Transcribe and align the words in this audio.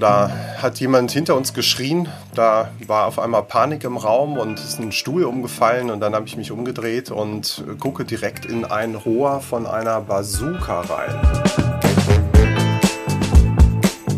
Da 0.00 0.30
hat 0.56 0.80
jemand 0.80 1.10
hinter 1.10 1.36
uns 1.36 1.52
geschrien, 1.52 2.08
da 2.34 2.70
war 2.86 3.04
auf 3.04 3.18
einmal 3.18 3.42
Panik 3.42 3.84
im 3.84 3.98
Raum 3.98 4.38
und 4.38 4.58
ist 4.58 4.80
ein 4.80 4.92
Stuhl 4.92 5.24
umgefallen 5.24 5.90
und 5.90 6.00
dann 6.00 6.14
habe 6.14 6.26
ich 6.26 6.38
mich 6.38 6.50
umgedreht 6.50 7.10
und 7.10 7.62
gucke 7.78 8.06
direkt 8.06 8.46
in 8.46 8.64
ein 8.64 8.94
Rohr 8.94 9.42
von 9.42 9.66
einer 9.66 10.00
Bazooka 10.00 10.80
rein. 10.80 11.42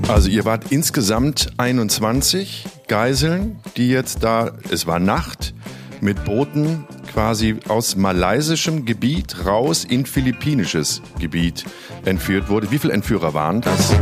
Also 0.07 0.29
ihr 0.29 0.45
wart 0.45 0.71
insgesamt 0.71 1.51
21 1.57 2.65
Geiseln, 2.87 3.59
die 3.77 3.89
jetzt 3.89 4.23
da, 4.23 4.53
es 4.71 4.87
war 4.87 5.01
Nacht, 5.01 5.53
mit 6.01 6.25
Booten 6.25 6.87
quasi 7.13 7.57
aus 7.67 7.97
malaysischen 7.97 8.85
Gebiet 8.85 9.47
raus 9.47 9.85
in 9.85 10.07
philippinisches 10.07 11.03
Gebiet 11.19 11.65
entführt 12.05 12.49
wurde. 12.49 12.71
Wie 12.71 12.79
viele 12.79 12.93
Entführer 12.93 13.35
waren 13.35 13.61
das? 13.63 13.93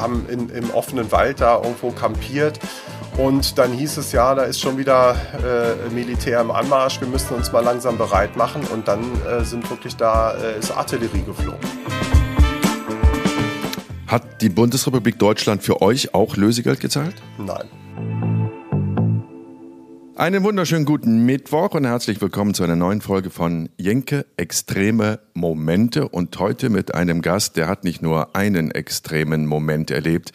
Haben 0.00 0.26
in, 0.28 0.48
im 0.50 0.70
offenen 0.70 1.10
Wald 1.12 1.40
da 1.40 1.56
irgendwo 1.56 1.90
kampiert. 1.90 2.58
Und 3.16 3.58
dann 3.58 3.72
hieß 3.72 3.98
es 3.98 4.12
ja, 4.12 4.34
da 4.34 4.42
ist 4.42 4.60
schon 4.60 4.78
wieder 4.78 5.14
äh, 5.34 5.92
Militär 5.92 6.40
im 6.40 6.50
Anmarsch, 6.50 7.00
wir 7.00 7.08
müssen 7.08 7.34
uns 7.34 7.52
mal 7.52 7.60
langsam 7.60 7.98
bereit 7.98 8.36
machen. 8.36 8.62
Und 8.72 8.88
dann 8.88 9.00
äh, 9.26 9.44
sind 9.44 9.68
wirklich 9.68 9.96
da, 9.96 10.32
äh, 10.34 10.58
ist 10.58 10.70
Artillerie 10.70 11.22
geflogen. 11.22 11.60
Hat 14.06 14.42
die 14.42 14.48
Bundesrepublik 14.48 15.18
Deutschland 15.18 15.62
für 15.62 15.82
euch 15.82 16.14
auch 16.14 16.36
Lösegeld 16.36 16.80
gezahlt? 16.80 17.14
Nein. 17.38 18.29
Einen 20.20 20.44
wunderschönen 20.44 20.84
guten 20.84 21.24
Mittwoch 21.24 21.70
und 21.70 21.86
herzlich 21.86 22.20
willkommen 22.20 22.52
zu 22.52 22.62
einer 22.62 22.76
neuen 22.76 23.00
Folge 23.00 23.30
von 23.30 23.70
Jenke 23.78 24.26
Extreme 24.36 25.18
Momente 25.32 26.10
und 26.10 26.38
heute 26.38 26.68
mit 26.68 26.94
einem 26.94 27.22
Gast, 27.22 27.56
der 27.56 27.68
hat 27.68 27.84
nicht 27.84 28.02
nur 28.02 28.36
einen 28.36 28.70
extremen 28.70 29.46
Moment 29.46 29.90
erlebt, 29.90 30.32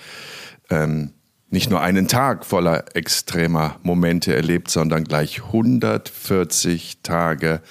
ähm, 0.72 1.14
nicht 1.52 1.70
nur 1.70 1.82
einen 1.82 2.08
Tag 2.08 2.48
voller 2.48 2.96
extremer 2.96 3.80
Momente 3.84 4.36
erlebt, 4.36 4.72
sondern 4.72 5.04
gleich 5.04 5.44
140 5.44 7.02
Tage 7.04 7.62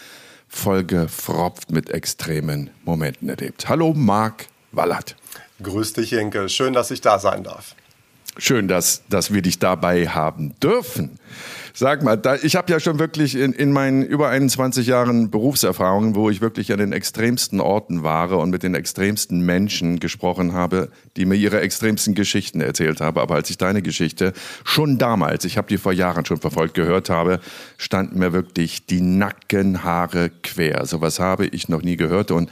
vollgefropft 0.46 1.72
mit 1.72 1.90
extremen 1.90 2.70
Momenten 2.84 3.28
erlebt. 3.28 3.68
Hallo 3.68 3.92
Marc 3.92 4.46
Wallert. 4.70 5.16
Grüß 5.60 5.94
dich 5.94 6.12
Jenke, 6.12 6.48
schön, 6.48 6.74
dass 6.74 6.92
ich 6.92 7.00
da 7.00 7.18
sein 7.18 7.42
darf. 7.42 7.74
Schön, 8.36 8.68
dass, 8.68 9.02
dass 9.08 9.32
wir 9.32 9.42
dich 9.42 9.58
dabei 9.58 10.06
haben 10.08 10.54
dürfen. 10.60 11.18
Sag 11.76 12.04
mal, 12.04 12.14
da, 12.14 12.36
ich 12.36 12.54
habe 12.54 12.70
ja 12.70 12.78
schon 12.78 13.00
wirklich 13.00 13.34
in, 13.34 13.52
in 13.52 13.72
meinen 13.72 14.04
über 14.04 14.28
21 14.28 14.86
Jahren 14.86 15.32
Berufserfahrungen, 15.32 16.14
wo 16.14 16.30
ich 16.30 16.40
wirklich 16.40 16.72
an 16.72 16.78
den 16.78 16.92
extremsten 16.92 17.60
Orten 17.60 18.04
war 18.04 18.30
und 18.38 18.50
mit 18.50 18.62
den 18.62 18.76
extremsten 18.76 19.40
Menschen 19.40 19.98
gesprochen 19.98 20.52
habe, 20.52 20.88
die 21.16 21.24
mir 21.24 21.34
ihre 21.34 21.60
extremsten 21.60 22.14
Geschichten 22.14 22.60
erzählt 22.60 23.00
haben. 23.00 23.18
Aber 23.18 23.34
als 23.34 23.50
ich 23.50 23.58
deine 23.58 23.82
Geschichte 23.82 24.34
schon 24.62 24.98
damals, 24.98 25.44
ich 25.44 25.56
habe 25.56 25.66
die 25.66 25.78
vor 25.78 25.92
Jahren 25.92 26.24
schon 26.24 26.36
verfolgt, 26.36 26.74
gehört 26.74 27.10
habe, 27.10 27.40
standen 27.76 28.20
mir 28.20 28.32
wirklich 28.32 28.86
die 28.86 29.00
Nackenhaare 29.00 30.30
quer. 30.44 30.86
Sowas 30.86 31.18
habe 31.18 31.46
ich 31.46 31.68
noch 31.68 31.82
nie 31.82 31.96
gehört 31.96 32.30
und 32.30 32.50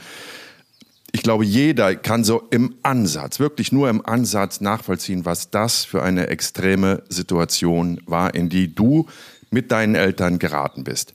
ich 1.15 1.21
glaube, 1.21 1.45
jeder 1.45 1.95
kann 1.95 2.23
so 2.23 2.41
im 2.49 2.75
Ansatz, 2.81 3.39
wirklich 3.39 3.71
nur 3.71 3.87
im 3.87 4.03
Ansatz 4.03 4.61
nachvollziehen, 4.61 5.25
was 5.25 5.51
das 5.51 5.85
für 5.85 6.01
eine 6.01 6.27
extreme 6.27 7.03
Situation 7.07 8.01
war, 8.07 8.33
in 8.33 8.49
die 8.49 8.73
du 8.73 9.05
mit 9.51 9.71
deinen 9.71 9.93
Eltern 9.93 10.39
geraten 10.39 10.83
bist. 10.83 11.13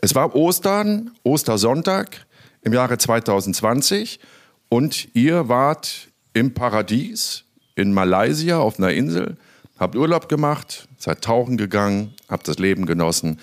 Es 0.00 0.14
war 0.14 0.36
Ostern, 0.36 1.10
Ostersonntag 1.24 2.26
im 2.62 2.72
Jahre 2.72 2.96
2020 2.96 4.20
und 4.68 5.08
ihr 5.14 5.48
wart 5.48 6.08
im 6.32 6.54
Paradies 6.54 7.42
in 7.74 7.92
Malaysia 7.92 8.58
auf 8.58 8.78
einer 8.78 8.92
Insel, 8.92 9.36
habt 9.80 9.96
Urlaub 9.96 10.28
gemacht, 10.28 10.86
seid 10.96 11.22
tauchen 11.22 11.56
gegangen, 11.56 12.14
habt 12.28 12.46
das 12.46 12.60
Leben 12.60 12.86
genossen 12.86 13.40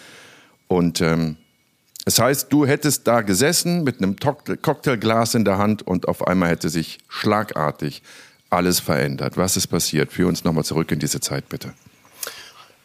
und 0.67 1.01
ähm, 1.01 1.35
das 2.07 2.19
heißt, 2.19 2.53
du 2.53 2.66
hättest 2.66 3.06
da 3.06 3.19
gesessen 3.19 3.84
mit 3.84 3.97
einem 3.97 4.16
Cocktailglas 4.16 5.35
in 5.35 5.44
der 5.44 5.57
Hand 5.57 5.85
und 5.85 6.07
auf 6.07 6.25
einmal 6.25 6.51
hätte 6.51 6.69
sich 6.69 7.00
schlagartig 7.09 8.01
alles 8.50 8.79
verändert. 8.79 9.35
Was 9.35 9.57
ist 9.57 9.68
passiert? 9.68 10.13
Führ 10.13 10.29
uns 10.29 10.46
nochmal 10.46 10.63
zurück 10.63 10.90
in 10.94 11.00
diese 11.00 11.19
Zeit, 11.19 11.50
bitte. 11.50 11.73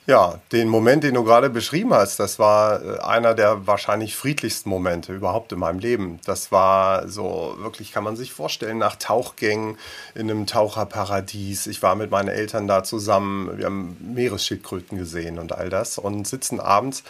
Ja, 0.08 0.40
den 0.50 0.66
Moment, 0.66 1.04
den 1.04 1.14
du 1.14 1.22
gerade 1.22 1.48
beschrieben 1.48 1.94
hast, 1.94 2.18
das 2.18 2.40
war 2.40 2.82
äh, 2.82 2.98
einer 3.02 3.34
der 3.34 3.68
wahrscheinlich 3.68 4.16
friedlichsten 4.16 4.68
Momente 4.68 5.14
überhaupt 5.14 5.52
in 5.52 5.60
meinem 5.60 5.78
Leben. 5.78 6.18
Das 6.24 6.50
war 6.50 7.06
so, 7.08 7.54
wirklich 7.60 7.92
kann 7.92 8.02
man 8.02 8.16
sich 8.16 8.32
vorstellen, 8.32 8.78
nach 8.78 8.96
Tauchgängen 8.96 9.78
in 10.16 10.28
einem 10.28 10.48
Taucherparadies. 10.48 11.68
Ich 11.68 11.80
war 11.84 11.94
mit 11.94 12.10
meinen 12.10 12.26
Eltern 12.26 12.66
da 12.66 12.82
zusammen, 12.82 13.56
wir 13.56 13.66
haben 13.66 13.96
Meeresschildkröten 14.00 14.98
gesehen 14.98 15.38
und 15.38 15.52
all 15.52 15.70
das 15.70 15.98
und 15.98 16.26
sitzen 16.26 16.58
abends 16.58 17.04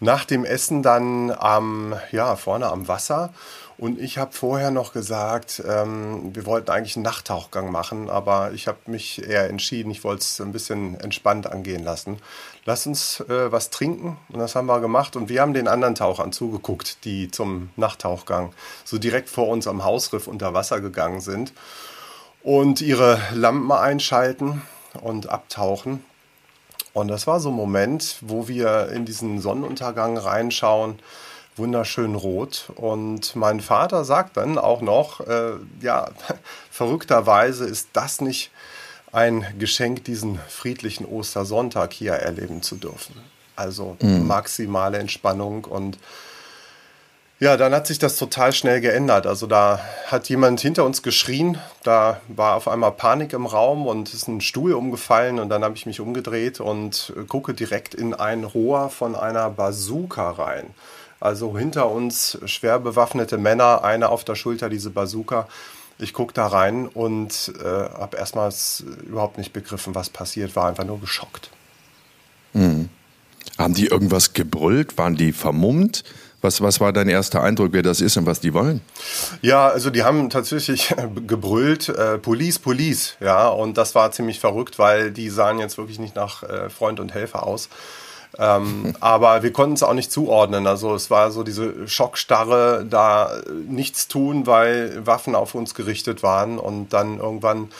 nach 0.00 0.24
dem 0.24 0.44
Essen 0.44 0.82
dann 0.82 1.30
am, 1.30 1.94
ja, 2.12 2.36
vorne 2.36 2.66
am 2.66 2.88
Wasser. 2.88 3.32
Und 3.76 3.98
ich 3.98 4.18
habe 4.18 4.32
vorher 4.32 4.70
noch 4.70 4.92
gesagt, 4.92 5.62
ähm, 5.68 6.32
wir 6.32 6.46
wollten 6.46 6.70
eigentlich 6.70 6.94
einen 6.94 7.02
Nachttauchgang 7.02 7.72
machen, 7.72 8.08
aber 8.08 8.52
ich 8.52 8.68
habe 8.68 8.78
mich 8.86 9.26
eher 9.26 9.48
entschieden, 9.50 9.90
ich 9.90 10.04
wollte 10.04 10.22
es 10.22 10.40
ein 10.40 10.52
bisschen 10.52 10.98
entspannt 11.00 11.50
angehen 11.50 11.82
lassen. 11.82 12.18
Lass 12.64 12.86
uns 12.86 13.20
äh, 13.28 13.50
was 13.50 13.70
trinken. 13.70 14.16
Und 14.28 14.38
das 14.38 14.54
haben 14.54 14.66
wir 14.66 14.80
gemacht. 14.80 15.16
Und 15.16 15.28
wir 15.28 15.40
haben 15.40 15.54
den 15.54 15.66
anderen 15.66 15.96
Tauchern 15.96 16.32
zugeguckt, 16.32 17.04
die 17.04 17.30
zum 17.30 17.70
Nachttauchgang 17.76 18.52
so 18.84 18.98
direkt 18.98 19.28
vor 19.28 19.48
uns 19.48 19.66
am 19.66 19.84
Hausriff 19.84 20.28
unter 20.28 20.54
Wasser 20.54 20.80
gegangen 20.80 21.20
sind 21.20 21.52
und 22.44 22.80
ihre 22.80 23.20
Lampen 23.32 23.72
einschalten 23.72 24.62
und 25.00 25.28
abtauchen. 25.28 26.04
Und 26.94 27.08
das 27.08 27.26
war 27.26 27.40
so 27.40 27.50
ein 27.50 27.54
Moment, 27.54 28.16
wo 28.22 28.48
wir 28.48 28.88
in 28.90 29.04
diesen 29.04 29.40
Sonnenuntergang 29.40 30.16
reinschauen, 30.16 31.00
wunderschön 31.56 32.14
rot. 32.14 32.70
Und 32.76 33.36
mein 33.36 33.60
Vater 33.60 34.04
sagt 34.04 34.36
dann 34.36 34.56
auch 34.56 34.80
noch, 34.80 35.20
äh, 35.20 35.54
ja, 35.82 36.08
verrückterweise 36.70 37.66
ist 37.66 37.88
das 37.92 38.20
nicht 38.20 38.50
ein 39.12 39.44
Geschenk, 39.58 40.04
diesen 40.04 40.38
friedlichen 40.48 41.04
Ostersonntag 41.04 41.92
hier 41.92 42.14
erleben 42.14 42.62
zu 42.62 42.76
dürfen. 42.76 43.14
Also 43.56 43.96
mhm. 44.00 44.26
maximale 44.26 44.98
Entspannung 44.98 45.64
und 45.64 45.98
ja, 47.44 47.58
dann 47.58 47.74
hat 47.74 47.86
sich 47.86 47.98
das 47.98 48.16
total 48.16 48.54
schnell 48.54 48.80
geändert. 48.80 49.26
Also 49.26 49.46
da 49.46 49.78
hat 50.06 50.30
jemand 50.30 50.62
hinter 50.62 50.82
uns 50.86 51.02
geschrien, 51.02 51.58
da 51.82 52.18
war 52.26 52.54
auf 52.56 52.68
einmal 52.68 52.92
Panik 52.92 53.34
im 53.34 53.44
Raum 53.44 53.86
und 53.86 54.14
ist 54.14 54.28
ein 54.28 54.40
Stuhl 54.40 54.72
umgefallen 54.72 55.38
und 55.38 55.50
dann 55.50 55.62
habe 55.62 55.76
ich 55.76 55.84
mich 55.84 56.00
umgedreht 56.00 56.60
und 56.60 57.12
gucke 57.28 57.52
direkt 57.52 57.94
in 57.94 58.14
ein 58.14 58.44
Rohr 58.44 58.88
von 58.88 59.14
einer 59.14 59.50
Bazooka 59.50 60.30
rein. 60.30 60.70
Also 61.20 61.58
hinter 61.58 61.90
uns 61.90 62.38
schwer 62.46 62.78
bewaffnete 62.78 63.36
Männer, 63.36 63.84
einer 63.84 64.08
auf 64.08 64.24
der 64.24 64.36
Schulter 64.36 64.70
diese 64.70 64.88
Bazooka. 64.88 65.46
Ich 65.98 66.14
gucke 66.14 66.32
da 66.32 66.46
rein 66.46 66.86
und 66.88 67.52
äh, 67.62 67.66
habe 67.66 68.16
erstmals 68.16 68.84
überhaupt 69.06 69.36
nicht 69.36 69.52
begriffen, 69.52 69.94
was 69.94 70.08
passiert, 70.08 70.56
war 70.56 70.66
einfach 70.68 70.84
nur 70.84 70.98
geschockt. 70.98 71.50
Mhm. 72.54 72.88
Haben 73.58 73.74
die 73.74 73.86
irgendwas 73.86 74.32
gebrüllt? 74.32 74.96
Waren 74.96 75.16
die 75.16 75.32
vermummt? 75.32 76.04
Was, 76.44 76.60
was 76.60 76.78
war 76.78 76.92
dein 76.92 77.08
erster 77.08 77.42
Eindruck, 77.42 77.70
wer 77.72 77.82
das 77.82 78.02
ist 78.02 78.18
und 78.18 78.26
was 78.26 78.38
die 78.38 78.52
wollen? 78.52 78.82
Ja, 79.40 79.68
also 79.68 79.88
die 79.88 80.02
haben 80.02 80.28
tatsächlich 80.28 80.94
gebrüllt, 81.26 81.88
äh, 81.88 82.18
Police, 82.18 82.58
Police, 82.58 83.16
ja, 83.18 83.48
und 83.48 83.78
das 83.78 83.94
war 83.94 84.12
ziemlich 84.12 84.40
verrückt, 84.40 84.78
weil 84.78 85.10
die 85.10 85.30
sahen 85.30 85.58
jetzt 85.58 85.78
wirklich 85.78 85.98
nicht 85.98 86.14
nach 86.14 86.42
äh, 86.42 86.68
Freund 86.68 87.00
und 87.00 87.14
Helfer 87.14 87.46
aus. 87.46 87.70
Ähm, 88.38 88.94
aber 89.00 89.42
wir 89.42 89.54
konnten 89.54 89.72
es 89.72 89.82
auch 89.82 89.94
nicht 89.94 90.12
zuordnen. 90.12 90.66
Also 90.66 90.94
es 90.94 91.10
war 91.10 91.30
so 91.30 91.44
diese 91.44 91.88
Schockstarre, 91.88 92.84
da 92.90 93.40
nichts 93.66 94.06
tun, 94.08 94.46
weil 94.46 95.06
Waffen 95.06 95.34
auf 95.34 95.54
uns 95.54 95.74
gerichtet 95.74 96.22
waren 96.22 96.58
und 96.58 96.92
dann 96.92 97.20
irgendwann 97.20 97.70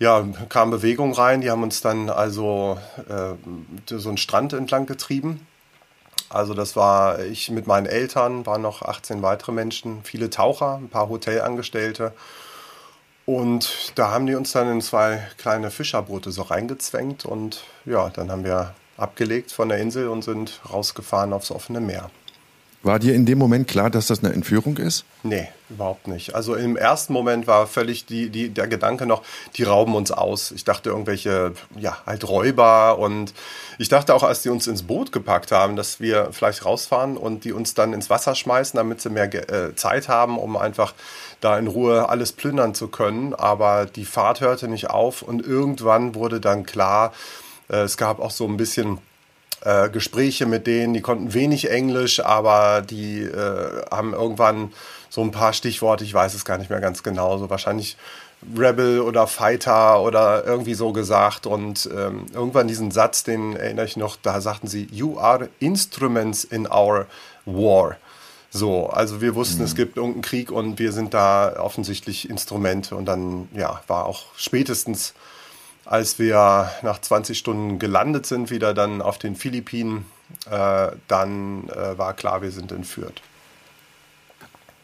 ja, 0.00 0.26
kam 0.48 0.72
Bewegung 0.72 1.12
rein. 1.12 1.40
Die 1.40 1.52
haben 1.52 1.62
uns 1.62 1.82
dann 1.82 2.10
also 2.10 2.78
äh, 3.08 3.96
so 3.96 4.08
einen 4.08 4.18
Strand 4.18 4.54
entlang 4.54 4.86
getrieben 4.86 5.46
also 6.32 6.54
das 6.54 6.76
war 6.76 7.20
ich 7.20 7.50
mit 7.50 7.66
meinen 7.66 7.86
Eltern, 7.86 8.46
waren 8.46 8.62
noch 8.62 8.82
18 8.82 9.22
weitere 9.22 9.52
Menschen, 9.52 10.02
viele 10.04 10.30
Taucher, 10.30 10.76
ein 10.76 10.88
paar 10.88 11.08
Hotelangestellte. 11.08 12.12
Und 13.24 13.92
da 13.94 14.10
haben 14.10 14.26
die 14.26 14.34
uns 14.34 14.52
dann 14.52 14.70
in 14.70 14.80
zwei 14.80 15.22
kleine 15.38 15.70
Fischerboote 15.70 16.32
so 16.32 16.42
reingezwängt 16.42 17.24
und 17.24 17.64
ja, 17.84 18.08
dann 18.10 18.30
haben 18.30 18.44
wir 18.44 18.74
abgelegt 18.96 19.52
von 19.52 19.68
der 19.68 19.78
Insel 19.78 20.08
und 20.08 20.22
sind 20.22 20.60
rausgefahren 20.70 21.32
aufs 21.32 21.50
offene 21.50 21.80
Meer. 21.80 22.10
War 22.84 22.98
dir 22.98 23.14
in 23.14 23.26
dem 23.26 23.38
Moment 23.38 23.68
klar, 23.68 23.90
dass 23.90 24.08
das 24.08 24.24
eine 24.24 24.32
Entführung 24.32 24.76
ist? 24.76 25.04
Nee, 25.22 25.48
überhaupt 25.70 26.08
nicht. 26.08 26.34
Also 26.34 26.56
im 26.56 26.76
ersten 26.76 27.12
Moment 27.12 27.46
war 27.46 27.68
völlig 27.68 28.06
die, 28.06 28.28
die, 28.28 28.48
der 28.48 28.66
Gedanke 28.66 29.06
noch, 29.06 29.22
die 29.54 29.62
rauben 29.62 29.94
uns 29.94 30.10
aus. 30.10 30.50
Ich 30.50 30.64
dachte 30.64 30.90
irgendwelche, 30.90 31.52
ja, 31.78 31.98
halt 32.06 32.28
Räuber 32.28 32.98
und 32.98 33.34
ich 33.78 33.88
dachte 33.88 34.12
auch, 34.14 34.24
als 34.24 34.42
die 34.42 34.48
uns 34.48 34.66
ins 34.66 34.82
Boot 34.82 35.12
gepackt 35.12 35.52
haben, 35.52 35.76
dass 35.76 36.00
wir 36.00 36.30
vielleicht 36.32 36.64
rausfahren 36.64 37.16
und 37.16 37.44
die 37.44 37.52
uns 37.52 37.74
dann 37.74 37.92
ins 37.92 38.10
Wasser 38.10 38.34
schmeißen, 38.34 38.76
damit 38.76 39.00
sie 39.00 39.10
mehr 39.10 39.32
äh, 39.32 39.76
Zeit 39.76 40.08
haben, 40.08 40.36
um 40.36 40.56
einfach 40.56 40.94
da 41.40 41.56
in 41.58 41.68
Ruhe 41.68 42.08
alles 42.08 42.32
plündern 42.32 42.74
zu 42.74 42.88
können. 42.88 43.32
Aber 43.32 43.86
die 43.86 44.04
Fahrt 44.04 44.40
hörte 44.40 44.66
nicht 44.66 44.90
auf 44.90 45.22
und 45.22 45.46
irgendwann 45.46 46.16
wurde 46.16 46.40
dann 46.40 46.66
klar, 46.66 47.12
äh, 47.68 47.82
es 47.82 47.96
gab 47.96 48.18
auch 48.18 48.32
so 48.32 48.46
ein 48.48 48.56
bisschen 48.56 48.98
äh, 49.64 49.88
Gespräche 49.90 50.46
mit 50.46 50.66
denen, 50.66 50.94
die 50.94 51.00
konnten 51.00 51.34
wenig 51.34 51.70
Englisch, 51.70 52.20
aber 52.24 52.82
die 52.82 53.22
äh, 53.22 53.84
haben 53.90 54.12
irgendwann 54.12 54.72
so 55.08 55.22
ein 55.22 55.30
paar 55.30 55.52
Stichworte, 55.52 56.04
ich 56.04 56.14
weiß 56.14 56.34
es 56.34 56.44
gar 56.44 56.58
nicht 56.58 56.70
mehr 56.70 56.80
ganz 56.80 57.02
genau, 57.02 57.38
so 57.38 57.50
wahrscheinlich 57.50 57.96
Rebel 58.58 59.00
oder 59.00 59.26
Fighter 59.26 60.00
oder 60.02 60.44
irgendwie 60.44 60.74
so 60.74 60.92
gesagt. 60.92 61.46
Und 61.46 61.88
ähm, 61.96 62.26
irgendwann 62.34 62.68
diesen 62.68 62.90
Satz, 62.90 63.22
den 63.24 63.56
erinnere 63.56 63.86
ich 63.86 63.96
noch, 63.96 64.16
da 64.16 64.40
sagten 64.40 64.66
sie, 64.66 64.88
You 64.90 65.18
are 65.18 65.48
instruments 65.60 66.44
in 66.44 66.66
our 66.66 67.06
war. 67.44 67.96
So, 68.50 68.88
also 68.88 69.20
wir 69.20 69.34
wussten, 69.34 69.60
mhm. 69.60 69.64
es 69.64 69.74
gibt 69.74 69.96
irgendeinen 69.96 70.22
Krieg 70.22 70.50
und 70.50 70.78
wir 70.78 70.92
sind 70.92 71.14
da 71.14 71.56
offensichtlich 71.58 72.28
Instrumente. 72.28 72.96
Und 72.96 73.06
dann, 73.06 73.48
ja, 73.54 73.80
war 73.86 74.06
auch 74.06 74.24
spätestens 74.36 75.14
als 75.84 76.18
wir 76.18 76.70
nach 76.82 77.00
20 77.00 77.36
Stunden 77.38 77.78
gelandet 77.78 78.26
sind, 78.26 78.50
wieder 78.50 78.74
dann 78.74 79.02
auf 79.02 79.18
den 79.18 79.36
Philippinen, 79.36 80.04
äh, 80.50 80.88
dann 81.08 81.68
äh, 81.68 81.98
war 81.98 82.14
klar, 82.14 82.42
wir 82.42 82.50
sind 82.50 82.72
entführt. 82.72 83.22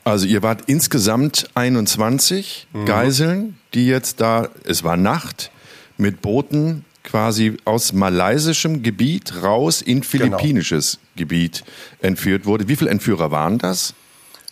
Also 0.04 0.26
ihr 0.26 0.42
wart 0.42 0.62
insgesamt 0.66 1.50
21 1.54 2.68
mhm. 2.72 2.86
Geiseln, 2.86 3.58
die 3.74 3.86
jetzt 3.86 4.20
da, 4.20 4.48
es 4.64 4.82
war 4.82 4.96
Nacht, 4.96 5.50
mit 5.98 6.22
Booten 6.22 6.84
quasi 7.04 7.56
aus 7.64 7.92
malaysischem 7.92 8.82
Gebiet 8.82 9.42
raus 9.42 9.82
in 9.82 10.00
genau. 10.00 10.10
philippinisches 10.10 10.92
genau. 10.92 11.04
Gebiet 11.16 11.64
entführt 12.00 12.46
wurde. 12.46 12.68
Wie 12.68 12.76
viele 12.76 12.90
Entführer 12.90 13.30
waren 13.30 13.58
das? 13.58 13.94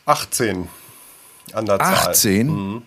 18 0.07 0.69
an 1.53 1.67
der 1.67 1.81
18? 1.81 1.95
Zahl. 1.97 2.11
18? 2.11 2.47
Mhm. 2.47 2.83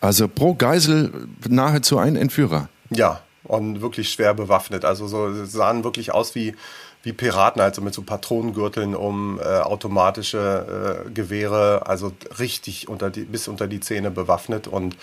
Also 0.00 0.28
pro 0.28 0.54
Geisel 0.54 1.28
nahezu 1.48 1.98
ein 1.98 2.16
Entführer. 2.16 2.68
Ja, 2.94 3.20
und 3.44 3.80
wirklich 3.80 4.10
schwer 4.10 4.34
bewaffnet. 4.34 4.84
Also 4.84 5.06
so 5.06 5.44
sahen 5.44 5.84
wirklich 5.84 6.12
aus 6.12 6.34
wie, 6.34 6.54
wie 7.02 7.12
Piraten, 7.12 7.60
also 7.60 7.82
mit 7.82 7.94
so 7.94 8.02
Patronengürteln 8.02 8.94
um 8.94 9.38
äh, 9.38 9.42
automatische 9.42 11.04
äh, 11.06 11.10
Gewehre, 11.10 11.86
also 11.86 12.12
richtig 12.38 12.88
unter 12.88 13.10
die, 13.10 13.24
bis 13.24 13.46
unter 13.48 13.66
die 13.66 13.80
Zähne 13.80 14.10
bewaffnet 14.10 14.66
und 14.66 14.94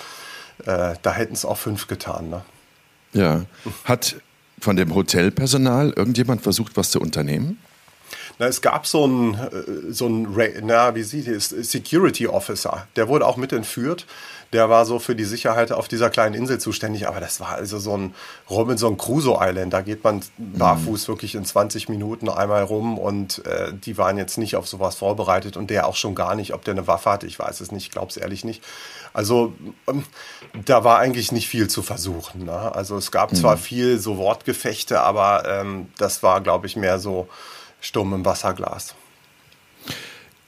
äh, 0.65 0.95
da 1.01 1.13
hätten 1.13 1.33
es 1.33 1.45
auch 1.45 1.57
fünf 1.57 1.87
getan. 1.87 2.29
Ne? 2.29 2.41
Ja. 3.13 3.41
Hat 3.85 4.15
von 4.59 4.75
dem 4.75 4.93
Hotelpersonal 4.93 5.91
irgendjemand 5.91 6.41
versucht, 6.41 6.77
was 6.77 6.91
zu 6.91 6.99
unternehmen? 6.99 7.59
Na, 8.39 8.47
es 8.47 8.61
gab 8.61 8.87
so 8.87 9.03
einen, 9.03 9.33
äh, 9.35 9.91
so 9.91 10.07
einen 10.07 10.35
na, 10.63 10.95
wie 10.95 11.03
sieht 11.03 11.27
es, 11.27 11.49
Security 11.49 12.27
Officer, 12.27 12.87
der 12.95 13.07
wurde 13.07 13.25
auch 13.25 13.37
mit 13.37 13.53
entführt 13.53 14.05
der 14.53 14.69
war 14.69 14.85
so 14.85 14.99
für 14.99 15.15
die 15.15 15.23
Sicherheit 15.23 15.71
auf 15.71 15.87
dieser 15.87 16.09
kleinen 16.09 16.35
Insel 16.35 16.59
zuständig. 16.59 17.07
Aber 17.07 17.19
das 17.19 17.39
war 17.39 17.49
also 17.49 17.79
so 17.79 17.95
ein 17.95 18.13
Robinson 18.49 18.97
Crusoe 18.97 19.37
Island. 19.39 19.71
Da 19.71 19.81
geht 19.81 20.03
man 20.03 20.21
barfuß 20.37 21.07
mhm. 21.07 21.11
wirklich 21.11 21.35
in 21.35 21.45
20 21.45 21.87
Minuten 21.87 22.27
einmal 22.27 22.63
rum 22.63 22.97
und 22.97 23.45
äh, 23.45 23.71
die 23.73 23.97
waren 23.97 24.17
jetzt 24.17 24.37
nicht 24.37 24.55
auf 24.55 24.67
sowas 24.67 24.95
vorbereitet 24.95 25.55
und 25.55 25.69
der 25.69 25.87
auch 25.87 25.95
schon 25.95 26.15
gar 26.15 26.35
nicht, 26.35 26.53
ob 26.53 26.65
der 26.65 26.73
eine 26.73 26.87
Waffe 26.87 27.09
hatte. 27.09 27.27
Ich 27.27 27.39
weiß 27.39 27.61
es 27.61 27.71
nicht, 27.71 27.85
ich 27.85 27.91
glaube 27.91 28.09
es 28.09 28.17
ehrlich 28.17 28.43
nicht. 28.43 28.61
Also 29.13 29.53
ähm, 29.87 30.03
da 30.65 30.83
war 30.83 30.99
eigentlich 30.99 31.31
nicht 31.31 31.47
viel 31.47 31.69
zu 31.69 31.81
versuchen. 31.81 32.45
Ne? 32.45 32.75
Also 32.75 32.97
es 32.97 33.11
gab 33.11 33.31
mhm. 33.31 33.37
zwar 33.37 33.57
viel 33.57 33.99
so 33.99 34.17
Wortgefechte, 34.17 35.01
aber 35.01 35.43
ähm, 35.47 35.87
das 35.97 36.23
war, 36.23 36.41
glaube 36.41 36.67
ich, 36.67 36.75
mehr 36.75 36.99
so 36.99 37.29
stumm 37.79 38.13
im 38.13 38.25
Wasserglas. 38.25 38.95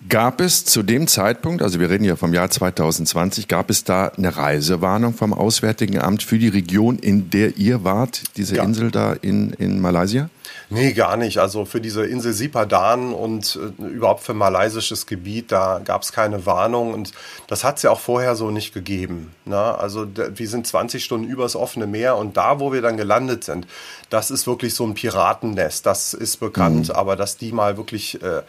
Gab 0.10 0.42
es 0.42 0.66
zu 0.66 0.84
dem 0.84 1.08
Zeitpunkt, 1.08 1.62
also 1.62 1.80
wir 1.80 1.90
reden 1.90 2.04
ja 2.04 2.16
vom 2.16 2.34
Jahr 2.34 2.50
2020, 2.50 3.48
gab 3.48 3.70
es 3.70 3.84
da 3.84 4.08
eine 4.08 4.36
Reisewarnung 4.36 5.14
vom 5.14 5.34
Auswärtigen 5.34 6.00
Amt 6.00 6.24
für 6.24 6.38
die 6.38 6.50
Region, 6.50 6.98
in 7.00 7.30
der 7.30 7.58
ihr 7.58 7.84
wart, 7.84 8.24
diese 8.36 8.58
ja. 8.58 8.64
Insel 8.64 8.92
da 8.92 9.14
in, 9.14 9.54
in 9.54 9.80
Malaysia? 9.80 10.30
Nee, 10.70 10.94
gar 10.94 11.18
nicht. 11.18 11.38
Also 11.38 11.66
für 11.66 11.82
diese 11.82 12.06
Insel 12.06 12.34
Sipadan 12.34 13.14
und 13.14 13.60
äh, 13.80 13.84
überhaupt 13.84 14.24
für 14.24 14.34
malaysisches 14.34 15.06
Gebiet, 15.06 15.52
da 15.52 15.82
gab 15.84 16.02
es 16.02 16.12
keine 16.12 16.46
Warnung 16.46 16.94
und 16.94 17.12
das 17.48 17.64
hat 17.64 17.78
es 17.78 17.84
ja 17.84 17.92
auch 17.92 18.00
vorher 18.00 18.36
so 18.36 18.50
nicht 18.50 18.74
gegeben. 18.74 19.32
Ne? 19.46 19.58
Also 19.58 20.08
wir 20.16 20.48
sind 20.48 20.66
20 20.66 21.04
Stunden 21.04 21.28
übers 21.28 21.56
offene 21.56 21.88
Meer 21.88 22.18
und 22.18 22.38
da, 22.38 22.60
wo 22.60 22.74
wir 22.74 22.82
dann 22.82 22.98
gelandet 22.98 23.44
sind, 23.44 23.68
das 24.10 24.32
ist 24.32 24.48
wirklich 24.48 24.74
so 24.74 24.86
ein 24.86 24.94
Piratennest, 24.94 25.86
das 25.86 26.14
ist 26.14 26.40
bekannt, 26.40 26.90
mhm. 26.90 26.96
aber 26.96 27.16
dass 27.16 27.38
die 27.38 27.52
mal 27.52 27.78
wirklich 27.78 28.22
äh, 28.22 28.42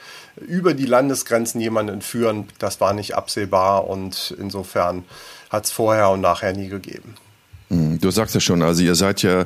über 0.47 0.75
die 0.75 0.87
Landesgrenzen 0.87 1.61
jemanden 1.61 1.95
entführen, 1.95 2.49
das 2.59 2.81
war 2.81 2.93
nicht 2.93 3.15
absehbar 3.15 3.87
und 3.87 4.35
insofern 4.39 5.05
hat 5.51 5.67
es 5.67 5.73
vorher 5.73 6.11
und 6.11 6.21
nachher 6.21 6.53
nie 6.53 6.69
gegeben. 6.69 7.15
Mhm. 7.69 8.01
Du 8.01 8.11
sagst 8.11 8.35
ja 8.35 8.41
schon, 8.41 8.63
also 8.63 8.83
ihr 8.83 8.95
seid 8.95 9.23
ja 9.23 9.45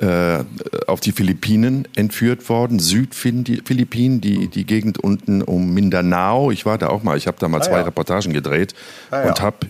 äh, 0.00 0.44
auf 0.86 1.00
die 1.00 1.12
Philippinen 1.12 1.86
entführt 1.94 2.48
worden, 2.48 2.78
Südphilippinen, 2.78 4.22
die, 4.22 4.48
die 4.48 4.64
Gegend 4.64 4.96
unten 4.98 5.42
um 5.42 5.74
Mindanao. 5.74 6.50
Ich 6.50 6.64
war 6.64 6.78
da 6.78 6.88
auch 6.88 7.02
mal, 7.02 7.18
ich 7.18 7.26
habe 7.26 7.36
da 7.38 7.48
mal 7.48 7.58
ah, 7.58 7.62
zwei 7.62 7.78
ja. 7.78 7.82
Reportagen 7.82 8.32
gedreht 8.32 8.74
ah, 9.10 9.22
und 9.22 9.38
ja. 9.38 9.44
habe 9.44 9.66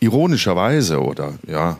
ironischerweise 0.00 1.02
oder 1.02 1.34
ja, 1.46 1.78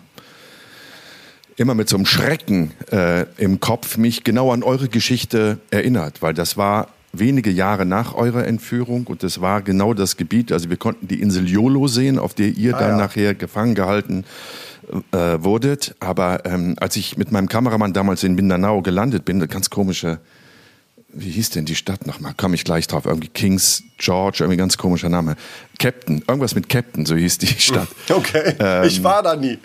immer 1.57 1.75
mit 1.75 1.89
so 1.89 1.97
einem 1.97 2.05
Schrecken 2.05 2.73
äh, 2.91 3.25
im 3.39 3.61
Kopf 3.61 3.97
mich 3.97 4.25
genau 4.25 4.53
an 4.53 4.63
eure 4.63 4.89
Geschichte 4.89 5.59
erinnert, 5.71 6.21
weil 6.21 6.35
das 6.35 6.59
war 6.59 6.89
wenige 7.15 7.51
Jahre 7.51 7.87
nach 7.87 8.15
eurer 8.15 8.47
Entführung 8.47 9.07
und 9.07 9.23
das 9.23 9.41
war 9.41 9.63
genau 9.63 9.95
das 9.95 10.19
Gebiet, 10.19 10.53
also 10.53 10.69
wir 10.69 10.77
konnten 10.77 11.09
die 11.09 11.21
Insel 11.21 11.49
Jolo 11.49 11.87
sehen, 11.89 12.19
auf 12.19 12.35
der 12.35 12.49
ihr 12.49 12.77
ah, 12.77 12.79
dann 12.79 12.91
ja. 12.91 12.97
nachher 12.99 13.35
gefangen 13.35 13.75
gehalten 13.75 14.25
äh, 15.13 15.43
wurdet. 15.43 15.95
Aber 16.01 16.45
ähm, 16.45 16.77
als 16.81 16.97
ich 16.97 17.17
mit 17.17 17.33
meinem 17.33 17.49
Kameramann 17.49 17.93
damals 17.93 18.23
in 18.25 18.35
Mindanao 18.35 18.83
gelandet 18.83 19.25
bin, 19.25 19.37
eine 19.37 19.49
ganz 19.49 19.71
komische, 19.71 20.19
wie 21.15 21.31
hieß 21.31 21.51
denn 21.51 21.65
die 21.65 21.75
Stadt 21.75 22.07
nochmal? 22.07 22.35
Komme 22.37 22.55
ich 22.55 22.65
gleich 22.65 22.87
drauf. 22.87 23.07
Irgendwie 23.07 23.29
Kings 23.29 23.83
George, 24.03 24.39
irgendwie 24.41 24.57
ganz 24.57 24.77
komischer 24.77 25.09
Name. 25.09 25.37
Captain, 25.79 26.23
irgendwas 26.27 26.55
mit 26.55 26.69
Captain, 26.69 27.07
so 27.07 27.15
hieß 27.15 27.39
die 27.39 27.47
Stadt. 27.59 27.89
Okay, 28.09 28.55
ähm, 28.59 28.85
ich 28.85 29.03
war 29.03 29.23
da 29.23 29.37
nie. 29.37 29.59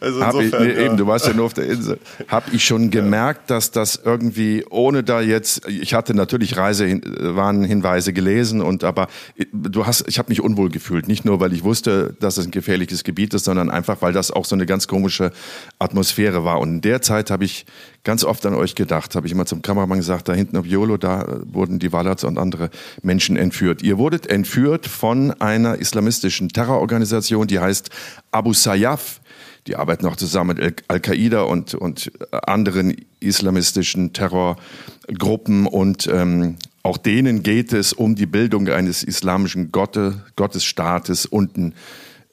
Also 0.00 0.20
insofern, 0.20 0.62
ich, 0.62 0.68
nee, 0.68 0.80
ja. 0.80 0.86
Eben, 0.86 0.96
du 0.96 1.06
warst 1.06 1.26
ja 1.26 1.32
nur 1.32 1.46
auf 1.46 1.54
der 1.54 1.66
Insel. 1.66 1.98
Habe 2.28 2.54
ich 2.54 2.64
schon 2.64 2.90
gemerkt, 2.90 3.50
dass 3.50 3.70
das 3.70 4.00
irgendwie, 4.02 4.64
ohne 4.68 5.02
da 5.02 5.20
jetzt, 5.20 5.66
ich 5.66 5.94
hatte 5.94 6.14
natürlich 6.14 6.56
Reisewarnhinweise 6.56 8.12
gelesen 8.12 8.60
und 8.60 8.84
aber 8.84 9.08
du 9.52 9.86
hast, 9.86 10.06
ich 10.06 10.18
habe 10.18 10.28
mich 10.30 10.40
unwohl 10.40 10.68
gefühlt. 10.68 11.08
Nicht 11.08 11.24
nur, 11.24 11.40
weil 11.40 11.52
ich 11.52 11.64
wusste, 11.64 12.14
dass 12.20 12.36
es 12.36 12.46
ein 12.46 12.50
gefährliches 12.50 13.04
Gebiet 13.04 13.32
ist, 13.34 13.44
sondern 13.44 13.70
einfach, 13.70 14.02
weil 14.02 14.12
das 14.12 14.30
auch 14.30 14.44
so 14.44 14.54
eine 14.54 14.66
ganz 14.66 14.86
komische 14.86 15.32
Atmosphäre 15.78 16.44
war. 16.44 16.60
Und 16.60 16.68
in 16.68 16.80
der 16.82 17.02
Zeit 17.02 17.30
habe 17.30 17.44
ich 17.44 17.64
ganz 18.08 18.24
oft 18.24 18.46
an 18.46 18.54
euch 18.54 18.74
gedacht, 18.74 19.14
habe 19.16 19.26
ich 19.26 19.34
immer 19.34 19.44
zum 19.44 19.60
Kameramann 19.60 19.98
gesagt, 19.98 20.30
da 20.30 20.32
hinten 20.32 20.56
auf 20.56 20.64
Yolo, 20.64 20.96
da 20.96 21.40
wurden 21.44 21.78
die 21.78 21.92
Wallats 21.92 22.24
und 22.24 22.38
andere 22.38 22.70
Menschen 23.02 23.36
entführt. 23.36 23.82
Ihr 23.82 23.98
wurdet 23.98 24.26
entführt 24.28 24.86
von 24.86 25.30
einer 25.42 25.76
islamistischen 25.76 26.48
Terrororganisation, 26.48 27.46
die 27.46 27.58
heißt 27.58 27.90
Abu 28.30 28.54
Sayyaf. 28.54 29.20
Die 29.66 29.76
arbeiten 29.76 30.06
auch 30.06 30.16
zusammen 30.16 30.56
mit 30.56 30.84
Al-Qaida 30.88 31.42
und, 31.42 31.74
und 31.74 32.10
anderen 32.30 32.96
islamistischen 33.20 34.14
Terrorgruppen 34.14 35.66
und 35.66 36.06
ähm, 36.10 36.56
auch 36.82 36.96
denen 36.96 37.42
geht 37.42 37.74
es 37.74 37.92
um 37.92 38.14
die 38.14 38.24
Bildung 38.24 38.68
eines 38.68 39.02
islamischen 39.02 39.70
Gotte, 39.70 40.24
Gottesstaates 40.34 41.26
unten 41.26 41.74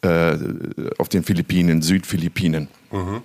äh, 0.03 0.38
auf 0.98 1.10
den 1.10 1.24
Philippinen, 1.24 1.82
Südphilippinen. 1.82 2.70
Mhm. 2.95 3.21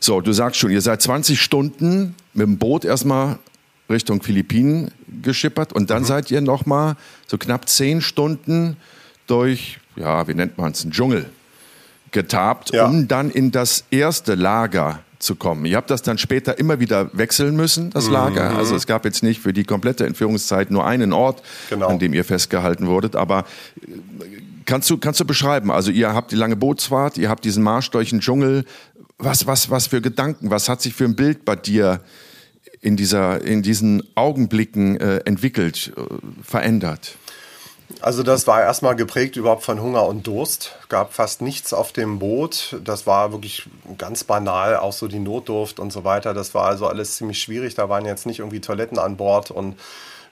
So, 0.00 0.20
du 0.20 0.32
sagst 0.32 0.60
schon, 0.60 0.70
ihr 0.70 0.80
seid 0.80 1.02
20 1.02 1.40
Stunden 1.40 2.14
mit 2.32 2.46
dem 2.46 2.58
Boot 2.58 2.84
erstmal 2.84 3.38
Richtung 3.90 4.22
Philippinen 4.22 4.90
geschippert 5.22 5.72
und 5.72 5.90
dann 5.90 6.02
mhm. 6.02 6.06
seid 6.06 6.30
ihr 6.30 6.40
nochmal 6.40 6.96
so 7.26 7.38
knapp 7.38 7.68
10 7.68 8.00
Stunden 8.00 8.76
durch, 9.26 9.78
ja, 9.96 10.28
wie 10.28 10.34
nennt 10.34 10.58
man 10.58 10.72
es, 10.72 10.82
einen 10.82 10.92
Dschungel 10.92 11.26
getabt, 12.10 12.72
ja. 12.72 12.86
um 12.86 13.08
dann 13.08 13.30
in 13.30 13.50
das 13.50 13.84
erste 13.90 14.34
Lager 14.34 15.00
zu 15.18 15.34
kommen. 15.34 15.64
Ihr 15.64 15.76
habt 15.76 15.90
das 15.90 16.02
dann 16.02 16.16
später 16.16 16.58
immer 16.58 16.80
wieder 16.80 17.10
wechseln 17.12 17.56
müssen, 17.56 17.90
das 17.90 18.06
mhm. 18.06 18.12
Lager. 18.12 18.56
Also 18.56 18.76
es 18.76 18.86
gab 18.86 19.04
jetzt 19.04 19.22
nicht 19.22 19.40
für 19.40 19.52
die 19.52 19.64
komplette 19.64 20.06
Entführungszeit 20.06 20.70
nur 20.70 20.86
einen 20.86 21.12
Ort, 21.12 21.42
genau. 21.70 21.88
an 21.88 21.98
dem 21.98 22.14
ihr 22.14 22.24
festgehalten 22.24 22.86
wurdet. 22.86 23.16
Aber 23.16 23.40
äh, 23.80 23.86
kannst 24.64 24.88
du, 24.90 24.98
kannst 24.98 25.18
du 25.18 25.24
beschreiben? 25.24 25.70
Also 25.70 25.90
ihr 25.90 26.14
habt 26.14 26.30
die 26.30 26.36
lange 26.36 26.56
Bootsfahrt, 26.56 27.18
ihr 27.18 27.28
habt 27.28 27.44
diesen 27.44 27.62
Marsch 27.62 27.90
durch 27.90 28.10
den 28.10 28.20
Dschungel. 28.20 28.64
Was, 29.18 29.46
was, 29.46 29.70
was 29.70 29.88
für 29.88 30.00
Gedanken, 30.00 30.50
was 30.50 30.68
hat 30.68 30.80
sich 30.80 30.94
für 30.94 31.04
ein 31.04 31.16
Bild 31.16 31.44
bei 31.44 31.56
dir 31.56 32.00
in, 32.80 32.96
dieser, 32.96 33.42
in 33.42 33.62
diesen 33.62 34.02
Augenblicken 34.14 35.00
äh, 35.00 35.18
entwickelt, 35.24 35.92
äh, 35.96 36.02
verändert? 36.42 37.16
Also 38.00 38.22
das 38.22 38.46
war 38.46 38.60
erstmal 38.62 38.94
geprägt 38.94 39.36
überhaupt 39.36 39.64
von 39.64 39.80
Hunger 39.80 40.06
und 40.06 40.26
Durst. 40.26 40.76
Gab 40.88 41.14
fast 41.14 41.40
nichts 41.40 41.72
auf 41.72 41.92
dem 41.92 42.18
Boot. 42.18 42.76
Das 42.84 43.06
war 43.06 43.32
wirklich 43.32 43.68
ganz 43.96 44.24
banal, 44.24 44.76
auch 44.76 44.92
so 44.92 45.08
die 45.08 45.18
Notdurft 45.18 45.80
und 45.80 45.92
so 45.92 46.04
weiter. 46.04 46.34
Das 46.34 46.54
war 46.54 46.66
also 46.66 46.86
alles 46.86 47.16
ziemlich 47.16 47.40
schwierig. 47.40 47.74
Da 47.74 47.88
waren 47.88 48.04
jetzt 48.04 48.26
nicht 48.26 48.40
irgendwie 48.40 48.60
Toiletten 48.60 48.98
an 48.98 49.16
Bord 49.16 49.50
und 49.50 49.76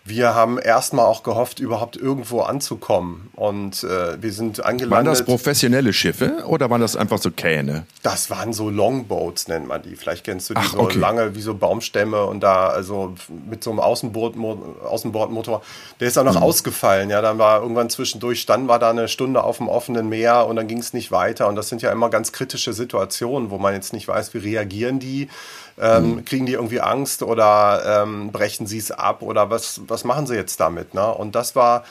wir 0.06 0.34
haben 0.34 0.58
erstmal 0.58 1.04
auch 1.04 1.22
gehofft, 1.22 1.58
überhaupt 1.58 1.96
irgendwo 1.96 2.40
anzukommen. 2.42 3.30
Und 3.34 3.82
äh, 3.82 4.22
wir 4.22 4.32
sind 4.32 4.64
angelandet. 4.64 4.90
Waren 4.90 5.06
das 5.06 5.24
professionelle 5.24 5.92
Schiffe 5.92 6.44
oder 6.46 6.70
waren 6.70 6.80
das 6.80 6.96
einfach 6.96 7.18
so 7.18 7.30
Kähne? 7.30 7.86
Das 8.02 8.30
waren 8.30 8.52
so 8.52 8.70
Longboats, 8.70 9.48
nennt 9.48 9.66
man 9.66 9.82
die. 9.82 9.96
Vielleicht 9.96 10.24
kennst 10.24 10.48
du 10.48 10.54
die 10.54 10.60
Ach, 10.62 10.72
so 10.72 10.80
okay. 10.80 10.98
lange 10.98 11.34
wie 11.34 11.40
so 11.40 11.54
Baumstämme 11.54 12.24
und 12.24 12.40
da, 12.40 12.68
also 12.68 13.14
mit 13.48 13.64
so 13.64 13.70
einem 13.70 13.80
Außenbord, 13.80 14.36
Außenbordmotor. 14.84 15.62
Der 15.98 16.08
ist 16.08 16.16
auch 16.18 16.24
noch 16.24 16.36
mhm. 16.36 16.42
ausgefallen. 16.42 17.10
Ja, 17.10 17.20
dann 17.20 17.38
war 17.38 17.60
irgendwann 17.60 17.90
zwischendurch, 17.90 18.46
dann 18.46 18.68
war 18.68 18.78
da 18.78 18.90
eine 18.90 19.08
Stunde 19.08 19.42
auf 19.42 19.58
dem 19.58 19.68
offenen 19.68 20.08
Meer 20.08 20.46
und 20.46 20.56
dann 20.56 20.68
ging 20.68 20.78
es 20.78 20.92
nicht 20.92 21.10
weiter. 21.10 21.48
Und 21.48 21.56
das 21.56 21.68
sind 21.68 21.82
ja 21.82 21.90
immer 21.90 22.10
ganz 22.10 22.30
kritische 22.30 22.72
Situationen, 22.72 23.50
wo 23.50 23.58
man 23.58 23.74
jetzt 23.74 23.92
nicht 23.92 24.06
weiß, 24.06 24.34
wie 24.34 24.38
reagieren 24.38 25.00
die 25.00 25.28
ähm, 25.78 26.16
mhm. 26.16 26.24
Kriegen 26.24 26.46
die 26.46 26.54
irgendwie 26.54 26.80
Angst 26.80 27.22
oder 27.22 28.02
ähm, 28.02 28.32
brechen 28.32 28.66
sie 28.66 28.78
es 28.78 28.90
ab 28.90 29.22
oder 29.22 29.50
was, 29.50 29.80
was 29.86 30.04
machen 30.04 30.26
sie 30.26 30.34
jetzt 30.34 30.58
damit? 30.60 30.94
Ne? 30.94 31.06
Und 31.06 31.34
das 31.34 31.54
war 31.54 31.84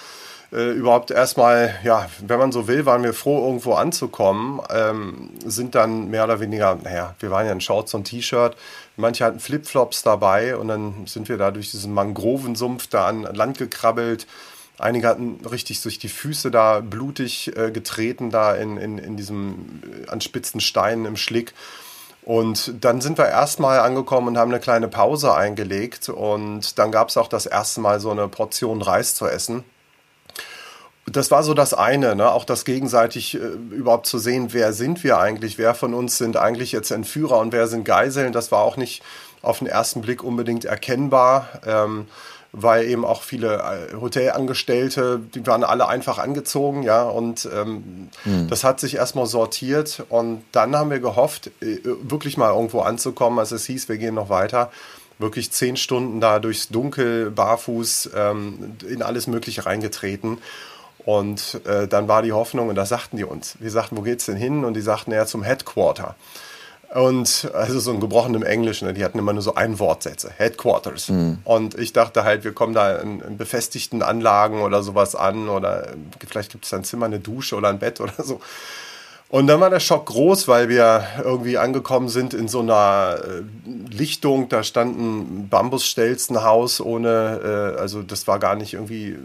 äh, 0.52 0.72
überhaupt 0.72 1.12
erstmal, 1.12 1.76
ja, 1.84 2.10
wenn 2.26 2.40
man 2.40 2.52
so 2.52 2.68
will, 2.68 2.86
waren 2.86 3.04
wir 3.04 3.14
froh, 3.14 3.46
irgendwo 3.46 3.74
anzukommen. 3.74 4.62
Ähm, 4.70 5.32
sind 5.44 5.76
dann 5.76 6.10
mehr 6.10 6.24
oder 6.24 6.40
weniger, 6.40 6.78
naja, 6.84 7.16
wir 7.20 7.32
waren 7.32 7.46
ja 7.46 7.52
in 7.52 7.62
Shorts 7.62 7.94
und 7.94 8.06
T-Shirt. 8.06 8.56
Manche 8.98 9.26
hatten 9.26 9.40
Flipflops 9.40 10.04
dabei 10.04 10.56
und 10.56 10.68
dann 10.68 11.06
sind 11.06 11.30
wir 11.30 11.38
da 11.38 11.52
durch 11.52 11.72
diesen 11.72 11.94
Mangrovensumpf 11.94 12.88
da 12.88 13.08
an 13.08 13.24
Land 13.24 13.58
gekrabbelt. 13.58 14.26
Einige 14.78 15.08
hatten 15.08 15.40
richtig 15.46 15.82
durch 15.82 16.00
die 16.00 16.10
Füße 16.10 16.52
da 16.52 16.82
blutig 16.82 17.56
äh, 17.56 17.72
getreten, 17.72 18.30
da 18.30 18.56
in, 18.56 18.78
in, 18.78 18.98
in 18.98 19.18
diesem, 19.18 19.82
äh, 20.06 20.10
an 20.10 20.22
spitzen 20.22 20.60
Steinen 20.60 21.06
im 21.06 21.18
Schlick. 21.18 21.54
Und 22.26 22.84
dann 22.84 23.02
sind 23.02 23.20
wir 23.20 23.28
erstmal 23.28 23.80
angekommen 23.80 24.30
und 24.30 24.38
haben 24.40 24.50
eine 24.50 24.60
kleine 24.60 24.88
Pause 24.88 25.36
eingelegt. 25.36 26.10
Und 26.10 26.80
dann 26.80 26.92
gab 26.92 27.10
es 27.10 27.18
auch 27.18 27.28
das 27.28 27.46
erste 27.46 27.82
Mal 27.82 28.00
so 28.00 28.10
eine 28.10 28.28
Portion 28.28 28.82
Reis 28.82 29.14
zu 29.14 29.28
essen. 29.28 29.64
Das 31.06 31.30
war 31.30 31.44
so 31.44 31.54
das 31.54 31.76
eine, 31.76 32.16
ne? 32.16 32.32
auch 32.32 32.44
das 32.44 32.66
gegenseitig 32.66 33.36
äh, 33.36 33.38
überhaupt 33.38 34.08
zu 34.08 34.18
sehen, 34.18 34.54
wer 34.54 34.74
sind 34.74 35.04
wir 35.04 35.20
eigentlich, 35.20 35.60
wer 35.60 35.76
von 35.76 35.94
uns 35.94 36.18
sind 36.18 36.36
eigentlich 36.36 36.72
jetzt 36.72 36.90
Entführer 36.90 37.38
und 37.38 37.54
wer 37.54 37.68
sind 37.68 37.86
Geiseln. 37.86 38.34
Das 38.34 38.52
war 38.52 38.64
auch 38.64 38.76
nicht 38.76 39.04
auf 39.44 39.60
den 39.60 39.68
ersten 39.68 40.02
Blick 40.02 40.24
unbedingt 40.24 40.66
erkennbar. 40.66 41.50
Ähm, 41.64 42.08
weil 42.58 42.86
eben 42.86 43.04
auch 43.04 43.22
viele 43.22 43.58
äh, 43.58 43.96
Hotelangestellte, 43.96 45.20
die 45.34 45.46
waren 45.46 45.64
alle 45.64 45.88
einfach 45.88 46.18
angezogen, 46.18 46.84
ja, 46.84 47.04
und 47.04 47.48
ähm, 47.54 48.10
mhm. 48.24 48.48
das 48.48 48.64
hat 48.64 48.80
sich 48.80 48.96
erstmal 48.96 49.26
sortiert 49.26 50.04
und 50.10 50.44
dann 50.54 50.76
haben 50.76 50.90
wir 50.90 51.00
gehofft, 51.00 51.48
äh, 51.62 51.80
wirklich 51.84 52.38
mal 52.38 52.54
irgendwo 52.54 52.80
anzukommen, 52.82 53.40
als 53.40 53.52
es 53.52 53.66
hieß, 53.66 53.90
wir 53.90 53.98
gehen 53.98 54.16
noch 54.16 54.30
weiter. 54.30 54.72
Wirklich 55.18 55.52
zehn 55.52 55.78
Stunden 55.78 56.20
da 56.20 56.40
durchs 56.40 56.68
Dunkel, 56.68 57.32
barfuß, 57.32 58.10
ähm, 58.16 58.76
in 58.90 59.02
alles 59.02 59.28
Mögliche 59.28 59.66
reingetreten. 59.66 60.40
Und 61.06 61.62
äh, 61.66 61.88
dann 61.88 62.08
war 62.08 62.22
die 62.22 62.34
Hoffnung, 62.34 62.68
und 62.70 62.76
da 62.76 62.86
sagten 62.86 63.18
die 63.18 63.24
uns, 63.24 63.56
wir 63.60 63.72
sagten, 63.72 63.96
wo 63.96 64.02
geht's 64.02 64.26
denn 64.26 64.36
hin? 64.36 64.66
Und 64.66 64.74
die 64.74 64.82
sagten, 64.82 65.12
ja, 65.12 65.26
zum 65.26 65.44
Headquarter. 65.44 66.16
Und 66.94 67.50
also 67.54 67.80
so 67.80 67.92
ein 67.92 68.00
gebrochenem 68.00 68.44
Englisch, 68.44 68.82
ne? 68.82 68.94
die 68.94 69.04
hatten 69.04 69.20
immer 69.20 69.34
nur 69.34 69.42
so 69.42 69.56
ein 69.56 69.80
Wortsätze, 69.80 70.32
Headquarters. 70.36 71.10
Mhm. 71.10 71.40
Und 71.44 71.78
ich 71.78 71.94
dachte 71.94 72.24
halt, 72.24 72.44
wir 72.44 72.54
kommen 72.54 72.74
da 72.74 72.98
in, 72.98 73.20
in 73.22 73.38
befestigten 73.38 74.02
Anlagen 74.02 74.62
oder 74.62 74.84
sowas 74.84 75.16
an 75.16 75.50
oder 75.50 75.94
vielleicht 76.28 76.52
gibt 76.52 76.66
es 76.66 76.72
da 76.72 76.78
ein 76.78 76.84
Zimmer, 76.84 77.08
eine 77.08 77.20
Dusche 77.20 77.56
oder 77.56 77.70
ein 77.70 77.80
Bett 77.80 78.00
oder 78.02 78.14
so. 78.24 78.40
Und 79.36 79.48
dann 79.48 79.60
war 79.60 79.70
der 79.70 79.82
Schock 79.82 80.06
groß, 80.06 80.48
weil 80.48 80.70
wir 80.70 81.06
irgendwie 81.22 81.58
angekommen 81.58 82.08
sind 82.08 82.34
in 82.34 82.48
so 82.48 82.62
einer 82.62 83.18
äh, 83.22 83.42
Lichtung. 83.94 84.48
Da 84.48 84.64
stand 84.64 84.98
ein 84.98 85.50
Bambusstelzenhaus 85.50 86.80
ohne, 86.80 87.74
äh, 87.76 87.78
also 87.78 88.02
das 88.02 88.28
war 88.28 88.40
gar 88.40 88.56
nicht 88.56 88.76
irgendwie 88.76 89.18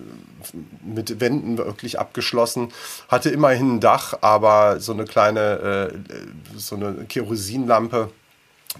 mit 0.82 1.20
Wänden 1.20 1.58
wirklich 1.58 2.00
abgeschlossen. 2.00 2.72
Hatte 3.06 3.30
immerhin 3.30 3.76
ein 3.76 3.80
Dach, 3.80 4.18
aber 4.20 4.80
so 4.80 4.90
eine 4.90 5.04
kleine, 5.04 5.92
äh, 5.94 6.56
so 6.56 6.74
eine 6.74 7.04
Kerosinlampe. 7.08 8.10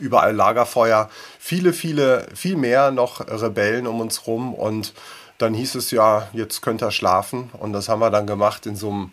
Überall 0.01 0.35
Lagerfeuer. 0.35 1.09
Viele, 1.39 1.73
viele, 1.73 2.27
viel 2.35 2.57
mehr 2.57 2.91
noch 2.91 3.21
Rebellen 3.21 3.87
um 3.87 4.01
uns 4.01 4.27
rum. 4.27 4.53
Und 4.53 4.95
dann 5.39 5.55
hieß 5.55 5.77
es 5.77 5.93
ja, 5.93 6.27
jetzt 6.33 6.61
könnt 6.61 6.83
ihr 6.83 6.91
schlafen. 6.91 7.51
Und 7.53 7.73
das 7.73 7.89
haben 7.89 8.01
wir 8.01 8.11
dann 8.11 8.27
gemacht 8.27 8.67
in 8.67 8.75
so 8.75 8.91
einem 8.91 9.13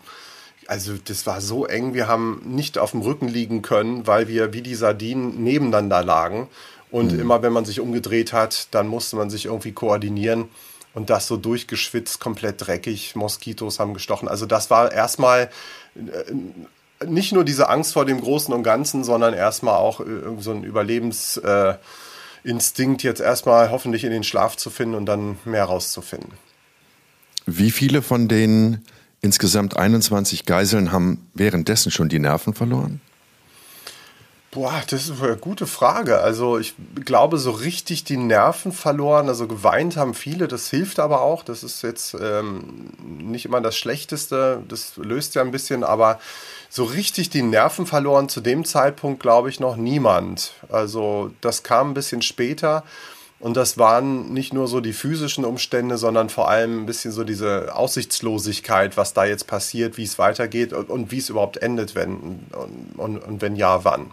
also 0.68 0.94
das 1.04 1.26
war 1.26 1.42
so 1.42 1.66
eng, 1.66 1.94
wir 1.94 2.08
haben 2.08 2.42
nicht 2.46 2.78
auf 2.78 2.92
dem 2.92 3.02
Rücken 3.02 3.28
liegen 3.28 3.62
können, 3.62 4.06
weil 4.06 4.28
wir 4.28 4.54
wie 4.54 4.62
die 4.62 4.76
Sardinen 4.76 5.44
nebeneinander 5.44 6.04
lagen. 6.04 6.48
Und 6.92 7.14
mhm. 7.14 7.20
immer 7.20 7.42
wenn 7.42 7.54
man 7.54 7.66
sich 7.66 7.80
umgedreht 7.80 8.34
hat, 8.34 8.68
dann 8.72 8.88
musste 8.88 9.16
man 9.16 9.30
sich 9.30 9.46
irgendwie 9.46 9.72
koordinieren. 9.72 10.50
Und 10.94 11.10
das 11.10 11.28
so 11.28 11.38
durchgeschwitzt, 11.38 12.20
komplett 12.20 12.66
dreckig, 12.66 13.16
Moskitos 13.16 13.80
haben 13.80 13.94
gestochen. 13.94 14.28
Also 14.28 14.46
das 14.46 14.70
war 14.70 14.92
erstmal 14.92 15.50
äh, 15.96 16.34
nicht 17.06 17.34
nur 17.34 17.44
diese 17.44 17.70
Angst 17.70 17.94
vor 17.94 18.06
dem 18.06 18.20
Großen 18.20 18.54
und 18.54 18.64
Ganzen, 18.64 19.04
sondern 19.04 19.34
erstmal 19.34 19.76
auch 19.76 20.00
äh, 20.00 20.06
so 20.40 20.52
ein 20.52 20.64
Überlebensinstinkt, 20.64 23.04
jetzt 23.04 23.22
erstmal 23.22 23.72
hoffentlich 23.72 24.04
in 24.04 24.12
den 24.12 24.24
Schlaf 24.24 24.58
zu 24.58 24.70
finden 24.70 24.96
und 24.96 25.06
dann 25.06 25.38
mehr 25.46 25.66
rauszufinden. 25.66 26.34
Wie 27.46 27.72
viele 27.72 28.02
von 28.02 28.28
den 28.28 28.84
Insgesamt 29.22 29.78
21 29.78 30.46
Geiseln 30.46 30.92
haben 30.92 31.30
währenddessen 31.34 31.92
schon 31.92 32.10
die 32.10 32.20
Nerven 32.20 32.54
verloren? 32.54 33.02
Boah, 34.52 34.82
das 34.90 35.10
ist 35.10 35.22
eine 35.22 35.36
gute 35.36 35.68
Frage. 35.68 36.20
Also 36.20 36.58
ich 36.58 36.74
glaube, 37.04 37.38
so 37.38 37.52
richtig 37.52 38.06
die 38.06 38.18
Nerven 38.18 38.72
verloren, 38.72 39.28
also 39.28 39.46
geweint 39.46 39.98
haben 39.98 40.14
viele, 40.14 40.48
das 40.48 40.70
hilft 40.70 41.00
aber 41.00 41.22
auch. 41.22 41.44
Das 41.44 41.64
ist 41.64 41.84
jetzt 41.84 42.16
ähm, 42.20 42.92
nicht 43.06 43.46
immer 43.46 43.60
das 43.60 43.76
Schlechteste, 43.76 44.64
das 44.68 44.94
löst 44.96 45.36
ja 45.36 45.42
ein 45.42 45.52
bisschen, 45.52 45.84
aber 45.84 46.20
so 46.70 46.86
richtig 46.86 47.30
die 47.30 47.44
Nerven 47.44 47.86
verloren 47.86 48.30
zu 48.30 48.42
dem 48.42 48.66
Zeitpunkt, 48.66 49.22
glaube 49.22 49.50
ich, 49.50 49.60
noch 49.60 49.76
niemand. 49.76 50.54
Also 50.70 51.32
das 51.42 51.64
kam 51.64 51.92
ein 51.92 51.94
bisschen 51.94 52.22
später. 52.22 52.84
Und 53.40 53.56
das 53.56 53.78
waren 53.78 54.34
nicht 54.34 54.54
nur 54.54 54.68
so 54.68 54.80
die 54.80 54.94
physischen 54.94 55.46
Umstände, 55.46 55.98
sondern 55.98 56.30
vor 56.30 56.50
allem 56.50 56.84
ein 56.84 56.86
bisschen 56.88 57.12
so 57.12 57.24
diese 57.24 57.76
Aussichtslosigkeit, 57.76 58.98
was 58.98 59.14
da 59.14 59.26
jetzt 59.26 59.46
passiert, 59.46 59.98
wie 59.98 60.04
es 60.04 60.18
weitergeht 60.18 60.74
und, 60.74 60.90
und 60.90 61.12
wie 61.12 61.20
es 61.20 61.30
überhaupt 61.30 61.58
endet, 61.58 61.94
wenn 61.94 62.16
und, 62.16 62.94
und, 62.98 63.18
und 63.18 63.42
wenn 63.42 63.56
ja, 63.56 63.84
wann. 63.84 64.12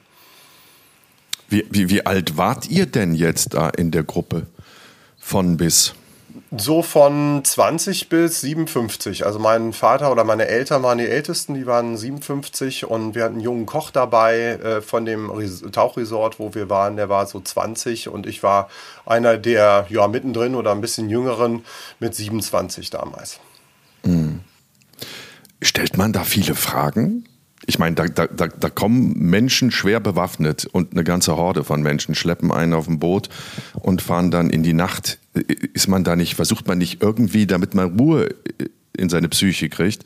Wie, 1.48 1.64
wie, 1.70 1.88
wie 1.88 2.04
alt 2.04 2.36
wart 2.36 2.68
ihr 2.68 2.86
denn 2.86 3.14
jetzt 3.14 3.54
da 3.54 3.70
in 3.70 3.90
der 3.90 4.04
Gruppe 4.04 4.46
von 5.18 5.56
bis? 5.56 5.94
So 6.56 6.82
von 6.82 7.42
20 7.42 8.08
bis 8.08 8.40
57. 8.42 9.26
Also 9.26 9.38
mein 9.38 9.72
Vater 9.72 10.12
oder 10.12 10.24
meine 10.24 10.46
Eltern 10.46 10.82
waren 10.82 10.98
die 10.98 11.08
Ältesten, 11.08 11.54
die 11.54 11.66
waren 11.66 11.96
57 11.96 12.84
und 12.86 13.14
wir 13.14 13.24
hatten 13.24 13.34
einen 13.34 13.42
jungen 13.42 13.66
Koch 13.66 13.90
dabei 13.90 14.50
äh, 14.50 14.80
von 14.80 15.04
dem 15.04 15.32
Tauchresort, 15.72 16.38
wo 16.38 16.54
wir 16.54 16.70
waren, 16.70 16.96
der 16.96 17.08
war 17.08 17.26
so 17.26 17.40
20 17.40 18.08
und 18.08 18.26
ich 18.26 18.42
war 18.42 18.68
einer 19.04 19.36
der 19.36 19.86
ja 19.88 20.06
mittendrin 20.06 20.54
oder 20.54 20.72
ein 20.72 20.80
bisschen 20.80 21.08
jüngeren 21.10 21.64
mit 21.98 22.14
27 22.14 22.90
damals. 22.90 23.40
Mhm. 24.04 24.40
Stellt 25.60 25.96
man 25.96 26.12
da 26.12 26.24
viele 26.24 26.54
Fragen? 26.54 27.24
Ich 27.66 27.78
meine, 27.78 27.94
da, 27.94 28.06
da, 28.06 28.26
da 28.26 28.70
kommen 28.70 29.14
Menschen 29.18 29.70
schwer 29.70 30.00
bewaffnet 30.00 30.66
und 30.66 30.92
eine 30.92 31.04
ganze 31.04 31.36
Horde 31.36 31.64
von 31.64 31.82
Menschen 31.82 32.14
schleppen 32.14 32.52
einen 32.52 32.74
auf 32.74 32.88
ein 32.88 32.98
Boot 32.98 33.28
und 33.74 34.02
fahren 34.02 34.30
dann 34.30 34.50
in 34.50 34.62
die 34.62 34.72
Nacht. 34.72 35.18
Ist 35.72 35.88
man 35.88 36.04
da 36.04 36.16
nicht, 36.16 36.34
versucht 36.34 36.66
man 36.66 36.78
nicht 36.78 37.02
irgendwie, 37.02 37.46
damit 37.46 37.74
man 37.74 37.98
Ruhe 37.98 38.34
in 38.96 39.08
seine 39.08 39.28
Psyche 39.28 39.68
kriegt, 39.68 40.04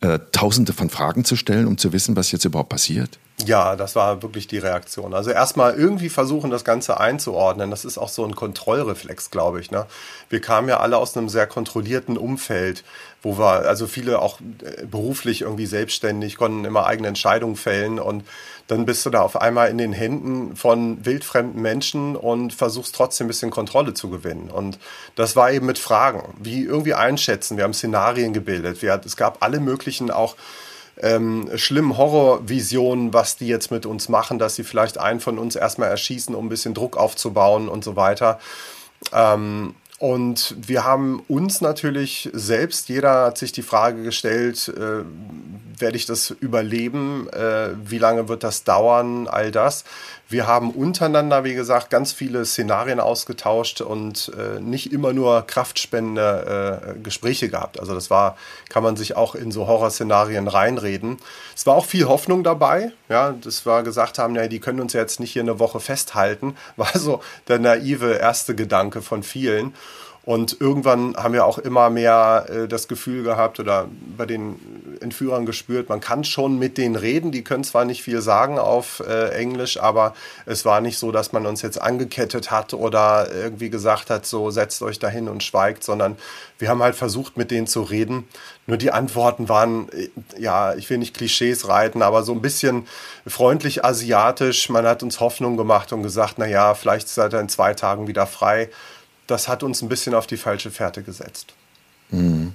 äh, 0.00 0.18
tausende 0.32 0.72
von 0.72 0.90
Fragen 0.90 1.24
zu 1.24 1.36
stellen, 1.36 1.66
um 1.66 1.78
zu 1.78 1.92
wissen, 1.92 2.16
was 2.16 2.32
jetzt 2.32 2.44
überhaupt 2.44 2.68
passiert? 2.68 3.18
Ja, 3.46 3.76
das 3.76 3.94
war 3.94 4.20
wirklich 4.22 4.48
die 4.48 4.58
Reaktion. 4.58 5.14
Also 5.14 5.30
erstmal 5.30 5.74
irgendwie 5.74 6.08
versuchen, 6.08 6.50
das 6.50 6.64
Ganze 6.64 6.98
einzuordnen. 6.98 7.70
Das 7.70 7.84
ist 7.84 7.96
auch 7.96 8.08
so 8.08 8.24
ein 8.24 8.34
Kontrollreflex, 8.34 9.30
glaube 9.30 9.60
ich. 9.60 9.70
Ne? 9.70 9.86
Wir 10.28 10.40
kamen 10.40 10.68
ja 10.68 10.80
alle 10.80 10.96
aus 10.96 11.16
einem 11.16 11.28
sehr 11.28 11.46
kontrollierten 11.46 12.18
Umfeld, 12.18 12.82
wo 13.22 13.38
wir, 13.38 13.68
also 13.68 13.86
viele 13.86 14.20
auch 14.20 14.40
äh, 14.40 14.86
beruflich 14.86 15.42
irgendwie 15.42 15.66
selbstständig, 15.66 16.36
konnten 16.36 16.64
immer 16.64 16.86
eigene 16.86 17.08
Entscheidungen 17.08 17.54
fällen 17.54 18.00
und 18.00 18.24
dann 18.66 18.84
bist 18.84 19.06
du 19.06 19.10
da 19.10 19.22
auf 19.22 19.40
einmal 19.40 19.70
in 19.70 19.78
den 19.78 19.92
Händen 19.92 20.54
von 20.56 21.04
wildfremden 21.06 21.62
Menschen 21.62 22.16
und 22.16 22.52
versuchst 22.52 22.94
trotzdem 22.94 23.26
ein 23.26 23.28
bisschen 23.28 23.50
Kontrolle 23.50 23.94
zu 23.94 24.10
gewinnen. 24.10 24.50
Und 24.50 24.78
das 25.14 25.36
war 25.36 25.50
eben 25.52 25.64
mit 25.64 25.78
Fragen, 25.78 26.34
wie 26.38 26.64
irgendwie 26.64 26.94
einschätzen. 26.94 27.56
Wir 27.56 27.64
haben 27.64 27.72
Szenarien 27.72 28.34
gebildet. 28.34 28.82
Wir, 28.82 29.00
es 29.04 29.16
gab 29.16 29.42
alle 29.42 29.60
möglichen 29.60 30.10
auch 30.10 30.36
ähm, 31.00 31.50
schlimmen 31.56 31.96
Horrorvisionen, 31.96 33.12
was 33.12 33.36
die 33.36 33.46
jetzt 33.46 33.70
mit 33.70 33.86
uns 33.86 34.08
machen, 34.08 34.38
dass 34.38 34.56
sie 34.56 34.64
vielleicht 34.64 34.98
einen 34.98 35.20
von 35.20 35.38
uns 35.38 35.56
erstmal 35.56 35.88
erschießen, 35.88 36.34
um 36.34 36.46
ein 36.46 36.48
bisschen 36.48 36.74
Druck 36.74 36.96
aufzubauen 36.96 37.68
und 37.68 37.84
so 37.84 37.96
weiter. 37.96 38.38
Ähm, 39.12 39.74
und 39.98 40.54
wir 40.56 40.84
haben 40.84 41.20
uns 41.26 41.60
natürlich 41.60 42.30
selbst, 42.32 42.88
jeder 42.88 43.26
hat 43.26 43.38
sich 43.38 43.50
die 43.50 43.62
Frage 43.62 44.04
gestellt, 44.04 44.68
äh, 44.68 45.04
werde 45.80 45.96
ich 45.96 46.06
das 46.06 46.30
überleben? 46.30 47.28
Äh, 47.30 47.70
wie 47.84 47.98
lange 47.98 48.28
wird 48.28 48.44
das 48.44 48.62
dauern? 48.62 49.26
All 49.26 49.50
das. 49.50 49.84
Wir 50.30 50.46
haben 50.46 50.72
untereinander, 50.72 51.42
wie 51.44 51.54
gesagt, 51.54 51.88
ganz 51.88 52.12
viele 52.12 52.44
Szenarien 52.44 53.00
ausgetauscht 53.00 53.80
und 53.80 54.30
äh, 54.36 54.60
nicht 54.60 54.92
immer 54.92 55.14
nur 55.14 55.46
kraftspendende 55.46 56.96
äh, 56.96 56.98
Gespräche 56.98 57.48
gehabt. 57.48 57.80
Also 57.80 57.94
das 57.94 58.10
war, 58.10 58.36
kann 58.68 58.82
man 58.82 58.94
sich 58.94 59.16
auch 59.16 59.34
in 59.34 59.50
so 59.50 59.66
Horrorszenarien 59.66 60.46
reinreden. 60.46 61.16
Es 61.56 61.64
war 61.64 61.76
auch 61.76 61.86
viel 61.86 62.06
Hoffnung 62.06 62.44
dabei, 62.44 62.92
ja, 63.08 63.32
dass 63.32 63.64
wir 63.64 63.82
gesagt 63.82 64.18
haben, 64.18 64.34
ja, 64.34 64.48
die 64.48 64.60
können 64.60 64.80
uns 64.80 64.92
jetzt 64.92 65.18
nicht 65.18 65.32
hier 65.32 65.42
eine 65.42 65.58
Woche 65.58 65.80
festhalten, 65.80 66.56
war 66.76 66.90
so 66.92 67.22
der 67.48 67.58
naive 67.58 68.12
erste 68.12 68.54
Gedanke 68.54 69.00
von 69.00 69.22
vielen. 69.22 69.74
Und 70.28 70.60
irgendwann 70.60 71.16
haben 71.16 71.32
wir 71.32 71.46
auch 71.46 71.56
immer 71.56 71.88
mehr 71.88 72.44
äh, 72.50 72.68
das 72.68 72.86
Gefühl 72.86 73.22
gehabt 73.22 73.60
oder 73.60 73.88
bei 74.14 74.26
den 74.26 74.98
Entführern 75.00 75.46
gespürt, 75.46 75.88
man 75.88 76.00
kann 76.00 76.22
schon 76.22 76.58
mit 76.58 76.76
denen 76.76 76.96
reden. 76.96 77.32
Die 77.32 77.42
können 77.42 77.64
zwar 77.64 77.86
nicht 77.86 78.02
viel 78.02 78.20
sagen 78.20 78.58
auf 78.58 79.00
äh, 79.08 79.30
Englisch, 79.30 79.80
aber 79.80 80.12
es 80.44 80.66
war 80.66 80.82
nicht 80.82 80.98
so, 80.98 81.12
dass 81.12 81.32
man 81.32 81.46
uns 81.46 81.62
jetzt 81.62 81.80
angekettet 81.80 82.50
hat 82.50 82.74
oder 82.74 83.32
irgendwie 83.32 83.70
gesagt 83.70 84.10
hat, 84.10 84.26
so 84.26 84.50
setzt 84.50 84.82
euch 84.82 84.98
dahin 84.98 85.30
und 85.30 85.42
schweigt, 85.42 85.82
sondern 85.82 86.18
wir 86.58 86.68
haben 86.68 86.82
halt 86.82 86.94
versucht, 86.94 87.38
mit 87.38 87.50
denen 87.50 87.66
zu 87.66 87.80
reden. 87.80 88.28
Nur 88.66 88.76
die 88.76 88.90
Antworten 88.90 89.48
waren, 89.48 89.88
äh, 89.92 90.10
ja, 90.38 90.74
ich 90.74 90.90
will 90.90 90.98
nicht 90.98 91.16
Klischees 91.16 91.68
reiten, 91.68 92.02
aber 92.02 92.22
so 92.22 92.32
ein 92.32 92.42
bisschen 92.42 92.86
freundlich 93.26 93.82
asiatisch. 93.82 94.68
Man 94.68 94.84
hat 94.84 95.02
uns 95.02 95.20
Hoffnung 95.20 95.56
gemacht 95.56 95.90
und 95.94 96.02
gesagt, 96.02 96.34
na 96.36 96.44
ja, 96.44 96.74
vielleicht 96.74 97.08
seid 97.08 97.32
ihr 97.32 97.40
in 97.40 97.48
zwei 97.48 97.72
Tagen 97.72 98.08
wieder 98.08 98.26
frei 98.26 98.68
das 99.28 99.46
hat 99.46 99.62
uns 99.62 99.82
ein 99.82 99.88
bisschen 99.88 100.14
auf 100.14 100.26
die 100.26 100.36
falsche 100.36 100.70
Fährte 100.70 101.02
gesetzt. 101.02 101.54
Mhm. 102.10 102.54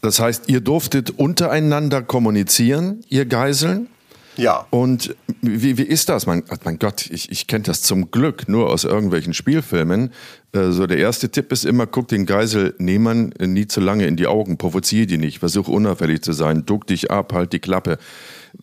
Das 0.00 0.20
heißt, 0.20 0.48
ihr 0.48 0.60
durftet 0.60 1.10
untereinander 1.10 2.02
kommunizieren, 2.02 3.04
ihr 3.08 3.26
Geiseln? 3.26 3.88
Ja. 4.36 4.66
Und 4.70 5.16
wie, 5.42 5.76
wie 5.78 5.82
ist 5.82 6.08
das? 6.08 6.26
Mein, 6.26 6.44
mein 6.64 6.78
Gott, 6.78 7.06
ich, 7.10 7.32
ich 7.32 7.48
kenne 7.48 7.64
das 7.64 7.82
zum 7.82 8.12
Glück 8.12 8.48
nur 8.48 8.70
aus 8.70 8.84
irgendwelchen 8.84 9.34
Spielfilmen. 9.34 10.12
Äh, 10.52 10.70
so 10.70 10.86
der 10.86 10.98
erste 10.98 11.28
Tipp 11.28 11.50
ist 11.50 11.64
immer, 11.64 11.88
guck 11.88 12.06
den 12.06 12.24
Geiselnehmern 12.24 13.34
nie 13.40 13.66
zu 13.66 13.80
lange 13.80 14.06
in 14.06 14.14
die 14.14 14.28
Augen, 14.28 14.56
provoziere 14.56 15.06
die 15.06 15.18
nicht, 15.18 15.40
versuch 15.40 15.66
unauffällig 15.66 16.22
zu 16.22 16.32
sein, 16.32 16.64
duck 16.64 16.86
dich 16.86 17.10
ab, 17.10 17.32
halt 17.32 17.52
die 17.52 17.58
Klappe. 17.58 17.98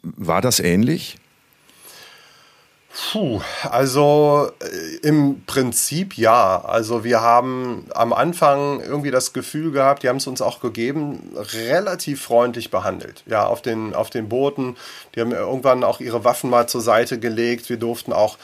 War 0.02 0.42
das 0.42 0.62
ähnlich? 0.62 1.18
Puh, 2.98 3.42
also 3.70 4.52
äh, 4.62 5.06
im 5.06 5.44
Prinzip 5.46 6.18
ja. 6.18 6.64
Also 6.64 7.04
wir 7.04 7.20
haben 7.20 7.86
am 7.94 8.14
Anfang 8.14 8.80
irgendwie 8.80 9.12
das 9.12 9.34
Gefühl 9.34 9.72
gehabt, 9.72 10.04
die 10.04 10.10
haben 10.10 10.18
es 10.18 10.28
uns 10.28 10.42
auch 10.42 10.62
gegeben, 10.62 11.36
relativ 11.36 12.22
freundlich 12.22 12.72
behandelt. 12.72 13.24
Ja, 13.26 13.46
auf 13.48 13.62
den, 13.62 13.94
auf 13.94 14.10
den 14.12 14.30
Booten. 14.30 14.78
Die 15.14 15.22
haben 15.22 15.34
irgendwann 15.34 15.84
auch 15.84 16.00
ihre 16.00 16.24
Waffen 16.24 16.50
mal 16.50 16.68
zur 16.68 16.80
Seite 16.80 17.20
gelegt. 17.20 17.70
Wir 17.70 17.78
durften 17.78 18.14
auch 18.14 18.38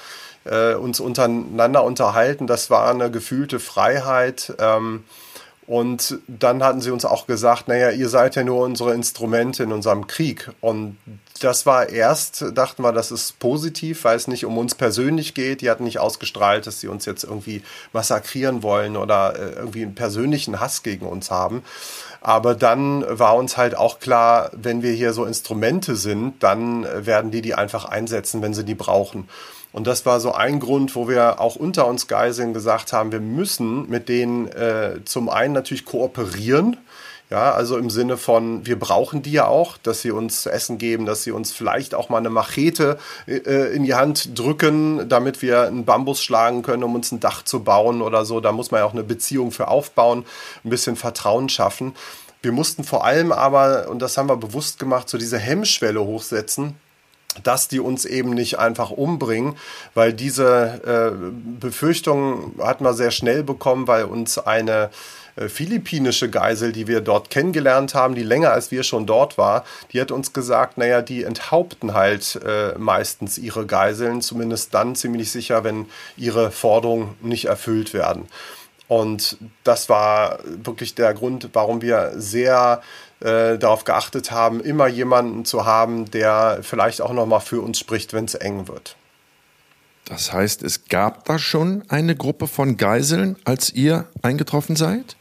äh, 0.43 0.73
uns 0.73 0.99
untereinander 0.99 1.85
unterhalten. 1.85 2.45
Das 2.45 2.69
war 2.69 2.89
eine 2.89 3.09
gefühlte 3.09 3.61
Freiheit. 3.61 4.53
Ähm, 4.59 5.05
und 5.71 6.19
dann 6.27 6.65
hatten 6.65 6.81
sie 6.81 6.91
uns 6.91 7.05
auch 7.05 7.27
gesagt, 7.27 7.69
naja, 7.69 7.91
ihr 7.91 8.09
seid 8.09 8.35
ja 8.35 8.43
nur 8.43 8.65
unsere 8.65 8.93
Instrumente 8.93 9.63
in 9.63 9.71
unserem 9.71 10.05
Krieg. 10.05 10.51
Und 10.59 10.97
das 11.39 11.65
war 11.65 11.87
erst, 11.87 12.43
dachten 12.55 12.83
wir, 12.83 12.91
das 12.91 13.09
ist 13.09 13.39
positiv, 13.39 14.03
weil 14.03 14.17
es 14.17 14.27
nicht 14.27 14.43
um 14.43 14.57
uns 14.57 14.75
persönlich 14.75 15.33
geht. 15.33 15.61
Die 15.61 15.69
hatten 15.69 15.85
nicht 15.85 15.97
ausgestrahlt, 15.97 16.67
dass 16.67 16.81
sie 16.81 16.89
uns 16.89 17.05
jetzt 17.05 17.23
irgendwie 17.23 17.63
massakrieren 17.93 18.63
wollen 18.63 18.97
oder 18.97 19.39
äh, 19.39 19.59
irgendwie 19.59 19.83
einen 19.83 19.95
persönlichen 19.95 20.59
Hass 20.59 20.83
gegen 20.83 21.05
uns 21.05 21.31
haben. 21.31 21.63
Aber 22.19 22.53
dann 22.53 23.05
war 23.07 23.37
uns 23.37 23.55
halt 23.55 23.73
auch 23.73 24.01
klar, 24.01 24.51
wenn 24.51 24.81
wir 24.81 24.91
hier 24.91 25.13
so 25.13 25.23
Instrumente 25.23 25.95
sind, 25.95 26.43
dann 26.43 26.85
werden 27.05 27.31
die 27.31 27.41
die 27.41 27.53
einfach 27.53 27.85
einsetzen, 27.85 28.41
wenn 28.41 28.53
sie 28.53 28.65
die 28.65 28.75
brauchen. 28.75 29.29
Und 29.73 29.87
das 29.87 30.05
war 30.05 30.19
so 30.19 30.33
ein 30.33 30.59
Grund, 30.59 30.95
wo 30.95 31.07
wir 31.07 31.39
auch 31.39 31.55
unter 31.55 31.87
uns 31.87 32.07
Geiseln 32.07 32.53
gesagt 32.53 32.91
haben, 32.91 33.11
wir 33.11 33.21
müssen 33.21 33.89
mit 33.89 34.09
denen 34.09 34.47
äh, 34.49 34.99
zum 35.05 35.29
einen 35.29 35.53
natürlich 35.53 35.85
kooperieren. 35.85 36.77
Ja, 37.29 37.53
also 37.53 37.77
im 37.77 37.89
Sinne 37.89 38.17
von, 38.17 38.65
wir 38.65 38.77
brauchen 38.77 39.21
die 39.21 39.31
ja 39.31 39.47
auch, 39.47 39.77
dass 39.77 40.01
sie 40.01 40.11
uns 40.11 40.41
zu 40.41 40.51
essen 40.51 40.77
geben, 40.77 41.05
dass 41.05 41.23
sie 41.23 41.31
uns 41.31 41.53
vielleicht 41.53 41.95
auch 41.95 42.09
mal 42.09 42.17
eine 42.17 42.29
Machete 42.29 42.99
äh, 43.25 43.73
in 43.73 43.83
die 43.83 43.93
Hand 43.93 44.37
drücken, 44.37 45.07
damit 45.07 45.41
wir 45.41 45.61
einen 45.61 45.85
Bambus 45.85 46.21
schlagen 46.21 46.61
können, 46.61 46.83
um 46.83 46.93
uns 46.93 47.13
ein 47.13 47.21
Dach 47.21 47.45
zu 47.45 47.63
bauen 47.63 48.01
oder 48.01 48.25
so. 48.25 48.41
Da 48.41 48.51
muss 48.51 48.71
man 48.71 48.81
ja 48.81 48.85
auch 48.85 48.91
eine 48.91 49.03
Beziehung 49.03 49.51
für 49.51 49.69
aufbauen, 49.69 50.25
ein 50.65 50.69
bisschen 50.69 50.97
Vertrauen 50.97 51.47
schaffen. 51.47 51.95
Wir 52.41 52.51
mussten 52.51 52.83
vor 52.83 53.05
allem 53.05 53.31
aber, 53.31 53.87
und 53.89 54.01
das 54.01 54.17
haben 54.17 54.27
wir 54.27 54.35
bewusst 54.35 54.77
gemacht, 54.77 55.07
so 55.07 55.17
diese 55.17 55.37
Hemmschwelle 55.37 56.03
hochsetzen, 56.03 56.75
dass 57.43 57.67
die 57.67 57.79
uns 57.79 58.05
eben 58.05 58.31
nicht 58.31 58.59
einfach 58.59 58.91
umbringen, 58.91 59.55
weil 59.93 60.13
diese 60.13 61.13
äh, 61.13 61.59
Befürchtung 61.59 62.55
hatten 62.59 62.83
wir 62.83 62.93
sehr 62.93 63.11
schnell 63.11 63.43
bekommen, 63.43 63.87
weil 63.87 64.05
uns 64.05 64.37
eine 64.37 64.89
äh, 65.35 65.47
philippinische 65.47 66.29
Geisel, 66.29 66.71
die 66.71 66.87
wir 66.87 67.01
dort 67.01 67.29
kennengelernt 67.29 67.95
haben, 67.95 68.15
die 68.15 68.23
länger 68.23 68.51
als 68.51 68.71
wir 68.71 68.83
schon 68.83 69.05
dort 69.05 69.37
war, 69.37 69.63
die 69.93 70.01
hat 70.01 70.11
uns 70.11 70.33
gesagt, 70.33 70.77
naja, 70.77 71.01
die 71.01 71.23
enthaupten 71.23 71.93
halt 71.93 72.39
äh, 72.45 72.77
meistens 72.77 73.37
ihre 73.37 73.65
Geiseln, 73.65 74.21
zumindest 74.21 74.73
dann 74.73 74.95
ziemlich 74.95 75.31
sicher, 75.31 75.63
wenn 75.63 75.85
ihre 76.17 76.51
Forderungen 76.51 77.15
nicht 77.21 77.45
erfüllt 77.45 77.93
werden. 77.93 78.27
Und 78.87 79.37
das 79.63 79.87
war 79.87 80.39
wirklich 80.43 80.95
der 80.95 81.13
Grund, 81.13 81.49
warum 81.53 81.81
wir 81.81 82.11
sehr 82.15 82.81
äh, 83.21 83.57
darauf 83.57 83.83
geachtet 83.83 84.31
haben, 84.31 84.61
immer 84.61 84.87
jemanden 84.87 85.45
zu 85.45 85.65
haben, 85.65 86.09
der 86.11 86.59
vielleicht 86.61 87.01
auch 87.01 87.13
nochmal 87.13 87.41
für 87.41 87.61
uns 87.61 87.79
spricht, 87.79 88.13
wenn 88.13 88.25
es 88.25 88.35
eng 88.35 88.67
wird. 88.67 88.95
Das 90.05 90.33
heißt, 90.33 90.63
es 90.63 90.85
gab 90.85 91.25
da 91.25 91.39
schon 91.39 91.83
eine 91.87 92.15
Gruppe 92.15 92.47
von 92.47 92.77
Geiseln, 92.77 93.37
als 93.45 93.71
ihr 93.71 94.07
eingetroffen 94.21 94.75
seid? 94.75 95.15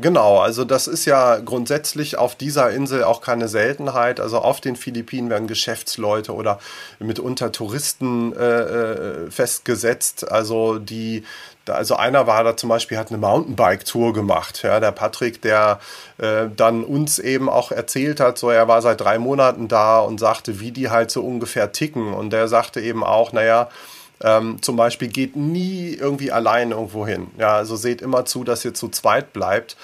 Genau, 0.00 0.38
also 0.38 0.64
das 0.64 0.86
ist 0.86 1.04
ja 1.04 1.38
grundsätzlich 1.38 2.16
auf 2.16 2.34
dieser 2.34 2.70
Insel 2.70 3.04
auch 3.04 3.20
keine 3.20 3.46
Seltenheit. 3.46 4.20
Also 4.20 4.38
auf 4.38 4.62
den 4.62 4.74
Philippinen 4.74 5.28
werden 5.28 5.48
Geschäftsleute 5.48 6.32
oder 6.32 6.60
mitunter 6.98 7.52
Touristen 7.52 8.32
äh, 8.32 9.26
äh 9.26 9.30
festgesetzt, 9.30 10.30
also 10.30 10.78
die 10.78 11.24
also 11.66 11.96
einer 11.96 12.26
war 12.26 12.42
da 12.44 12.56
zum 12.56 12.68
Beispiel, 12.68 12.98
hat 12.98 13.08
eine 13.08 13.18
Mountainbike-Tour 13.18 14.12
gemacht. 14.12 14.62
Ja, 14.62 14.80
der 14.80 14.92
Patrick, 14.92 15.42
der 15.42 15.80
äh, 16.18 16.46
dann 16.54 16.84
uns 16.84 17.18
eben 17.18 17.48
auch 17.48 17.70
erzählt 17.70 18.20
hat, 18.20 18.38
so 18.38 18.50
er 18.50 18.68
war 18.68 18.82
seit 18.82 19.00
drei 19.00 19.18
Monaten 19.18 19.68
da 19.68 20.00
und 20.00 20.18
sagte, 20.18 20.60
wie 20.60 20.72
die 20.72 20.90
halt 20.90 21.10
so 21.10 21.22
ungefähr 21.22 21.72
ticken. 21.72 22.12
Und 22.12 22.30
der 22.30 22.48
sagte 22.48 22.80
eben 22.80 23.04
auch, 23.04 23.32
naja, 23.32 23.68
ähm, 24.22 24.62
zum 24.62 24.76
Beispiel 24.76 25.08
geht 25.08 25.36
nie 25.36 25.94
irgendwie 25.94 26.32
allein 26.32 26.70
irgendwo 26.70 27.06
hin. 27.06 27.28
Ja, 27.38 27.56
also 27.56 27.76
seht 27.76 28.02
immer 28.02 28.24
zu, 28.24 28.44
dass 28.44 28.64
ihr 28.64 28.74
zu 28.74 28.88
zweit 28.88 29.32
bleibt. 29.32 29.76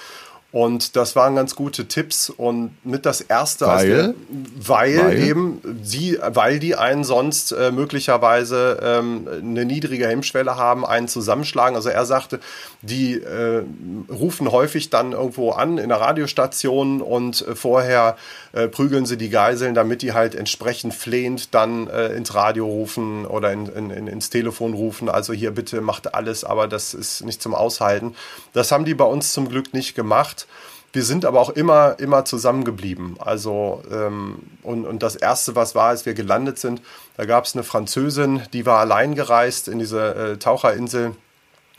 Und 0.51 0.97
das 0.97 1.15
waren 1.15 1.37
ganz 1.37 1.55
gute 1.55 1.89
Tipps 1.89 2.31
und 2.31 2.75
mit 2.83 3.05
das 3.05 3.21
erste, 3.21 3.67
weil, 3.67 3.87
der, 3.87 4.15
weil, 4.57 4.99
weil, 4.99 5.19
eben 5.19 5.61
sie, 5.83 6.19
weil 6.27 6.59
die 6.59 6.75
einen 6.75 7.05
sonst 7.05 7.53
äh, 7.53 7.71
möglicherweise 7.71 8.81
ähm, 8.83 9.29
eine 9.29 9.67
niedrige 9.67 10.09
Hemmschwelle 10.09 10.57
haben, 10.57 10.87
einen 10.87 11.07
zusammenschlagen. 11.07 11.77
Also 11.77 11.91
er 11.91 12.07
sagte, 12.07 12.41
die 12.81 13.17
äh, 13.17 13.63
rufen 14.11 14.51
häufig 14.51 14.89
dann 14.89 15.13
irgendwo 15.13 15.51
an 15.51 15.77
in 15.77 15.91
der 15.91 16.01
Radiostation 16.01 17.03
und 17.03 17.47
äh, 17.47 17.55
vorher 17.55 18.17
äh, 18.53 18.69
prügeln 18.69 19.05
sie 19.05 19.19
die 19.19 19.29
Geiseln, 19.29 19.75
damit 19.75 20.01
die 20.01 20.15
halt 20.15 20.35
entsprechend 20.35 20.95
flehend 20.95 21.55
dann 21.55 21.89
äh, 21.89 22.15
ins 22.15 22.35
Radio 22.35 22.67
rufen 22.67 23.27
oder 23.27 23.53
in, 23.53 23.67
in, 23.67 23.91
in, 23.91 24.07
ins 24.07 24.31
Telefon 24.31 24.73
rufen. 24.73 25.11
Also 25.11 25.35
hier 25.35 25.51
bitte 25.51 25.83
macht 25.83 26.15
alles, 26.15 26.43
aber 26.43 26.69
das 26.69 26.95
ist 26.95 27.25
nicht 27.25 27.43
zum 27.43 27.55
Aushalten. 27.55 28.15
Das 28.55 28.73
haben 28.73 28.87
die 28.87 28.95
bei 28.95 29.05
uns 29.05 29.35
zum 29.35 29.51
Glück 29.51 29.75
nicht 29.75 29.95
gemacht. 29.95 30.47
Wir 30.93 31.05
sind 31.05 31.25
aber 31.27 31.41
auch 31.41 31.51
immer, 31.51 31.99
immer 31.99 32.25
zusammengeblieben. 32.25 33.17
Also, 33.21 33.83
ähm, 33.91 34.39
und, 34.63 34.87
und 34.87 35.03
das 35.03 35.17
Erste, 35.17 35.55
was 35.55 35.75
war, 35.75 35.89
als 35.89 36.07
wir 36.07 36.15
gelandet 36.15 36.59
sind, 36.59 36.81
da 37.17 37.27
gab 37.27 37.45
es 37.45 37.55
eine 37.55 37.63
Französin, 37.63 38.43
die 38.53 38.65
war 38.65 38.81
allein 38.81 39.15
gereist 39.15 39.69
in 39.69 39.79
diese 39.79 40.15
äh, 40.15 40.37
Taucherinsel. 40.39 41.15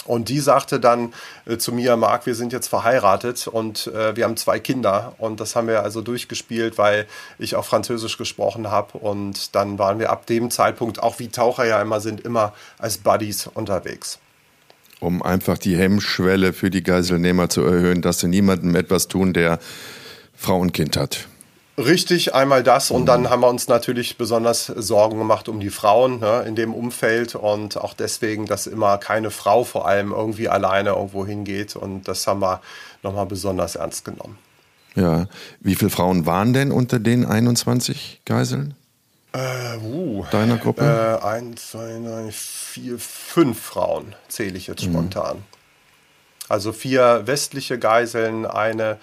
Und 0.05 0.29
die 0.29 0.39
sagte 0.39 0.79
dann 0.79 1.13
äh, 1.45 1.58
zu 1.58 1.73
mir, 1.73 1.97
Marc, 1.97 2.27
wir 2.27 2.36
sind 2.36 2.53
jetzt 2.53 2.67
verheiratet 2.67 3.47
und 3.47 3.88
äh, 3.88 4.15
wir 4.15 4.25
haben 4.25 4.38
zwei 4.38 4.60
Kinder. 4.60 5.13
Und 5.17 5.39
das 5.39 5.55
haben 5.55 5.67
wir 5.67 5.84
also 5.84 6.01
durchgespielt, 6.01 6.77
weil 6.77 7.08
ich 7.39 7.55
auch 7.55 7.65
Französisch 7.65 8.17
gesprochen 8.17 8.69
habe. 8.69 8.97
Und 8.99 9.55
dann 9.55 9.79
waren 9.79 9.99
wir 9.99 10.12
ab 10.12 10.27
dem 10.27 10.51
Zeitpunkt, 10.51 11.01
auch 11.01 11.19
wie 11.19 11.29
Taucher 11.29 11.65
ja 11.65 11.82
immer 11.82 11.99
sind, 11.99 12.21
immer 12.21 12.53
als 12.77 12.99
Buddies 12.99 13.47
unterwegs 13.47 14.19
um 14.99 15.21
einfach 15.21 15.57
die 15.57 15.77
Hemmschwelle 15.77 16.53
für 16.53 16.69
die 16.69 16.83
Geiselnehmer 16.83 17.49
zu 17.49 17.62
erhöhen, 17.62 18.01
dass 18.01 18.19
sie 18.19 18.27
niemandem 18.27 18.75
etwas 18.75 19.07
tun, 19.07 19.33
der 19.33 19.59
Frau 20.35 20.59
und 20.59 20.73
Kind 20.73 20.97
hat. 20.97 21.27
Richtig, 21.77 22.35
einmal 22.35 22.62
das 22.62 22.91
und 22.91 23.05
dann 23.05 23.29
haben 23.29 23.41
wir 23.41 23.47
uns 23.47 23.69
natürlich 23.69 24.17
besonders 24.17 24.65
Sorgen 24.65 25.17
gemacht 25.17 25.47
um 25.47 25.62
die 25.62 25.69
Frauen 25.69 26.19
ne, 26.19 26.43
in 26.45 26.55
dem 26.55 26.73
Umfeld 26.73 27.35
und 27.35 27.77
auch 27.77 27.93
deswegen, 27.93 28.47
dass 28.47 28.67
immer 28.67 28.97
keine 28.97 29.31
Frau 29.31 29.63
vor 29.63 29.88
allem 29.88 30.12
irgendwie 30.12 30.49
alleine 30.49 30.89
irgendwo 30.89 31.25
hingeht 31.25 31.77
und 31.77 32.09
das 32.09 32.27
haben 32.27 32.41
wir 32.41 32.59
nochmal 33.01 33.27
besonders 33.27 33.77
ernst 33.77 34.03
genommen. 34.03 34.38
Ja, 34.95 35.27
wie 35.62 35.75
viele 35.75 35.89
Frauen 35.89 36.25
waren 36.25 36.51
denn 36.51 36.73
unter 36.73 36.99
den 36.99 37.25
21 37.25 38.23
Geiseln? 38.25 38.73
Äh, 39.31 39.77
uh, 39.77 40.25
Deiner 40.31 40.57
Gruppe? 40.57 41.19
Äh, 41.21 41.25
eins, 41.25 41.71
zwei, 41.71 41.99
drei, 42.03 42.31
vier, 42.31 42.97
fünf 42.97 43.61
Frauen 43.61 44.15
zähle 44.27 44.57
ich 44.57 44.67
jetzt 44.67 44.83
spontan. 44.83 45.37
Mhm. 45.37 45.43
Also 46.47 46.73
vier 46.73 47.27
westliche 47.27 47.77
Geiseln, 47.77 48.45
eine 48.47 48.97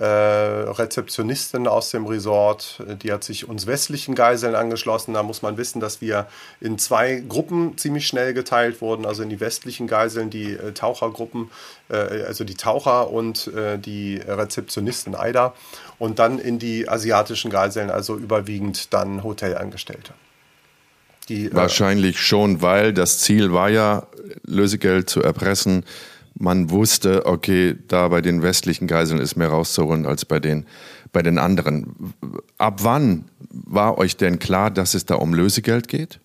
Rezeptionistin 0.00 1.66
aus 1.66 1.90
dem 1.90 2.06
Resort, 2.06 2.82
die 3.02 3.12
hat 3.12 3.24
sich 3.24 3.48
uns 3.48 3.66
westlichen 3.66 4.14
Geiseln 4.14 4.54
angeschlossen. 4.54 5.14
Da 5.14 5.22
muss 5.22 5.42
man 5.42 5.56
wissen, 5.56 5.80
dass 5.80 6.00
wir 6.00 6.28
in 6.60 6.78
zwei 6.78 7.22
Gruppen 7.26 7.76
ziemlich 7.76 8.06
schnell 8.06 8.32
geteilt 8.32 8.80
wurden. 8.80 9.06
Also 9.06 9.22
in 9.22 9.28
die 9.28 9.40
westlichen 9.40 9.86
Geiseln, 9.86 10.30
die 10.30 10.52
äh, 10.52 10.72
Tauchergruppen, 10.72 11.50
äh, 11.90 12.22
also 12.22 12.44
die 12.44 12.54
Taucher 12.54 13.10
und 13.10 13.48
äh, 13.48 13.78
die 13.78 14.16
Rezeptionistin 14.18 15.14
Aida. 15.14 15.54
Und 15.98 16.18
dann 16.18 16.38
in 16.38 16.58
die 16.58 16.88
asiatischen 16.88 17.50
Geiseln, 17.50 17.90
also 17.90 18.16
überwiegend 18.16 18.92
dann 18.92 19.24
Hotelangestellte. 19.24 20.12
Die, 21.28 21.46
äh, 21.46 21.54
Wahrscheinlich 21.54 22.20
schon, 22.20 22.62
weil 22.62 22.92
das 22.92 23.18
Ziel 23.18 23.52
war 23.52 23.68
ja, 23.68 24.06
Lösegeld 24.46 25.10
zu 25.10 25.22
erpressen 25.22 25.84
man 26.38 26.70
wusste, 26.70 27.26
okay, 27.26 27.76
da 27.88 28.08
bei 28.08 28.20
den 28.20 28.42
westlichen 28.42 28.86
Geiseln 28.86 29.20
ist 29.20 29.36
mehr 29.36 29.48
rauszuholen 29.48 30.06
als 30.06 30.24
bei 30.24 30.40
den, 30.40 30.66
bei 31.12 31.22
den 31.22 31.38
anderen. 31.38 32.14
Ab 32.58 32.80
wann 32.84 33.24
war 33.50 33.98
euch 33.98 34.16
denn 34.16 34.38
klar, 34.38 34.70
dass 34.70 34.94
es 34.94 35.04
da 35.04 35.16
um 35.16 35.34
Lösegeld 35.34 35.88
geht? 35.88 36.20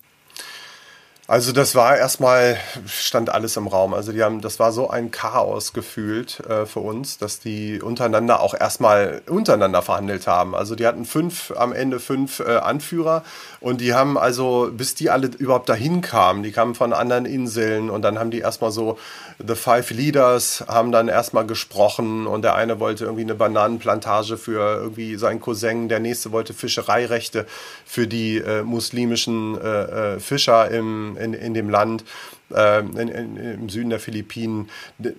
Also 1.26 1.52
das 1.52 1.74
war 1.74 1.96
erstmal, 1.96 2.58
stand 2.86 3.30
alles 3.30 3.56
im 3.56 3.66
Raum. 3.66 3.94
Also 3.94 4.12
die 4.12 4.22
haben, 4.22 4.42
das 4.42 4.58
war 4.58 4.72
so 4.72 4.90
ein 4.90 5.10
Chaos 5.10 5.72
gefühlt 5.72 6.40
äh, 6.40 6.66
für 6.66 6.80
uns, 6.80 7.16
dass 7.16 7.40
die 7.40 7.80
untereinander 7.80 8.40
auch 8.40 8.52
erstmal 8.52 9.22
untereinander 9.26 9.80
verhandelt 9.80 10.26
haben. 10.26 10.54
Also 10.54 10.74
die 10.74 10.86
hatten 10.86 11.06
fünf, 11.06 11.50
am 11.56 11.72
Ende 11.72 11.98
fünf 11.98 12.40
äh, 12.40 12.56
Anführer 12.56 13.24
und 13.60 13.80
die 13.80 13.94
haben 13.94 14.18
also, 14.18 14.68
bis 14.70 14.96
die 14.96 15.08
alle 15.08 15.28
überhaupt 15.28 15.70
dahin 15.70 16.02
kamen, 16.02 16.42
die 16.42 16.52
kamen 16.52 16.74
von 16.74 16.92
anderen 16.92 17.24
Inseln 17.24 17.88
und 17.88 18.02
dann 18.02 18.18
haben 18.18 18.30
die 18.30 18.40
erstmal 18.40 18.70
so, 18.70 18.98
The 19.38 19.54
Five 19.54 19.90
Leaders 19.92 20.64
haben 20.68 20.92
dann 20.92 21.08
erstmal 21.08 21.46
gesprochen 21.46 22.26
und 22.26 22.42
der 22.42 22.54
eine 22.54 22.78
wollte 22.78 23.04
irgendwie 23.04 23.22
eine 23.22 23.34
Bananenplantage 23.34 24.36
für 24.36 24.82
irgendwie 24.82 25.16
seinen 25.16 25.40
Cousin, 25.40 25.88
der 25.88 26.00
nächste 26.00 26.32
wollte 26.32 26.52
Fischereirechte 26.52 27.46
für 27.86 28.06
die 28.06 28.36
äh, 28.36 28.62
muslimischen 28.62 29.58
äh, 29.58 30.14
äh, 30.16 30.20
Fischer 30.20 30.70
im, 30.70 31.13
in, 31.16 31.34
in 31.34 31.54
dem 31.54 31.68
Land. 31.68 32.04
Äh, 32.52 32.80
in, 32.80 33.08
in, 33.08 33.36
im 33.36 33.68
Süden 33.68 33.90
der 33.90 33.98
Philippinen. 33.98 34.68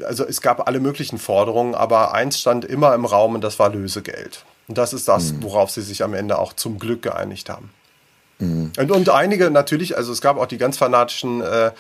Also 0.06 0.26
es 0.26 0.42
gab 0.42 0.68
alle 0.68 0.80
möglichen 0.80 1.18
Forderungen, 1.18 1.74
aber 1.74 2.14
eins 2.14 2.40
stand 2.40 2.66
immer 2.66 2.94
im 2.94 3.04
Raum 3.04 3.36
und 3.36 3.44
das 3.44 3.58
war 3.58 3.70
Lösegeld. 3.70 4.46
Und 4.68 4.78
das 4.78 4.94
ist 4.94 5.08
das, 5.08 5.34
mhm. 5.34 5.44
worauf 5.44 5.72
sie 5.72 5.82
sich 5.82 6.04
am 6.04 6.14
Ende 6.14 6.38
auch 6.38 6.54
zum 6.54 6.80
Glück 6.80 7.02
geeinigt 7.02 7.50
haben. 7.50 7.72
Mhm. 8.40 8.72
Und, 8.78 8.92
und 8.92 9.10
einige 9.10 9.50
natürlich, 9.50 9.98
also 9.98 10.12
es 10.12 10.22
gab 10.22 10.38
auch 10.38 10.46
die 10.46 10.58
ganz 10.58 10.78
fanatischen 10.78 11.42
äh, 11.42 11.72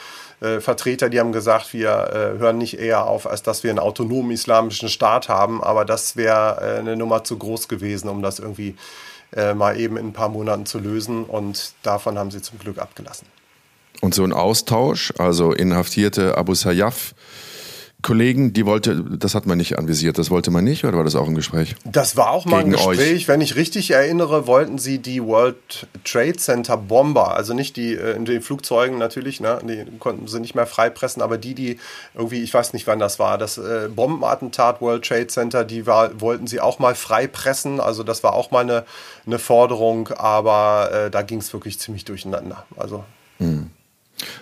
äh, 0.41 0.59
Vertreter, 0.59 1.09
die 1.09 1.19
haben 1.19 1.31
gesagt, 1.31 1.73
wir 1.73 1.89
äh, 1.89 2.39
hören 2.39 2.57
nicht 2.57 2.79
eher 2.79 3.05
auf, 3.05 3.27
als 3.27 3.43
dass 3.43 3.63
wir 3.63 3.69
einen 3.69 3.79
autonomen 3.79 4.31
islamischen 4.31 4.89
Staat 4.89 5.29
haben, 5.29 5.63
aber 5.63 5.85
das 5.85 6.15
wäre 6.15 6.75
äh, 6.75 6.79
eine 6.79 6.95
Nummer 6.95 7.23
zu 7.23 7.37
groß 7.37 7.67
gewesen, 7.67 8.09
um 8.09 8.21
das 8.21 8.39
irgendwie 8.39 8.75
äh, 9.35 9.53
mal 9.53 9.79
eben 9.79 9.97
in 9.97 10.07
ein 10.07 10.13
paar 10.13 10.29
Monaten 10.29 10.65
zu 10.65 10.79
lösen 10.79 11.25
und 11.25 11.73
davon 11.83 12.17
haben 12.17 12.31
sie 12.31 12.41
zum 12.41 12.59
Glück 12.59 12.79
abgelassen. 12.79 13.27
Und 14.01 14.13
so 14.13 14.23
ein 14.23 14.33
Austausch, 14.33 15.13
also 15.17 15.53
inhaftierte 15.53 16.37
Abu 16.37 16.53
Sayyaf, 16.53 17.15
Kollegen, 18.05 18.53
die 18.53 18.67
wollte, 18.67 19.03
das 19.17 19.33
hat 19.33 19.47
man 19.47 19.57
nicht 19.57 19.79
anvisiert, 19.79 20.19
das 20.19 20.29
wollte 20.29 20.51
man 20.51 20.63
nicht 20.63 20.85
oder 20.85 20.95
war 20.97 21.03
das 21.03 21.15
auch 21.15 21.27
ein 21.27 21.33
Gespräch? 21.33 21.75
Das 21.85 22.15
war 22.15 22.29
auch 22.29 22.45
mal 22.45 22.59
ein 22.59 22.69
Gespräch. 22.69 23.15
Euch? 23.15 23.27
Wenn 23.27 23.41
ich 23.41 23.55
richtig 23.55 23.89
erinnere, 23.89 24.45
wollten 24.45 24.77
sie 24.77 24.99
die 24.99 25.23
World 25.23 25.87
Trade 26.03 26.35
Center 26.35 26.77
Bomber, 26.77 27.35
also 27.35 27.55
nicht 27.55 27.77
die 27.77 27.95
äh, 27.95 28.15
in 28.15 28.25
den 28.25 28.43
Flugzeugen 28.43 28.99
natürlich, 28.99 29.39
ne, 29.39 29.59
die 29.63 29.97
konnten 29.97 30.27
sie 30.27 30.39
nicht 30.39 30.53
mehr 30.53 30.67
freipressen, 30.67 31.23
aber 31.23 31.39
die, 31.39 31.55
die 31.55 31.79
irgendwie, 32.13 32.43
ich 32.43 32.53
weiß 32.53 32.73
nicht, 32.73 32.85
wann 32.85 32.99
das 32.99 33.17
war, 33.17 33.39
das 33.39 33.57
äh, 33.57 33.89
Bombenattentat 33.89 34.81
World 34.81 35.03
Trade 35.03 35.25
Center, 35.25 35.65
die 35.65 35.87
war, 35.87 36.21
wollten 36.21 36.45
sie 36.45 36.61
auch 36.61 36.77
mal 36.77 36.93
freipressen, 36.93 37.79
also 37.79 38.03
das 38.03 38.23
war 38.23 38.33
auch 38.33 38.51
mal 38.51 38.59
eine, 38.59 38.85
eine 39.25 39.39
Forderung, 39.39 40.09
aber 40.09 40.91
äh, 40.93 41.09
da 41.09 41.23
ging 41.23 41.39
es 41.39 41.51
wirklich 41.53 41.79
ziemlich 41.79 42.05
durcheinander. 42.05 42.65
Also. 42.77 43.03
Hm. 43.39 43.71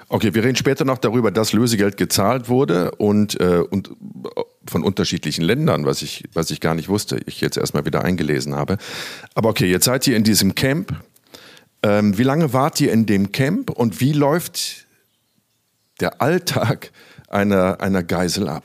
Okay, 0.08 0.34
wir 0.34 0.44
reden 0.44 0.56
später 0.56 0.86
noch 0.86 1.00
darüber, 1.00 1.32
dass 1.32 1.54
Lösegeld 1.54 1.98
gezahlt 1.98 2.48
wurde 2.48 2.92
und, 2.92 3.40
äh, 3.40 3.64
und 3.70 3.92
von 4.68 4.84
unterschiedlichen 4.84 5.44
Ländern, 5.44 5.86
was 5.86 6.02
ich, 6.02 6.24
was 6.34 6.52
ich 6.52 6.60
gar 6.60 6.76
nicht 6.76 6.90
wusste, 6.90 7.20
ich 7.26 7.42
jetzt 7.42 7.58
erstmal 7.58 7.86
wieder 7.86 8.04
eingelesen 8.04 8.56
habe. 8.56 8.78
Aber 9.34 9.50
okay, 9.50 9.70
jetzt 9.70 9.86
seid 9.86 10.08
ihr 10.08 10.16
in 10.16 10.24
diesem 10.24 10.56
Camp. 10.56 10.96
Ähm, 11.82 12.18
wie 12.18 12.24
lange 12.24 12.54
wart 12.54 12.80
ihr 12.80 12.92
in 12.92 13.06
dem 13.06 13.32
Camp 13.32 13.70
und 13.70 14.00
wie 14.00 14.14
läuft 14.14 14.86
der 16.00 16.22
Alltag 16.22 16.92
einer, 17.28 17.82
einer 17.82 18.04
Geisel 18.04 18.48
ab? 18.48 18.64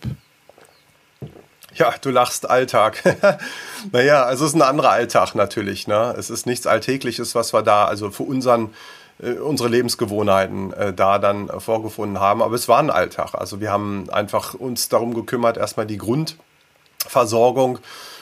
Ja, 1.74 1.94
du 2.00 2.10
lachst 2.10 2.48
Alltag. 2.48 3.02
naja, 3.92 4.30
es 4.32 4.40
ist 4.40 4.54
ein 4.54 4.62
anderer 4.62 4.90
Alltag 4.90 5.34
natürlich. 5.34 5.86
Ne? 5.86 6.14
Es 6.18 6.28
ist 6.28 6.46
nichts 6.46 6.66
Alltägliches, 6.66 7.34
was 7.34 7.52
wir 7.52 7.62
da, 7.62 7.86
also 7.86 8.10
für 8.10 8.24
unseren 8.24 8.66
äh, 8.66 8.68
unsere 9.18 9.68
Lebensgewohnheiten 9.68 10.72
äh, 10.72 10.92
da 10.92 11.18
dann 11.18 11.48
vorgefunden 11.60 12.20
haben. 12.20 12.42
Aber 12.42 12.54
es 12.54 12.68
war 12.68 12.78
ein 12.78 12.90
Alltag. 12.90 13.34
Also 13.34 13.60
wir 13.60 13.72
haben 13.72 14.08
einfach 14.10 14.54
uns 14.54 14.88
darum 14.88 15.14
gekümmert, 15.14 15.56
erstmal 15.56 15.86
die 15.86 15.98
Grundversorgung 15.98 17.80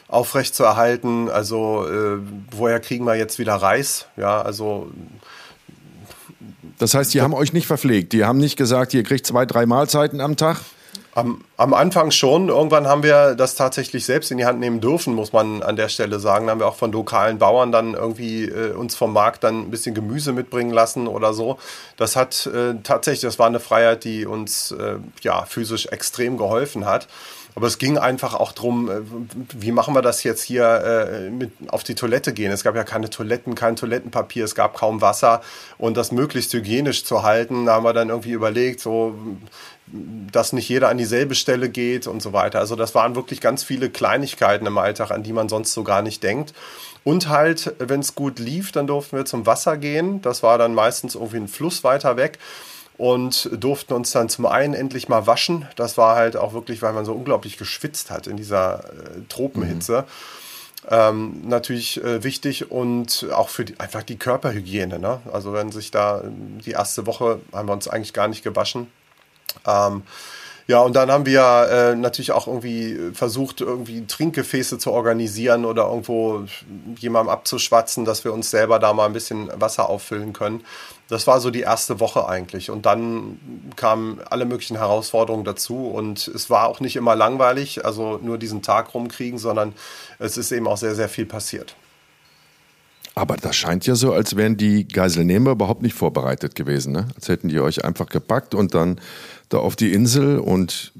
aufrechtzuerhalten. 0.09 1.28
Also 1.28 1.87
äh, 1.87 2.18
woher 2.50 2.80
kriegen 2.80 3.04
wir 3.04 3.14
jetzt 3.14 3.38
wieder 3.38 3.56
Reis? 3.56 4.06
Ja, 4.16 4.40
also 4.40 4.90
das 6.78 6.94
heißt, 6.94 7.12
die 7.14 7.22
haben 7.22 7.35
euch 7.35 7.52
nicht 7.52 7.66
verpflegt. 7.66 8.12
Die 8.12 8.24
haben 8.24 8.38
nicht 8.38 8.56
gesagt, 8.56 8.94
ihr 8.94 9.02
kriegt 9.02 9.26
zwei, 9.26 9.46
drei 9.46 9.66
Mahlzeiten 9.66 10.20
am 10.20 10.37
Tag. 10.37 10.61
Am, 11.16 11.40
am, 11.57 11.72
Anfang 11.72 12.11
schon. 12.11 12.50
Irgendwann 12.50 12.87
haben 12.87 13.02
wir 13.02 13.37
das 13.37 13.55
tatsächlich 13.55 14.05
selbst 14.05 14.31
in 14.31 14.37
die 14.37 14.44
Hand 14.44 14.61
nehmen 14.61 14.83
dürfen, 14.83 15.14
muss 15.14 15.33
man 15.33 15.62
an 15.62 15.74
der 15.74 15.88
Stelle 15.88 16.20
sagen. 16.20 16.46
Da 16.46 16.50
haben 16.50 16.61
wir 16.61 16.66
auch 16.66 16.76
von 16.76 16.92
lokalen 16.92 17.38
Bauern 17.38 17.72
dann 17.72 17.94
irgendwie 17.94 18.44
äh, 18.44 18.72
uns 18.72 18.96
vom 18.96 19.14
Markt 19.14 19.42
dann 19.42 19.62
ein 19.62 19.70
bisschen 19.70 19.94
Gemüse 19.94 20.35
mitbringen 20.35 20.72
lassen 20.72 21.07
oder 21.07 21.33
so. 21.33 21.57
Das 21.96 22.16
hat 22.16 22.44
äh, 22.44 22.74
tatsächlich, 22.83 23.22
das 23.22 23.38
war 23.38 23.46
eine 23.46 23.61
Freiheit, 23.61 24.05
die 24.05 24.26
uns 24.26 24.72
äh, 24.72 24.96
ja 25.22 25.46
physisch 25.46 25.87
extrem 25.87 26.37
geholfen 26.37 26.85
hat. 26.85 27.09
Aber 27.57 27.66
es 27.66 27.79
ging 27.79 27.96
einfach 27.96 28.35
auch 28.35 28.52
darum, 28.52 28.90
äh, 28.90 29.00
wie 29.55 29.72
machen 29.72 29.94
wir 29.94 30.02
das 30.02 30.22
jetzt 30.22 30.42
hier 30.42 30.66
äh, 30.66 31.31
mit 31.31 31.50
auf 31.68 31.83
die 31.83 31.94
Toilette 31.94 32.35
gehen. 32.35 32.52
Es 32.52 32.62
gab 32.62 32.76
ja 32.76 32.85
keine 32.85 33.09
Toiletten, 33.09 33.55
kein 33.55 33.76
Toilettenpapier, 33.76 34.44
es 34.44 34.55
gab 34.55 34.74
kaum 34.74 35.00
Wasser 35.00 35.40
und 35.79 35.96
das 35.96 36.12
möglichst 36.12 36.52
hygienisch 36.52 37.07
zu 37.07 37.22
halten. 37.22 37.64
Da 37.64 37.76
haben 37.76 37.85
wir 37.85 37.94
dann 37.94 38.11
irgendwie 38.11 38.33
überlegt, 38.33 38.81
so 38.81 39.14
dass 39.92 40.53
nicht 40.53 40.68
jeder 40.68 40.88
an 40.88 40.99
dieselbe 40.99 41.35
Stelle 41.35 41.68
geht 41.68 42.07
und 42.07 42.20
so 42.20 42.33
weiter. 42.33 42.59
Also 42.59 42.75
das 42.75 42.94
waren 42.94 43.14
wirklich 43.14 43.40
ganz 43.40 43.62
viele 43.62 43.88
Kleinigkeiten 43.88 44.66
im 44.66 44.79
Alltag, 44.79 45.11
an 45.11 45.22
die 45.22 45.33
man 45.33 45.49
sonst 45.49 45.72
so 45.72 45.85
gar 45.85 46.03
nicht 46.03 46.22
denkt. 46.22 46.55
Und 47.05 47.29
halt, 47.29 47.75
wenn 47.79 48.01
es 48.01 48.16
gut 48.16 48.40
lief, 48.40 48.72
dann 48.72 48.88
durften 48.88 49.16
wir 49.16 49.25
zum 49.25 49.46
Wasser 49.46 49.77
gehen. 49.77 50.20
Das 50.22 50.42
war 50.42 50.59
dann 50.59 50.75
meistens 50.75 51.14
irgendwie 51.14 51.37
ein 51.37 51.49
Fluss 51.49 51.85
weiter 51.85 52.16
weg 52.16 52.38
und 52.99 53.49
durften 53.53 53.92
uns 53.92 54.11
dann 54.11 54.29
zum 54.29 54.46
einen 54.46 54.75
endlich 54.75 55.09
mal 55.09 55.27
waschen. 55.27 55.68
Das 55.77 55.96
war 55.96 56.16
halt 56.16 56.37
auch 56.37 56.53
wirklich, 56.53 56.83
weil 56.83 56.92
man 56.92 57.05
so 57.05 57.12
unglaublich 57.12 57.59
geschwitzt 57.59 58.11
hat 58.11 58.27
in 58.27 58.37
dieser 58.37 58.85
äh, 58.85 59.20
Tropenhitze. 59.29 60.03
Mhm. 60.03 60.07
Ähm, 60.88 61.40
natürlich 61.44 62.03
äh, 62.03 62.22
wichtig 62.22 62.70
und 62.70 63.27
auch 63.33 63.49
für 63.49 63.64
die, 63.64 63.79
einfach 63.81 64.03
die 64.03 64.16
Körperhygiene. 64.16 64.99
Ne? 64.99 65.20
Also 65.33 65.53
wenn 65.53 65.72
sich 65.72 65.90
da 65.90 66.22
die 66.25 66.72
erste 66.72 67.07
Woche 67.07 67.40
haben 67.53 67.68
wir 67.68 67.72
uns 67.72 67.88
eigentlich 67.88 68.12
gar 68.12 68.29
nicht 68.29 68.44
gewaschen. 68.44 68.87
Ähm, 69.66 70.02
ja, 70.68 70.80
und 70.80 70.96
dann 70.96 71.12
haben 71.12 71.26
wir 71.26 71.68
äh, 71.70 71.94
natürlich 71.94 72.32
auch 72.32 72.48
irgendwie 72.48 73.12
versucht, 73.14 73.61
irgendwie 73.61 74.04
Trinkgefäße 74.04 74.78
zu 74.78 74.90
organisieren 74.90 75.64
oder 75.64 75.85
irgendwo 75.85 76.44
jemandem 76.98 77.30
abzuschwatzen, 77.30 78.04
dass 78.04 78.24
wir 78.24 78.32
uns 78.32 78.50
selber 78.50 78.80
da 78.80 78.92
mal 78.92 79.06
ein 79.06 79.12
bisschen 79.12 79.48
Wasser 79.61 79.88
auffüllen 79.88 80.32
können. 80.32 80.64
Das 81.09 81.28
war 81.28 81.38
so 81.38 81.50
die 81.50 81.61
erste 81.61 82.00
Woche 82.00 82.28
eigentlich. 82.28 82.68
Und 82.68 82.85
dann 82.85 83.38
kamen 83.76 84.20
alle 84.28 84.44
möglichen 84.44 84.76
Herausforderungen 84.76 85.44
dazu. 85.44 85.87
Und 85.87 86.26
es 86.26 86.50
war 86.50 86.66
auch 86.66 86.80
nicht 86.80 86.96
immer 86.96 87.14
langweilig, 87.14 87.85
also 87.85 88.18
nur 88.20 88.37
diesen 88.37 88.62
Tag 88.62 88.92
rumkriegen, 88.92 89.38
sondern 89.38 89.72
es 90.18 90.37
ist 90.37 90.50
eben 90.50 90.66
auch 90.66 90.78
sehr, 90.78 90.96
sehr 90.96 91.09
viel 91.09 91.26
passiert. 91.26 91.76
Aber 93.14 93.37
das 93.38 93.56
scheint 93.56 93.87
ja 93.87 93.94
so, 93.94 94.12
als 94.12 94.37
wären 94.37 94.59
die 94.59 94.87
Geiselnehmer 94.87 95.52
überhaupt 95.52 95.80
nicht 95.80 95.94
vorbereitet 95.94 96.54
gewesen. 96.54 96.92
Ne? 96.92 97.09
Als 97.14 97.28
hätten 97.28 97.48
die 97.48 97.61
euch 97.61 97.82
einfach 97.82 98.09
gepackt 98.09 98.54
und 98.54 98.74
dann 98.74 99.00
da 99.48 99.59
auf 99.59 99.76
die 99.76 99.92
Insel 99.92 100.38
und 100.38 100.92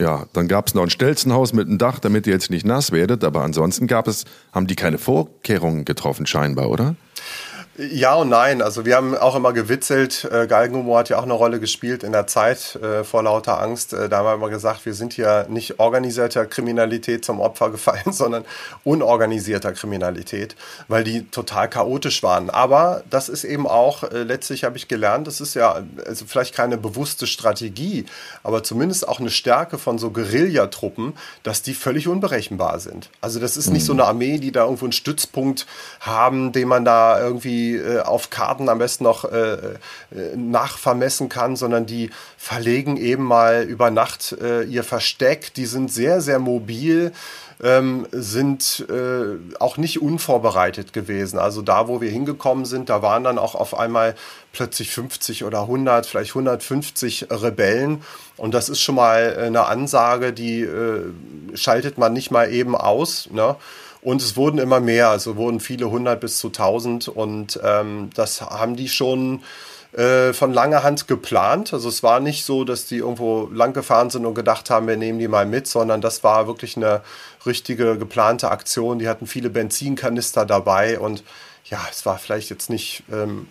Ja, 0.00 0.24
dann 0.32 0.48
gab 0.48 0.66
es 0.66 0.74
noch 0.74 0.82
ein 0.82 0.88
Stelzenhaus 0.90 1.52
mit 1.52 1.68
einem 1.68 1.76
Dach, 1.76 1.98
damit 1.98 2.26
ihr 2.26 2.32
jetzt 2.32 2.50
nicht 2.50 2.64
nass 2.64 2.90
werdet, 2.90 3.22
aber 3.22 3.42
ansonsten 3.42 3.86
gab 3.86 4.08
es, 4.08 4.24
haben 4.50 4.66
die 4.66 4.74
keine 4.74 4.96
Vorkehrungen 4.96 5.84
getroffen 5.84 6.24
scheinbar, 6.24 6.70
oder? 6.70 6.96
Ja 7.88 8.14
und 8.16 8.28
nein. 8.28 8.60
Also 8.60 8.84
wir 8.84 8.94
haben 8.94 9.16
auch 9.16 9.34
immer 9.34 9.54
gewitzelt. 9.54 10.28
Äh, 10.30 10.46
Galgenhumor 10.46 10.98
hat 10.98 11.08
ja 11.08 11.18
auch 11.18 11.22
eine 11.22 11.32
Rolle 11.32 11.60
gespielt 11.60 12.02
in 12.02 12.12
der 12.12 12.26
Zeit 12.26 12.74
äh, 12.76 13.04
vor 13.04 13.22
lauter 13.22 13.58
Angst. 13.58 13.94
Äh, 13.94 14.10
da 14.10 14.18
haben 14.18 14.26
wir 14.26 14.34
immer 14.34 14.50
gesagt, 14.50 14.84
wir 14.84 14.92
sind 14.92 15.14
hier 15.14 15.46
nicht 15.48 15.80
organisierter 15.80 16.44
Kriminalität 16.44 17.24
zum 17.24 17.40
Opfer 17.40 17.70
gefallen, 17.70 18.12
sondern 18.12 18.44
unorganisierter 18.84 19.72
Kriminalität, 19.72 20.56
weil 20.88 21.04
die 21.04 21.26
total 21.30 21.70
chaotisch 21.70 22.22
waren. 22.22 22.50
Aber 22.50 23.02
das 23.08 23.30
ist 23.30 23.44
eben 23.44 23.66
auch, 23.66 24.02
äh, 24.02 24.24
letztlich 24.24 24.64
habe 24.64 24.76
ich 24.76 24.86
gelernt, 24.86 25.26
das 25.26 25.40
ist 25.40 25.54
ja 25.54 25.82
also 26.06 26.26
vielleicht 26.26 26.54
keine 26.54 26.76
bewusste 26.76 27.26
Strategie, 27.26 28.04
aber 28.42 28.62
zumindest 28.62 29.08
auch 29.08 29.20
eine 29.20 29.30
Stärke 29.30 29.78
von 29.78 29.96
so 29.96 30.10
Guerillatruppen, 30.10 31.14
dass 31.44 31.62
die 31.62 31.72
völlig 31.72 32.08
unberechenbar 32.08 32.78
sind. 32.78 33.08
Also 33.22 33.40
das 33.40 33.56
ist 33.56 33.70
nicht 33.70 33.86
so 33.86 33.94
eine 33.94 34.04
Armee, 34.04 34.36
die 34.36 34.52
da 34.52 34.64
irgendwo 34.64 34.84
einen 34.84 34.92
Stützpunkt 34.92 35.66
haben, 36.00 36.52
den 36.52 36.68
man 36.68 36.84
da 36.84 37.18
irgendwie 37.18 37.69
äh, 37.76 38.00
auf 38.00 38.30
Karten 38.30 38.68
am 38.68 38.78
besten 38.78 39.04
noch 39.04 39.24
äh, 39.24 39.54
äh, 39.54 39.76
nachvermessen 40.36 41.28
kann, 41.28 41.56
sondern 41.56 41.86
die 41.86 42.10
verlegen 42.36 42.96
eben 42.96 43.24
mal 43.24 43.62
über 43.62 43.90
Nacht 43.90 44.36
äh, 44.40 44.62
ihr 44.62 44.84
Versteck. 44.84 45.54
Die 45.54 45.66
sind 45.66 45.92
sehr, 45.92 46.20
sehr 46.20 46.38
mobil. 46.38 47.12
Ähm, 47.62 48.06
sind 48.10 48.86
äh, 48.88 49.36
auch 49.58 49.76
nicht 49.76 50.00
unvorbereitet 50.00 50.94
gewesen. 50.94 51.38
Also 51.38 51.60
da, 51.60 51.88
wo 51.88 52.00
wir 52.00 52.10
hingekommen 52.10 52.64
sind, 52.64 52.88
da 52.88 53.02
waren 53.02 53.22
dann 53.22 53.38
auch 53.38 53.54
auf 53.54 53.78
einmal 53.78 54.14
plötzlich 54.52 54.90
50 54.90 55.44
oder 55.44 55.62
100, 55.62 56.06
vielleicht 56.06 56.30
150 56.30 57.26
Rebellen. 57.30 58.02
Und 58.38 58.54
das 58.54 58.70
ist 58.70 58.80
schon 58.80 58.94
mal 58.94 59.36
eine 59.36 59.66
Ansage, 59.66 60.32
die 60.32 60.62
äh, 60.62 61.12
schaltet 61.52 61.98
man 61.98 62.14
nicht 62.14 62.30
mal 62.30 62.50
eben 62.50 62.74
aus. 62.74 63.28
Ne? 63.30 63.56
Und 64.02 64.22
es 64.22 64.36
wurden 64.36 64.58
immer 64.58 64.80
mehr, 64.80 65.10
also 65.10 65.36
wurden 65.36 65.60
viele 65.60 65.90
hundert 65.90 66.20
bis 66.20 66.38
zu 66.38 66.48
tausend. 66.48 67.08
Und 67.08 67.60
ähm, 67.62 68.10
das 68.14 68.40
haben 68.40 68.76
die 68.76 68.88
schon 68.88 69.42
äh, 69.92 70.32
von 70.32 70.52
langer 70.52 70.82
Hand 70.82 71.08
geplant. 71.08 71.74
Also 71.74 71.88
es 71.88 72.02
war 72.02 72.20
nicht 72.20 72.44
so, 72.44 72.64
dass 72.64 72.86
die 72.86 72.98
irgendwo 72.98 73.48
lang 73.52 73.72
gefahren 73.72 74.08
sind 74.08 74.24
und 74.24 74.34
gedacht 74.34 74.70
haben, 74.70 74.86
wir 74.86 74.96
nehmen 74.96 75.18
die 75.18 75.28
mal 75.28 75.46
mit, 75.46 75.66
sondern 75.66 76.00
das 76.00 76.22
war 76.22 76.46
wirklich 76.46 76.76
eine 76.76 77.02
richtige 77.44 77.98
geplante 77.98 78.50
Aktion. 78.50 78.98
Die 78.98 79.08
hatten 79.08 79.26
viele 79.26 79.50
Benzinkanister 79.50 80.46
dabei 80.46 80.98
und 80.98 81.24
ja, 81.64 81.78
es 81.90 82.06
war 82.06 82.18
vielleicht 82.18 82.50
jetzt 82.50 82.70
nicht 82.70 83.02
ähm, 83.12 83.46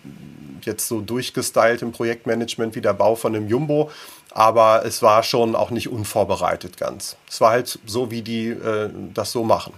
jetzt 0.62 0.88
so 0.88 1.00
durchgestylt 1.00 1.82
im 1.82 1.92
Projektmanagement 1.92 2.74
wie 2.74 2.80
der 2.80 2.92
Bau 2.92 3.14
von 3.14 3.34
einem 3.34 3.48
Jumbo, 3.48 3.90
aber 4.30 4.84
es 4.84 5.00
war 5.00 5.22
schon 5.22 5.54
auch 5.54 5.70
nicht 5.70 5.88
unvorbereitet 5.88 6.76
ganz. 6.76 7.16
Es 7.28 7.40
war 7.40 7.50
halt 7.50 7.78
so, 7.86 8.10
wie 8.10 8.22
die 8.22 8.48
äh, 8.48 8.90
das 9.14 9.32
so 9.32 9.44
machen. 9.44 9.72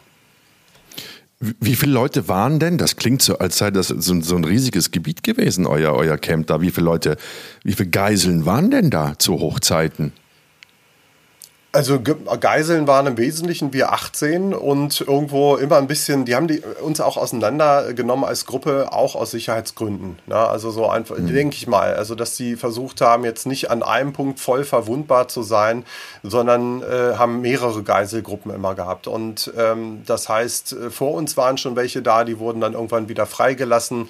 Wie 1.61 1.75
viele 1.75 1.93
Leute 1.93 2.29
waren 2.29 2.61
denn? 2.61 2.79
Das 2.79 2.95
klingt 2.95 3.21
so, 3.21 3.39
als 3.39 3.59
sei 3.59 3.73
das 3.73 3.89
so, 3.89 4.21
so, 4.21 4.37
ein 4.37 4.45
riesiges 4.45 4.93
Gebiet 4.93 5.25
gewesen, 5.25 5.67
euer, 5.67 5.93
euer 5.93 6.17
Camp 6.17 6.47
da. 6.47 6.61
Wie 6.61 6.71
viele 6.71 6.87
Leute, 6.87 7.17
wie 7.65 7.73
viele 7.73 7.91
Geiseln 7.91 8.47
waren 8.47 8.71
denn 8.71 8.91
da 8.91 9.19
zu 9.19 9.41
Hochzeiten? 9.41 10.13
Also 11.75 11.99
Geiseln 12.03 12.87
waren 12.87 13.07
im 13.07 13.17
Wesentlichen 13.17 13.73
wir 13.73 13.95
18 13.95 14.53
und 14.53 15.01
irgendwo 15.01 15.57
immer 15.57 15.79
ein 15.79 15.87
bisschen, 15.87 16.27
die 16.27 16.35
haben 16.35 16.47
die 16.47 16.61
uns 16.83 17.01
auch 17.01 17.17
auseinandergenommen 17.17 18.27
als 18.27 18.45
Gruppe, 18.45 18.93
auch 18.93 19.15
aus 19.15 19.31
Sicherheitsgründen. 19.31 20.19
Ne? 20.27 20.37
Also 20.37 20.71
so 20.71 20.87
einfach, 20.87 21.17
mhm. 21.17 21.33
denke 21.33 21.57
ich 21.57 21.67
mal, 21.67 21.95
also 21.95 22.15
dass 22.15 22.37
sie 22.37 22.57
versucht 22.57 23.01
haben, 23.01 23.25
jetzt 23.25 23.47
nicht 23.47 23.71
an 23.71 23.83
einem 23.83 24.13
Punkt 24.13 24.39
voll 24.39 24.65
verwundbar 24.65 25.29
zu 25.29 25.43
sein, 25.43 25.87
sondern 26.23 26.83
äh, 26.83 27.15
haben 27.17 27.41
mehrere 27.41 27.83
Geiselgruppen 27.83 28.53
immer 28.53 28.75
gehabt. 28.75 29.07
Und 29.07 29.51
ähm, 29.57 30.03
das 30.05 30.29
heißt, 30.29 30.75
äh, 30.75 30.91
vor 30.91 31.15
uns 31.15 31.39
waren 31.39 31.57
schon 31.57 31.75
welche 31.75 32.03
da, 32.03 32.25
die 32.25 32.39
wurden 32.39 32.61
dann 32.61 32.75
irgendwann 32.75 33.09
wieder 33.09 33.25
freigelassen. 33.25 34.09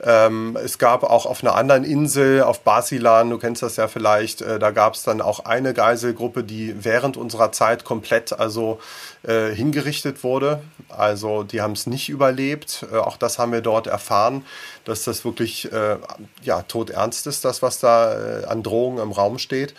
Ähm, 0.00 0.56
es 0.62 0.78
gab 0.78 1.02
auch 1.02 1.26
auf 1.26 1.42
einer 1.42 1.56
anderen 1.56 1.82
Insel, 1.82 2.42
auf 2.42 2.60
Basilan, 2.60 3.30
du 3.30 3.38
kennst 3.38 3.62
das 3.62 3.76
ja 3.76 3.88
vielleicht, 3.88 4.42
äh, 4.42 4.58
da 4.60 4.70
gab 4.70 4.94
es 4.94 5.02
dann 5.02 5.20
auch 5.20 5.44
eine 5.44 5.74
Geiselgruppe, 5.74 6.44
die 6.44 6.84
während 6.84 7.16
unserer 7.16 7.50
Zeit 7.50 7.84
komplett 7.84 8.38
also 8.38 8.78
äh, 9.24 9.50
hingerichtet 9.50 10.22
wurde. 10.22 10.62
Also 10.88 11.42
die 11.42 11.60
haben 11.60 11.72
es 11.72 11.88
nicht 11.88 12.08
überlebt. 12.08 12.86
Äh, 12.92 12.96
auch 12.96 13.16
das 13.16 13.40
haben 13.40 13.52
wir 13.52 13.60
dort 13.60 13.88
erfahren, 13.88 14.44
dass 14.84 15.02
das 15.02 15.24
wirklich 15.24 15.72
äh, 15.72 15.96
ja, 16.42 16.62
todernst 16.62 17.26
ist, 17.26 17.44
das, 17.44 17.62
was 17.62 17.80
da 17.80 18.42
äh, 18.42 18.44
an 18.44 18.62
Drohungen 18.62 19.02
im 19.02 19.10
Raum 19.10 19.38
steht. 19.38 19.74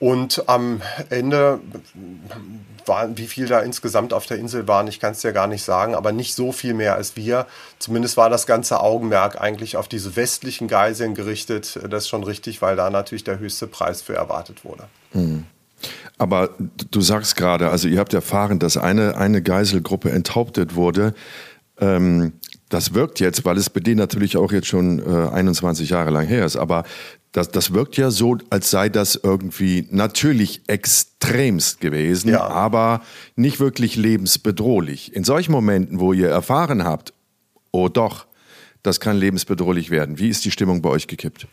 Und 0.00 0.48
am 0.48 0.80
Ende 1.10 1.60
war, 2.86 3.16
wie 3.16 3.26
viel 3.26 3.46
da 3.46 3.60
insgesamt 3.60 4.12
auf 4.12 4.26
der 4.26 4.38
Insel 4.38 4.68
waren, 4.68 4.86
ich 4.86 5.00
kann 5.00 5.12
es 5.12 5.20
dir 5.20 5.32
gar 5.32 5.46
nicht 5.46 5.62
sagen, 5.62 5.94
aber 5.94 6.12
nicht 6.12 6.34
so 6.34 6.52
viel 6.52 6.72
mehr 6.74 6.94
als 6.94 7.16
wir. 7.16 7.46
Zumindest 7.78 8.16
war 8.16 8.30
das 8.30 8.46
ganze 8.46 8.80
Augenmerk 8.80 9.40
eigentlich 9.40 9.76
auf 9.76 9.88
diese 9.88 10.16
westlichen 10.16 10.68
Geiseln 10.68 11.14
gerichtet. 11.14 11.78
Das 11.90 12.04
ist 12.04 12.08
schon 12.08 12.24
richtig, 12.24 12.62
weil 12.62 12.76
da 12.76 12.90
natürlich 12.90 13.24
der 13.24 13.38
höchste 13.38 13.66
Preis 13.66 14.00
für 14.02 14.14
erwartet 14.14 14.64
wurde. 14.64 14.84
Mhm. 15.12 15.44
Aber 16.16 16.50
du 16.90 17.00
sagst 17.00 17.36
gerade, 17.36 17.70
also 17.70 17.86
ihr 17.86 18.00
habt 18.00 18.12
erfahren, 18.12 18.58
dass 18.58 18.76
eine, 18.76 19.16
eine 19.16 19.42
Geiselgruppe 19.42 20.10
enthauptet 20.10 20.74
wurde. 20.74 21.14
Ähm, 21.80 22.32
das 22.68 22.92
wirkt 22.94 23.20
jetzt, 23.20 23.44
weil 23.44 23.56
es 23.56 23.70
bei 23.70 23.80
denen 23.80 23.98
natürlich 23.98 24.36
auch 24.36 24.52
jetzt 24.52 24.66
schon 24.66 24.98
äh, 24.98 25.28
21 25.30 25.90
Jahre 25.90 26.10
lang 26.10 26.26
her 26.26 26.44
ist, 26.44 26.56
aber 26.56 26.84
das, 27.32 27.50
das 27.50 27.74
wirkt 27.74 27.96
ja 27.96 28.10
so, 28.10 28.38
als 28.50 28.70
sei 28.70 28.88
das 28.88 29.14
irgendwie 29.22 29.86
natürlich 29.90 30.62
extremst 30.66 31.80
gewesen, 31.80 32.30
ja. 32.30 32.46
aber 32.46 33.02
nicht 33.36 33.60
wirklich 33.60 33.96
lebensbedrohlich. 33.96 35.14
In 35.14 35.24
solchen 35.24 35.52
Momenten, 35.52 36.00
wo 36.00 36.12
ihr 36.12 36.28
erfahren 36.28 36.84
habt, 36.84 37.12
oh 37.70 37.88
doch, 37.88 38.26
das 38.82 39.00
kann 39.00 39.16
lebensbedrohlich 39.16 39.90
werden. 39.90 40.18
Wie 40.18 40.28
ist 40.28 40.44
die 40.44 40.50
Stimmung 40.50 40.82
bei 40.82 40.88
euch 40.88 41.06
gekippt? 41.06 41.46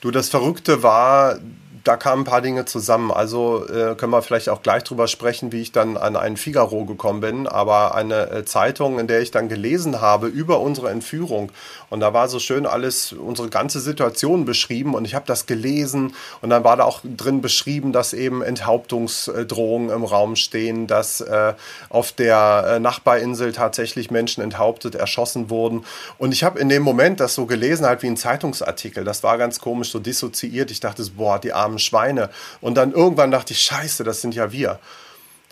Du, 0.00 0.10
das 0.10 0.28
Verrückte 0.28 0.82
war, 0.82 1.38
da 1.84 1.96
kamen 1.96 2.22
ein 2.22 2.24
paar 2.24 2.40
Dinge 2.40 2.64
zusammen. 2.64 3.10
Also 3.10 3.66
äh, 3.68 3.94
können 3.94 4.12
wir 4.12 4.22
vielleicht 4.22 4.48
auch 4.48 4.62
gleich 4.62 4.84
drüber 4.84 5.08
sprechen, 5.08 5.52
wie 5.52 5.60
ich 5.60 5.72
dann 5.72 5.96
an 5.96 6.16
einen 6.16 6.36
Figaro 6.36 6.84
gekommen 6.84 7.20
bin. 7.20 7.46
Aber 7.46 7.94
eine 7.94 8.30
äh, 8.30 8.44
Zeitung, 8.44 8.98
in 8.98 9.06
der 9.06 9.20
ich 9.20 9.30
dann 9.30 9.48
gelesen 9.48 10.00
habe 10.00 10.28
über 10.28 10.60
unsere 10.60 10.90
Entführung. 10.90 11.52
Und 11.92 12.00
da 12.00 12.12
war 12.12 12.28
so 12.28 12.38
schön 12.38 12.66
alles, 12.66 13.12
unsere 13.12 13.48
ganze 13.48 13.80
Situation 13.80 14.44
beschrieben. 14.44 14.94
Und 14.94 15.04
ich 15.04 15.14
habe 15.14 15.26
das 15.26 15.46
gelesen. 15.46 16.14
Und 16.40 16.50
dann 16.50 16.62
war 16.62 16.76
da 16.76 16.84
auch 16.84 17.00
drin 17.02 17.40
beschrieben, 17.40 17.92
dass 17.92 18.12
eben 18.12 18.42
Enthauptungsdrohungen 18.42 19.90
im 19.90 20.04
Raum 20.04 20.36
stehen, 20.36 20.86
dass 20.86 21.20
äh, 21.20 21.54
auf 21.88 22.12
der 22.12 22.64
äh, 22.66 22.80
Nachbarinsel 22.80 23.52
tatsächlich 23.52 24.10
Menschen 24.10 24.42
enthauptet, 24.42 24.94
erschossen 24.94 25.50
wurden. 25.50 25.84
Und 26.18 26.32
ich 26.32 26.44
habe 26.44 26.60
in 26.60 26.68
dem 26.68 26.82
Moment 26.82 27.18
das 27.18 27.34
so 27.34 27.46
gelesen, 27.46 27.86
halt 27.86 28.02
wie 28.02 28.08
ein 28.08 28.16
Zeitungsartikel. 28.16 29.04
Das 29.04 29.22
war 29.22 29.36
ganz 29.36 29.58
komisch, 29.58 29.90
so 29.90 29.98
dissoziiert. 29.98 30.70
Ich 30.70 30.80
dachte, 30.80 31.02
boah, 31.16 31.38
die 31.38 31.52
armen 31.52 31.72
armen 31.72 31.78
Schweine. 31.78 32.28
Und 32.60 32.74
dann 32.74 32.92
irgendwann 32.92 33.30
dachte 33.30 33.52
ich, 33.52 33.60
scheiße, 33.60 34.04
das 34.04 34.20
sind 34.20 34.34
ja 34.34 34.52
wir. 34.52 34.78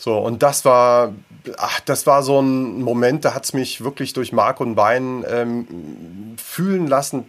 So, 0.01 0.17
und 0.17 0.43
das 0.43 0.65
war, 0.65 1.13
ach, 1.59 1.81
das 1.81 2.07
war 2.07 2.23
so 2.23 2.41
ein 2.41 2.81
Moment, 2.81 3.27
da 3.27 3.35
hat 3.35 3.45
es 3.45 3.53
mich 3.53 3.85
wirklich 3.85 4.15
durch 4.15 4.33
Mark 4.33 4.59
und 4.59 4.75
Bein 4.75 5.27
ähm, 5.29 6.37
fühlen 6.43 6.87
lassen. 6.87 7.27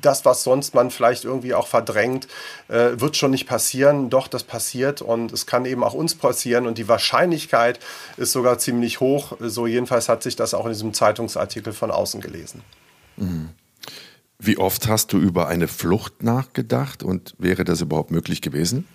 Das, 0.00 0.24
was 0.24 0.42
sonst 0.42 0.74
man 0.74 0.90
vielleicht 0.90 1.24
irgendwie 1.24 1.54
auch 1.54 1.68
verdrängt, 1.68 2.26
äh, 2.66 2.98
wird 2.98 3.16
schon 3.16 3.30
nicht 3.30 3.46
passieren. 3.46 4.10
Doch, 4.10 4.26
das 4.26 4.42
passiert 4.42 5.00
und 5.00 5.32
es 5.32 5.46
kann 5.46 5.64
eben 5.64 5.84
auch 5.84 5.94
uns 5.94 6.16
passieren 6.16 6.66
und 6.66 6.76
die 6.76 6.88
Wahrscheinlichkeit 6.88 7.78
ist 8.16 8.32
sogar 8.32 8.58
ziemlich 8.58 8.98
hoch. 8.98 9.34
So 9.38 9.68
jedenfalls 9.68 10.08
hat 10.08 10.24
sich 10.24 10.34
das 10.34 10.54
auch 10.54 10.64
in 10.64 10.72
diesem 10.72 10.94
Zeitungsartikel 10.94 11.72
von 11.72 11.92
außen 11.92 12.20
gelesen. 12.20 12.62
Mhm. 13.16 13.50
Wie 14.40 14.58
oft 14.58 14.88
hast 14.88 15.12
du 15.12 15.18
über 15.18 15.46
eine 15.46 15.68
Flucht 15.68 16.24
nachgedacht 16.24 17.04
und 17.04 17.36
wäre 17.38 17.62
das 17.62 17.80
überhaupt 17.80 18.10
möglich 18.10 18.42
gewesen? 18.42 18.88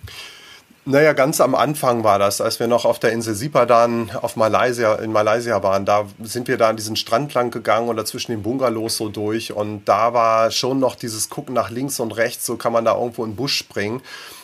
Naja, 0.89 1.12
ganz 1.12 1.41
am 1.41 1.54
Anfang 1.54 2.06
war 2.06 2.17
das, 2.17 2.39
als 2.39 2.62
wir 2.62 2.67
noch 2.67 2.86
auf 2.86 2.97
der 2.97 3.12
Insel 3.12 3.36
Sipadan 3.36 4.10
auf 4.21 4.38
Malaysia, 4.38 4.95
in 4.95 5.12
Malaysia 5.12 5.62
waren. 5.62 5.84
Da 5.84 6.06
sind 6.23 6.47
wir 6.47 6.56
da 6.56 6.69
an 6.69 6.78
diesen 6.78 6.95
Strand 6.95 7.34
lang 7.34 7.52
gegangen 7.52 7.89
oder 7.89 8.06
zwischen 8.06 8.32
den 8.32 8.41
Bungalows 8.41 8.95
so 8.95 9.10
durch. 9.10 9.52
Und 9.52 9.84
da 9.84 10.13
war 10.13 10.50
schon 10.50 10.80
noch 10.80 10.95
dieses 10.95 11.30
Gucken 11.30 11.54
nach 11.54 11.71
links 11.71 12.00
und 12.00 12.15
rechts, 12.15 12.45
so 12.45 12.56
kann 12.56 12.71
man 12.71 12.86
da 12.86 12.95
irgendwo 12.95 13.26
in 13.26 13.32
den 13.32 13.36
Busch 13.36 13.58
springen. 13.58 14.02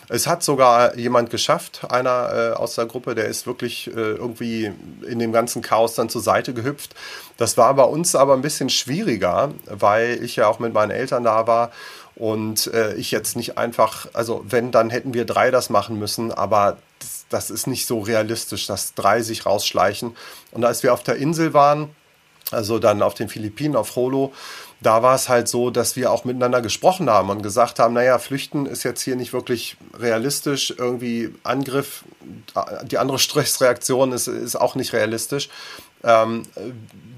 Es 0.09 0.27
hat 0.27 0.43
sogar 0.43 0.97
jemand 0.97 1.29
geschafft, 1.29 1.89
einer 1.89 2.33
äh, 2.33 2.53
aus 2.55 2.75
der 2.75 2.87
Gruppe, 2.87 3.15
der 3.15 3.29
ist 3.29 3.47
wirklich 3.47 3.87
äh, 3.87 3.91
irgendwie 3.91 4.69
in 5.07 5.19
dem 5.19 5.31
ganzen 5.31 5.61
Chaos 5.61 5.95
dann 5.95 6.09
zur 6.09 6.21
Seite 6.21 6.53
gehüpft. 6.53 6.93
Das 7.37 7.57
war 7.57 7.73
bei 7.73 7.85
uns 7.85 8.15
aber 8.15 8.33
ein 8.33 8.41
bisschen 8.41 8.69
schwieriger, 8.69 9.53
weil 9.65 10.21
ich 10.21 10.35
ja 10.35 10.47
auch 10.47 10.59
mit 10.59 10.73
meinen 10.73 10.91
Eltern 10.91 11.23
da 11.23 11.47
war 11.47 11.71
und 12.15 12.67
äh, 12.67 12.93
ich 12.95 13.11
jetzt 13.11 13.35
nicht 13.35 13.57
einfach, 13.57 14.07
also 14.13 14.43
wenn, 14.47 14.71
dann 14.71 14.89
hätten 14.89 15.13
wir 15.13 15.25
drei 15.25 15.51
das 15.51 15.69
machen 15.69 15.97
müssen, 15.97 16.31
aber 16.31 16.77
das, 16.99 17.25
das 17.29 17.49
ist 17.49 17.67
nicht 17.67 17.87
so 17.87 17.99
realistisch, 17.99 18.67
dass 18.67 18.93
drei 18.93 19.21
sich 19.21 19.45
rausschleichen. 19.45 20.15
Und 20.51 20.63
als 20.63 20.83
wir 20.83 20.93
auf 20.93 21.03
der 21.03 21.15
Insel 21.15 21.53
waren, 21.53 21.89
also 22.51 22.77
dann 22.77 23.01
auf 23.01 23.15
den 23.15 23.29
Philippinen, 23.29 23.75
auf 23.75 23.95
Holo, 23.95 24.31
da 24.79 25.01
war 25.01 25.15
es 25.15 25.29
halt 25.29 25.47
so, 25.47 25.69
dass 25.69 25.95
wir 25.95 26.11
auch 26.11 26.25
miteinander 26.25 26.61
gesprochen 26.61 27.09
haben 27.09 27.29
und 27.29 27.41
gesagt 27.41 27.79
haben, 27.79 27.93
naja, 27.93 28.19
flüchten 28.19 28.65
ist 28.65 28.83
jetzt 28.83 29.01
hier 29.01 29.15
nicht 29.15 29.33
wirklich 29.33 29.77
realistisch, 29.97 30.73
irgendwie 30.77 31.33
Angriff, 31.43 32.03
die 32.83 32.97
andere 32.97 33.19
Stressreaktion 33.19 34.11
ist, 34.11 34.27
ist 34.27 34.55
auch 34.55 34.75
nicht 34.75 34.93
realistisch, 34.93 35.49
ähm, 36.03 36.43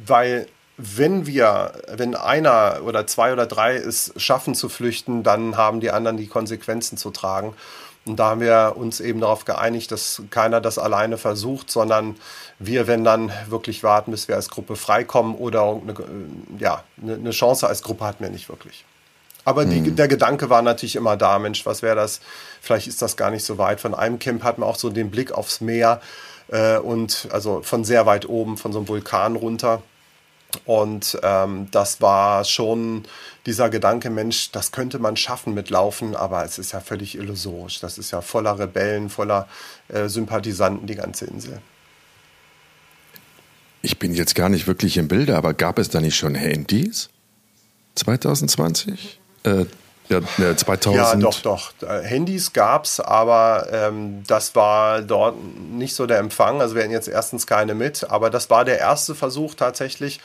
weil 0.05 0.47
wenn 0.78 1.26
wir, 1.26 1.74
wenn 1.96 2.16
einer 2.16 2.82
oder 2.84 3.08
zwei 3.08 3.32
oder 3.32 3.46
drei 3.46 3.76
es 3.76 4.14
schaffen 4.18 4.56
zu 4.56 4.70
flüchten, 4.70 5.24
dann 5.24 5.58
haben 5.58 5.80
die 5.80 5.92
anderen 5.92 6.18
die 6.18 6.28
Konsequenzen 6.28 6.98
zu 6.98 7.12
tragen. 7.12 7.54
Und 8.06 8.18
da 8.18 8.32
haben 8.32 8.42
wir 8.42 8.74
uns 8.76 9.00
eben 9.00 9.20
darauf 9.20 9.46
geeinigt, 9.46 9.92
dass 9.92 10.22
keiner 10.30 10.62
das 10.62 10.78
alleine 10.78 11.18
versucht, 11.18 11.72
sondern 11.72 12.16
wir, 12.60 12.86
wenn 12.88 13.04
dann 13.04 13.32
wirklich 13.48 13.84
warten, 13.84 14.12
bis 14.12 14.28
wir 14.28 14.36
als 14.36 14.50
Gruppe 14.50 14.76
freikommen 14.76 15.36
oder 15.36 15.64
eine, 15.82 15.94
äh, 15.94 16.60
ja, 16.60 16.84
eine 17.02 17.32
Chance 17.32 17.68
als 17.68 17.82
Gruppe 17.82 18.06
hatten 18.06 18.24
wir 18.24 18.30
nicht 18.30 18.48
wirklich. 18.48 18.86
Aber 19.44 19.66
die, 19.66 19.82
mhm. 19.82 19.96
der 19.96 20.08
Gedanke 20.08 20.50
war 20.50 20.62
natürlich 20.62 20.96
immer 20.96 21.18
da, 21.18 21.40
Mensch, 21.40 21.66
was 21.66 21.82
wäre 21.82 21.96
das? 21.96 22.20
Vielleicht 22.62 22.88
ist 22.88 23.02
das 23.02 23.16
gar 23.16 23.32
nicht 23.32 23.44
so 23.44 23.58
weit. 23.58 23.80
Von 23.80 23.94
einem 23.96 24.20
Camp 24.20 24.44
hatten 24.44 24.62
wir 24.62 24.66
auch 24.66 24.76
so 24.76 24.90
den 24.90 25.10
Blick 25.10 25.32
aufs 25.32 25.62
Meer 25.62 26.02
äh, 26.50 26.78
und 26.78 27.28
also 27.32 27.62
von 27.62 27.84
sehr 27.86 28.06
weit 28.06 28.28
oben, 28.28 28.58
von 28.58 28.72
so 28.72 28.80
einem 28.80 28.88
Vulkan 28.88 29.36
runter. 29.36 29.82
Und 30.65 31.18
ähm, 31.24 31.68
das 31.72 32.02
war 32.02 32.44
schon 32.44 33.04
dieser 33.46 33.70
Gedanke, 33.70 34.10
Mensch, 34.10 34.52
das 34.52 34.72
könnte 34.72 35.00
man 35.00 35.18
schaffen 35.18 35.54
mit 35.54 35.70
Laufen, 35.70 36.15
aber 36.15 36.44
es 36.44 36.58
ist 36.58 36.72
ja 36.72 36.80
völlig 36.80 37.15
illusorisch. 37.15 37.80
Das 37.80 37.98
ist 37.98 38.12
ja 38.12 38.22
voller 38.22 38.58
Rebellen, 38.58 39.10
voller 39.10 39.48
äh, 39.88 40.08
Sympathisanten, 40.08 40.88
die 40.88 40.96
ganze 40.96 41.26
Insel. 41.26 41.62
Ich 43.82 44.00
bin 44.00 44.15
jetzt 44.15 44.34
gar 44.34 44.50
nicht 44.50 44.65
wirklich 44.65 44.98
im 44.98 45.08
Bilde, 45.08 45.38
aber 45.38 45.54
gab 45.54 45.78
es 45.78 45.89
da 45.89 46.02
nicht 46.02 46.15
schon 46.15 46.34
Handys? 46.34 47.10
2020? 47.96 49.20
Äh, 49.44 49.65
ja, 50.10 50.56
2000. 50.56 50.96
ja, 50.96 51.15
doch, 51.15 51.41
doch. 51.41 51.74
Handys 52.04 52.54
gab 52.54 52.86
es, 52.86 53.00
aber 53.00 53.68
ähm, 53.72 54.24
das 54.28 54.56
war 54.56 55.02
dort 55.02 55.36
nicht 55.72 55.96
so 55.96 56.06
der 56.06 56.20
Empfang. 56.20 56.62
Also 56.62 56.76
wir 56.76 56.84
hatten 56.84 56.91
jetzt 56.91 57.08
erstens 57.08 57.48
keine 57.48 57.74
mit, 57.74 58.10
aber 58.10 58.30
das 58.30 58.50
war 58.50 58.65
der 58.65 58.80
erste 58.80 59.15
Versuch 59.15 59.56
tatsächlich. 59.56 60.20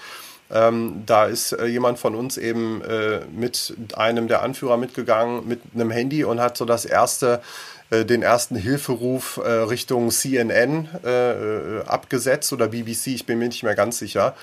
Ähm, 0.53 1.05
da 1.07 1.27
ist 1.27 1.53
äh, 1.53 1.67
jemand 1.67 1.99
von 1.99 2.15
uns 2.15 2.37
eben 2.37 2.83
äh, 2.83 3.21
mit 3.33 3.75
einem 3.95 4.27
der 4.27 4.43
Anführer 4.43 4.77
mitgegangen 4.77 5.47
mit 5.47 5.61
einem 5.75 5.93
Handy 5.93 6.25
und 6.25 6.41
hat 6.41 6.57
so 6.57 6.65
das 6.65 6.85
erste 6.85 7.41
äh, 7.91 8.05
den 8.05 8.23
ersten 8.23 8.57
Hilferuf 8.57 9.41
äh, 9.45 9.49
Richtung 9.49 10.11
CNN 10.11 10.89
äh, 11.05 11.33
äh, 11.33 11.85
abgesetzt 11.87 12.53
oder 12.53 12.69
BBC, 12.69 13.09
ich 13.09 13.27
bin 13.27 13.39
mir 13.39 13.49
nicht 13.49 13.63
mehr 13.63 13.75
ganz 13.75 13.99
sicher. 13.99 14.35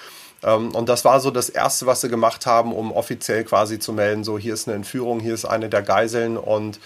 Ähm, 0.43 0.73
und 0.75 0.89
das 0.89 1.05
war 1.05 1.19
so 1.19 1.31
das 1.31 1.49
Erste, 1.49 1.85
was 1.85 2.01
sie 2.01 2.09
gemacht 2.09 2.45
haben, 2.45 2.73
um 2.73 2.91
offiziell 2.91 3.43
quasi 3.43 3.79
zu 3.79 3.93
melden, 3.93 4.23
so 4.23 4.37
hier 4.37 4.53
ist 4.53 4.67
eine 4.67 4.75
Entführung, 4.75 5.19
hier 5.19 5.33
ist 5.33 5.45
eine 5.45 5.69
der 5.69 5.81
Geiseln 5.81 6.37
und 6.37 6.79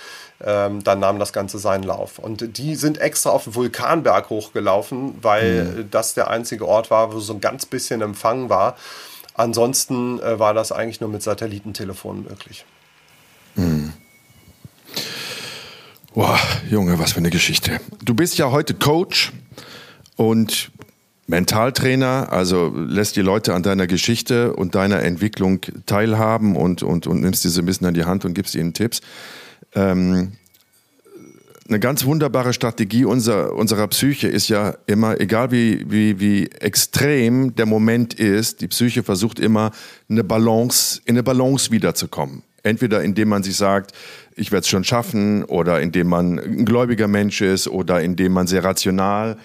ähm, 0.43 0.83
dann 0.83 0.99
nahm 0.99 1.19
das 1.19 1.33
Ganze 1.33 1.59
seinen 1.59 1.83
Lauf. 1.83 2.17
Und 2.17 2.57
die 2.57 2.75
sind 2.75 2.99
extra 2.99 3.29
auf 3.29 3.43
den 3.43 3.55
Vulkanberg 3.55 4.29
hochgelaufen, 4.29 5.15
weil 5.21 5.63
mhm. 5.63 5.91
das 5.91 6.13
der 6.13 6.29
einzige 6.29 6.67
Ort 6.67 6.89
war, 6.89 7.13
wo 7.13 7.19
so 7.19 7.33
ein 7.33 7.41
ganz 7.41 7.65
bisschen 7.65 8.01
Empfang 8.01 8.49
war. 8.49 8.75
Ansonsten 9.33 10.19
äh, 10.19 10.39
war 10.39 10.53
das 10.53 10.71
eigentlich 10.71 11.01
nur 11.01 11.09
mit 11.09 11.23
Satellitentelefonen 11.23 12.23
möglich. 12.23 12.65
Mhm. 13.55 13.93
Boah, 16.13 16.37
Junge, 16.69 16.99
was 16.99 17.13
für 17.13 17.19
eine 17.19 17.29
Geschichte. 17.29 17.79
Du 18.03 18.13
bist 18.13 18.37
ja 18.37 18.51
heute 18.51 18.73
Coach 18.73 19.31
und 20.17 20.71
Mentaltrainer, 21.27 22.27
also 22.31 22.73
lässt 22.75 23.15
die 23.15 23.21
Leute 23.21 23.53
an 23.53 23.63
deiner 23.63 23.87
Geschichte 23.87 24.53
und 24.53 24.75
deiner 24.75 25.01
Entwicklung 25.01 25.61
teilhaben 25.85 26.55
und, 26.55 26.83
und, 26.83 27.07
und 27.07 27.21
nimmst 27.21 27.43
diese 27.43 27.61
ein 27.61 27.65
bisschen 27.65 27.87
an 27.87 27.93
die 27.93 28.05
Hand 28.05 28.25
und 28.25 28.33
gibst 28.33 28.55
ihnen 28.55 28.73
Tipps. 28.73 29.01
Ähm, 29.73 30.33
eine 31.67 31.79
ganz 31.79 32.03
wunderbare 32.03 32.51
Strategie 32.51 33.05
unserer, 33.05 33.53
unserer 33.53 33.87
Psyche 33.87 34.27
ist 34.27 34.49
ja 34.49 34.75
immer, 34.87 35.21
egal 35.21 35.51
wie, 35.51 35.89
wie, 35.89 36.19
wie 36.19 36.47
extrem 36.47 37.55
der 37.55 37.65
Moment 37.65 38.13
ist, 38.13 38.59
die 38.59 38.67
Psyche 38.67 39.03
versucht 39.03 39.39
immer 39.39 39.71
eine 40.09 40.25
Balance, 40.25 41.01
in 41.05 41.15
eine 41.15 41.23
Balance 41.23 41.71
wiederzukommen. 41.71 42.43
Entweder 42.63 43.03
indem 43.03 43.29
man 43.29 43.43
sich 43.43 43.55
sagt, 43.55 43.93
ich 44.35 44.51
werde 44.51 44.63
es 44.63 44.67
schon 44.67 44.83
schaffen, 44.83 45.45
oder 45.45 45.79
indem 45.79 46.07
man 46.07 46.39
ein 46.39 46.65
gläubiger 46.65 47.07
Mensch 47.07 47.39
ist, 47.39 47.69
oder 47.69 48.01
indem 48.01 48.33
man 48.33 48.47
sehr 48.47 48.65
rational 48.65 49.33
äh, 49.33 49.37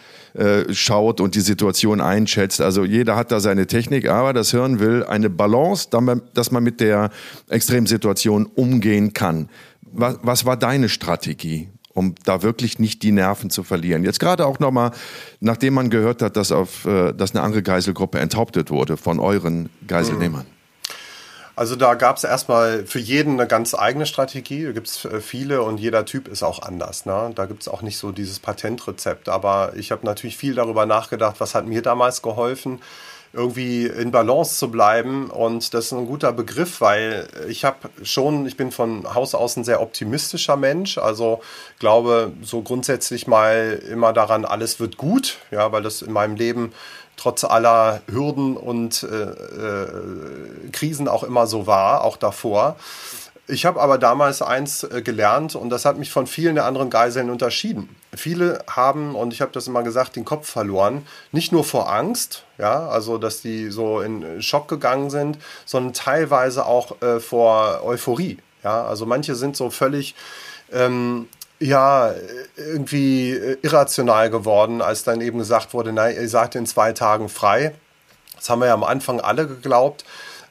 schaut 0.73 1.21
und 1.21 1.35
die 1.35 1.41
Situation 1.41 2.01
einschätzt. 2.01 2.61
Also 2.61 2.85
jeder 2.85 3.17
hat 3.17 3.33
da 3.33 3.41
seine 3.41 3.67
Technik, 3.67 4.09
aber 4.09 4.33
das 4.33 4.51
Hirn 4.51 4.81
will 4.81 5.05
eine 5.05 5.31
Balance, 5.31 5.89
dass 6.35 6.51
man 6.51 6.63
mit 6.63 6.81
der 6.81 7.11
Extremsituation 7.49 8.47
umgehen 8.47 9.13
kann. 9.13 9.49
Was, 9.81 10.19
was 10.23 10.45
war 10.45 10.57
deine 10.57 10.89
Strategie? 10.89 11.69
um 11.97 12.15
da 12.25 12.43
wirklich 12.43 12.79
nicht 12.79 13.03
die 13.03 13.11
Nerven 13.11 13.49
zu 13.49 13.63
verlieren. 13.63 14.05
Jetzt 14.05 14.21
gerade 14.21 14.45
auch 14.45 14.59
nochmal, 14.59 14.91
nachdem 15.41 15.73
man 15.73 15.89
gehört 15.89 16.21
hat, 16.21 16.37
dass, 16.37 16.53
auf, 16.53 16.85
äh, 16.85 17.15
dass 17.15 17.35
eine 17.35 17.43
andere 17.43 17.63
Geiselgruppe 17.63 18.19
enthauptet 18.19 18.71
wurde 18.71 18.99
von 18.99 19.19
euren 19.19 19.71
Geiselnehmern. 19.87 20.45
Also 21.57 21.75
da 21.75 21.95
gab 21.95 22.19
es 22.19 22.25
erstmal 22.25 22.85
für 22.85 22.99
jeden 22.99 23.41
eine 23.41 23.49
ganz 23.49 23.75
eigene 23.75 24.05
Strategie. 24.05 24.65
Da 24.65 24.73
gibt 24.73 24.89
es 24.89 25.07
äh, 25.07 25.23
viele 25.23 25.63
und 25.63 25.79
jeder 25.79 26.05
Typ 26.05 26.29
ist 26.29 26.43
auch 26.43 26.61
anders. 26.61 27.07
Ne? 27.07 27.33
Da 27.35 27.47
gibt 27.47 27.63
es 27.63 27.69
auch 27.69 27.81
nicht 27.81 27.97
so 27.97 28.13
dieses 28.13 28.39
Patentrezept. 28.39 29.31
Aber 29.31 29.73
ich 29.75 29.91
habe 29.91 30.05
natürlich 30.05 30.37
viel 30.37 30.55
darüber 30.55 30.85
nachgedacht, 30.85 31.37
was 31.39 31.55
hat 31.55 31.67
mir 31.67 31.81
damals 31.81 32.21
geholfen 32.21 32.81
irgendwie 33.33 33.87
in 33.87 34.11
Balance 34.11 34.59
zu 34.59 34.71
bleiben. 34.71 35.31
Und 35.31 35.75
das 35.75 35.87
ist 35.87 35.93
ein 35.93 36.07
guter 36.07 36.33
Begriff, 36.33 36.81
weil 36.81 37.29
ich 37.49 37.65
habe 37.65 37.91
schon, 38.03 38.47
ich 38.47 38.57
bin 38.57 38.73
von 38.73 39.15
Haus 39.15 39.35
aus 39.35 39.57
ein 39.57 39.65
sehr 39.65 39.81
optimistischer 39.81 40.57
Mensch. 40.57 40.99
Also 40.99 41.41
glaube 41.79 42.33
so 42.43 42.63
grundsätzlich 42.63 43.27
mal 43.27 43.83
immer 43.91 44.13
daran, 44.13 44.45
alles 44.45 44.81
wird 44.81 44.97
gut, 44.97 45.39
ja, 45.51 45.71
weil 45.73 45.83
das 45.83 46.03
in 46.03 46.13
meinem 46.13 46.37
Leben 46.37 46.73
trotz 47.17 47.45
aller 47.45 48.03
Hürden 48.09 48.57
und 48.57 49.03
äh, 49.03 49.07
äh, 49.07 50.71
Krisen 50.73 51.09
auch 51.09 51.23
immer 51.23 51.47
so 51.47 51.67
war, 51.67 52.05
auch 52.05 52.17
davor. 52.17 52.77
Ich 53.49 53.65
habe 53.65 53.81
aber 53.81 53.97
damals 53.97 54.43
eins 54.43 54.83
äh, 54.83 55.03
gelernt 55.03 55.55
und 55.55 55.71
das 55.71 55.85
hat 55.85 55.99
mich 55.99 56.11
von 56.11 56.27
vielen 56.27 56.57
der 56.57 56.65
anderen 56.65 56.91
Geiseln 56.91 57.31
unterschieden. 57.31 57.95
Viele 58.15 58.65
haben, 58.69 59.15
und 59.15 59.33
ich 59.33 59.41
habe 59.41 59.53
das 59.53 59.69
immer 59.69 59.83
gesagt, 59.83 60.17
den 60.17 60.25
Kopf 60.25 60.49
verloren. 60.49 61.07
Nicht 61.31 61.53
nur 61.53 61.63
vor 61.63 61.93
Angst, 61.93 62.45
ja, 62.59 62.89
also 62.89 63.19
dass 63.19 63.43
die 63.43 63.71
so 63.71 64.01
in 64.01 64.43
Schock 64.43 64.69
gegangen 64.69 65.11
sind, 65.11 65.39
sondern 65.65 65.93
teilweise 65.93 66.67
auch 66.67 67.01
äh, 67.03 67.21
vor 67.21 67.85
Euphorie. 67.85 68.39
Ja, 68.65 68.85
also 68.85 69.07
manche 69.07 69.37
sind 69.37 69.57
so 69.57 69.71
völlig 69.71 70.17
ähm, 70.73 71.29
ja, 71.59 72.13
irgendwie 72.57 73.33
äh, 73.33 73.59
irrational 73.63 74.31
geworden, 74.31 74.83
als 74.83 75.05
dann 75.05 75.21
eben 75.21 75.39
gesagt 75.39 75.75
wurde, 75.75 75.93
nein, 75.93 76.15
ihr 76.15 76.29
seid 76.29 76.55
in 76.55 76.67
zwei 76.67 76.93
Tagen 76.93 77.29
frei. 77.29 77.75
Das 78.37 78.51
haben 78.51 78.61
wir 78.61 78.67
ja 78.67 78.75
am 78.75 78.85
Anfang 78.85 79.21
alle 79.21 79.47
geglaubt. 79.47 80.05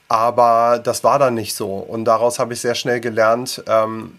Aber 0.07 0.79
das 0.83 1.03
war 1.03 1.17
dann 1.17 1.33
nicht 1.33 1.55
so. 1.55 1.75
Und 1.77 2.05
daraus 2.05 2.37
habe 2.37 2.53
ich 2.53 2.61
sehr 2.61 2.75
schnell 2.75 2.99
gelernt, 2.99 3.63
ähm, 3.67 4.13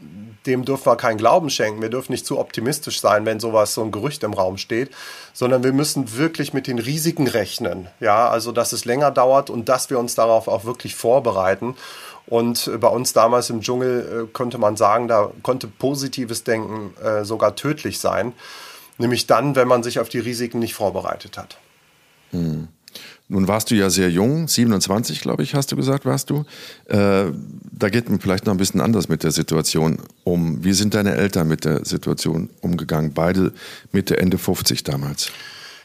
dem 0.46 0.64
dürfen 0.64 0.86
wir 0.86 0.96
keinen 0.96 1.16
Glauben 1.16 1.50
schenken. 1.50 1.82
Wir 1.82 1.90
dürfen 1.90 2.12
nicht 2.12 2.26
zu 2.26 2.38
optimistisch 2.38 3.00
sein, 3.00 3.26
wenn 3.26 3.40
sowas, 3.40 3.74
so 3.74 3.82
ein 3.82 3.90
Gerücht 3.90 4.22
im 4.22 4.32
Raum 4.32 4.58
steht, 4.58 4.90
sondern 5.32 5.64
wir 5.64 5.72
müssen 5.72 6.16
wirklich 6.16 6.52
mit 6.52 6.66
den 6.66 6.78
Risiken 6.78 7.26
rechnen. 7.26 7.88
Ja, 8.00 8.28
also, 8.28 8.52
dass 8.52 8.72
es 8.72 8.84
länger 8.84 9.10
dauert 9.10 9.50
und 9.50 9.68
dass 9.68 9.90
wir 9.90 9.98
uns 9.98 10.14
darauf 10.14 10.48
auch 10.48 10.64
wirklich 10.64 10.94
vorbereiten. 10.94 11.76
Und 12.26 12.70
bei 12.80 12.88
uns 12.88 13.12
damals 13.12 13.50
im 13.50 13.60
Dschungel 13.60 14.24
äh, 14.24 14.32
konnte 14.32 14.58
man 14.58 14.76
sagen, 14.76 15.08
da 15.08 15.30
konnte 15.42 15.68
positives 15.68 16.44
Denken 16.44 16.94
äh, 17.02 17.24
sogar 17.24 17.54
tödlich 17.54 18.00
sein. 18.00 18.32
Nämlich 18.98 19.26
dann, 19.26 19.54
wenn 19.54 19.68
man 19.68 19.82
sich 19.82 20.00
auf 20.00 20.08
die 20.08 20.18
Risiken 20.18 20.58
nicht 20.58 20.74
vorbereitet 20.74 21.38
hat. 21.38 21.58
Hm. 22.30 22.68
Nun 23.28 23.48
warst 23.48 23.70
du 23.70 23.74
ja 23.74 23.90
sehr 23.90 24.08
jung, 24.08 24.46
27, 24.46 25.20
glaube 25.20 25.42
ich, 25.42 25.54
hast 25.54 25.72
du 25.72 25.76
gesagt, 25.76 26.06
warst 26.06 26.30
du. 26.30 26.44
Äh, 26.86 27.32
da 27.72 27.88
geht 27.88 28.08
man 28.08 28.20
vielleicht 28.20 28.46
noch 28.46 28.54
ein 28.54 28.58
bisschen 28.58 28.80
anders 28.80 29.08
mit 29.08 29.24
der 29.24 29.32
Situation 29.32 29.98
um. 30.22 30.62
Wie 30.64 30.72
sind 30.72 30.94
deine 30.94 31.16
Eltern 31.16 31.48
mit 31.48 31.64
der 31.64 31.84
Situation 31.84 32.50
umgegangen? 32.60 33.12
Beide 33.12 33.52
Mitte, 33.90 34.16
Ende 34.18 34.38
50 34.38 34.84
damals. 34.84 35.32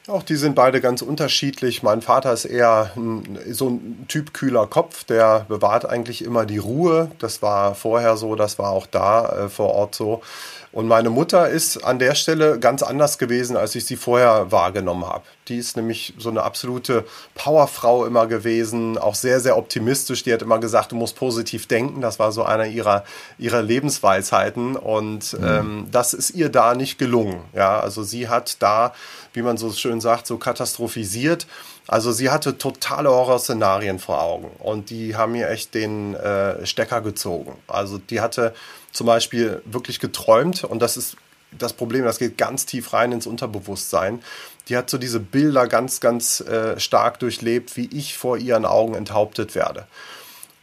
Auch 0.08 0.24
die 0.24 0.36
sind 0.36 0.56
beide 0.56 0.82
ganz 0.82 1.04
unterschiedlich. 1.04 1.84
Mein 1.84 2.02
Vater 2.02 2.34
ist 2.34 2.46
eher 2.46 2.92
ein, 2.96 3.38
so 3.52 3.70
ein 3.70 4.06
Typ 4.08 4.34
kühler 4.34 4.66
Kopf, 4.66 5.04
der 5.04 5.46
bewahrt 5.48 5.86
eigentlich 5.86 6.24
immer 6.24 6.48
die 6.48 6.58
Ruhe. 6.58 7.12
Das 7.20 7.44
war 7.44 7.76
vorher 7.76 8.18
so, 8.18 8.36
das 8.36 8.58
war 8.58 8.72
auch 8.72 8.88
da 8.88 9.46
äh, 9.46 9.50
vor 9.50 9.70
Ort 9.76 9.94
so. 9.94 10.24
Und 10.72 10.88
meine 10.88 11.10
Mutter 11.10 11.50
ist 11.50 11.84
an 11.84 12.00
der 12.00 12.16
Stelle 12.16 12.58
ganz 12.58 12.82
anders 12.82 13.18
gewesen, 13.18 13.58
als 13.58 13.76
ich 13.76 13.86
sie 13.86 13.98
vorher 13.98 14.52
wahrgenommen 14.52 15.06
habe. 15.06 15.24
Die 15.50 15.58
ist 15.58 15.76
nämlich 15.76 16.14
so 16.18 16.30
eine 16.30 16.44
absolute 16.44 17.06
Powerfrau 17.36 18.06
immer 18.06 18.26
gewesen, 18.28 18.98
auch 18.98 19.16
sehr, 19.16 19.42
sehr 19.42 19.58
optimistisch. 19.58 20.24
Die 20.24 20.32
hat 20.32 20.42
immer 20.42 20.60
gesagt, 20.60 20.94
du 20.94 20.96
musst 20.96 21.18
positiv 21.18 21.68
denken. 21.68 22.00
Das 22.00 22.20
war 22.20 22.32
so 22.32 22.44
einer 22.44 22.68
ihrer, 22.68 23.04
ihrer 23.38 23.62
Lebensweisheiten. 23.62 24.78
Und 24.78 25.34
mhm. 25.34 25.46
ähm, 25.46 25.88
das 25.92 26.14
ist 26.14 26.32
ihr 26.32 26.48
da 26.48 26.74
nicht 26.74 26.98
gelungen. 26.98 27.42
Ja, 27.54 27.82
also 27.82 28.04
sie 28.04 28.30
hat 28.30 28.62
da, 28.62 28.94
wie 29.34 29.42
man 29.42 29.58
so 29.58 29.72
schön 29.74 30.00
sagt, 30.00 30.26
so 30.26 30.38
katastrophisiert. 30.38 31.48
Also 31.88 32.14
sie 32.14 32.30
hatte 32.30 32.58
totale 32.58 33.10
Horrorszenarien 33.10 34.00
vor 34.00 34.22
Augen 34.22 34.52
und 34.60 34.92
die 34.92 35.16
haben 35.18 35.34
mir 35.34 35.50
echt 35.50 35.74
den 35.74 36.16
äh, 36.16 36.66
Stecker 36.66 37.02
gezogen. 37.02 37.58
Also 37.68 37.98
die 37.98 38.22
hatte 38.22 38.54
zum 38.92 39.08
Beispiel 39.08 39.62
wirklich 39.66 40.00
geträumt 40.00 40.64
und 40.64 40.82
das 40.82 40.98
ist 40.98 41.18
das 41.58 41.74
Problem, 41.74 42.06
das 42.06 42.20
geht 42.20 42.38
ganz 42.38 42.66
tief 42.66 42.94
rein 42.94 43.12
ins 43.12 43.28
Unterbewusstsein. 43.28 44.22
Die 44.70 44.78
hat 44.78 44.90
so 44.90 44.98
diese 44.98 45.20
Bilder 45.20 45.68
ganz, 45.68 46.00
ganz 46.00 46.40
äh, 46.42 46.80
stark 46.80 47.20
durchlebt, 47.20 47.76
wie 47.76 47.90
ich 47.92 48.18
vor 48.18 48.38
ihren 48.38 48.66
Augen 48.66 48.96
enthauptet 48.96 49.54
werde. 49.54 49.86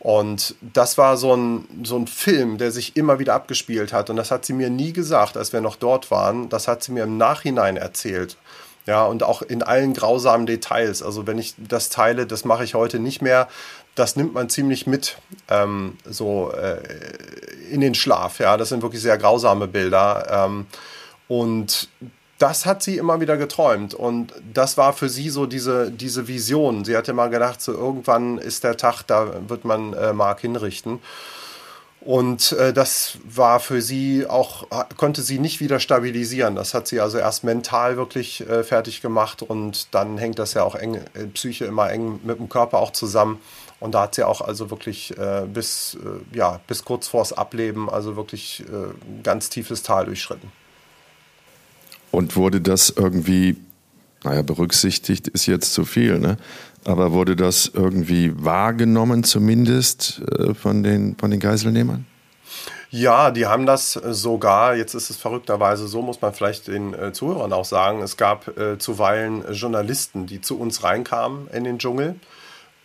Und 0.01 0.55
das 0.61 0.97
war 0.97 1.17
so 1.17 1.35
ein, 1.35 1.83
so 1.83 1.97
ein 1.97 2.07
Film, 2.07 2.57
der 2.59 2.71
sich 2.71 2.97
immer 2.97 3.19
wieder 3.19 3.35
abgespielt 3.35 3.93
hat. 3.93 4.11
Und 4.11 4.17
das 4.17 4.31
hat 4.31 4.45
sie 4.45 4.53
mir 4.53 4.71
nie 4.71 4.93
gesagt, 4.93 5.37
als 5.37 5.53
wir 5.53 5.61
noch 5.61 5.77
dort 5.77 6.11
waren. 6.11 6.49
Das 6.49 6.69
hat 6.69 6.85
sie 6.85 6.93
mir 6.93 7.05
im 7.05 7.19
Nachhinein 7.19 7.77
erzählt. 7.77 8.37
Ja, 8.87 9.05
und 9.05 9.23
auch 9.23 9.43
in 9.43 9.63
allen 9.63 9.93
grausamen 9.93 10.47
Details. 10.47 11.03
Also 11.03 11.27
wenn 11.27 11.37
ich 11.37 11.55
das 11.59 11.91
teile, 11.91 12.27
das 12.27 12.47
mache 12.47 12.65
ich 12.65 12.75
heute 12.75 13.01
nicht 13.01 13.21
mehr. 13.21 13.49
Das 13.99 14.17
nimmt 14.17 14.35
man 14.35 14.49
ziemlich 14.49 14.87
mit, 14.87 15.19
ähm, 15.49 15.97
so 16.05 16.53
äh, 16.53 16.81
in 17.71 17.81
den 17.81 17.95
Schlaf. 17.95 18.39
Ja, 18.39 18.57
das 18.57 18.69
sind 18.69 18.83
wirklich 18.83 19.03
sehr 19.03 19.19
grausame 19.19 19.67
Bilder. 19.67 20.47
Ähm, 20.47 20.67
und 21.27 21.89
das 22.39 22.67
hat 22.67 22.83
sie 22.83 22.97
immer 22.97 23.21
wieder 23.21 23.37
geträumt 23.37 23.95
und 23.95 24.33
das 24.55 24.77
war 24.77 24.93
für 24.93 25.09
sie 25.09 25.29
so 25.29 25.47
diese, 25.47 25.91
diese 25.91 26.29
Vision. 26.29 26.85
Sie 26.85 26.97
hatte 26.97 27.13
mal 27.13 27.31
gedacht, 27.31 27.61
so 27.61 27.73
irgendwann 27.73 28.39
ist 28.39 28.63
der 28.63 28.77
Tag, 28.77 29.03
da 29.03 29.49
wird 29.49 29.65
man 29.65 29.93
äh, 29.93 30.13
Mark 30.13 30.41
hinrichten. 30.41 31.01
Und 32.01 32.53
äh, 32.53 32.73
das 32.73 33.19
war 33.25 33.59
für 33.59 33.83
sie 33.83 34.25
auch, 34.27 34.67
konnte 34.97 35.21
sie 35.23 35.41
nicht 35.41 35.59
wieder 35.59 35.81
stabilisieren. 35.81 36.55
Das 36.55 36.73
hat 36.73 36.87
sie 36.87 37.01
also 37.01 37.19
erst 37.19 37.43
mental 37.43 37.97
wirklich 37.97 38.49
äh, 38.49 38.63
fertig 38.63 39.03
gemacht 39.03 39.43
und 39.43 39.93
dann 39.93 40.17
hängt 40.17 40.39
das 40.39 40.55
ja 40.55 40.63
auch 40.63 40.77
eng, 40.77 40.95
äh, 40.95 41.27
Psyche 41.35 41.65
immer 41.65 41.91
eng 41.91 42.21
mit 42.23 42.39
dem 42.39 42.49
Körper 42.49 42.79
auch 42.79 42.93
zusammen. 42.93 43.41
Und 43.81 43.93
da 43.93 44.03
hat 44.03 44.15
sie 44.15 44.25
auch 44.25 44.41
also 44.41 44.71
wirklich 44.71 45.17
äh, 45.17 45.47
bis, 45.47 45.97
äh, 46.03 46.37
ja, 46.37 46.61
bis 46.67 46.85
kurz 46.85 47.07
vors 47.07 47.33
Ableben, 47.33 47.89
also 47.89 48.17
wirklich 48.17 48.65
äh, 48.69 49.23
ganz 49.23 49.51
tiefes 49.51 49.83
Tal 49.83 50.07
durchschritten. 50.07 50.51
Und 52.11 52.35
wurde 52.37 52.61
das 52.61 52.91
irgendwie, 52.91 53.57
naja, 54.25 54.43
berücksichtigt 54.43 55.29
ist 55.29 55.47
jetzt 55.47 55.75
zu 55.75 55.85
viel, 55.85 56.19
ne? 56.19 56.39
Aber 56.85 57.13
wurde 57.13 57.37
das 57.37 57.71
irgendwie 57.73 58.33
wahrgenommen 58.43 59.23
zumindest 59.23 60.23
äh, 60.39 60.55
von, 60.55 60.83
den, 60.83 61.17
von 61.17 61.31
den 61.31 61.39
Geiselnehmern? 61.39 62.07
Ja, 62.91 63.31
die 63.31 63.45
haben 63.47 63.67
das 63.67 63.93
sogar, 63.93 64.75
jetzt 64.75 64.95
ist 64.95 65.11
es 65.11 65.17
verrückterweise 65.17 65.87
so, 65.87 66.01
muss 66.01 66.23
man 66.23 66.33
vielleicht 66.33 66.69
den 66.69 66.95
äh, 66.95 67.13
Zuhörern 67.13 67.53
auch 67.53 67.67
sagen, 67.67 68.01
es 68.01 68.17
gab 68.17 68.57
äh, 68.57 68.79
zuweilen 68.79 69.45
Journalisten, 69.53 70.27
die 70.27 70.41
zu 70.41 70.59
uns 70.59 70.83
reinkamen 70.83 71.49
in 71.49 71.65
den 71.65 71.79
Dschungel 71.79 72.17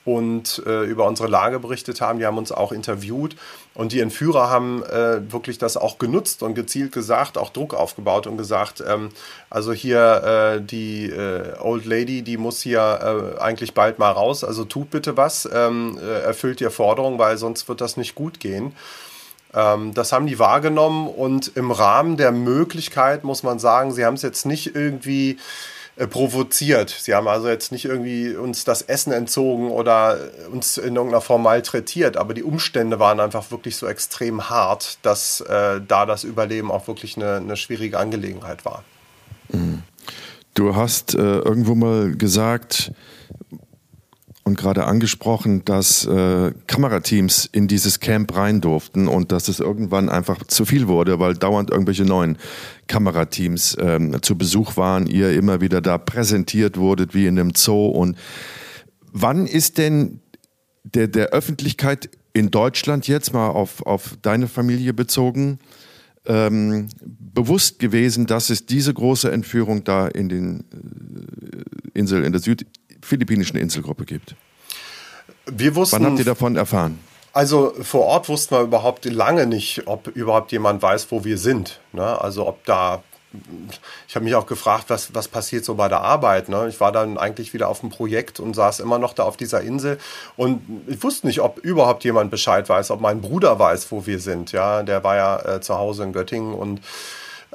und 0.06 0.62
äh, 0.66 0.84
über 0.84 1.08
unsere 1.08 1.30
Lage 1.30 1.60
berichtet 1.60 2.02
haben. 2.02 2.20
Die 2.20 2.26
haben 2.26 2.38
uns 2.38 2.52
auch 2.52 2.72
interviewt 2.72 3.36
und 3.74 3.92
die 3.92 4.02
Entführer 4.02 4.50
haben 4.50 4.84
äh, 4.84 5.32
wirklich 5.32 5.58
das 5.58 5.78
auch 5.78 5.98
genutzt 5.98 6.44
und 6.44 6.56
gezielt 6.56 6.92
gesagt, 6.92 7.38
auch 7.38 7.50
Druck 7.50 7.74
aufgebaut 7.74 8.28
und 8.28 8.38
gesagt, 8.38 8.84
ähm, 8.88 9.10
also 9.50 9.72
hier 9.72 10.58
äh, 10.58 10.62
die 10.62 11.06
äh, 11.10 11.58
Old 11.60 11.86
Lady, 11.86 12.22
die 12.22 12.38
muss 12.38 12.62
hier 12.62 13.36
äh, 13.38 13.42
eigentlich 13.42 13.74
bald 13.74 13.98
mal 13.98 14.12
raus, 14.12 14.44
also 14.44 14.66
tut 14.66 14.90
bitte 14.90 15.16
was, 15.16 15.48
ähm, 15.52 15.98
äh, 16.02 16.22
erfüllt 16.22 16.60
ihr 16.60 16.72
Forderung, 16.72 17.18
weil 17.18 17.38
sonst 17.38 17.68
wird 17.70 17.82
das 17.82 17.98
nicht 17.98 18.14
gut 18.16 18.40
gehen. 18.40 18.74
Ähm, 19.54 19.94
das 19.94 20.12
haben 20.12 20.28
die 20.28 20.40
wahrgenommen 20.40 21.08
und 21.08 21.56
im 21.56 21.72
Rahmen 21.72 22.18
der 22.18 22.32
Möglichkeit 22.32 23.24
muss 23.24 23.44
man 23.44 23.60
sagen, 23.60 23.94
sie 23.94 24.06
haben 24.06 24.16
es 24.16 24.22
jetzt 24.22 24.46
nicht 24.46 24.76
irgendwie 24.76 25.38
äh, 25.96 26.08
provoziert. 26.08 26.90
Sie 26.90 27.14
haben 27.14 27.28
also 27.28 27.48
jetzt 27.50 27.72
nicht 27.72 27.86
irgendwie 27.86 28.36
uns 28.36 28.64
das 28.64 28.82
Essen 28.82 29.14
entzogen 29.14 29.70
oder 29.70 30.18
uns 30.52 30.78
in 30.78 30.96
irgendeiner 30.96 31.22
Form 31.22 31.44
malträtiert, 31.44 32.18
aber 32.18 32.34
die 32.34 32.44
Umstände 32.44 33.00
waren 33.00 33.20
einfach 33.20 33.52
wirklich 33.52 33.76
so 33.78 33.88
extrem 33.88 34.50
hart, 34.50 34.98
dass 35.04 35.42
äh, 35.42 35.82
da 35.88 36.06
das 36.06 36.24
Überleben 36.24 36.72
auch 36.72 36.88
wirklich 36.88 37.16
eine, 37.16 37.36
eine 37.36 37.58
schwierige 37.58 38.00
Angelegenheit 38.00 38.66
war. 38.66 38.84
Mhm. 39.50 39.84
Du 40.56 40.76
hast 40.76 41.16
äh, 41.16 41.20
irgendwo 41.20 41.76
mal 41.76 42.16
gesagt, 42.16 42.92
und 44.44 44.58
gerade 44.58 44.86
angesprochen, 44.86 45.64
dass 45.64 46.06
äh, 46.06 46.52
Kamerateams 46.68 47.48
in 47.52 47.68
dieses 47.68 48.00
Camp 48.02 48.36
rein 48.36 48.60
durften 48.60 49.08
und 49.08 49.32
dass 49.32 49.48
es 49.48 49.60
irgendwann 49.60 50.10
einfach 50.10 50.44
zu 50.46 50.66
viel 50.66 50.88
wurde, 50.88 51.20
weil 51.20 51.34
dauernd 51.34 51.70
irgendwelche 51.70 52.04
neuen 52.04 52.38
Kamerateams 52.88 53.78
ähm, 53.80 54.22
zu 54.22 54.38
Besuch 54.38 54.76
waren, 54.76 55.08
ihr 55.08 55.32
immer 55.32 55.62
wieder 55.62 55.80
da 55.80 55.98
präsentiert 55.98 56.78
wurdet 56.78 57.14
wie 57.14 57.26
in 57.26 57.40
einem 57.40 57.54
Zoo. 57.56 57.88
Und 57.88 58.18
wann 59.12 59.48
ist 59.48 59.78
denn 59.78 60.20
der, 60.84 61.08
der 61.08 61.28
Öffentlichkeit 61.28 62.10
in 62.34 62.52
Deutschland 62.52 63.08
jetzt 63.08 63.34
mal 63.34 63.48
auf, 63.48 63.86
auf 63.86 64.18
deine 64.22 64.48
Familie 64.48 64.94
bezogen, 64.94 65.60
ähm, 66.26 66.88
bewusst 67.02 67.80
gewesen, 67.80 68.26
dass 68.26 68.50
es 68.50 68.66
diese 68.66 68.94
große 68.94 69.32
Entführung 69.32 69.84
da 69.84 70.08
in 70.08 70.30
den 70.30 70.60
äh, 70.62 72.00
Insel, 72.00 72.24
in 72.24 72.32
der 72.32 72.42
Süd 72.42 72.66
philippinischen 73.04 73.58
Inselgruppe 73.58 74.06
gibt. 74.06 74.36
Wir 75.46 75.76
wussten, 75.76 75.98
Wann 75.98 76.06
habt 76.06 76.20
ihr 76.20 76.26
davon 76.26 76.56
erfahren? 76.56 77.00
Also 77.34 77.74
vor 77.82 78.06
Ort 78.06 78.30
wussten 78.30 78.56
wir 78.56 78.62
überhaupt 78.62 79.06
lange 79.06 79.48
nicht, 79.48 79.84
ob 79.88 80.08
überhaupt 80.08 80.52
jemand 80.52 80.82
weiß, 80.82 81.08
wo 81.10 81.24
wir 81.24 81.38
sind. 81.38 81.80
Ne? 81.92 82.22
Also 82.22 82.48
ob 82.48 82.64
da 82.66 83.04
ich 84.08 84.16
habe 84.16 84.26
mich 84.26 84.36
auch 84.36 84.46
gefragt, 84.46 84.86
was, 84.90 85.16
was 85.16 85.28
passiert 85.28 85.66
so 85.66 85.74
bei 85.76 85.88
der 85.88 86.02
Arbeit. 86.02 86.50
Ne? 86.50 86.68
Ich 86.70 86.80
war 86.80 86.92
dann 86.92 87.18
eigentlich 87.18 87.54
wieder 87.54 87.68
auf 87.68 87.80
dem 87.80 87.90
Projekt 87.90 88.40
und 88.40 88.54
saß 88.54 88.80
immer 88.80 89.00
noch 89.00 89.14
da 89.14 89.24
auf 89.24 89.38
dieser 89.38 89.62
Insel 89.62 89.98
und 90.38 90.62
ich 90.88 91.02
wusste 91.02 91.26
nicht, 91.26 91.42
ob 91.42 91.58
überhaupt 91.58 92.04
jemand 92.04 92.30
Bescheid 92.30 92.70
weiß, 92.70 92.92
ob 92.92 93.02
mein 93.02 93.22
Bruder 93.22 93.58
weiß, 93.58 93.92
wo 93.92 94.06
wir 94.06 94.20
sind. 94.20 94.52
Ja, 94.52 94.84
der 94.84 95.04
war 95.04 95.16
ja 95.16 95.56
äh, 95.56 95.62
zu 95.62 95.76
Hause 95.76 96.04
in 96.04 96.14
Göttingen 96.14 96.54
und 96.54 96.82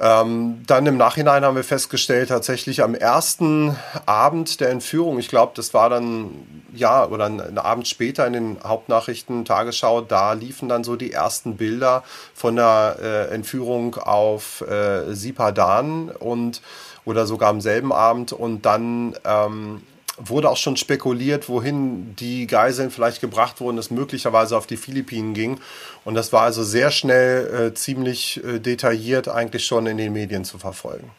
ähm, 0.01 0.63
dann 0.65 0.85
im 0.85 0.95
Nachhinein 0.95 1.43
haben 1.43 1.57
wir 1.57 1.63
festgestellt, 1.65 2.29
tatsächlich 2.29 2.83
am 2.83 2.95
ersten 2.95 3.75
Abend 4.05 4.61
der 4.61 4.69
Entführung, 4.69 5.19
ich 5.19 5.27
glaube, 5.27 5.51
das 5.55 5.73
war 5.73 5.89
dann, 5.89 6.63
ja, 6.73 7.05
oder 7.05 7.25
einen 7.25 7.57
Abend 7.57 7.87
später 7.87 8.25
in 8.25 8.33
den 8.33 8.57
Hauptnachrichten 8.63 9.43
Tagesschau, 9.43 9.99
da 9.99 10.33
liefen 10.33 10.69
dann 10.69 10.85
so 10.85 10.95
die 10.95 11.11
ersten 11.11 11.57
Bilder 11.57 12.03
von 12.33 12.55
der 12.55 12.95
äh, 13.01 13.33
Entführung 13.33 13.95
auf 13.95 14.61
äh, 14.61 15.13
Sipadan 15.13 16.09
und 16.09 16.61
oder 17.03 17.25
sogar 17.25 17.49
am 17.49 17.59
selben 17.59 17.91
Abend 17.91 18.31
und 18.31 18.65
dann 18.65 19.15
ähm, 19.25 19.81
wurde 20.19 20.49
auch 20.49 20.57
schon 20.57 20.77
spekuliert, 20.77 21.49
wohin 21.49 22.15
die 22.17 22.47
Geiseln 22.47 22.91
vielleicht 22.91 23.21
gebracht 23.21 23.61
wurden, 23.61 23.77
es 23.77 23.89
möglicherweise 23.91 24.57
auf 24.57 24.67
die 24.67 24.77
Philippinen 24.77 25.33
ging. 25.33 25.59
Und 26.05 26.15
das 26.15 26.33
war 26.33 26.41
also 26.41 26.63
sehr 26.63 26.91
schnell 26.91 27.69
äh, 27.69 27.73
ziemlich 27.73 28.43
äh, 28.43 28.59
detailliert 28.59 29.29
eigentlich 29.29 29.65
schon 29.65 29.87
in 29.87 29.97
den 29.97 30.13
Medien 30.13 30.43
zu 30.43 30.57
verfolgen. 30.57 31.11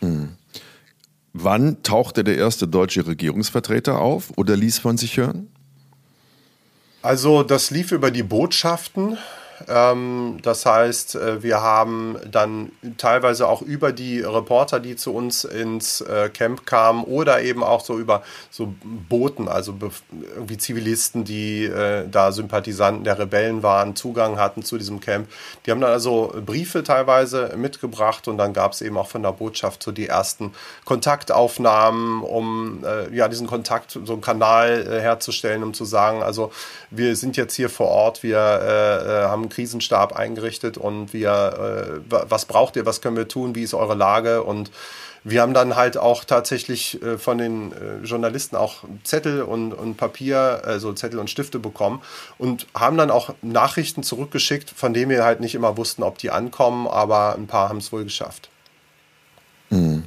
Hm. 0.00 0.36
Wann 1.32 1.82
tauchte 1.82 2.22
der 2.22 2.36
erste 2.36 2.68
deutsche 2.68 3.06
Regierungsvertreter 3.06 4.00
auf 4.00 4.32
oder 4.36 4.56
ließ 4.56 4.78
von 4.78 4.96
sich 4.96 5.16
hören? 5.16 5.48
Also 7.02 7.42
das 7.42 7.70
lief 7.70 7.92
über 7.92 8.10
die 8.10 8.22
Botschaften. 8.22 9.18
Ähm, 9.68 10.38
das 10.42 10.66
heißt, 10.66 11.14
äh, 11.14 11.42
wir 11.42 11.62
haben 11.62 12.16
dann 12.30 12.72
teilweise 12.98 13.48
auch 13.48 13.62
über 13.62 13.92
die 13.92 14.20
Reporter, 14.20 14.80
die 14.80 14.96
zu 14.96 15.14
uns 15.14 15.44
ins 15.44 16.00
äh, 16.00 16.28
Camp 16.28 16.66
kamen 16.66 17.04
oder 17.04 17.42
eben 17.42 17.62
auch 17.62 17.84
so 17.84 17.98
über 17.98 18.22
so 18.50 18.74
Boten, 19.08 19.48
also 19.48 19.74
irgendwie 20.34 20.58
Zivilisten, 20.58 21.24
die 21.24 21.64
äh, 21.64 22.08
da 22.10 22.32
Sympathisanten 22.32 23.04
der 23.04 23.18
Rebellen 23.18 23.62
waren, 23.62 23.96
Zugang 23.96 24.38
hatten 24.38 24.62
zu 24.62 24.78
diesem 24.78 25.00
Camp. 25.00 25.28
Die 25.64 25.70
haben 25.70 25.80
dann 25.80 25.92
also 25.92 26.34
Briefe 26.44 26.82
teilweise 26.82 27.54
mitgebracht 27.56 28.28
und 28.28 28.38
dann 28.38 28.52
gab 28.52 28.72
es 28.72 28.82
eben 28.82 28.96
auch 28.96 29.08
von 29.08 29.22
der 29.22 29.32
Botschaft 29.32 29.82
so 29.82 29.92
die 29.92 30.08
ersten 30.08 30.52
Kontaktaufnahmen, 30.84 32.22
um 32.22 32.84
ja 33.12 33.28
diesen 33.28 33.46
Kontakt, 33.46 33.92
so 33.92 34.12
einen 34.12 34.20
Kanal 34.20 35.00
herzustellen, 35.00 35.62
um 35.62 35.74
zu 35.74 35.84
sagen, 35.84 36.22
also 36.22 36.52
wir 36.90 37.16
sind 37.16 37.36
jetzt 37.36 37.54
hier 37.54 37.68
vor 37.68 37.88
Ort, 37.88 38.22
wir 38.22 38.40
haben 39.28 39.43
einen 39.44 39.50
Krisenstab 39.50 40.16
eingerichtet 40.16 40.78
und 40.78 41.12
wir, 41.12 42.00
äh, 42.10 42.14
was 42.28 42.46
braucht 42.46 42.76
ihr, 42.76 42.86
was 42.86 43.00
können 43.00 43.16
wir 43.16 43.28
tun, 43.28 43.54
wie 43.54 43.62
ist 43.62 43.74
eure 43.74 43.94
Lage 43.94 44.42
und 44.42 44.70
wir 45.26 45.40
haben 45.40 45.54
dann 45.54 45.74
halt 45.74 45.96
auch 45.96 46.24
tatsächlich 46.24 47.02
äh, 47.02 47.16
von 47.16 47.38
den 47.38 47.72
äh, 47.72 48.04
Journalisten 48.04 48.56
auch 48.56 48.84
Zettel 49.04 49.42
und, 49.42 49.72
und 49.72 49.96
Papier, 49.96 50.62
also 50.64 50.92
Zettel 50.92 51.18
und 51.18 51.30
Stifte 51.30 51.58
bekommen 51.58 52.02
und 52.36 52.66
haben 52.74 52.98
dann 52.98 53.10
auch 53.10 53.34
Nachrichten 53.40 54.02
zurückgeschickt, 54.02 54.70
von 54.70 54.92
denen 54.92 55.10
wir 55.10 55.24
halt 55.24 55.40
nicht 55.40 55.54
immer 55.54 55.78
wussten, 55.78 56.02
ob 56.02 56.18
die 56.18 56.30
ankommen, 56.30 56.86
aber 56.86 57.36
ein 57.36 57.46
paar 57.46 57.70
haben 57.70 57.78
es 57.78 57.90
wohl 57.90 58.04
geschafft. 58.04 58.50
Hm. 59.70 60.04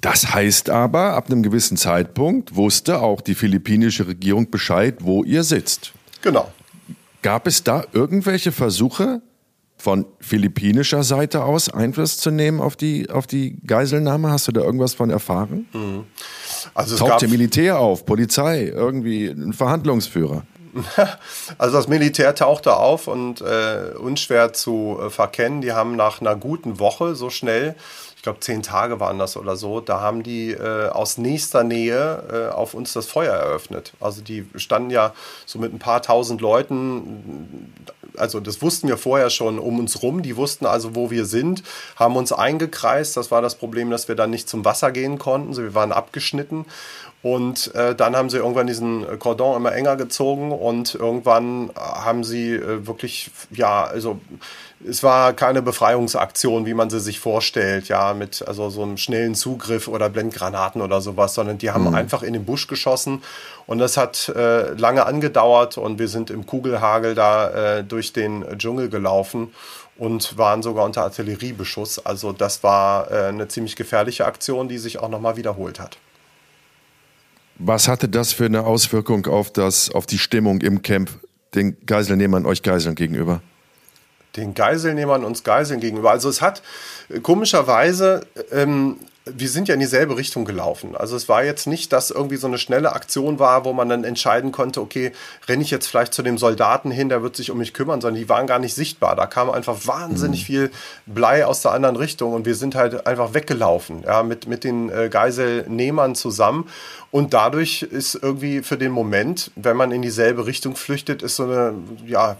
Das 0.00 0.34
heißt 0.34 0.70
aber, 0.70 1.12
ab 1.12 1.26
einem 1.30 1.42
gewissen 1.42 1.76
Zeitpunkt 1.76 2.56
wusste 2.56 3.00
auch 3.00 3.20
die 3.20 3.36
philippinische 3.36 4.08
Regierung 4.08 4.50
Bescheid, 4.50 4.96
wo 5.00 5.22
ihr 5.22 5.44
sitzt. 5.44 5.92
Genau. 6.22 6.50
Gab 7.22 7.46
es 7.46 7.64
da 7.64 7.84
irgendwelche 7.92 8.52
Versuche 8.52 9.22
von 9.76 10.06
philippinischer 10.20 11.02
Seite 11.02 11.44
aus 11.44 11.68
Einfluss 11.68 12.18
zu 12.18 12.30
nehmen 12.30 12.60
auf 12.60 12.76
die, 12.76 13.10
auf 13.10 13.26
die 13.26 13.58
Geiselnahme? 13.66 14.30
Hast 14.30 14.46
du 14.48 14.52
da 14.52 14.60
irgendwas 14.60 14.94
von 14.94 15.10
erfahren? 15.10 15.66
Mhm. 15.72 16.04
Also 16.74 16.94
es 16.94 17.00
Tauchte 17.00 17.28
Militär 17.28 17.78
auf, 17.78 18.06
Polizei, 18.06 18.66
irgendwie 18.66 19.26
ein 19.26 19.52
Verhandlungsführer? 19.52 20.44
Also 21.58 21.76
das 21.76 21.88
Militär 21.88 22.34
tauchte 22.34 22.76
auf 22.76 23.06
und 23.06 23.42
äh, 23.42 23.92
unschwer 23.98 24.52
zu 24.54 24.98
äh, 25.00 25.10
verkennen. 25.10 25.60
Die 25.60 25.72
haben 25.72 25.96
nach 25.96 26.20
einer 26.20 26.34
guten 26.34 26.78
Woche 26.78 27.14
so 27.14 27.28
schnell 27.28 27.74
ich 28.22 28.24
glaube 28.24 28.38
zehn 28.38 28.62
Tage 28.62 29.00
waren 29.00 29.18
das 29.18 29.36
oder 29.36 29.56
so, 29.56 29.80
da 29.80 30.00
haben 30.00 30.22
die 30.22 30.52
äh, 30.52 30.90
aus 30.90 31.18
nächster 31.18 31.64
Nähe 31.64 32.50
äh, 32.50 32.54
auf 32.54 32.72
uns 32.72 32.92
das 32.92 33.08
Feuer 33.08 33.34
eröffnet. 33.34 33.94
Also 33.98 34.22
die 34.22 34.46
standen 34.54 34.90
ja 34.90 35.12
so 35.44 35.58
mit 35.58 35.74
ein 35.74 35.80
paar 35.80 36.02
tausend 36.02 36.40
Leuten, 36.40 37.72
also 38.16 38.38
das 38.38 38.62
wussten 38.62 38.86
wir 38.86 38.96
vorher 38.96 39.28
schon 39.28 39.58
um 39.58 39.80
uns 39.80 40.04
rum, 40.04 40.22
die 40.22 40.36
wussten 40.36 40.66
also, 40.66 40.94
wo 40.94 41.10
wir 41.10 41.24
sind, 41.24 41.64
haben 41.96 42.14
uns 42.14 42.32
eingekreist. 42.32 43.16
Das 43.16 43.32
war 43.32 43.42
das 43.42 43.56
Problem, 43.56 43.90
dass 43.90 44.06
wir 44.06 44.14
dann 44.14 44.30
nicht 44.30 44.48
zum 44.48 44.64
Wasser 44.64 44.92
gehen 44.92 45.18
konnten, 45.18 45.48
also 45.48 45.64
wir 45.64 45.74
waren 45.74 45.90
abgeschnitten. 45.90 46.66
Und 47.22 47.72
äh, 47.74 47.94
dann 47.94 48.16
haben 48.16 48.30
sie 48.30 48.38
irgendwann 48.38 48.66
diesen 48.66 49.18
Cordon 49.20 49.56
immer 49.56 49.72
enger 49.72 49.96
gezogen 49.96 50.50
und 50.50 50.96
irgendwann 50.96 51.70
haben 51.76 52.24
sie 52.24 52.54
äh, 52.54 52.86
wirklich, 52.86 53.30
ja, 53.50 53.84
also 53.84 54.20
es 54.88 55.02
war 55.02 55.32
keine 55.32 55.62
Befreiungsaktion, 55.62 56.66
wie 56.66 56.74
man 56.74 56.90
sie 56.90 57.00
sich 57.00 57.20
vorstellt, 57.20 57.88
ja, 57.88 58.14
mit 58.14 58.46
also 58.46 58.70
so 58.70 58.82
einem 58.82 58.96
schnellen 58.96 59.34
Zugriff 59.34 59.88
oder 59.88 60.08
Blendgranaten 60.08 60.82
oder 60.82 61.00
sowas, 61.00 61.34
sondern 61.34 61.58
die 61.58 61.70
haben 61.70 61.88
mhm. 61.88 61.94
einfach 61.94 62.22
in 62.22 62.32
den 62.32 62.44
Busch 62.44 62.66
geschossen 62.66 63.22
und 63.66 63.78
das 63.78 63.96
hat 63.96 64.28
äh, 64.28 64.72
lange 64.74 65.06
angedauert 65.06 65.78
und 65.78 65.98
wir 65.98 66.08
sind 66.08 66.30
im 66.30 66.46
Kugelhagel 66.46 67.14
da 67.14 67.78
äh, 67.78 67.84
durch 67.84 68.12
den 68.12 68.44
Dschungel 68.58 68.88
gelaufen 68.88 69.52
und 69.96 70.36
waren 70.38 70.62
sogar 70.62 70.84
unter 70.84 71.02
Artilleriebeschuss. 71.02 72.04
Also 72.04 72.32
das 72.32 72.62
war 72.62 73.10
äh, 73.10 73.28
eine 73.28 73.48
ziemlich 73.48 73.76
gefährliche 73.76 74.26
Aktion, 74.26 74.68
die 74.68 74.78
sich 74.78 74.98
auch 74.98 75.08
nochmal 75.08 75.36
wiederholt 75.36 75.78
hat. 75.78 75.98
Was 77.56 77.86
hatte 77.86 78.08
das 78.08 78.32
für 78.32 78.46
eine 78.46 78.64
Auswirkung 78.64 79.26
auf, 79.26 79.52
das, 79.52 79.90
auf 79.90 80.06
die 80.06 80.18
Stimmung 80.18 80.60
im 80.60 80.82
Camp 80.82 81.10
den 81.54 81.76
Geiselnehmern, 81.86 82.46
euch 82.46 82.62
Geiseln 82.62 82.94
gegenüber? 82.94 83.42
Den 84.36 84.54
Geiselnehmern 84.54 85.24
uns 85.24 85.44
Geiseln 85.44 85.80
gegenüber. 85.80 86.10
Also 86.10 86.28
es 86.28 86.40
hat 86.40 86.62
äh, 87.08 87.20
komischerweise 87.20 88.26
ähm, 88.50 88.98
wir 89.24 89.48
sind 89.48 89.68
ja 89.68 89.74
in 89.74 89.80
dieselbe 89.80 90.16
Richtung 90.16 90.44
gelaufen. 90.44 90.96
Also 90.96 91.14
es 91.14 91.28
war 91.28 91.44
jetzt 91.44 91.68
nicht, 91.68 91.92
dass 91.92 92.10
irgendwie 92.10 92.36
so 92.36 92.48
eine 92.48 92.58
schnelle 92.58 92.92
Aktion 92.92 93.38
war, 93.38 93.64
wo 93.64 93.72
man 93.72 93.88
dann 93.88 94.02
entscheiden 94.02 94.50
konnte, 94.50 94.80
okay, 94.80 95.12
renne 95.48 95.62
ich 95.62 95.70
jetzt 95.70 95.86
vielleicht 95.86 96.12
zu 96.12 96.22
dem 96.22 96.38
Soldaten 96.38 96.90
hin, 96.90 97.08
der 97.08 97.22
wird 97.22 97.36
sich 97.36 97.52
um 97.52 97.58
mich 97.58 97.72
kümmern, 97.72 98.00
sondern 98.00 98.20
die 98.20 98.28
waren 98.28 98.48
gar 98.48 98.58
nicht 98.58 98.74
sichtbar. 98.74 99.14
Da 99.14 99.26
kam 99.26 99.48
einfach 99.48 99.86
wahnsinnig 99.86 100.42
mhm. 100.42 100.46
viel 100.46 100.70
Blei 101.06 101.46
aus 101.46 101.62
der 101.62 101.70
anderen 101.70 101.94
Richtung 101.94 102.32
und 102.32 102.46
wir 102.46 102.56
sind 102.56 102.74
halt 102.74 103.06
einfach 103.06 103.32
weggelaufen, 103.32 104.02
ja, 104.04 104.24
mit, 104.24 104.48
mit 104.48 104.64
den 104.64 104.90
äh, 104.90 105.08
Geiselnehmern 105.08 106.16
zusammen. 106.16 106.68
Und 107.12 107.32
dadurch 107.32 107.82
ist 107.82 108.14
irgendwie 108.14 108.62
für 108.62 108.78
den 108.78 108.90
Moment, 108.90 109.52
wenn 109.54 109.76
man 109.76 109.92
in 109.92 110.02
dieselbe 110.02 110.46
Richtung 110.46 110.74
flüchtet, 110.74 111.22
ist 111.22 111.36
so 111.36 111.44
eine, 111.44 111.74
ja, 112.06 112.36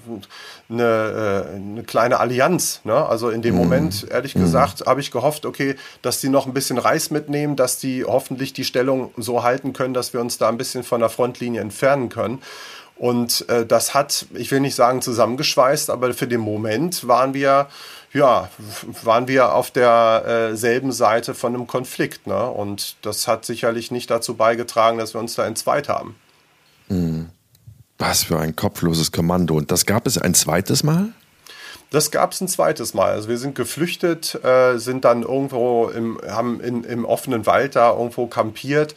eine, 0.73 1.47
äh, 1.53 1.55
eine 1.55 1.83
kleine 1.85 2.19
Allianz. 2.19 2.81
Ne? 2.85 2.95
Also 2.95 3.31
in 3.31 3.43
dem 3.43 3.55
mhm. 3.55 3.61
Moment, 3.61 4.07
ehrlich 4.11 4.35
mhm. 4.35 4.41
gesagt, 4.41 4.87
habe 4.87 5.01
ich 5.01 5.11
gehofft, 5.11 5.47
okay, 5.47 5.77
dass 6.03 6.21
die 6.21 6.29
noch 6.29 6.47
ein 6.47 6.55
bisschen 6.55 6.79
Reis 6.79 7.11
mitnehmen, 7.11 7.57
dass 7.57 7.79
die 7.79 8.05
hoffentlich 8.05 8.53
die 8.53 8.65
Stellung 8.65 9.13
so 9.17 9.43
halten 9.43 9.73
können, 9.73 9.95
dass 9.95 10.13
wir 10.13 10.21
uns 10.21 10.39
da 10.39 10.49
ein 10.49 10.59
bisschen 10.59 10.83
von 10.83 11.01
der 11.01 11.09
Frontlinie 11.09 11.61
entfernen 11.61 12.09
können. 12.09 12.41
Und 12.97 13.49
äh, 13.49 13.67
das 13.67 13.95
hat, 13.95 14.27
ich 14.35 14.51
will 14.51 14.61
nicht 14.61 14.75
sagen 14.75 15.03
zusammengeschweißt, 15.03 15.91
aber 15.91 16.15
für 16.15 16.29
den 16.29 16.41
Moment 16.41 17.09
waren 17.09 17.35
wir, 17.35 17.69
ja, 18.13 18.49
waren 19.03 19.29
wir 19.29 19.55
auf 19.55 19.71
derselben 19.71 20.91
äh, 20.91 20.93
Seite 20.93 21.35
von 21.35 21.55
einem 21.55 21.67
Konflikt. 21.67 22.27
Ne? 22.27 22.47
Und 22.47 22.97
das 23.03 23.27
hat 23.27 23.45
sicherlich 23.45 23.91
nicht 23.91 24.11
dazu 24.11 24.35
beigetragen, 24.35 24.99
dass 24.99 25.15
wir 25.15 25.21
uns 25.21 25.35
da 25.35 25.47
entzweit 25.47 25.89
haben. 25.89 26.17
Mhm. 26.89 27.31
Was 28.03 28.25
für 28.25 28.39
ein 28.39 28.57
kopfloses 28.57 29.13
Kommando. 29.13 29.55
Und 29.55 29.71
das 29.71 29.87
gab 29.87 30.09
es 30.09 30.19
ein 30.19 30.35
zweites 30.35 30.83
Mal? 30.83 31.11
Das 31.91 32.11
gab 32.11 32.33
es 32.33 32.41
ein 32.41 32.49
zweites 32.49 32.95
Mal. 32.95 33.13
Also 33.13 33.29
wir 33.29 33.39
sind 33.39 33.55
geflüchtet, 33.55 34.45
äh, 34.45 34.79
sind 34.79 35.05
dann 35.05 35.23
irgendwo 35.23 35.89
im, 35.89 36.19
haben 36.29 36.61
in, 36.61 36.83
im 36.83 37.05
offenen 37.05 37.47
Wald 37.47 37.77
da 37.77 37.93
irgendwo 37.93 38.27
kampiert. 38.27 38.97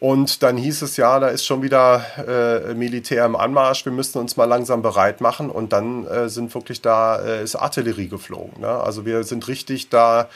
Und 0.00 0.42
dann 0.42 0.58
hieß 0.58 0.82
es 0.82 0.98
ja, 0.98 1.18
da 1.18 1.28
ist 1.28 1.46
schon 1.46 1.62
wieder 1.62 2.04
äh, 2.18 2.74
Militär 2.74 3.24
im 3.24 3.36
Anmarsch, 3.36 3.86
wir 3.86 3.92
müssten 3.92 4.18
uns 4.18 4.36
mal 4.36 4.44
langsam 4.44 4.82
bereit 4.82 5.22
machen. 5.22 5.48
Und 5.48 5.72
dann 5.72 6.06
äh, 6.06 6.28
sind 6.28 6.52
wirklich 6.54 6.82
da, 6.82 7.22
äh, 7.22 7.42
ist 7.42 7.56
Artillerie 7.56 8.08
geflogen. 8.08 8.60
Ne? 8.60 8.68
Also 8.68 9.06
wir 9.06 9.24
sind 9.24 9.48
richtig 9.48 9.88
da 9.88 10.28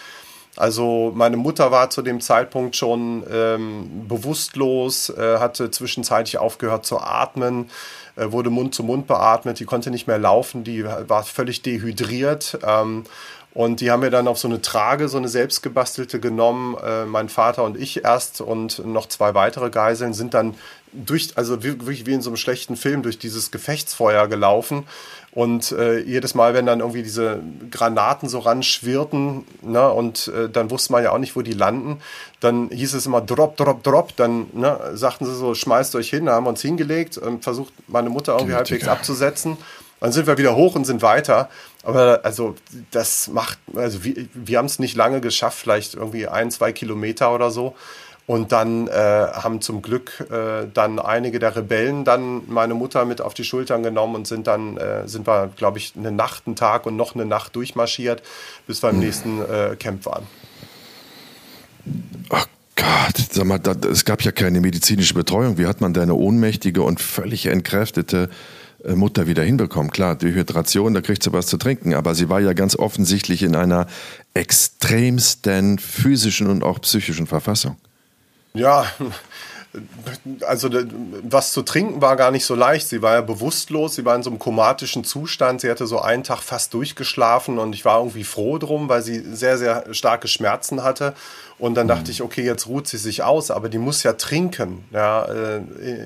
also 0.57 1.13
meine 1.15 1.37
Mutter 1.37 1.71
war 1.71 1.91
zu 1.91 2.01
dem 2.01 2.21
Zeitpunkt 2.21 2.77
schon 2.77 3.25
ähm, 3.31 4.09
bewusstlos, 4.09 5.11
äh, 5.11 5.39
hatte 5.39 5.71
zwischenzeitlich 5.71 6.39
aufgehört 6.39 6.87
zu 6.87 6.99
atmen, 6.99 7.71
wurde 8.17 8.51
Mund 8.51 8.75
zu 8.75 8.83
Mund 8.83 9.07
beatmet, 9.07 9.61
die 9.61 9.65
konnte 9.65 9.91
nicht 9.91 10.07
mehr 10.07 10.19
laufen, 10.19 10.65
die 10.65 10.85
war 10.85 11.23
völlig 11.23 11.63
dehydriert. 11.63 12.59
Ähm, 12.67 13.05
und 13.57 13.81
die 13.81 13.91
haben 13.91 14.03
wir 14.03 14.11
dann 14.11 14.29
auf 14.29 14.37
so 14.37 14.49
eine 14.49 14.61
Trage, 14.61 15.09
so 15.09 15.17
eine 15.17 15.31
selbstgebastelte 15.31 16.21
genommen. 16.21 16.77
Äh, 16.77 17.07
mein 17.07 17.31
Vater 17.31 17.65
und 17.65 17.79
ich 17.79 18.05
erst 18.05 18.43
und 18.43 18.85
noch 18.85 19.09
zwei 19.09 19.33
weitere 19.33 19.71
Geiseln 19.71 20.13
sind 20.13 20.35
dann 20.35 20.57
durch, 20.93 21.31
also 21.37 21.63
wirklich 21.63 22.05
wie 22.05 22.13
in 22.13 22.21
so 22.21 22.29
einem 22.29 22.37
schlechten 22.37 22.77
Film, 22.77 23.03
durch 23.03 23.19
dieses 23.19 23.51
Gefechtsfeuer 23.51 24.29
gelaufen. 24.29 24.87
Und 25.33 25.73
äh, 25.73 26.01
jedes 26.01 26.35
Mal, 26.35 26.53
wenn 26.53 26.67
dann 26.67 26.81
irgendwie 26.81 27.03
diese 27.03 27.41
Granaten 27.71 28.29
so 28.29 28.41
ranschwirrten, 28.41 29.47
ne, 29.63 29.91
und 29.91 30.29
äh, 30.29 30.51
dann 30.51 30.71
wusste 30.71 30.93
man 30.93 31.03
ja 31.03 31.13
auch 31.13 31.19
nicht, 31.19 31.35
wo 31.35 31.41
die 31.41 31.55
landen, 31.55 32.03
dann 32.41 32.69
hieß 32.69 32.93
es 32.93 33.07
immer 33.07 33.23
Drop, 33.23 33.57
Drop, 33.57 33.83
Drop. 33.83 34.15
Dann 34.17 34.49
ne, 34.53 34.79
sagten 34.93 35.25
sie 35.25 35.35
so, 35.35 35.55
schmeißt 35.55 35.95
euch 35.97 36.11
hin, 36.11 36.27
da 36.27 36.35
haben 36.35 36.45
wir 36.45 36.51
uns 36.51 36.61
hingelegt 36.61 37.17
und 37.17 37.43
versucht 37.43 37.73
meine 37.89 38.11
Mutter 38.11 38.35
irgendwie 38.35 38.55
halbwegs 38.55 38.87
abzusetzen. 38.87 39.57
Dann 40.01 40.13
sind 40.13 40.27
wir 40.27 40.37
wieder 40.37 40.55
hoch 40.55 40.75
und 40.75 40.85
sind 40.85 41.01
weiter. 41.01 41.49
Aber 41.87 42.21
also 42.25 42.57
das 42.91 43.29
macht, 43.29 43.59
also 43.77 44.03
wir, 44.03 44.27
wir 44.35 44.59
haben 44.59 44.67
es 44.67 44.81
nicht 44.81 44.97
lange 44.97 45.21
geschafft, 45.21 45.57
vielleicht 45.61 45.95
irgendwie 45.95 46.27
ein, 46.27 46.51
zwei 46.51 46.73
Kilometer 46.73 47.33
oder 47.33 47.53
so. 47.53 47.77
Und 48.27 48.51
dann 48.51 48.89
äh, 48.89 48.91
haben 48.91 49.61
zum 49.61 49.83
Glück 49.83 50.27
äh, 50.33 50.67
dann 50.75 50.99
einige 50.99 51.39
der 51.39 51.55
Rebellen 51.55 52.05
dann 52.05 52.43
meine 52.49 52.75
Mutter 52.75 53.05
mit 53.05 53.21
auf 53.21 53.35
die 53.35 53.45
Schultern 53.45 53.85
genommen 53.85 54.17
und 54.17 54.27
sind 54.27 54.49
dann, 54.49 54.77
äh, 54.79 55.07
sind 55.07 55.29
wir, 55.29 55.49
glaube 55.55 55.79
ich, 55.79 55.93
eine 55.97 56.11
Nacht, 56.11 56.49
einen 56.49 56.57
Tag 56.57 56.87
und 56.87 56.97
noch 56.97 57.15
eine 57.15 57.25
Nacht 57.25 57.55
durchmarschiert, 57.55 58.21
bis 58.67 58.83
wir 58.83 58.91
im 58.91 58.99
nächsten 58.99 59.41
äh, 59.43 59.77
Camp 59.79 60.07
waren. 60.07 60.27
Ach 62.31 62.49
Gott, 62.75 63.17
sag 63.31 63.45
mal, 63.45 63.61
da, 63.61 63.75
es 63.89 64.05
gab 64.05 64.23
ja 64.23 64.33
keine 64.33 64.61
medizinische 64.61 65.15
Betreuung. 65.15 65.57
Wie 65.57 65.67
hat 65.67 65.81
man 65.81 65.95
deine 65.95 66.15
ohnmächtige 66.15 66.83
und 66.83 67.01
völlig 67.01 67.47
entkräftete 67.47 68.29
Mutter 68.95 69.27
wieder 69.27 69.43
hinbekommen? 69.43 69.91
Klar, 69.91 70.15
Dehydration, 70.15 70.95
da 70.95 71.01
kriegt 71.01 71.23
sie 71.23 71.33
was 71.33 71.47
zu 71.47 71.57
trinken, 71.57 71.95
aber 71.95 72.15
sie 72.15 72.29
war 72.29 72.41
ja 72.41 72.53
ganz 72.53 72.77
offensichtlich 72.77 73.43
in 73.43 73.57
einer 73.57 73.87
extremsten 74.35 75.79
physischen 75.79 76.49
und 76.49 76.63
auch 76.63 76.81
psychischen 76.81 77.27
Verfassung. 77.27 77.77
Ja, 78.55 78.87
also 80.47 80.71
was 81.23 81.53
zu 81.53 81.63
trinken 81.63 82.01
war 82.01 82.17
gar 82.17 82.31
nicht 82.31 82.45
so 82.45 82.55
leicht. 82.55 82.89
Sie 82.89 83.03
war 83.03 83.15
ja 83.15 83.21
bewusstlos, 83.21 83.97
sie 83.97 84.05
war 84.05 84.17
in 84.17 84.23
so 84.23 84.31
einem 84.31 84.39
komatischen 84.39 85.05
Zustand. 85.05 85.61
Sie 85.61 85.71
hatte 85.71 85.87
so 85.87 86.01
einen 86.01 86.25
Tag 86.25 86.41
fast 86.41 86.73
durchgeschlafen 86.75 87.59
und 87.59 87.75
ich 87.75 87.85
war 87.85 87.99
irgendwie 87.99 88.25
froh 88.25 88.59
drum, 88.59 88.89
weil 88.89 89.03
sie 89.03 89.21
sehr, 89.35 89.59
sehr 89.59 89.85
starke 89.93 90.29
Schmerzen 90.29 90.83
hatte. 90.83 91.15
Und 91.59 91.75
dann 91.75 91.89
dachte 91.89 92.05
mhm. 92.05 92.11
ich, 92.11 92.23
okay, 92.23 92.45
jetzt 92.45 92.67
ruht 92.67 92.87
sie 92.87 92.99
sich 92.99 93.23
aus, 93.23 93.51
aber 93.51 93.69
die 93.69 93.79
muss 93.79 94.03
ja 94.03 94.13
trinken, 94.13 94.85
ja, 94.93 95.25
äh, 95.25 95.59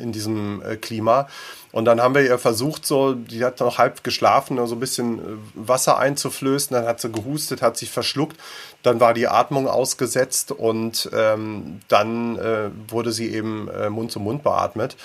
in 0.03 0.12
diesem 0.12 0.62
äh, 0.62 0.76
Klima. 0.76 1.28
Und 1.73 1.85
dann 1.85 2.01
haben 2.01 2.14
wir 2.14 2.23
ihr 2.23 2.39
versucht, 2.39 2.85
so, 2.85 3.14
die 3.14 3.45
hat 3.45 3.61
noch 3.61 3.79
halb 3.79 4.03
geschlafen, 4.03 4.64
so 4.66 4.75
ein 4.75 4.81
bisschen 4.81 5.18
äh, 5.18 5.23
Wasser 5.55 5.99
einzuflößen. 5.99 6.75
Dann 6.75 6.87
hat 6.87 7.01
sie 7.01 7.12
gehustet, 7.12 7.62
hat 7.62 7.77
sich 7.77 7.91
verschluckt. 7.91 8.37
Dann 8.83 8.99
war 8.99 9.14
die 9.14 9.29
Atmung 9.29 9.68
ausgesetzt 9.68 10.53
und 10.53 11.09
ähm, 11.12 11.81
dann 11.89 12.37
äh, 12.37 12.71
wurde 12.89 13.12
sie 13.12 13.33
eben 13.33 13.68
äh, 13.68 13.91
Mund 13.91 14.11
zu 14.11 14.18
Mund 14.18 14.43
beatmet. 14.43 14.97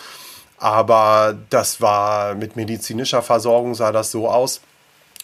Aber 0.57 1.37
das 1.49 1.81
war 1.81 2.33
mit 2.33 2.55
medizinischer 2.55 3.21
Versorgung 3.21 3.75
sah 3.75 3.91
das 3.91 4.11
so 4.11 4.29
aus, 4.29 4.61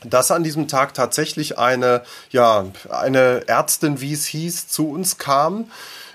dass 0.04 0.32
an 0.32 0.44
diesem 0.44 0.68
Tag 0.68 0.94
tatsächlich 0.94 1.58
eine, 1.58 2.04
ja, 2.32 2.66
eine 2.90 3.48
Ärztin, 3.48 4.02
wie 4.02 4.14
es 4.14 4.26
hieß, 4.26 4.68
zu 4.68 4.90
uns 4.90 5.18
kam, 5.18 5.72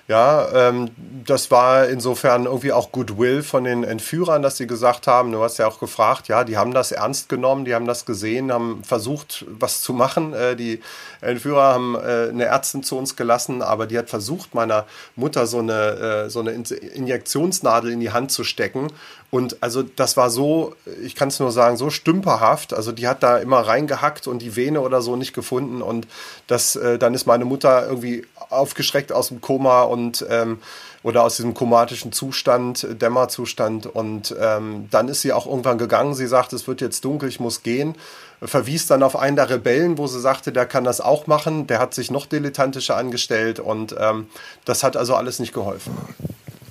Ja, 0.09 0.69
ähm, 0.69 0.91
das 1.25 1.51
war 1.51 1.89
insofern 1.89 2.45
irgendwie 2.45 2.71
auch 2.71 2.93
Goodwill 2.93 3.43
von 3.43 3.65
den 3.65 3.83
Entführern, 3.83 4.41
dass 4.41 4.57
sie 4.57 4.69
gesagt 4.69 5.09
haben, 5.09 5.33
du 5.33 5.43
hast 5.43 5.59
ja 5.59 5.67
auch 5.67 5.81
gefragt, 5.81 6.29
ja, 6.29 6.45
die 6.45 6.57
haben 6.57 6.73
das 6.73 6.93
ernst 6.93 7.29
genommen, 7.29 7.65
die 7.65 7.75
haben 7.75 7.87
das 7.87 8.07
gesehen, 8.07 8.53
haben 8.53 8.85
versucht, 8.85 9.45
was 9.49 9.81
zu 9.81 9.93
machen. 9.93 10.33
Äh, 10.33 10.55
die 10.55 10.81
Entführer 11.21 11.75
haben 11.75 11.97
äh, 11.97 12.29
eine 12.29 12.45
Ärztin 12.45 12.85
zu 12.85 12.97
uns 12.97 13.17
gelassen, 13.17 13.63
aber 13.63 13.89
die 13.89 13.99
hat 13.99 14.09
versucht, 14.09 14.55
meiner 14.55 14.87
Mutter 15.17 15.49
so 15.49 15.59
eine, 15.59 16.27
äh, 16.27 16.31
so 16.31 16.39
eine 16.39 16.53
Injektionsnadel 16.53 17.91
in 17.91 17.99
die 17.99 18.13
Hand 18.13 18.31
zu 18.31 18.45
stecken. 18.45 18.93
Und 19.31 19.63
also 19.63 19.83
das 19.83 20.17
war 20.17 20.31
so, 20.31 20.75
ich 21.03 21.15
kann 21.15 21.29
es 21.29 21.41
nur 21.41 21.51
sagen, 21.51 21.77
so 21.77 21.91
stümperhaft. 21.91 22.73
Also 22.73 22.93
die 22.93 23.09
hat 23.09 23.23
da 23.23 23.39
immer 23.39 23.61
reingehackt 23.61 24.27
und 24.27 24.41
die 24.41 24.57
Vene 24.57 24.81
oder 24.81 25.03
so 25.03 25.17
nicht 25.17 25.33
gefunden. 25.33 25.83
Und 25.83 26.07
das, 26.47 26.77
äh, 26.77 26.99
dann 26.99 27.15
ist 27.15 27.27
meine 27.27 27.45
Mutter 27.45 27.87
irgendwie 27.87 28.25
aufgeschreckt 28.51 29.13
aus 29.13 29.29
dem 29.29 29.41
Koma 29.41 29.83
und 29.83 30.25
ähm, 30.31 30.59
oder 31.03 31.23
aus 31.23 31.37
diesem 31.37 31.55
komatischen 31.55 32.11
Zustand, 32.11 32.87
Dämmerzustand. 33.01 33.87
Und 33.87 34.35
ähm, 34.41 34.89
dann 34.91 35.09
ist 35.09 35.23
sie 35.23 35.33
auch 35.33 35.47
irgendwann 35.47 35.79
gegangen. 35.79 36.15
Sie 36.15 36.27
sagt, 36.27 36.53
es 36.53 36.67
wird 36.67 36.81
jetzt 36.81 37.05
dunkel, 37.05 37.29
ich 37.29 37.39
muss 37.39 37.63
gehen. 37.63 37.95
Verwies 38.43 38.87
dann 38.87 39.03
auf 39.03 39.17
einen 39.17 39.37
der 39.37 39.49
Rebellen, 39.49 39.99
wo 39.99 40.07
sie 40.09 40.21
sagte, 40.21 40.53
der 40.53 40.67
kann 40.67 40.85
das 40.85 41.01
auch 41.01 41.27
machen. 41.27 41.67
Der 41.69 41.79
hat 41.79 41.95
sich 41.95 42.11
noch 42.11 42.27
dilettantischer 42.27 42.97
angestellt 42.97 43.61
und 43.61 43.95
ähm, 43.99 44.27
das 44.65 44.83
hat 44.83 44.97
also 44.97 45.15
alles 45.15 45.39
nicht 45.39 45.55
geholfen. 45.55 45.97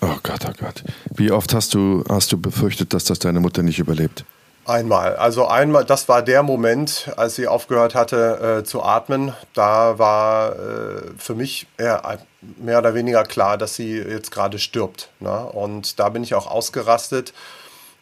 Oh 0.06 0.20
Gott, 0.22 0.46
oh 0.48 0.54
Gott. 0.60 0.84
Wie 1.16 1.32
oft 1.32 1.54
hast 1.56 1.74
du, 1.74 2.04
hast 2.08 2.32
du 2.32 2.38
befürchtet, 2.38 2.94
dass 2.94 3.06
das 3.06 3.18
deine 3.18 3.40
Mutter 3.40 3.64
nicht 3.64 3.80
überlebt? 3.80 4.24
Einmal. 4.64 5.16
Also 5.16 5.48
einmal, 5.48 5.84
das 5.84 6.08
war 6.08 6.22
der 6.22 6.44
Moment, 6.44 7.12
als 7.18 7.36
sie 7.36 7.48
aufgehört 7.48 7.96
hatte 7.96 8.60
äh, 8.60 8.64
zu 8.64 8.84
atmen. 8.84 9.34
Da 9.56 9.98
war 9.98 10.54
äh, 10.54 11.02
für 11.18 11.34
mich 11.34 11.66
eher, 11.78 12.20
mehr 12.58 12.78
oder 12.78 12.94
weniger 12.94 13.24
klar, 13.24 13.58
dass 13.58 13.76
sie 13.76 13.98
jetzt 13.98 14.30
gerade 14.30 14.60
stirbt. 14.60 15.10
Ne? 15.20 15.32
Und 15.32 16.00
da 16.00 16.10
bin 16.10 16.22
ich 16.22 16.36
auch 16.36 16.46
ausgerastet. 16.46 17.34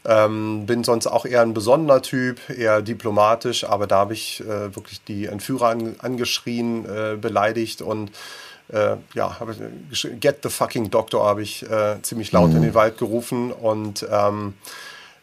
Ähm, 0.05 0.65
bin 0.65 0.83
sonst 0.83 1.07
auch 1.07 1.25
eher 1.25 1.41
ein 1.41 1.53
besonderer 1.53 2.01
Typ, 2.01 2.49
eher 2.49 2.81
diplomatisch, 2.81 3.63
aber 3.63 3.87
da 3.87 3.99
habe 3.99 4.13
ich 4.13 4.41
äh, 4.41 4.75
wirklich 4.75 5.01
die 5.05 5.27
Entführer 5.27 5.69
an, 5.69 5.95
angeschrien, 5.99 6.85
äh, 6.85 7.15
beleidigt 7.15 7.81
und 7.81 8.11
äh, 8.69 8.95
ja, 9.13 9.39
habe 9.39 9.55
Get 10.19 10.39
the 10.43 10.49
fucking 10.49 10.89
Doctor 10.89 11.25
habe 11.25 11.41
ich 11.41 11.69
äh, 11.69 12.01
ziemlich 12.01 12.31
laut 12.31 12.51
mhm. 12.51 12.57
in 12.57 12.61
den 12.63 12.73
Wald 12.73 12.97
gerufen 12.97 13.51
und 13.51 14.05
ähm, 14.09 14.53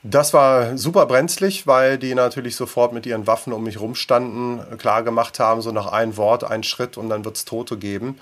das 0.02 0.32
war 0.32 0.78
super 0.78 1.04
brenzlig, 1.04 1.66
weil 1.66 1.98
die 1.98 2.14
natürlich 2.14 2.56
sofort 2.56 2.92
mit 2.92 3.04
ihren 3.04 3.26
Waffen 3.26 3.52
um 3.52 3.64
mich 3.64 3.80
rumstanden, 3.80 4.78
klar 4.78 5.02
gemacht 5.02 5.38
haben, 5.38 5.60
so 5.60 5.72
nach 5.72 5.88
ein 5.88 6.16
Wort, 6.16 6.42
ein 6.42 6.62
Schritt 6.62 6.96
und 6.96 7.10
dann 7.10 7.24
wird 7.24 7.36
es 7.36 7.44
Tote 7.44 7.76
geben. 7.76 8.18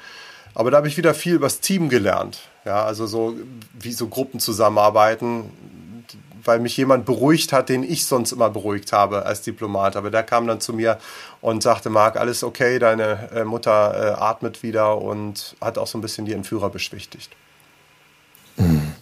Aber 0.54 0.72
da 0.72 0.78
habe 0.78 0.88
ich 0.88 0.96
wieder 0.96 1.14
viel 1.14 1.34
über 1.34 1.46
das 1.46 1.60
Team 1.60 1.88
gelernt. 1.88 2.40
Ja, 2.64 2.84
also 2.84 3.06
so 3.06 3.36
wie 3.78 3.92
so 3.92 4.08
Gruppen 4.08 4.40
zusammenarbeiten, 4.40 5.52
weil 6.48 6.58
mich 6.58 6.76
jemand 6.76 7.04
beruhigt 7.04 7.52
hat, 7.52 7.68
den 7.68 7.84
ich 7.84 8.06
sonst 8.06 8.32
immer 8.32 8.50
beruhigt 8.50 8.92
habe 8.92 9.26
als 9.26 9.42
Diplomat. 9.42 9.94
Aber 9.94 10.10
der 10.10 10.24
kam 10.24 10.46
dann 10.46 10.60
zu 10.60 10.72
mir 10.72 10.98
und 11.40 11.62
sagte, 11.62 11.90
Marc, 11.90 12.16
alles 12.16 12.42
okay, 12.42 12.78
deine 12.80 13.30
äh, 13.32 13.44
Mutter 13.44 14.16
äh, 14.16 14.20
atmet 14.20 14.62
wieder 14.62 15.00
und 15.00 15.54
hat 15.60 15.78
auch 15.78 15.86
so 15.86 15.98
ein 15.98 16.00
bisschen 16.00 16.24
die 16.24 16.32
Entführer 16.32 16.70
beschwichtigt. 16.70 17.30
Mhm. 18.56 18.94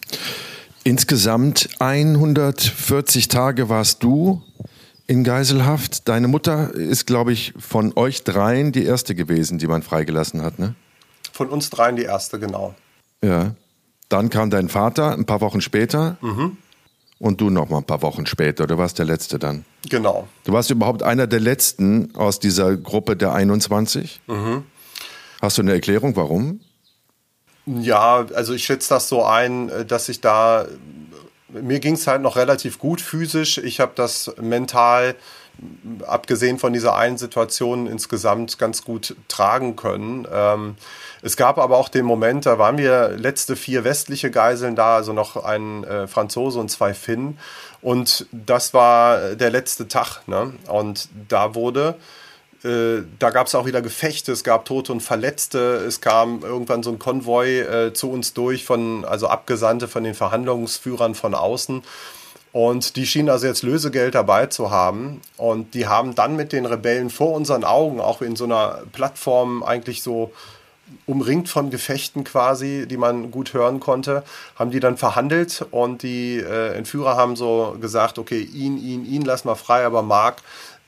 Insgesamt 0.84 1.70
140 1.78 3.28
Tage 3.28 3.68
warst 3.68 4.03
du 4.03 4.42
in 5.07 5.24
Geiselhaft. 5.24 6.09
Deine 6.09 6.28
Mutter 6.28 6.74
ist, 6.74 7.07
glaube 7.07 7.32
ich, 7.32 7.55
von 7.59 7.92
euch 7.97 8.24
dreien 8.24 8.72
die 8.72 8.84
erste 8.84 9.14
gewesen, 9.14 9.59
die 9.59 9.68
man 9.68 9.82
freigelassen 9.82 10.42
hat, 10.42 10.59
ne? 10.59 10.74
Von 11.32 11.49
uns 11.49 11.70
dreien 11.70 11.97
die 11.97 12.05
erste, 12.05 12.38
genau. 12.38 12.74
Ja. 13.22 13.55
Dann 14.09 14.30
kam 14.30 14.51
dein 14.51 14.68
Vater 14.68 15.12
ein 15.12 15.26
paar 15.26 15.40
Wochen 15.40 15.61
später. 15.61 16.16
Mhm. 16.20 16.57
Und 17.18 17.40
du 17.40 17.48
noch 17.48 17.70
mal 17.70 17.78
ein 17.78 17.84
paar 17.84 18.02
Wochen 18.02 18.26
später. 18.26 18.66
Du 18.66 18.76
warst 18.76 18.98
der 18.98 19.06
Letzte 19.06 19.38
dann. 19.38 19.64
Genau. 19.88 20.28
Du 20.44 20.52
warst 20.52 20.70
überhaupt 20.70 21.02
einer 21.02 21.26
der 21.26 21.40
Letzten 21.40 22.14
aus 22.14 22.40
dieser 22.40 22.76
Gruppe 22.76 23.16
der 23.16 23.32
21. 23.32 24.20
Mhm. 24.26 24.64
Hast 25.40 25.56
du 25.56 25.62
eine 25.62 25.72
Erklärung, 25.72 26.14
warum? 26.16 26.60
Ja, 27.66 28.26
also 28.34 28.54
ich 28.54 28.64
schätze 28.64 28.90
das 28.90 29.08
so 29.08 29.24
ein, 29.24 29.68
äh, 29.70 29.84
dass 29.84 30.08
ich 30.08 30.20
da, 30.20 30.66
mir 31.48 31.80
ging 31.80 31.94
es 31.94 32.06
halt 32.06 32.22
noch 32.22 32.36
relativ 32.36 32.78
gut 32.78 33.00
physisch. 33.00 33.58
Ich 33.58 33.80
habe 33.80 33.92
das 33.94 34.32
mental, 34.40 35.16
abgesehen 36.07 36.59
von 36.59 36.72
dieser 36.72 36.96
einen 36.96 37.18
Situation, 37.18 37.86
insgesamt 37.86 38.59
ganz 38.59 38.84
gut 38.84 39.16
tragen 39.28 39.76
können. 39.76 40.26
Ähm, 40.32 40.76
es 41.22 41.36
gab 41.36 41.59
aber 41.59 41.76
auch 41.76 41.88
den 41.88 42.04
Moment, 42.04 42.46
da 42.46 42.59
waren 42.59 42.78
wir 42.78 43.11
letzte 43.16 43.57
vier 43.57 43.84
westliche 43.84 44.30
Geiseln 44.30 44.76
da, 44.76 44.96
also 44.96 45.12
noch 45.12 45.42
ein 45.42 45.84
äh, 45.84 46.07
Franzose 46.07 46.59
und 46.59 46.70
zwei 46.70 46.94
Finnen. 46.94 47.38
Und 47.82 48.26
das 48.32 48.74
war 48.74 49.34
der 49.34 49.50
letzte 49.50 49.88
Tag. 49.88 50.26
Ne? 50.26 50.54
Und 50.68 51.09
da 51.28 51.54
wurde 51.54 51.96
äh, 52.64 53.02
da 53.18 53.30
gab 53.30 53.46
es 53.46 53.54
auch 53.54 53.66
wieder 53.66 53.82
Gefechte, 53.82 54.32
es 54.32 54.42
gab 54.42 54.64
Tote 54.64 54.92
und 54.92 55.00
Verletzte, 55.00 55.59
es 55.86 56.00
kam 56.00 56.42
irgendwann 56.42 56.82
so 56.82 56.90
ein 56.90 56.98
Konvoi 56.98 57.61
äh, 57.61 57.92
zu 57.92 58.11
uns 58.11 58.34
durch, 58.34 58.64
von, 58.64 59.04
also 59.04 59.28
Abgesandte 59.28 59.88
von 59.88 60.04
den 60.04 60.14
Verhandlungsführern 60.14 61.14
von 61.14 61.34
außen. 61.34 61.82
Und 62.57 62.96
die 62.96 63.04
schienen 63.04 63.28
also 63.28 63.46
jetzt 63.46 63.62
Lösegeld 63.62 64.14
dabei 64.14 64.46
zu 64.46 64.70
haben. 64.70 65.20
Und 65.36 65.74
die 65.74 65.88
haben 65.88 66.14
dann 66.14 66.36
mit 66.36 66.52
den 66.54 66.64
Rebellen 66.64 67.11
vor 67.11 67.34
unseren 67.34 67.64
Augen, 67.64 68.00
auch 68.00 68.22
in 68.22 68.34
so 68.34 68.44
einer 68.44 68.78
Plattform 68.92 69.62
eigentlich 69.62 70.02
so 70.02 70.32
umringt 71.04 71.50
von 71.50 71.68
Gefechten 71.68 72.24
quasi, 72.24 72.86
die 72.88 72.96
man 72.96 73.30
gut 73.30 73.52
hören 73.52 73.78
konnte, 73.78 74.22
haben 74.59 74.70
die 74.70 74.80
dann 74.80 74.96
verhandelt 74.96 75.66
und 75.70 76.02
die 76.02 76.38
äh, 76.38 76.72
Entführer 76.72 77.16
haben 77.16 77.36
so 77.36 77.76
gesagt, 77.78 78.18
okay, 78.18 78.40
ihn, 78.40 78.78
ihn, 78.78 79.04
ihn 79.04 79.26
lass 79.26 79.44
mal 79.44 79.54
frei, 79.54 79.84
aber 79.84 80.00
Mark 80.00 80.36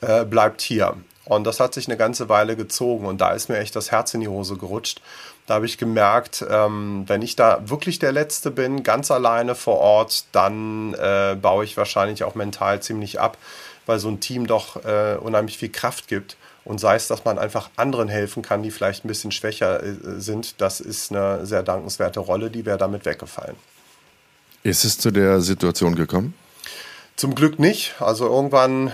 äh, 0.00 0.24
bleibt 0.24 0.62
hier. 0.62 0.94
Und 1.28 1.44
das 1.44 1.60
hat 1.60 1.74
sich 1.74 1.88
eine 1.88 1.98
ganze 1.98 2.30
Weile 2.30 2.56
gezogen 2.56 3.04
und 3.04 3.20
da 3.20 3.32
ist 3.32 3.50
mir 3.50 3.58
echt 3.58 3.76
das 3.76 3.90
Herz 3.90 4.14
in 4.14 4.20
die 4.20 4.28
Hose 4.28 4.56
gerutscht. 4.56 5.02
Da 5.46 5.54
habe 5.54 5.66
ich 5.66 5.76
gemerkt, 5.76 6.42
ähm, 6.48 7.04
wenn 7.06 7.20
ich 7.20 7.36
da 7.36 7.60
wirklich 7.68 7.98
der 7.98 8.12
Letzte 8.12 8.50
bin, 8.50 8.82
ganz 8.82 9.10
alleine 9.10 9.54
vor 9.54 9.76
Ort, 9.76 10.24
dann 10.32 10.94
äh, 10.94 11.36
baue 11.40 11.64
ich 11.64 11.76
wahrscheinlich 11.76 12.24
auch 12.24 12.34
mental 12.34 12.80
ziemlich 12.80 13.20
ab, 13.20 13.36
weil 13.84 13.98
so 13.98 14.08
ein 14.08 14.20
Team 14.20 14.46
doch 14.46 14.82
äh, 14.86 15.16
unheimlich 15.20 15.58
viel 15.58 15.68
Kraft 15.68 16.08
gibt. 16.08 16.38
Und 16.64 16.80
sei 16.80 16.96
es, 16.96 17.08
dass 17.08 17.26
man 17.26 17.38
einfach 17.38 17.68
anderen 17.76 18.08
helfen 18.08 18.42
kann, 18.42 18.62
die 18.62 18.70
vielleicht 18.70 19.04
ein 19.04 19.08
bisschen 19.08 19.30
schwächer 19.30 19.82
äh, 19.82 19.94
sind, 20.18 20.62
das 20.62 20.80
ist 20.80 21.12
eine 21.12 21.44
sehr 21.44 21.62
dankenswerte 21.62 22.20
Rolle, 22.20 22.50
die 22.50 22.64
wäre 22.64 22.78
damit 22.78 23.04
weggefallen. 23.04 23.56
Ist 24.62 24.86
es 24.86 24.96
zu 24.96 25.10
der 25.10 25.42
Situation 25.42 25.94
gekommen? 25.94 26.32
Zum 27.16 27.34
Glück 27.34 27.58
nicht. 27.58 27.96
Also 28.00 28.26
irgendwann 28.26 28.92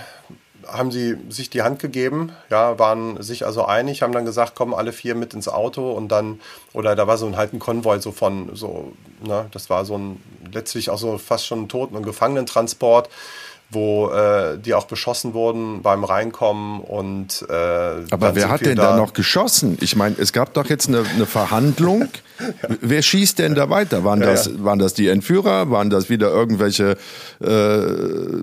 haben 0.66 0.90
sie 0.90 1.16
sich 1.28 1.50
die 1.50 1.62
Hand 1.62 1.78
gegeben, 1.78 2.32
ja, 2.50 2.78
waren 2.78 3.22
sich 3.22 3.46
also 3.46 3.64
einig, 3.64 4.02
haben 4.02 4.12
dann 4.12 4.24
gesagt, 4.24 4.54
kommen 4.54 4.74
alle 4.74 4.92
vier 4.92 5.14
mit 5.14 5.34
ins 5.34 5.48
Auto 5.48 5.92
und 5.92 6.08
dann, 6.08 6.40
oder 6.72 6.96
da 6.96 7.06
war 7.06 7.18
so 7.18 7.26
ein 7.26 7.36
halt 7.36 7.52
ein 7.52 7.58
Konvoi 7.58 7.98
so 8.00 8.12
von, 8.12 8.54
so, 8.54 8.92
ne, 9.26 9.46
das 9.52 9.70
war 9.70 9.84
so 9.84 9.96
ein, 9.96 10.20
letztlich 10.52 10.90
auch 10.90 10.98
so 10.98 11.18
fast 11.18 11.46
schon 11.46 11.62
ein 11.62 11.68
Toten- 11.68 11.96
und 11.96 12.04
Gefangenentransport, 12.04 13.08
wo 13.70 14.10
äh, 14.10 14.58
die 14.58 14.74
auch 14.74 14.86
beschossen 14.86 15.34
wurden 15.34 15.82
beim 15.82 16.04
Reinkommen 16.04 16.80
und 16.80 17.44
äh, 17.48 17.52
Aber 17.52 18.34
wer 18.34 18.48
hat 18.48 18.64
denn 18.64 18.76
da, 18.76 18.90
da, 18.90 18.96
noch 18.96 19.12
geschossen? 19.12 19.78
Ich 19.80 19.96
meine, 19.96 20.16
es 20.18 20.32
gab 20.32 20.54
doch 20.54 20.66
jetzt 20.66 20.88
eine, 20.88 21.04
eine 21.14 21.26
Verhandlung. 21.26 22.08
wer 22.80 23.02
schießt 23.02 23.38
denn 23.38 23.54
da 23.54 23.70
weiter? 23.70 24.04
Waren, 24.04 24.20
ja, 24.20 24.26
das, 24.26 24.46
ja. 24.46 24.52
waren 24.58 24.78
das 24.78 24.94
die 24.94 25.08
Entführer? 25.08 25.70
Waren 25.70 25.90
das 25.90 26.08
wieder 26.08 26.28
irgendwelche 26.28 26.96
äh, 27.42 27.78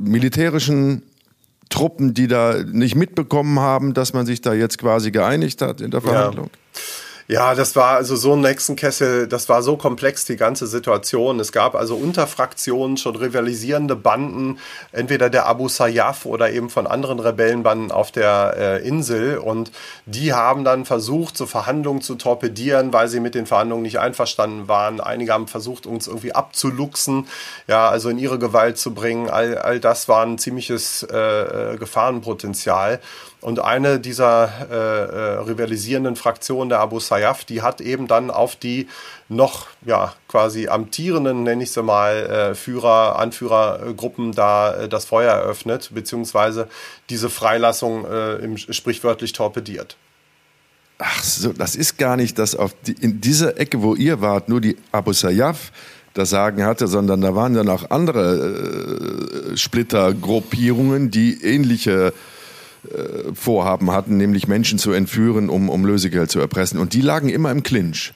militärischen 0.02 1.04
Truppen, 1.72 2.14
die 2.14 2.28
da 2.28 2.62
nicht 2.64 2.96
mitbekommen 2.96 3.60
haben, 3.60 3.96
dass 3.96 4.14
man 4.14 4.28
sich 4.28 4.42
da 4.42 4.54
jetzt 4.54 4.78
quasi 4.78 5.10
geeinigt 5.10 5.62
hat 5.62 5.82
in 5.82 5.90
der 5.90 6.02
Verhandlung? 6.02 6.50
Ja. 6.54 6.82
Ja, 7.28 7.56
das 7.56 7.76
war 7.76 7.96
also 7.96 8.16
so 8.16 8.34
ein 8.34 8.44
Hexenkessel, 8.44 9.28
das 9.28 9.48
war 9.48 9.62
so 9.62 9.78
komplex, 9.78 10.26
die 10.26 10.36
ganze 10.36 10.68
Situation. 10.68 11.40
Es 11.40 11.52
gab 11.52 11.76
also 11.76 11.96
unter 11.96 12.28
Fraktionen 12.28 12.98
schon 12.98 13.16
rivalisierende 13.16 13.96
Banden, 13.96 14.60
entweder 14.92 15.30
der 15.30 15.46
Abu 15.46 15.70
Sayyaf 15.70 16.26
oder 16.26 16.52
eben 16.52 16.70
von 16.70 16.88
anderen 16.88 17.20
Rebellenbanden 17.20 17.92
auf 17.92 18.12
der 18.12 18.56
äh, 18.58 18.88
Insel. 18.88 19.38
Und 19.38 19.72
die 20.06 20.34
haben 20.34 20.64
dann 20.64 20.86
versucht, 20.86 21.38
so 21.38 21.46
Verhandlungen 21.46 22.02
zu 22.02 22.16
torpedieren, 22.16 22.92
weil 22.92 23.08
sie 23.08 23.20
mit 23.20 23.36
den 23.36 23.46
Verhandlungen 23.46 23.84
nicht 23.84 24.00
einverstanden 24.00 24.68
waren. 24.68 25.00
Einige 25.00 25.34
haben 25.34 25.48
versucht, 25.48 25.86
uns 25.86 26.08
irgendwie 26.08 26.34
abzuluxen, 26.34 27.28
ja, 27.68 27.88
also 27.90 28.10
in 28.10 28.18
ihre 28.18 28.40
Gewalt 28.40 28.78
zu 28.78 28.94
bringen. 28.94 29.30
All, 29.30 29.58
all 29.58 29.80
das 29.80 30.08
war 30.08 30.26
ein 30.26 30.38
ziemliches 30.38 31.04
äh, 31.04 31.18
äh 31.74 31.78
Gefahrenpotenzial. 31.78 33.00
Und 33.42 33.60
eine 33.60 34.00
dieser 34.00 34.52
äh, 34.70 34.76
äh, 34.76 35.40
rivalisierenden 35.40 36.16
Fraktionen 36.16 36.70
der 36.70 36.80
Abu 36.80 37.00
Sayyaf, 37.00 37.44
die 37.44 37.64
hat 37.64 37.82
eben 37.82 38.08
dann 38.08 38.30
auf 38.30 38.56
die 38.56 38.88
noch 39.30 39.66
ja 39.84 40.14
quasi 40.28 40.68
amtierenden, 40.68 41.42
nenne 41.42 41.64
ich 41.64 41.72
sie 41.72 41.82
mal, 41.82 42.14
äh, 42.52 42.56
Führer, 42.56 43.18
Anführergruppen 43.18 44.34
da 44.34 44.76
äh, 44.76 44.90
das 44.90 45.06
Feuer 45.06 45.34
eröffnet, 45.34 45.90
beziehungsweise 45.92 46.68
diese 47.10 47.32
Freilassung 47.32 48.06
äh, 48.06 48.36
im, 48.36 48.58
sprichwörtlich 48.58 49.34
torpediert. 49.34 49.98
ach 51.00 51.24
so, 51.24 51.52
das 51.52 51.76
ist 51.76 51.98
gar 51.98 52.18
nicht, 52.18 52.38
dass 52.38 52.56
auf 52.56 52.76
die, 52.86 52.94
in 52.94 53.22
dieser 53.22 53.60
Ecke, 53.60 53.82
wo 53.82 53.96
ihr 53.96 54.22
wart, 54.22 54.50
nur 54.50 54.62
die 54.62 54.78
Abu 54.92 55.14
Sayyaf 55.14 55.72
das 56.14 56.30
Sagen 56.30 56.64
hatte, 56.64 56.88
sondern 56.88 57.22
da 57.22 57.34
waren 57.34 57.56
dann 57.56 57.70
auch 57.70 57.90
andere 57.90 59.52
äh, 59.54 59.58
Splittergruppierungen, 59.58 61.10
die 61.10 61.42
ähnliche 61.44 62.14
äh, 62.90 63.34
Vorhaben 63.34 63.92
hatten, 63.92 64.18
nämlich 64.18 64.48
Menschen 64.48 64.80
zu 64.80 64.92
entführen, 64.92 65.50
um, 65.50 65.70
um 65.70 65.86
Lösegeld 65.86 66.32
zu 66.32 66.40
erpressen. 66.40 66.80
Und 66.80 66.94
die 66.94 67.02
lagen 67.02 67.30
immer 67.30 67.52
im 67.52 67.64
Clinch. 67.64 68.14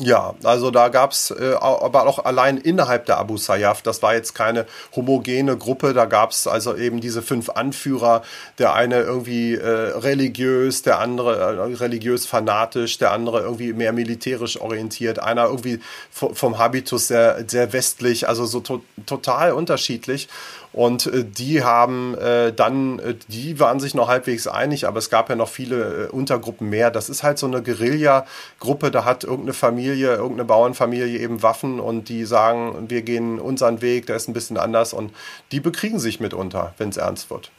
Ja, 0.00 0.34
also 0.42 0.70
da 0.70 0.88
gab 0.88 1.12
es 1.12 1.30
äh, 1.30 1.54
aber 1.60 2.06
auch 2.06 2.24
allein 2.24 2.56
innerhalb 2.56 3.04
der 3.06 3.18
Abu 3.18 3.36
Sayyaf, 3.36 3.82
das 3.82 4.02
war 4.02 4.14
jetzt 4.14 4.34
keine 4.34 4.66
homogene 4.96 5.56
Gruppe, 5.56 5.92
da 5.92 6.06
gab 6.06 6.30
es 6.30 6.46
also 6.46 6.74
eben 6.74 7.00
diese 7.00 7.20
fünf 7.20 7.50
Anführer, 7.50 8.22
der 8.58 8.72
eine 8.74 9.00
irgendwie 9.00 9.54
äh, 9.54 9.68
religiös, 9.68 10.80
der 10.80 10.98
andere 10.98 11.36
äh, 11.36 11.74
religiös 11.74 12.24
fanatisch, 12.24 12.98
der 12.98 13.12
andere 13.12 13.42
irgendwie 13.42 13.74
mehr 13.74 13.92
militärisch 13.92 14.60
orientiert, 14.60 15.18
einer 15.18 15.44
irgendwie 15.44 15.78
vom 16.10 16.58
Habitus 16.58 17.08
sehr, 17.08 17.44
sehr 17.46 17.72
westlich, 17.74 18.26
also 18.26 18.46
so 18.46 18.60
to 18.60 18.82
total 19.04 19.52
unterschiedlich. 19.52 20.28
Und 20.72 21.06
äh, 21.06 21.24
die 21.24 21.62
haben 21.62 22.16
äh, 22.16 22.52
dann, 22.52 22.98
äh, 22.98 23.14
die 23.28 23.60
waren 23.60 23.78
sich 23.78 23.94
noch 23.94 24.08
halbwegs 24.08 24.46
einig, 24.46 24.86
aber 24.86 24.98
es 24.98 25.10
gab 25.10 25.28
ja 25.28 25.36
noch 25.36 25.48
viele 25.48 26.10
Untergruppen 26.12 26.70
mehr. 26.70 26.90
Das 26.90 27.10
ist 27.10 27.22
halt 27.22 27.38
so 27.38 27.46
eine 27.46 27.62
Guerilla-Gruppe, 27.62 28.90
da 28.90 29.04
hat 29.04 29.24
irgendeine 29.24 29.52
Familie, 29.52 30.14
irgendeine 30.14 30.44
Bauernfamilie 30.44 31.18
eben 31.18 31.42
Waffen 31.42 31.78
und 31.78 32.08
die 32.08 32.24
sagen, 32.24 32.88
wir 32.88 33.02
gehen 33.02 33.38
unseren 33.38 33.82
Weg, 33.82 34.06
der 34.06 34.16
ist 34.16 34.28
ein 34.28 34.32
bisschen 34.32 34.56
anders 34.56 34.94
und 34.94 35.12
die 35.52 35.60
bekriegen 35.60 35.98
sich 35.98 36.20
mitunter, 36.20 36.74
wenn 36.78 36.88
es 36.88 36.96
ernst 36.96 37.30
wird. 37.30 37.50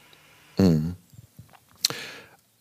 Mhm. 0.58 0.96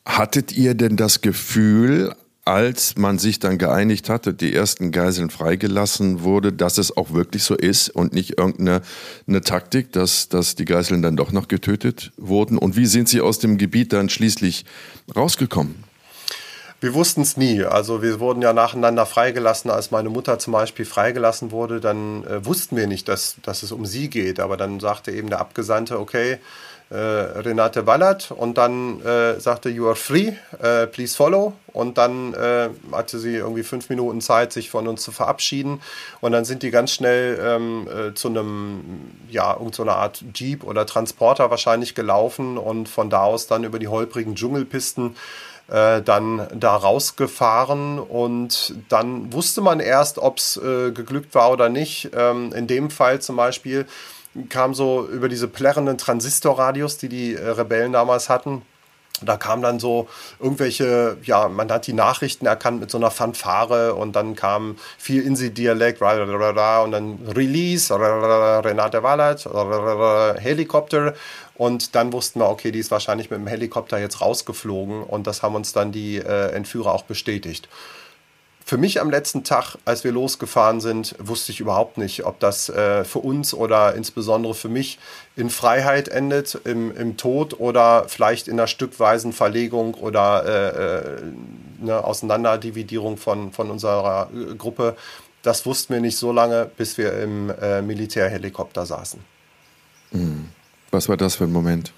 Hattet 0.05 0.51
ihr 0.51 0.75
denn 0.75 0.97
das 0.97 1.21
Gefühl, 1.21 2.13
als 2.45 2.97
man 2.97 3.19
sich 3.19 3.39
dann 3.39 3.57
geeinigt 3.57 4.09
hatte, 4.09 4.33
die 4.33 4.53
ersten 4.53 4.91
Geiseln 4.91 5.29
freigelassen 5.29 6.23
wurde, 6.23 6.51
dass 6.51 6.77
es 6.77 6.95
auch 6.95 7.13
wirklich 7.13 7.43
so 7.43 7.55
ist 7.55 7.89
und 7.89 8.13
nicht 8.13 8.37
irgendeine 8.37 8.81
eine 9.27 9.41
Taktik, 9.41 9.93
dass, 9.93 10.27
dass 10.27 10.55
die 10.55 10.65
Geiseln 10.65 11.01
dann 11.01 11.15
doch 11.15 11.31
noch 11.31 11.47
getötet 11.47 12.11
wurden? 12.17 12.57
Und 12.57 12.75
wie 12.75 12.85
sind 12.85 13.07
sie 13.07 13.21
aus 13.21 13.39
dem 13.39 13.57
Gebiet 13.57 13.93
dann 13.93 14.09
schließlich 14.09 14.65
rausgekommen? 15.15 15.83
Wir 16.81 16.93
wussten 16.93 17.21
es 17.21 17.37
nie. 17.37 17.63
Also 17.63 18.01
wir 18.01 18.19
wurden 18.19 18.41
ja 18.41 18.51
nacheinander 18.51 19.05
freigelassen. 19.05 19.71
Als 19.71 19.91
meine 19.91 20.09
Mutter 20.09 20.37
zum 20.37 20.51
Beispiel 20.51 20.83
freigelassen 20.83 21.51
wurde, 21.51 21.79
dann 21.79 22.25
äh, 22.25 22.45
wussten 22.45 22.75
wir 22.75 22.87
nicht, 22.87 23.07
dass, 23.07 23.37
dass 23.41 23.63
es 23.63 23.71
um 23.71 23.85
sie 23.85 24.09
geht. 24.09 24.41
Aber 24.41 24.57
dann 24.57 24.81
sagte 24.81 25.11
eben 25.11 25.29
der 25.29 25.39
Abgesandte, 25.39 25.97
okay, 25.97 26.39
äh, 26.89 26.95
Renate 26.97 27.83
Ballert 27.83 28.31
und 28.31 28.57
dann 28.57 29.01
äh, 29.01 29.39
sagte, 29.39 29.69
you 29.69 29.87
are 29.87 29.95
free, 29.95 30.33
äh, 30.61 30.87
please 30.87 31.15
follow. 31.15 31.53
Und 31.74 31.97
dann 31.97 32.34
äh, 32.34 32.69
hatte 32.91 33.19
sie 33.19 33.36
irgendwie 33.36 33.63
fünf 33.63 33.89
Minuten 33.89 34.21
Zeit, 34.21 34.53
sich 34.53 34.69
von 34.69 34.88
uns 34.88 35.01
zu 35.01 35.11
verabschieden. 35.11 35.82
Und 36.21 36.32
dann 36.32 36.45
sind 36.45 36.63
die 36.63 36.71
ganz 36.71 36.91
schnell 36.91 37.39
ähm, 37.43 37.88
äh, 37.88 38.13
zu 38.13 38.30
einem, 38.30 39.11
ja, 39.30 39.53
irgendeiner 39.53 39.95
Art 39.95 40.24
Jeep 40.34 40.63
oder 40.63 40.86
Transporter 40.86 41.49
wahrscheinlich 41.49 41.95
gelaufen 41.95 42.57
und 42.57 42.88
von 42.88 43.09
da 43.09 43.24
aus 43.24 43.47
dann 43.47 43.63
über 43.63 43.80
die 43.80 43.88
holprigen 43.88 44.36
Dschungelpisten 44.36 45.15
äh, 45.67 46.01
dann 46.01 46.47
da 46.53 46.76
rausgefahren 46.76 47.99
und 47.99 48.76
dann 48.89 49.32
wusste 49.34 49.61
man 49.61 49.80
erst, 49.80 50.19
ob 50.19 50.38
es 50.38 50.57
äh, 50.57 50.91
geglückt 50.91 51.34
war 51.36 51.51
oder 51.51 51.69
nicht. 51.69 52.11
Ähm, 52.15 52.51
in 52.53 52.67
dem 52.67 52.89
Fall 52.89 53.21
zum 53.21 53.38
Beispiel 53.38 53.86
kam 54.49 54.74
so 54.74 55.07
über 55.07 55.30
diese 55.30 55.47
plärrenden 55.47 55.97
Transistorradios, 55.97 56.97
die 56.97 57.09
die 57.09 57.36
äh, 57.36 57.49
Rebellen 57.49 57.93
damals 57.93 58.30
hatten. 58.30 58.63
Da 59.22 59.38
kam 59.38 59.61
dann 59.61 59.80
so 59.80 60.07
irgendwelche, 60.39 61.18
ja, 61.24 61.47
man 61.47 61.72
hat 61.72 61.88
die 61.88 61.93
Nachrichten 61.93 62.45
erkannt 62.45 62.80
mit 62.80 62.91
so 62.91 62.97
einer 62.97 63.11
Fanfare 63.11 63.95
und 63.95 64.16
dann 64.16 64.36
kam 64.36 64.78
viel 64.97 65.24
Insi-Dialekt 65.24 66.01
und 66.01 66.91
dann 66.91 67.20
Release, 67.36 67.93
Renate 67.93 69.03
Wallert, 69.03 69.45
Helikopter. 70.41 71.14
Und 71.55 71.95
dann 71.95 72.11
wussten 72.11 72.39
wir, 72.39 72.49
okay, 72.49 72.72
die 72.72 72.80
ist 72.80 72.91
wahrscheinlich 72.91 73.30
mit 73.30 73.39
dem 73.39 73.47
Helikopter 73.47 73.99
jetzt 73.99 74.22
rausgeflogen 74.22 75.03
und 75.03 75.28
das 75.28 75.43
haben 75.43 75.53
uns 75.55 75.72
dann 75.72 75.91
die 75.91 76.18
äh, 76.18 76.51
Entführer 76.51 76.93
auch 76.93 77.03
bestätigt 77.03 77.70
für 78.66 78.78
mich 78.78 79.01
am 79.01 79.09
letzten 79.09 79.43
Tag, 79.43 79.76
als 79.84 80.03
wir 80.03 80.11
losgefahren 80.11 80.80
sind, 80.80 81.16
wusste 81.20 81.51
ich 81.51 81.59
überhaupt 81.59 81.97
nicht, 81.97 82.26
ob 82.26 82.39
das 82.39 82.70
äh, 82.70 83.03
für 83.03 83.20
uns 83.20 83.53
oder 83.53 83.93
insbesondere 83.95 84.53
für 84.53 84.70
mich 84.70 84.99
in 85.36 85.49
Freiheit 85.49 86.07
endet, 86.07 86.55
im, 86.64 86.95
im 86.95 87.18
Tod 87.18 87.59
oder 87.59 88.05
vielleicht 88.07 88.47
in 88.47 88.53
einer 88.53 88.68
stückweisen 88.68 89.34
Verlegung 89.34 89.95
oder 89.95 90.45
äh, 90.45 90.97
äh, 90.97 91.22
eine 91.82 92.03
Auseinanderdividierung 92.05 93.18
von, 93.18 93.51
von 93.51 93.70
unserer 93.70 94.30
äh, 94.34 94.55
Gruppe. 94.55 94.95
Das 95.41 95.66
wussten 95.66 95.93
wir 95.93 95.99
nicht 95.99 96.18
so 96.18 96.32
lange, 96.32 96.70
bis 96.78 96.97
wir 96.97 97.14
im 97.20 97.49
äh, 97.49 97.82
Militärhelikopter 97.82 98.86
saßen. 98.86 99.20
Hm. 100.11 100.47
Was 100.91 101.09
war 101.09 101.18
das 101.18 101.36
für 101.36 101.43
ein 101.43 101.51
Moment? 101.51 101.91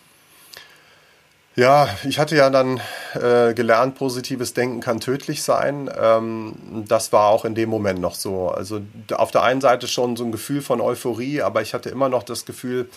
Ja, 1.57 1.87
ich 2.03 2.19
hatte 2.19 2.35
ja 2.35 2.49
dann 2.49 2.81
äh, 3.13 3.53
gelernt, 3.53 3.95
positives 3.95 4.53
Denken 4.53 4.81
kann 4.81 4.99
tödlich 4.99 5.41
sein. 5.41 5.89
Ähm, 5.97 6.83
das 6.87 7.13
war 7.13 7.29
auch 7.29 7.45
in 7.45 7.55
dem 7.55 7.69
Moment 7.69 8.01
noch 8.01 8.15
so. 8.15 8.49
Also 8.49 8.81
auf 9.13 9.31
der 9.31 9.43
einen 9.43 9.61
Seite 9.61 9.87
schon 9.87 10.17
so 10.17 10.25
ein 10.25 10.33
Gefühl 10.33 10.61
von 10.61 10.81
Euphorie, 10.81 11.41
aber 11.41 11.61
ich 11.61 11.73
hatte 11.73 11.89
immer 11.89 12.09
noch 12.09 12.23
das 12.23 12.43
Gefühl, 12.43 12.89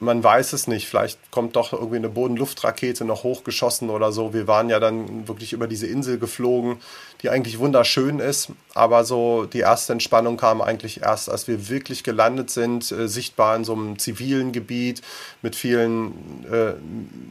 man 0.00 0.24
weiß 0.24 0.54
es 0.54 0.66
nicht. 0.66 0.88
Vielleicht 0.88 1.30
kommt 1.30 1.56
doch 1.56 1.72
irgendwie 1.72 1.96
eine 1.96 2.08
Bodenluftrakete 2.08 3.04
noch 3.04 3.22
hochgeschossen 3.22 3.90
oder 3.90 4.12
so. 4.12 4.32
Wir 4.32 4.46
waren 4.48 4.70
ja 4.70 4.80
dann 4.80 5.28
wirklich 5.28 5.52
über 5.52 5.68
diese 5.68 5.86
Insel 5.86 6.18
geflogen, 6.18 6.80
die 7.22 7.28
eigentlich 7.28 7.58
wunderschön 7.58 8.18
ist. 8.18 8.48
Aber 8.74 9.04
so 9.04 9.44
die 9.44 9.60
erste 9.60 9.92
Entspannung 9.92 10.38
kam 10.38 10.62
eigentlich 10.62 11.02
erst, 11.02 11.30
als 11.30 11.46
wir 11.48 11.68
wirklich 11.68 12.02
gelandet 12.02 12.50
sind, 12.50 12.90
äh, 12.90 13.08
sichtbar 13.08 13.56
in 13.56 13.64
so 13.64 13.74
einem 13.74 13.98
zivilen 13.98 14.52
Gebiet 14.52 15.02
mit 15.42 15.54
vielen 15.54 16.46
äh, 16.50 16.72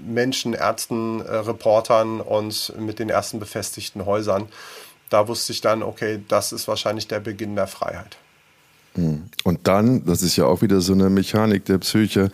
Menschen, 0.07 0.53
Ärzten, 0.53 1.21
äh, 1.21 1.35
Reportern 1.35 2.21
und 2.21 2.73
mit 2.77 2.99
den 2.99 3.09
ersten 3.09 3.39
befestigten 3.39 4.05
Häusern. 4.05 4.47
Da 5.09 5.27
wusste 5.27 5.53
ich 5.53 5.61
dann, 5.61 5.81
okay, 5.81 6.21
das 6.27 6.51
ist 6.51 6.67
wahrscheinlich 6.67 7.07
der 7.07 7.19
Beginn 7.19 7.55
der 7.55 7.67
Freiheit. 7.67 8.17
Hm. 8.99 9.23
Und 9.43 9.67
dann, 9.67 10.05
das 10.05 10.21
ist 10.21 10.35
ja 10.35 10.45
auch 10.45 10.61
wieder 10.61 10.81
so 10.81 10.93
eine 10.93 11.09
Mechanik 11.09 11.65
der 11.65 11.77
Psyche, 11.79 12.29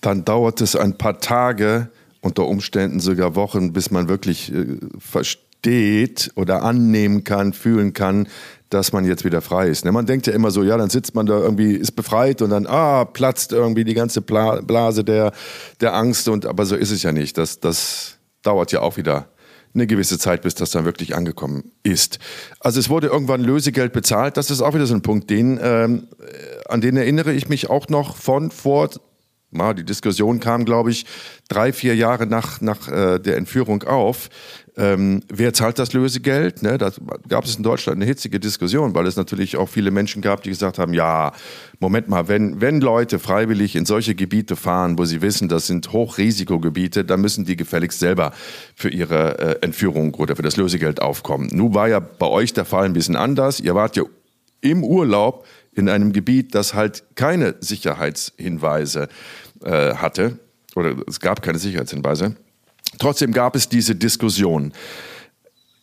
dann 0.00 0.24
dauert 0.24 0.60
es 0.60 0.76
ein 0.76 0.96
paar 0.96 1.20
Tage, 1.20 1.88
unter 2.20 2.46
Umständen 2.46 3.00
sogar 3.00 3.34
Wochen, 3.36 3.72
bis 3.72 3.90
man 3.90 4.08
wirklich 4.08 4.52
äh, 4.52 4.78
versteht 4.98 6.30
oder 6.34 6.62
annehmen 6.62 7.24
kann, 7.24 7.52
fühlen 7.52 7.92
kann, 7.92 8.28
dass 8.70 8.92
man 8.92 9.04
jetzt 9.04 9.24
wieder 9.24 9.40
frei 9.40 9.68
ist. 9.68 9.84
Ne? 9.84 9.92
Man 9.92 10.06
denkt 10.06 10.26
ja 10.26 10.32
immer 10.32 10.50
so, 10.50 10.62
ja, 10.62 10.76
dann 10.76 10.90
sitzt 10.90 11.14
man 11.14 11.26
da 11.26 11.38
irgendwie, 11.38 11.74
ist 11.74 11.92
befreit 11.92 12.42
und 12.42 12.50
dann, 12.50 12.66
ah, 12.66 13.04
platzt 13.04 13.52
irgendwie 13.52 13.84
die 13.84 13.94
ganze 13.94 14.20
Blase 14.20 15.04
der, 15.04 15.32
der 15.80 15.94
Angst 15.94 16.28
und, 16.28 16.44
aber 16.44 16.66
so 16.66 16.76
ist 16.76 16.90
es 16.90 17.02
ja 17.02 17.12
nicht. 17.12 17.38
Das, 17.38 17.60
das 17.60 18.18
dauert 18.42 18.72
ja 18.72 18.80
auch 18.80 18.96
wieder 18.96 19.28
eine 19.74 19.86
gewisse 19.86 20.18
Zeit, 20.18 20.42
bis 20.42 20.54
das 20.54 20.70
dann 20.70 20.84
wirklich 20.84 21.14
angekommen 21.14 21.72
ist. 21.82 22.18
Also 22.60 22.80
es 22.80 22.88
wurde 22.88 23.08
irgendwann 23.08 23.42
Lösegeld 23.42 23.92
bezahlt. 23.92 24.36
Das 24.36 24.50
ist 24.50 24.60
auch 24.60 24.74
wieder 24.74 24.86
so 24.86 24.94
ein 24.94 25.02
Punkt, 25.02 25.30
den, 25.30 25.58
ähm, 25.62 26.08
an 26.68 26.80
den 26.80 26.96
erinnere 26.96 27.32
ich 27.32 27.48
mich 27.48 27.70
auch 27.70 27.88
noch 27.88 28.16
von 28.16 28.50
vor 28.50 28.90
ja, 29.50 29.72
die 29.72 29.84
Diskussion 29.84 30.40
kam, 30.40 30.64
glaube 30.64 30.90
ich, 30.90 31.06
drei, 31.48 31.72
vier 31.72 31.96
Jahre 31.96 32.26
nach, 32.26 32.60
nach 32.60 32.88
äh, 32.88 33.18
der 33.18 33.36
Entführung 33.36 33.82
auf. 33.84 34.28
Ähm, 34.78 35.22
wer 35.28 35.52
zahlt 35.52 35.80
das 35.80 35.92
Lösegeld? 35.92 36.62
Ne, 36.62 36.78
da 36.78 36.92
gab 37.28 37.44
es 37.44 37.56
in 37.56 37.64
Deutschland 37.64 37.96
eine 37.96 38.04
hitzige 38.04 38.38
Diskussion, 38.38 38.94
weil 38.94 39.08
es 39.08 39.16
natürlich 39.16 39.56
auch 39.56 39.68
viele 39.68 39.90
Menschen 39.90 40.22
gab, 40.22 40.44
die 40.44 40.50
gesagt 40.50 40.78
haben, 40.78 40.94
ja, 40.94 41.32
Moment 41.80 42.08
mal, 42.08 42.28
wenn, 42.28 42.60
wenn 42.60 42.80
Leute 42.80 43.18
freiwillig 43.18 43.74
in 43.74 43.86
solche 43.86 44.14
Gebiete 44.14 44.54
fahren, 44.54 44.96
wo 44.96 45.04
sie 45.04 45.20
wissen, 45.20 45.48
das 45.48 45.66
sind 45.66 45.92
Hochrisikogebiete, 45.92 47.04
dann 47.04 47.20
müssen 47.20 47.44
die 47.44 47.56
gefälligst 47.56 47.98
selber 47.98 48.32
für 48.76 48.88
ihre 48.88 49.38
äh, 49.38 49.58
Entführung 49.62 50.14
oder 50.14 50.36
für 50.36 50.42
das 50.42 50.56
Lösegeld 50.56 51.02
aufkommen. 51.02 51.50
Nun 51.52 51.74
war 51.74 51.88
ja 51.88 51.98
bei 51.98 52.28
euch 52.28 52.52
der 52.52 52.64
Fall 52.64 52.84
ein 52.84 52.92
bisschen 52.92 53.16
anders. 53.16 53.58
Ihr 53.58 53.74
wart 53.74 53.96
ja 53.96 54.04
im 54.60 54.84
Urlaub 54.84 55.44
in 55.72 55.88
einem 55.88 56.12
Gebiet, 56.12 56.54
das 56.54 56.74
halt 56.74 57.02
keine 57.16 57.56
Sicherheitshinweise 57.60 59.08
äh, 59.64 59.94
hatte, 59.94 60.38
oder 60.76 60.94
es 61.08 61.18
gab 61.18 61.42
keine 61.42 61.58
Sicherheitshinweise. 61.58 62.36
Trotzdem 62.98 63.32
gab 63.32 63.56
es 63.56 63.68
diese 63.68 63.94
Diskussion. 63.94 64.72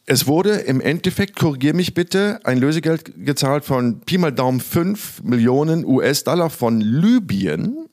Es 0.06 0.28
wurde 0.28 0.52
im 0.52 0.82
Endeffekt, 0.82 1.36
korrigier 1.36 1.74
mich 1.74 1.96
bitte, 1.96 2.40
ein 2.44 2.60
Lösegeld 2.60 3.26
gezahlt 3.26 3.66
von 3.66 4.02
Pi 4.02 4.20
mal 4.20 4.32
Daumen 4.32 4.60
5 4.60 5.24
Millionen 5.24 5.84
US-Dollar 5.84 6.52
von 6.52 6.80
Libyen. 6.80 7.90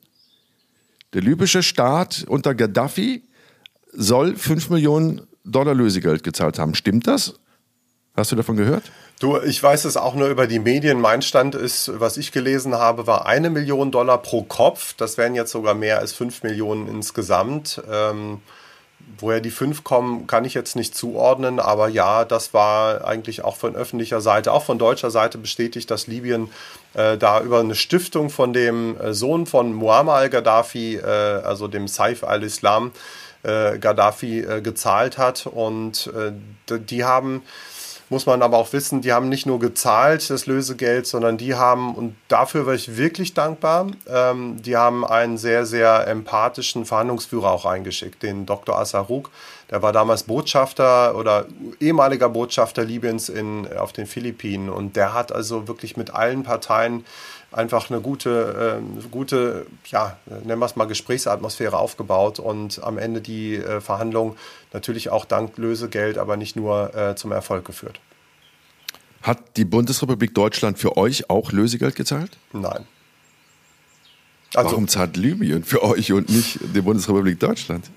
Der 1.13 1.21
libysche 1.21 1.63
Staat 1.63 2.25
unter 2.27 2.53
Gaddafi 2.53 3.23
soll 3.91 4.35
5 4.35 4.69
Millionen 4.69 5.21
Dollar 5.43 5.73
Lösegeld 5.73 6.23
gezahlt 6.23 6.59
haben. 6.59 6.75
Stimmt 6.75 7.07
das? 7.07 7.39
Hast 8.15 8.31
du 8.31 8.35
davon 8.35 8.57
gehört? 8.57 8.83
Du, 9.19 9.39
ich 9.41 9.61
weiß 9.61 9.85
es 9.85 9.97
auch 9.97 10.13
nur 10.13 10.27
über 10.27 10.45
die 10.45 10.59
Medien. 10.59 11.01
Mein 11.01 11.23
Stand 11.23 11.55
ist, 11.55 11.91
was 11.95 12.17
ich 12.17 12.31
gelesen 12.31 12.75
habe, 12.75 13.07
war 13.07 13.25
eine 13.25 13.49
Million 13.49 13.91
Dollar 13.91 14.19
pro 14.21 14.43
Kopf. 14.43 14.93
Das 14.97 15.17
wären 15.17 15.33
jetzt 15.33 15.51
sogar 15.51 15.73
mehr 15.73 15.97
als 15.97 16.13
fünf 16.13 16.43
Millionen 16.43 16.87
insgesamt. 16.87 17.81
Ähm, 17.91 18.41
woher 19.23 19.39
die 19.39 19.51
fünf 19.51 19.83
kommen, 19.83 20.27
kann 20.27 20.45
ich 20.45 20.53
jetzt 20.53 20.75
nicht 20.75 20.95
zuordnen, 20.95 21.59
aber 21.59 21.87
ja, 21.87 22.25
das 22.25 22.53
war 22.53 23.05
eigentlich 23.05 23.43
auch 23.43 23.55
von 23.55 23.75
öffentlicher 23.75 24.21
Seite, 24.21 24.51
auch 24.51 24.63
von 24.63 24.77
deutscher 24.77 25.09
Seite 25.09 25.37
bestätigt, 25.37 25.89
dass 25.89 26.07
Libyen 26.07 26.49
äh, 26.93 27.17
da 27.17 27.41
über 27.41 27.61
eine 27.61 27.73
Stiftung 27.73 28.29
von 28.29 28.53
dem 28.53 28.99
äh, 28.99 29.13
Sohn 29.13 29.45
von 29.45 29.73
Muammar 29.73 30.17
al-Gaddafi, 30.17 30.97
äh, 30.97 31.07
also 31.07 31.67
dem 31.67 31.87
Saif 31.87 32.23
al-Islam, 32.23 32.91
äh, 33.43 33.79
Gaddafi 33.79 34.41
äh, 34.41 34.61
gezahlt 34.61 35.17
hat. 35.17 35.47
Und 35.47 36.11
die 36.69 37.03
haben 37.03 37.41
muss 38.13 38.27
man 38.27 38.43
aber 38.43 38.57
auch 38.57 38.71
wissen, 38.73 39.01
die 39.01 39.11
haben 39.11 39.27
nicht 39.27 39.47
nur 39.47 39.59
gezahlt, 39.59 40.29
das 40.29 40.45
Lösegeld, 40.45 41.07
sondern 41.07 41.37
die 41.37 41.55
haben, 41.55 41.95
und 41.95 42.15
dafür 42.27 42.67
war 42.67 42.75
ich 42.75 42.95
wirklich 42.95 43.33
dankbar, 43.33 43.87
ähm, 44.07 44.61
die 44.61 44.77
haben 44.77 45.03
einen 45.03 45.39
sehr, 45.39 45.65
sehr 45.65 46.07
empathischen 46.07 46.85
Verhandlungsführer 46.85 47.51
auch 47.51 47.65
eingeschickt, 47.65 48.21
den 48.21 48.45
Dr. 48.45 48.77
Asaruk. 48.77 49.31
Der 49.71 49.81
war 49.81 49.91
damals 49.91 50.23
Botschafter 50.23 51.15
oder 51.17 51.47
ehemaliger 51.79 52.29
Botschafter 52.29 52.85
Libyens 52.85 53.29
in, 53.29 53.67
auf 53.75 53.93
den 53.93 54.05
Philippinen. 54.05 54.69
Und 54.69 54.95
der 54.95 55.15
hat 55.15 55.31
also 55.31 55.67
wirklich 55.67 55.97
mit 55.97 56.13
allen 56.13 56.43
Parteien 56.43 57.05
einfach 57.53 57.89
eine 57.89 58.01
gute, 58.01 58.81
äh, 58.81 59.07
gute, 59.09 59.65
ja, 59.85 60.17
nennen 60.43 60.59
wir 60.59 60.65
es 60.65 60.75
mal 60.75 60.85
Gesprächsatmosphäre 60.85 61.77
aufgebaut 61.77 62.39
und 62.39 62.83
am 62.83 62.97
Ende 62.97 63.21
die 63.21 63.55
äh, 63.55 63.81
Verhandlungen 63.81 64.35
natürlich 64.71 65.09
auch 65.09 65.25
dank 65.25 65.57
Lösegeld, 65.57 66.17
aber 66.17 66.37
nicht 66.37 66.55
nur 66.55 66.95
äh, 66.95 67.15
zum 67.15 67.31
Erfolg 67.31 67.65
geführt. 67.65 67.99
Hat 69.21 69.39
die 69.55 69.65
Bundesrepublik 69.65 70.33
Deutschland 70.35 70.79
für 70.79 70.97
euch 70.97 71.29
auch 71.29 71.51
Lösegeld 71.51 71.95
gezahlt? 71.95 72.37
Nein. 72.51 72.85
Also, 74.55 74.71
Warum 74.71 74.87
zahlt 74.87 75.17
Libyen 75.17 75.63
für 75.63 75.81
euch 75.81 76.11
und 76.11 76.29
nicht 76.29 76.59
die 76.75 76.81
Bundesrepublik 76.81 77.39
Deutschland? 77.39 77.89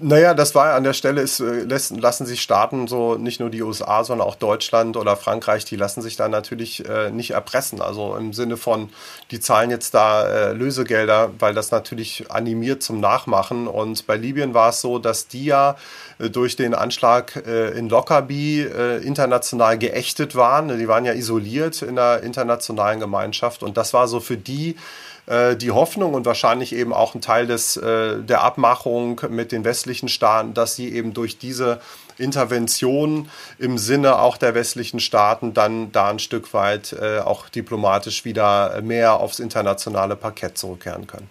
Naja, 0.00 0.32
das 0.32 0.54
war 0.54 0.74
an 0.74 0.84
der 0.84 0.92
Stelle, 0.92 1.22
ist, 1.22 1.40
äh, 1.40 1.64
lassen 1.64 2.24
sich 2.24 2.40
Staaten, 2.40 2.86
so 2.86 3.16
nicht 3.16 3.40
nur 3.40 3.50
die 3.50 3.62
USA, 3.62 4.04
sondern 4.04 4.28
auch 4.28 4.36
Deutschland 4.36 4.96
oder 4.96 5.16
Frankreich, 5.16 5.64
die 5.64 5.74
lassen 5.74 6.02
sich 6.02 6.14
da 6.14 6.28
natürlich 6.28 6.88
äh, 6.88 7.10
nicht 7.10 7.32
erpressen. 7.32 7.82
Also 7.82 8.14
im 8.14 8.32
Sinne 8.32 8.56
von, 8.56 8.90
die 9.32 9.40
zahlen 9.40 9.70
jetzt 9.70 9.94
da 9.94 10.28
äh, 10.28 10.52
Lösegelder, 10.52 11.32
weil 11.40 11.52
das 11.52 11.72
natürlich 11.72 12.30
animiert 12.30 12.80
zum 12.80 13.00
Nachmachen. 13.00 13.66
Und 13.66 14.06
bei 14.06 14.16
Libyen 14.16 14.54
war 14.54 14.68
es 14.68 14.80
so, 14.80 15.00
dass 15.00 15.26
die 15.26 15.46
ja 15.46 15.74
äh, 16.20 16.30
durch 16.30 16.54
den 16.54 16.74
Anschlag 16.74 17.34
äh, 17.44 17.70
in 17.70 17.88
Lockerbie 17.88 18.60
äh, 18.60 18.98
international 18.98 19.78
geächtet 19.78 20.36
waren. 20.36 20.78
Die 20.78 20.86
waren 20.86 21.06
ja 21.06 21.12
isoliert 21.12 21.82
in 21.82 21.96
der 21.96 22.22
internationalen 22.22 23.00
Gemeinschaft. 23.00 23.64
Und 23.64 23.76
das 23.76 23.92
war 23.94 24.06
so 24.06 24.20
für 24.20 24.36
die, 24.36 24.76
äh, 25.28 25.56
die 25.56 25.70
Hoffnung 25.70 26.14
und 26.14 26.24
wahrscheinlich 26.24 26.74
eben 26.74 26.92
auch 26.92 27.14
ein 27.14 27.20
Teil 27.20 27.46
des, 27.46 27.76
äh, 27.76 28.22
der 28.22 28.42
Abmachung 28.42 29.20
mit 29.28 29.52
den 29.52 29.64
westlichen 29.64 30.08
Staaten, 30.08 30.54
dass 30.54 30.74
sie 30.74 30.92
eben 30.92 31.12
durch 31.12 31.38
diese 31.38 31.80
Intervention 32.16 33.28
im 33.58 33.78
Sinne 33.78 34.18
auch 34.18 34.38
der 34.38 34.54
westlichen 34.54 35.00
Staaten 35.00 35.54
dann 35.54 35.92
da 35.92 36.08
ein 36.08 36.18
Stück 36.18 36.54
weit 36.54 36.94
äh, 36.94 37.18
auch 37.20 37.48
diplomatisch 37.48 38.24
wieder 38.24 38.80
mehr 38.82 39.20
aufs 39.20 39.38
internationale 39.38 40.16
Parkett 40.16 40.56
zurückkehren 40.56 41.06
können. 41.06 41.28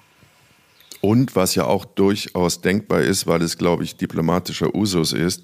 Und 1.01 1.35
was 1.35 1.55
ja 1.55 1.65
auch 1.65 1.85
durchaus 1.85 2.61
denkbar 2.61 3.01
ist, 3.01 3.27
weil 3.27 3.41
es, 3.41 3.57
glaube 3.57 3.83
ich, 3.83 3.97
diplomatischer 3.97 4.73
Usus 4.73 5.13
ist, 5.13 5.43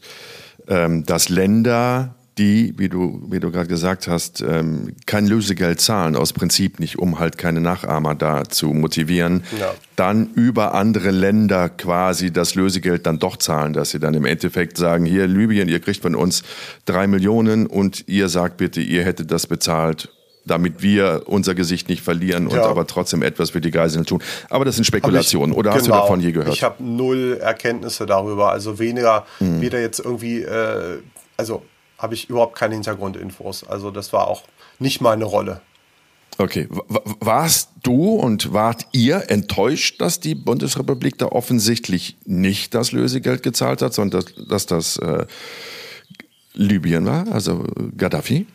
ähm, 0.68 1.06
dass 1.06 1.30
Länder 1.30 2.16
die, 2.38 2.74
wie 2.78 2.90
du, 2.90 3.22
wie 3.30 3.40
du 3.40 3.52
gerade 3.52 3.68
gesagt 3.68 4.08
hast, 4.08 4.42
ähm, 4.42 4.96
kein 5.06 5.28
Lösegeld 5.28 5.80
zahlen, 5.80 6.16
aus 6.16 6.34
Prinzip 6.34 6.80
nicht, 6.80 6.98
um 6.98 7.20
halt 7.20 7.38
keine 7.38 7.62
Nachahmer 7.62 8.16
da 8.16 8.44
zu 8.46 8.68
motivieren, 8.68 9.44
ja. 9.60 9.74
dann 9.96 10.32
über 10.34 10.74
andere 10.74 11.12
Länder 11.12 11.70
quasi 11.70 12.32
das 12.32 12.56
Lösegeld 12.56 13.06
dann 13.06 13.20
doch 13.20 13.38
zahlen, 13.38 13.74
dass 13.74 13.92
sie 13.92 14.00
dann 14.00 14.16
im 14.16 14.26
Endeffekt 14.26 14.78
sagen, 14.78 15.06
hier 15.06 15.28
Libyen, 15.28 15.68
ihr 15.70 15.80
kriegt 15.80 16.02
von 16.02 16.16
uns 16.16 16.44
drei 16.86 17.06
Millionen 17.06 17.68
und 17.68 18.08
ihr 18.08 18.30
sagt 18.30 18.58
bitte, 18.58 18.82
ihr 18.82 19.04
hättet 19.04 19.32
das 19.32 19.48
bezahlt 19.48 20.10
damit 20.46 20.82
wir 20.82 21.24
unser 21.28 21.56
Gesicht 21.56 21.88
nicht 21.88 22.02
verlieren 22.02 22.48
und 22.48 22.56
ja. 22.58 22.66
aber 22.66 22.86
trotzdem 22.86 23.22
etwas 23.22 23.52
für 23.52 23.62
die 23.62 23.72
Geiseln 23.72 24.06
tun. 24.06 24.22
Aber 24.50 24.66
das 24.66 24.76
sind 24.76 24.84
Spekulationen. 24.84 25.54
Ich, 25.54 25.58
Oder 25.58 25.72
hast 25.72 25.84
genau, 25.84 25.96
du 25.96 26.02
davon 26.02 26.20
je 26.20 26.34
gehört? 26.34 26.54
Ich 26.54 26.64
habe 26.64 26.84
null 26.84 27.38
Erkenntnisse 27.42 28.06
darüber. 28.06 28.52
Also 28.52 28.78
weniger, 28.78 29.26
mhm. 29.40 29.62
weder 29.62 29.80
jetzt 29.80 30.00
irgendwie, 30.00 30.42
äh, 30.42 31.00
also 31.38 31.64
habe 32.04 32.14
ich 32.14 32.30
überhaupt 32.30 32.56
keine 32.56 32.76
Hintergrundinfos. 32.76 33.64
Also 33.64 33.90
das 33.90 34.12
war 34.12 34.28
auch 34.28 34.44
nicht 34.78 35.00
meine 35.00 35.24
Rolle. 35.24 35.62
Okay, 36.38 36.68
warst 36.70 37.70
du 37.84 38.16
und 38.16 38.54
wart 38.54 38.88
ihr 38.92 39.30
enttäuscht, 39.30 40.02
dass 40.02 40.20
die 40.20 40.36
Bundesrepublik 40.36 41.18
da 41.18 41.28
offensichtlich 41.28 42.18
nicht 42.26 42.74
das 42.74 42.92
Lösegeld 42.92 43.42
gezahlt 43.42 43.82
hat, 43.82 43.94
sondern 43.94 44.22
dass, 44.22 44.48
dass 44.48 44.66
das 44.66 44.98
äh, 44.98 45.26
Libyen 46.54 47.06
war, 47.06 47.32
also 47.32 47.66
Gaddafi? 47.96 48.48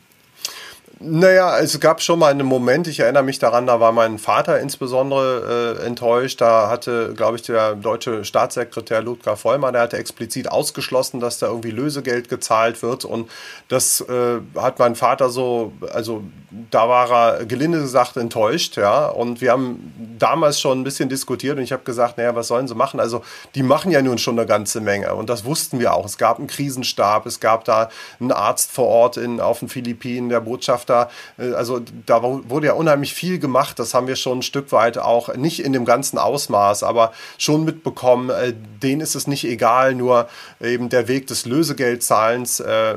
Naja, 1.01 1.61
es 1.61 1.79
gab 1.79 2.03
schon 2.03 2.19
mal 2.19 2.33
einen 2.33 2.47
Moment, 2.47 2.89
ich 2.89 2.99
erinnere 2.99 3.23
mich 3.23 3.39
daran, 3.39 3.69
da 3.69 3.79
war 3.79 3.93
mein 3.93 4.19
Vater 4.19 4.59
insbesondere 4.59 5.77
äh, 5.81 5.87
enttäuscht. 5.87 6.41
Da 6.41 6.69
hatte, 6.69 7.15
glaube 7.15 7.37
ich, 7.37 7.43
der 7.43 7.77
deutsche 7.77 8.25
Staatssekretär 8.25 9.01
Ludger 9.01 9.37
Vollmer, 9.37 9.71
der 9.71 9.83
hatte 9.83 9.97
explizit 9.97 10.51
ausgeschlossen, 10.51 11.21
dass 11.21 11.39
da 11.39 11.47
irgendwie 11.47 11.71
Lösegeld 11.71 12.29
gezahlt 12.29 12.83
wird. 12.83 13.05
Und 13.05 13.31
das 13.69 14.01
äh, 14.01 14.41
hat 14.57 14.81
mein 14.81 14.97
Vater 14.97 15.31
so, 15.31 15.73
also 15.93 16.25
da 16.71 16.89
war 16.89 17.11
er 17.11 17.47
gelinde 17.47 17.81
gesagt 17.81 18.17
enttäuscht, 18.17 18.77
ja. 18.77 19.07
Und 19.07 19.41
wir 19.41 19.53
haben 19.53 20.17
damals 20.19 20.61
schon 20.61 20.81
ein 20.81 20.85
bisschen 20.85 21.09
diskutiert 21.09 21.59
und 21.59 21.63
ich 21.63 21.71
habe 21.71 21.85
gesagt, 21.85 22.19
naja, 22.19 22.35
was 22.35 22.49
sollen 22.49 22.67
sie 22.67 22.75
machen? 22.75 22.99
Also 22.99 23.23
die 23.55 23.63
machen 23.63 23.93
ja 23.93 24.03
nun 24.03 24.19
schon 24.19 24.37
eine 24.37 24.49
ganze 24.49 24.81
Menge 24.81 25.15
und 25.15 25.31
das 25.31 25.45
wussten 25.45 25.79
wir 25.79 25.95
auch. 25.95 26.07
Es 26.07 26.19
gab 26.19 26.39
einen 26.39 26.49
Krisenstab, 26.49 27.25
es 27.27 27.39
gab 27.39 27.65
da 27.65 27.89
einen 28.19 28.33
Arzt 28.33 28.73
vor 28.73 28.87
Ort 28.87 29.17
in, 29.17 29.41
auf 29.41 29.61
den 29.61 29.69
Philippinen, 29.69 30.29
der 30.29 30.41
Botschaft 30.41 30.88
da, 30.89 31.11
äh, 31.39 31.53
also 31.53 31.81
da 32.07 32.23
wurde 32.23 32.69
ja 32.69 32.73
unheimlich 32.75 33.15
viel 33.15 33.39
gemacht. 33.39 33.79
Das 33.79 33.95
haben 33.95 34.07
wir 34.07 34.17
schon 34.17 34.39
ein 34.39 34.43
Stück 34.43 34.73
weit 34.73 34.99
auch, 34.99 35.35
nicht 35.35 35.65
in 35.65 35.73
dem 35.73 35.85
ganzen 35.85 36.19
Ausmaß, 36.19 36.83
aber 36.83 37.13
schon 37.39 37.65
mitbekommen. 37.65 38.31
Äh, 38.31 38.55
denen 38.83 39.01
ist 39.01 39.15
es 39.15 39.27
nicht 39.27 39.45
egal, 39.45 39.95
nur 39.95 40.29
eben 40.61 40.89
der 40.89 41.09
Weg 41.09 41.27
des 41.27 41.47
Lösegeldzahlens, 41.47 42.61
äh, 42.61 42.95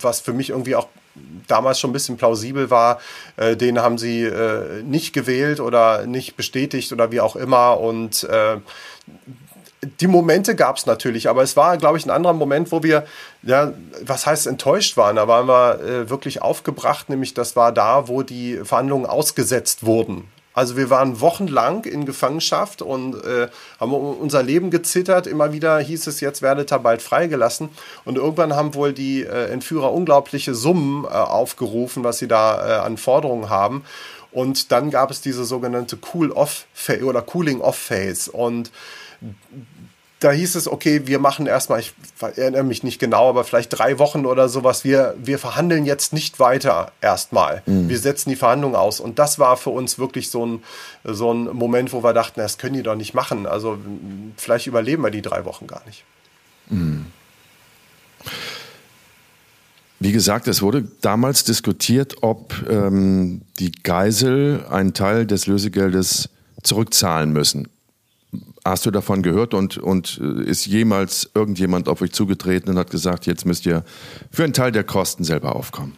was 0.00 0.20
für 0.20 0.32
mich 0.32 0.50
irgendwie 0.50 0.76
auch 0.76 0.88
damals 1.46 1.78
schon 1.78 1.90
ein 1.90 1.92
bisschen 1.92 2.16
plausibel 2.16 2.70
war, 2.70 3.00
äh, 3.36 3.56
den 3.56 3.80
haben 3.80 3.98
sie 3.98 4.22
äh, 4.22 4.82
nicht 4.82 5.12
gewählt 5.12 5.60
oder 5.60 6.06
nicht 6.06 6.36
bestätigt 6.36 6.92
oder 6.92 7.10
wie 7.12 7.20
auch 7.20 7.36
immer. 7.36 7.80
Und 7.80 8.24
äh, 8.24 8.56
die 10.00 10.06
Momente 10.06 10.54
gab 10.54 10.76
es 10.76 10.86
natürlich, 10.86 11.28
aber 11.28 11.42
es 11.42 11.56
war, 11.56 11.76
glaube 11.76 11.98
ich, 11.98 12.06
ein 12.06 12.10
anderer 12.10 12.32
Moment, 12.32 12.72
wo 12.72 12.82
wir, 12.82 13.04
ja, 13.42 13.72
was 14.04 14.26
heißt 14.26 14.46
enttäuscht 14.46 14.96
waren. 14.96 15.16
Da 15.16 15.26
waren 15.28 15.46
wir 15.46 15.80
äh, 15.80 16.10
wirklich 16.10 16.42
aufgebracht, 16.42 17.08
nämlich 17.08 17.34
das 17.34 17.56
war 17.56 17.72
da, 17.72 18.08
wo 18.08 18.22
die 18.22 18.60
Verhandlungen 18.64 19.06
ausgesetzt 19.06 19.84
wurden. 19.84 20.28
Also 20.54 20.76
wir 20.76 20.90
waren 20.90 21.20
wochenlang 21.20 21.84
in 21.84 22.04
Gefangenschaft 22.04 22.82
und 22.82 23.14
äh, 23.24 23.48
haben 23.80 23.94
unser 23.94 24.42
Leben 24.42 24.70
gezittert. 24.70 25.26
Immer 25.26 25.52
wieder 25.52 25.78
hieß 25.78 26.06
es, 26.06 26.20
jetzt 26.20 26.42
werdet 26.42 26.72
ihr 26.72 26.78
bald 26.78 27.00
freigelassen. 27.00 27.70
Und 28.04 28.16
irgendwann 28.16 28.54
haben 28.54 28.74
wohl 28.74 28.92
die 28.92 29.22
äh, 29.22 29.46
Entführer 29.46 29.92
unglaubliche 29.92 30.54
Summen 30.54 31.04
äh, 31.04 31.08
aufgerufen, 31.08 32.04
was 32.04 32.18
sie 32.18 32.28
da 32.28 32.68
äh, 32.68 32.80
an 32.80 32.98
Forderungen 32.98 33.48
haben. 33.48 33.84
Und 34.30 34.72
dann 34.72 34.90
gab 34.90 35.10
es 35.10 35.20
diese 35.20 35.44
sogenannte 35.44 35.98
Cool-Off 36.12 36.66
oder 37.02 37.22
Cooling-Off-Phase. 37.22 38.30
Und 38.32 38.70
da 40.22 40.30
hieß 40.30 40.54
es, 40.54 40.68
okay, 40.68 41.02
wir 41.06 41.18
machen 41.18 41.46
erstmal, 41.46 41.80
ich 41.80 41.94
erinnere 42.20 42.62
mich 42.62 42.82
nicht 42.82 42.98
genau, 42.98 43.28
aber 43.28 43.44
vielleicht 43.44 43.76
drei 43.76 43.98
Wochen 43.98 44.24
oder 44.24 44.48
sowas, 44.48 44.84
wir, 44.84 45.14
wir 45.22 45.38
verhandeln 45.38 45.84
jetzt 45.84 46.12
nicht 46.12 46.38
weiter 46.38 46.92
erstmal. 47.00 47.62
Mhm. 47.66 47.88
Wir 47.88 47.98
setzen 47.98 48.30
die 48.30 48.36
Verhandlungen 48.36 48.76
aus. 48.76 49.00
Und 49.00 49.18
das 49.18 49.38
war 49.38 49.56
für 49.56 49.70
uns 49.70 49.98
wirklich 49.98 50.30
so 50.30 50.46
ein, 50.46 50.62
so 51.04 51.32
ein 51.32 51.44
Moment, 51.44 51.92
wo 51.92 52.04
wir 52.04 52.12
dachten, 52.12 52.40
das 52.40 52.58
können 52.58 52.74
die 52.74 52.82
doch 52.82 52.94
nicht 52.94 53.14
machen. 53.14 53.46
Also 53.46 53.78
vielleicht 54.36 54.66
überleben 54.66 55.02
wir 55.02 55.10
die 55.10 55.22
drei 55.22 55.44
Wochen 55.44 55.66
gar 55.66 55.82
nicht. 55.86 56.04
Mhm. 56.68 57.06
Wie 59.98 60.12
gesagt, 60.12 60.48
es 60.48 60.62
wurde 60.62 60.84
damals 61.00 61.44
diskutiert, 61.44 62.22
ob 62.22 62.54
ähm, 62.68 63.42
die 63.58 63.70
Geisel 63.70 64.64
einen 64.68 64.94
Teil 64.94 65.26
des 65.26 65.46
Lösegeldes 65.46 66.28
zurückzahlen 66.62 67.32
müssen. 67.32 67.68
Hast 68.64 68.86
du 68.86 68.90
davon 68.90 69.22
gehört 69.22 69.54
und, 69.54 69.78
und 69.78 70.20
äh, 70.22 70.44
ist 70.44 70.66
jemals 70.66 71.30
irgendjemand 71.34 71.88
auf 71.88 72.00
euch 72.00 72.12
zugetreten 72.12 72.70
und 72.70 72.78
hat 72.78 72.90
gesagt, 72.90 73.26
jetzt 73.26 73.44
müsst 73.44 73.66
ihr 73.66 73.84
für 74.30 74.44
einen 74.44 74.52
Teil 74.52 74.72
der 74.72 74.84
Kosten 74.84 75.24
selber 75.24 75.56
aufkommen? 75.56 75.96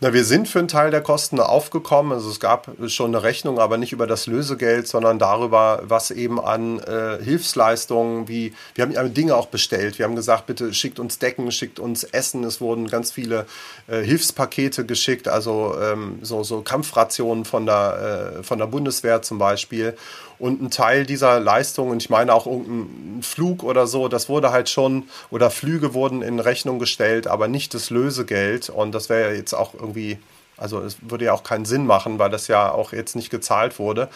Na, 0.00 0.12
wir 0.12 0.24
sind 0.24 0.48
für 0.48 0.58
einen 0.58 0.68
Teil 0.68 0.90
der 0.90 1.00
Kosten 1.00 1.38
aufgekommen. 1.38 2.12
Also 2.12 2.28
es 2.28 2.40
gab 2.40 2.68
schon 2.88 3.14
eine 3.14 3.22
Rechnung, 3.22 3.58
aber 3.58 3.78
nicht 3.78 3.92
über 3.92 4.06
das 4.06 4.26
Lösegeld, 4.26 4.88
sondern 4.88 5.18
darüber, 5.18 5.82
was 5.84 6.10
eben 6.10 6.40
an 6.40 6.80
äh, 6.80 7.22
Hilfsleistungen, 7.22 8.28
wie 8.28 8.52
wir 8.74 8.84
haben 8.84 9.14
Dinge 9.14 9.36
auch 9.36 9.46
bestellt. 9.46 9.98
Wir 9.98 10.04
haben 10.04 10.16
gesagt, 10.16 10.46
bitte 10.46 10.74
schickt 10.74 10.98
uns 10.98 11.18
Decken, 11.20 11.50
schickt 11.52 11.78
uns 11.78 12.04
Essen. 12.04 12.44
Es 12.44 12.60
wurden 12.60 12.88
ganz 12.88 13.12
viele 13.12 13.46
äh, 13.86 14.02
Hilfspakete 14.02 14.84
geschickt, 14.84 15.28
also 15.28 15.74
ähm, 15.80 16.18
so, 16.22 16.42
so 16.42 16.60
Kampfrationen 16.60 17.44
von 17.44 17.64
der, 17.64 18.36
äh, 18.40 18.42
von 18.42 18.58
der 18.58 18.66
Bundeswehr 18.66 19.22
zum 19.22 19.38
Beispiel. 19.38 19.96
Und 20.44 20.60
ein 20.60 20.70
Teil 20.70 21.06
dieser 21.06 21.40
Leistung, 21.40 21.88
und 21.88 22.02
ich 22.02 22.10
meine 22.10 22.34
auch 22.34 22.44
irgendein 22.44 23.22
Flug 23.22 23.62
oder 23.62 23.86
so, 23.86 24.08
das 24.08 24.28
wurde 24.28 24.52
halt 24.52 24.68
schon, 24.68 25.04
oder 25.30 25.48
Flüge 25.48 25.94
wurden 25.94 26.20
in 26.20 26.38
Rechnung 26.38 26.78
gestellt, 26.78 27.26
aber 27.26 27.48
nicht 27.48 27.72
das 27.72 27.88
Lösegeld. 27.88 28.68
Und 28.68 28.92
das 28.92 29.08
wäre 29.08 29.30
ja 29.30 29.36
jetzt 29.38 29.54
auch 29.54 29.72
irgendwie, 29.72 30.18
also 30.58 30.80
es 30.80 30.98
würde 31.00 31.24
ja 31.24 31.32
auch 31.32 31.44
keinen 31.44 31.64
Sinn 31.64 31.86
machen, 31.86 32.18
weil 32.18 32.28
das 32.28 32.46
ja 32.46 32.70
auch 32.70 32.92
jetzt 32.92 33.16
nicht 33.16 33.30
gezahlt 33.30 33.78
wurde. 33.78 34.10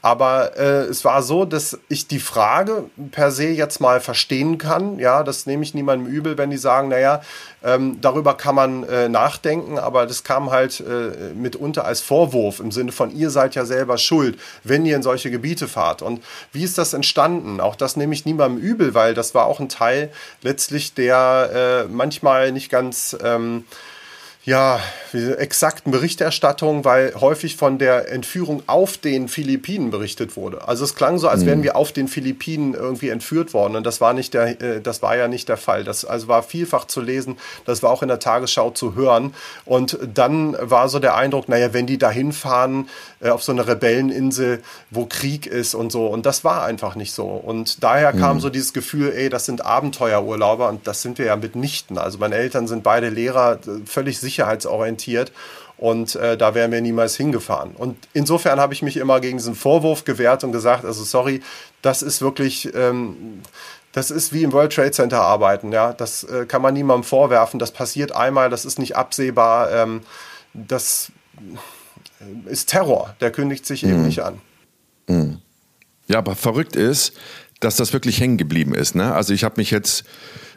Aber 0.00 0.56
äh, 0.56 0.84
es 0.84 1.04
war 1.04 1.22
so, 1.22 1.44
dass 1.44 1.78
ich 1.88 2.06
die 2.06 2.20
Frage 2.20 2.84
per 3.10 3.32
se 3.32 3.48
jetzt 3.48 3.80
mal 3.80 4.00
verstehen 4.00 4.56
kann. 4.56 4.98
Ja, 5.00 5.24
das 5.24 5.46
nehme 5.46 5.64
ich 5.64 5.74
niemandem 5.74 6.12
übel, 6.12 6.38
wenn 6.38 6.50
die 6.50 6.56
sagen, 6.56 6.88
naja, 6.88 7.20
ähm, 7.64 8.00
darüber 8.00 8.34
kann 8.34 8.54
man 8.54 8.84
äh, 8.84 9.08
nachdenken, 9.08 9.76
aber 9.78 10.06
das 10.06 10.22
kam 10.22 10.50
halt 10.52 10.80
äh, 10.80 11.34
mitunter 11.34 11.84
als 11.84 12.00
Vorwurf 12.00 12.60
im 12.60 12.70
Sinne 12.70 12.92
von, 12.92 13.10
ihr 13.10 13.30
seid 13.30 13.56
ja 13.56 13.64
selber 13.64 13.98
schuld, 13.98 14.38
wenn 14.62 14.86
ihr 14.86 14.94
in 14.94 15.02
solche 15.02 15.32
Gebiete 15.32 15.66
fahrt. 15.66 16.00
Und 16.00 16.22
wie 16.52 16.62
ist 16.62 16.78
das 16.78 16.94
entstanden? 16.94 17.60
Auch 17.60 17.74
das 17.74 17.96
nehme 17.96 18.14
ich 18.14 18.24
niemandem 18.24 18.62
übel, 18.62 18.94
weil 18.94 19.14
das 19.14 19.34
war 19.34 19.46
auch 19.46 19.58
ein 19.58 19.68
Teil 19.68 20.12
letztlich, 20.42 20.94
der 20.94 21.86
äh, 21.88 21.92
manchmal 21.92 22.52
nicht 22.52 22.70
ganz... 22.70 23.16
Ähm, 23.22 23.64
ja, 24.48 24.80
exakten 25.12 25.92
Berichterstattung, 25.92 26.86
weil 26.86 27.12
häufig 27.20 27.56
von 27.56 27.76
der 27.76 28.10
Entführung 28.10 28.62
auf 28.66 28.96
den 28.96 29.28
Philippinen 29.28 29.90
berichtet 29.90 30.36
wurde. 30.38 30.66
Also 30.66 30.84
es 30.84 30.94
klang 30.94 31.18
so, 31.18 31.28
als 31.28 31.44
wären 31.44 31.58
mhm. 31.58 31.64
wir 31.64 31.76
auf 31.76 31.92
den 31.92 32.08
Philippinen 32.08 32.72
irgendwie 32.72 33.10
entführt 33.10 33.52
worden 33.52 33.76
und 33.76 33.84
das 33.84 34.00
war 34.00 34.14
nicht 34.14 34.32
der, 34.32 34.60
äh, 34.62 34.80
das 34.80 35.02
war 35.02 35.18
ja 35.18 35.28
nicht 35.28 35.50
der 35.50 35.58
Fall. 35.58 35.84
Das 35.84 36.06
also 36.06 36.28
war 36.28 36.42
vielfach 36.42 36.86
zu 36.86 37.02
lesen, 37.02 37.36
das 37.66 37.82
war 37.82 37.90
auch 37.90 38.00
in 38.00 38.08
der 38.08 38.20
Tagesschau 38.20 38.70
zu 38.70 38.94
hören 38.94 39.34
und 39.66 39.98
dann 40.14 40.56
war 40.58 40.88
so 40.88 40.98
der 40.98 41.14
Eindruck, 41.14 41.50
naja, 41.50 41.74
wenn 41.74 41.86
die 41.86 41.98
da 41.98 42.10
hinfahren 42.10 42.88
äh, 43.20 43.28
auf 43.28 43.42
so 43.42 43.52
eine 43.52 43.66
Rebelleninsel, 43.66 44.62
wo 44.90 45.06
Krieg 45.06 45.46
ist 45.46 45.74
und 45.74 45.92
so 45.92 46.06
und 46.06 46.24
das 46.26 46.42
war 46.42 46.64
einfach 46.64 46.94
nicht 46.94 47.12
so 47.12 47.26
und 47.26 47.82
daher 47.84 48.12
kam 48.12 48.36
mhm. 48.36 48.40
so 48.40 48.50
dieses 48.50 48.72
Gefühl, 48.72 49.12
ey, 49.14 49.28
das 49.28 49.44
sind 49.44 49.64
Abenteuerurlauber 49.64 50.68
und 50.68 50.86
das 50.86 51.02
sind 51.02 51.18
wir 51.18 51.26
ja 51.26 51.36
mitnichten. 51.36 51.98
Also 51.98 52.18
meine 52.18 52.36
Eltern 52.36 52.66
sind 52.66 52.82
beide 52.82 53.08
Lehrer, 53.08 53.58
völlig 53.84 54.18
sicher 54.18 54.38
sicherheitsorientiert. 54.38 55.32
Und 55.76 56.16
äh, 56.16 56.36
da 56.36 56.56
wären 56.56 56.72
wir 56.72 56.80
niemals 56.80 57.14
hingefahren. 57.14 57.76
Und 57.76 57.96
insofern 58.12 58.58
habe 58.58 58.74
ich 58.74 58.82
mich 58.82 58.96
immer 58.96 59.20
gegen 59.20 59.38
diesen 59.38 59.54
Vorwurf 59.54 60.04
gewehrt 60.04 60.42
und 60.42 60.50
gesagt, 60.50 60.84
also 60.84 61.04
sorry, 61.04 61.40
das 61.82 62.02
ist 62.02 62.20
wirklich, 62.20 62.74
ähm, 62.74 63.42
das 63.92 64.10
ist 64.10 64.32
wie 64.32 64.42
im 64.42 64.52
World 64.52 64.72
Trade 64.72 64.90
Center 64.90 65.20
arbeiten. 65.20 65.70
Ja, 65.70 65.92
das 65.92 66.24
äh, 66.24 66.46
kann 66.46 66.62
man 66.62 66.74
niemandem 66.74 67.04
vorwerfen. 67.04 67.60
Das 67.60 67.70
passiert 67.70 68.10
einmal, 68.10 68.50
das 68.50 68.64
ist 68.64 68.80
nicht 68.80 68.96
absehbar. 68.96 69.70
Ähm, 69.70 70.00
das 70.52 71.12
ist 72.46 72.68
Terror. 72.68 73.14
Der 73.20 73.30
kündigt 73.30 73.66
sich 73.66 73.82
mhm. 73.82 73.90
eben 73.90 74.06
nicht 74.06 74.20
an. 74.20 74.40
Mhm. 75.08 75.38
Ja, 76.06 76.18
aber 76.18 76.34
verrückt 76.34 76.76
ist, 76.76 77.12
dass 77.60 77.76
das 77.76 77.92
wirklich 77.92 78.20
hängen 78.20 78.38
geblieben 78.38 78.74
ist. 78.74 78.94
Ne? 78.94 79.12
Also 79.12 79.34
ich 79.34 79.44
habe 79.44 79.54
mich 79.58 79.70
jetzt 79.70 80.04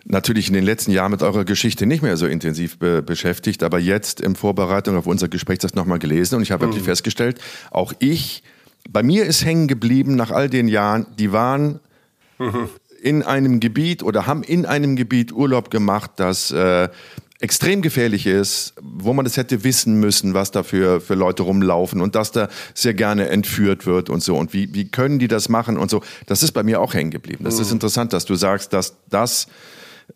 natürlich 0.06 0.48
in 0.48 0.54
den 0.54 0.64
letzten 0.64 0.92
Jahren 0.92 1.12
mit 1.12 1.24
eurer 1.24 1.46
Geschichte 1.46 1.86
nicht 1.86 2.02
mehr 2.02 2.18
so 2.18 2.26
intensiv 2.26 2.78
be 2.80 3.02
beschäftigt, 3.02 3.64
aber 3.64 3.80
jetzt 3.80 4.22
in 4.22 4.36
Vorbereitung 4.36 4.98
auf 4.98 5.08
unser 5.08 5.28
Gespräch 5.28 5.60
das 5.60 5.76
nochmal 5.76 6.00
gelesen 6.00 6.36
und 6.36 6.42
ich 6.42 6.52
habe 6.52 6.66
mhm. 6.66 6.72
wirklich 6.72 6.86
festgestellt, 6.86 7.40
auch 7.70 7.94
ich, 8.00 8.44
bei 8.90 9.04
mir 9.04 9.26
ist 9.26 9.46
hängen 9.46 9.68
geblieben 9.68 10.16
nach 10.16 10.32
all 10.32 10.50
den 10.50 10.68
Jahren, 10.68 11.06
die 11.20 11.32
waren 11.32 11.80
mhm. 12.40 12.70
in 13.02 13.24
einem 13.24 13.60
Gebiet 13.60 14.04
oder 14.04 14.26
haben 14.26 14.44
in 14.44 14.66
einem 14.66 14.96
Gebiet 14.96 15.32
Urlaub 15.32 15.70
gemacht, 15.70 16.12
das 16.16 16.52
äh, 16.52 16.90
extrem 17.42 17.82
gefährlich 17.82 18.28
ist, 18.28 18.74
wo 18.82 19.14
man 19.14 19.26
das 19.26 19.36
hätte 19.36 19.64
wissen 19.64 19.96
müssen, 20.00 20.34
was 20.34 20.52
da 20.52 20.64
für, 20.64 21.02
für 21.02 21.16
Leute 21.16 21.44
rumlaufen 21.44 22.00
und 22.00 22.16
dass 22.16 22.32
da 22.32 22.50
sehr 22.74 22.94
gerne 22.94 23.30
entführt 23.30 23.86
wird 23.86 24.10
und 24.10 24.22
so. 24.24 24.38
Und 24.38 24.54
wie, 24.54 24.74
wie 24.74 24.90
können 24.90 25.20
die 25.20 25.28
das 25.28 25.50
machen 25.50 25.78
und 25.78 25.90
so. 25.90 26.02
Das 26.28 26.44
ist 26.44 26.52
bei 26.52 26.64
mir 26.64 26.80
auch 26.80 26.94
hängen 26.94 27.12
geblieben. 27.12 27.44
Das 27.44 27.56
mhm. 27.56 27.62
ist 27.62 27.72
interessant, 27.72 28.14
dass 28.14 28.26
du 28.26 28.36
sagst, 28.36 28.74
dass 28.74 28.96
das 29.10 29.48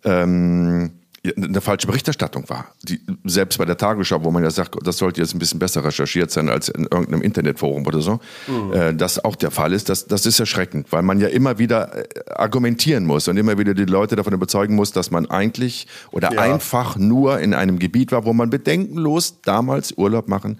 ähm, 0.03 0.91
eine 1.33 1.61
falsche 1.61 1.87
Berichterstattung 1.87 2.49
war. 2.49 2.67
Die, 2.83 2.99
selbst 3.23 3.57
bei 3.57 3.65
der 3.65 3.77
Tagesschau, 3.77 4.23
wo 4.23 4.31
man 4.31 4.43
ja 4.43 4.51
sagt, 4.51 4.75
das 4.83 4.97
sollte 4.97 5.21
jetzt 5.21 5.33
ein 5.33 5.39
bisschen 5.39 5.59
besser 5.59 5.83
recherchiert 5.83 6.31
sein 6.31 6.49
als 6.49 6.69
in 6.69 6.83
irgendeinem 6.83 7.21
Internetforum 7.21 7.85
oder 7.85 8.01
so, 8.01 8.19
mhm. 8.47 8.73
äh, 8.73 8.93
das 8.93 9.23
auch 9.23 9.35
der 9.35 9.51
Fall 9.51 9.73
ist, 9.73 9.89
das, 9.89 10.07
das 10.07 10.25
ist 10.25 10.39
erschreckend, 10.39 10.91
weil 10.91 11.01
man 11.01 11.19
ja 11.19 11.27
immer 11.27 11.57
wieder 11.57 11.95
äh, 11.95 12.05
argumentieren 12.35 13.05
muss 13.05 13.27
und 13.27 13.37
immer 13.37 13.57
wieder 13.57 13.73
die 13.73 13.85
Leute 13.85 14.15
davon 14.15 14.33
überzeugen 14.33 14.75
muss, 14.75 14.91
dass 14.91 15.11
man 15.11 15.29
eigentlich 15.29 15.87
oder 16.11 16.33
ja. 16.33 16.41
einfach 16.41 16.95
nur 16.97 17.39
in 17.39 17.53
einem 17.53 17.79
Gebiet 17.79 18.11
war, 18.11 18.25
wo 18.25 18.33
man 18.33 18.49
bedenkenlos 18.49 19.41
damals 19.43 19.93
Urlaub 19.93 20.27
machen 20.27 20.59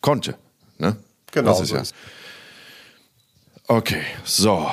konnte. 0.00 0.36
Ne? 0.78 0.96
Genau. 1.32 1.50
Das 1.50 1.60
ist 1.60 1.68
so 1.68 1.76
ja. 1.76 1.82
Okay, 3.68 4.02
so. 4.24 4.70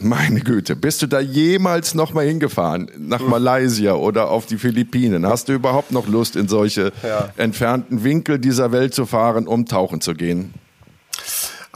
Meine 0.00 0.40
Güte, 0.40 0.76
bist 0.76 1.02
du 1.02 1.08
da 1.08 1.18
jemals 1.18 1.94
noch 1.94 2.12
mal 2.12 2.24
hingefahren? 2.24 2.88
Nach. 2.98 3.20
Malaysia 3.20 3.94
oder 3.94 4.30
auf 4.30 4.46
die 4.46 4.56
Philippinen? 4.56 5.26
Hast 5.26 5.48
du 5.48 5.54
überhaupt 5.54 5.90
noch 5.90 6.06
Lust, 6.06 6.36
in 6.36 6.46
solche 6.46 6.92
ja. 7.02 7.30
entfernten 7.36 8.04
Winkel 8.04 8.38
dieser 8.38 8.70
Welt 8.70 8.94
zu 8.94 9.06
fahren, 9.06 9.48
um 9.48 9.66
tauchen 9.66 10.00
zu 10.00 10.14
gehen? 10.14 10.54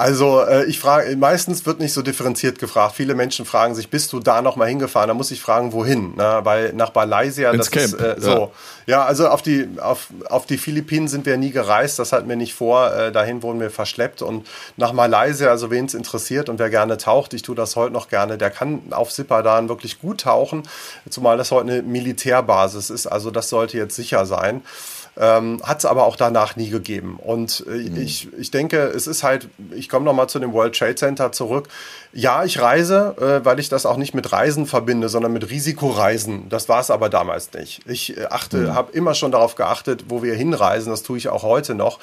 Also 0.03 0.41
äh, 0.41 0.65
ich 0.65 0.81
frage, 0.81 1.17
meistens 1.17 1.65
wird 1.65 1.79
nicht 1.79 1.93
so 1.93 2.03
differenziert 2.03 2.59
gefragt. 2.59 2.97
Viele 2.97 3.15
Menschen 3.15 3.47
fragen 3.47 3.77
sich, 3.77 3.89
bist 3.89 4.13
du 4.13 4.19
da 4.19 4.43
noch 4.43 4.57
mal 4.57 4.67
hingefahren? 4.67 5.07
Da 5.07 5.15
muss 5.15 5.31
ich 5.31 5.41
fragen, 5.41 5.73
wohin? 5.73 6.15
Na, 6.17 6.45
weil 6.45 6.73
nach 6.73 6.93
Malaysia, 6.93 7.53
Ins 7.53 7.71
das 7.71 7.71
Camp. 7.71 7.95
ist 7.95 8.01
äh, 8.01 8.21
so. 8.21 8.53
Ja. 8.87 8.97
ja, 8.97 9.05
also 9.05 9.29
auf 9.29 9.43
die, 9.43 9.69
auf, 9.81 10.09
auf 10.29 10.47
die 10.47 10.59
Philippinen 10.59 11.07
sind 11.07 11.25
wir 11.25 11.37
nie 11.37 11.53
gereist. 11.53 12.01
Das 12.01 12.11
hatten 12.11 12.29
wir 12.29 12.35
nicht 12.35 12.53
vor. 12.53 12.93
Äh, 12.93 13.13
dahin 13.13 13.45
wurden 13.45 13.61
wir 13.61 13.71
verschleppt. 13.71 14.23
Und 14.23 14.45
nach 14.77 14.93
Malaysia, 14.93 15.49
also 15.49 15.71
wen 15.71 15.85
es 15.85 15.95
interessiert 15.95 16.49
und 16.49 16.59
wer 16.59 16.69
gerne 16.69 16.97
taucht, 16.97 17.33
ich 17.33 17.43
tue 17.43 17.55
das 17.55 17.77
heute 17.77 17.93
noch 17.93 18.09
gerne, 18.09 18.39
der 18.39 18.51
kann 18.51 18.83
auf 18.91 19.13
Sipadan 19.13 19.69
wirklich 19.69 20.01
gut 20.01 20.23
tauchen. 20.23 20.65
Zumal 21.11 21.37
das 21.37 21.53
heute 21.53 21.71
eine 21.71 21.83
Militärbasis 21.83 22.91
ist. 22.91 23.07
Also 23.07 23.31
das 23.31 23.49
sollte 23.49 23.79
jetzt 23.79 23.95
sicher 23.95 24.27
sein. 24.27 24.63
Ähm, 25.17 25.61
Hat 25.63 25.81
es 25.81 25.85
aber 25.85 26.05
auch 26.05 26.17
danach 26.17 26.57
nie 26.57 26.71
gegeben. 26.71 27.19
Und 27.23 27.65
äh, 27.67 27.71
mhm. 27.71 28.01
ich, 28.01 28.33
ich 28.39 28.51
denke, 28.51 28.79
es 28.79 29.07
ist 29.07 29.23
halt, 29.23 29.49
ich 29.73 29.89
komme 29.89 30.07
nochmal 30.07 30.29
zu 30.29 30.39
dem 30.39 30.53
World 30.53 30.77
Trade 30.77 30.95
Center 30.95 31.33
zurück. 31.33 31.69
Ja, 32.15 32.45
ich 32.45 32.61
reise, 32.61 33.17
äh, 33.19 33.45
weil 33.45 33.59
ich 33.59 33.71
das 33.71 33.87
auch 33.87 33.97
nicht 33.97 34.13
mit 34.13 34.33
Reisen 34.33 34.67
verbinde, 34.67 35.09
sondern 35.09 35.33
mit 35.33 35.49
Risikoreisen. 35.49 36.51
Das 36.51 36.69
war 36.69 36.81
es 36.81 36.91
aber 36.91 37.09
damals 37.09 37.51
nicht. 37.55 37.81
Ich 37.87 38.19
äh, 38.19 38.27
achte, 38.27 38.59
mhm. 38.59 38.75
habe 38.75 38.93
immer 38.93 39.15
schon 39.15 39.33
darauf 39.33 39.55
geachtet, 39.55 40.05
wo 40.09 40.23
wir 40.23 40.35
hinreisen. 40.35 40.91
Das 40.91 41.03
tue 41.03 41.17
ich 41.17 41.31
auch 41.31 41.43
heute 41.43 41.75
noch. 41.75 41.99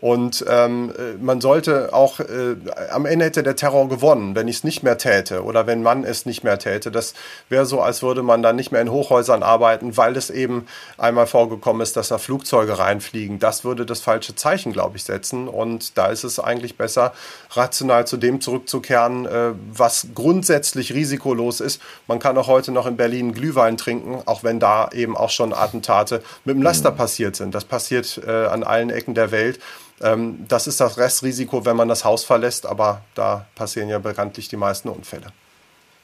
Und 0.00 0.46
ähm, 0.48 0.92
äh, 0.96 1.22
man 1.22 1.42
sollte 1.42 1.92
auch, 1.92 2.20
äh, 2.20 2.56
am 2.90 3.04
Ende 3.04 3.26
hätte 3.26 3.42
der 3.42 3.54
Terror 3.54 3.86
gewonnen, 3.88 4.34
wenn 4.34 4.48
ich 4.48 4.56
es 4.56 4.64
nicht 4.64 4.82
mehr 4.82 4.96
täte 4.96 5.44
oder 5.44 5.66
wenn 5.66 5.82
man 5.82 6.04
es 6.04 6.24
nicht 6.24 6.42
mehr 6.42 6.58
täte. 6.58 6.90
Das 6.90 7.12
wäre 7.50 7.66
so, 7.66 7.82
als 7.82 8.02
würde 8.02 8.22
man 8.22 8.42
dann 8.42 8.56
nicht 8.56 8.72
mehr 8.72 8.80
in 8.80 8.90
Hochhäusern 8.90 9.42
arbeiten, 9.42 9.98
weil 9.98 10.16
es 10.16 10.30
eben 10.30 10.64
einmal 10.96 11.26
vorgekommen 11.26 11.82
ist, 11.82 11.98
dass 11.98 12.08
da 12.08 12.16
Flugzeuge 12.16 12.78
reinfliegen. 12.78 13.38
Das 13.38 13.62
würde 13.62 13.84
das 13.84 14.00
falsche 14.00 14.34
Zeichen, 14.34 14.72
glaube 14.72 14.96
ich, 14.96 15.04
setzen. 15.04 15.48
Und 15.48 15.98
da 15.98 16.06
ist 16.06 16.24
es 16.24 16.40
eigentlich 16.40 16.78
besser, 16.78 17.12
rational 17.50 18.06
zu 18.06 18.16
dem 18.16 18.40
zurückzukehren, 18.40 19.26
äh, 19.26 19.49
was 19.72 20.08
grundsätzlich 20.14 20.92
risikolos 20.94 21.60
ist. 21.60 21.80
Man 22.06 22.18
kann 22.18 22.36
auch 22.38 22.46
heute 22.46 22.72
noch 22.72 22.86
in 22.86 22.96
Berlin 22.96 23.32
Glühwein 23.32 23.76
trinken, 23.76 24.22
auch 24.26 24.42
wenn 24.44 24.60
da 24.60 24.90
eben 24.92 25.16
auch 25.16 25.30
schon 25.30 25.52
Attentate 25.52 26.22
mit 26.44 26.56
dem 26.56 26.62
Laster 26.62 26.92
mhm. 26.92 26.96
passiert 26.96 27.36
sind. 27.36 27.54
Das 27.54 27.64
passiert 27.64 28.20
äh, 28.26 28.46
an 28.46 28.62
allen 28.62 28.90
Ecken 28.90 29.14
der 29.14 29.30
Welt. 29.30 29.60
Ähm, 30.00 30.46
das 30.48 30.66
ist 30.66 30.80
das 30.80 30.98
Restrisiko, 30.98 31.64
wenn 31.64 31.76
man 31.76 31.88
das 31.88 32.04
Haus 32.04 32.24
verlässt, 32.24 32.66
aber 32.66 33.02
da 33.14 33.46
passieren 33.54 33.88
ja 33.88 33.98
bekanntlich 33.98 34.48
die 34.48 34.56
meisten 34.56 34.88
Unfälle. 34.88 35.26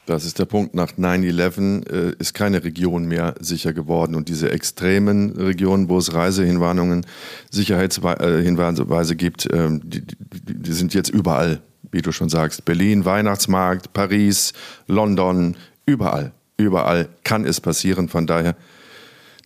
Das 0.06 0.24
ist 0.24 0.38
der 0.38 0.44
Punkt. 0.44 0.74
Nach 0.74 0.92
9-11 0.92 1.90
äh, 1.90 2.14
ist 2.20 2.32
keine 2.32 2.62
Region 2.62 3.06
mehr 3.06 3.34
sicher 3.40 3.72
geworden. 3.72 4.14
Und 4.14 4.28
diese 4.28 4.50
extremen 4.52 5.32
Regionen, 5.32 5.88
wo 5.88 5.98
es 5.98 6.14
Reisehinwarnungen, 6.14 7.04
Sicherheitshinweise 7.50 9.16
gibt, 9.16 9.46
äh, 9.46 9.68
die, 9.82 10.02
die, 10.06 10.72
sind 10.72 10.94
jetzt 10.94 11.10
überall, 11.10 11.60
wie 11.96 12.02
du 12.02 12.12
schon 12.12 12.28
sagst. 12.28 12.66
Berlin, 12.66 13.06
Weihnachtsmarkt, 13.06 13.94
Paris, 13.94 14.52
London, 14.86 15.56
überall. 15.86 16.32
Überall 16.58 17.08
kann 17.24 17.46
es 17.46 17.60
passieren. 17.60 18.10
Von 18.10 18.26
daher 18.26 18.54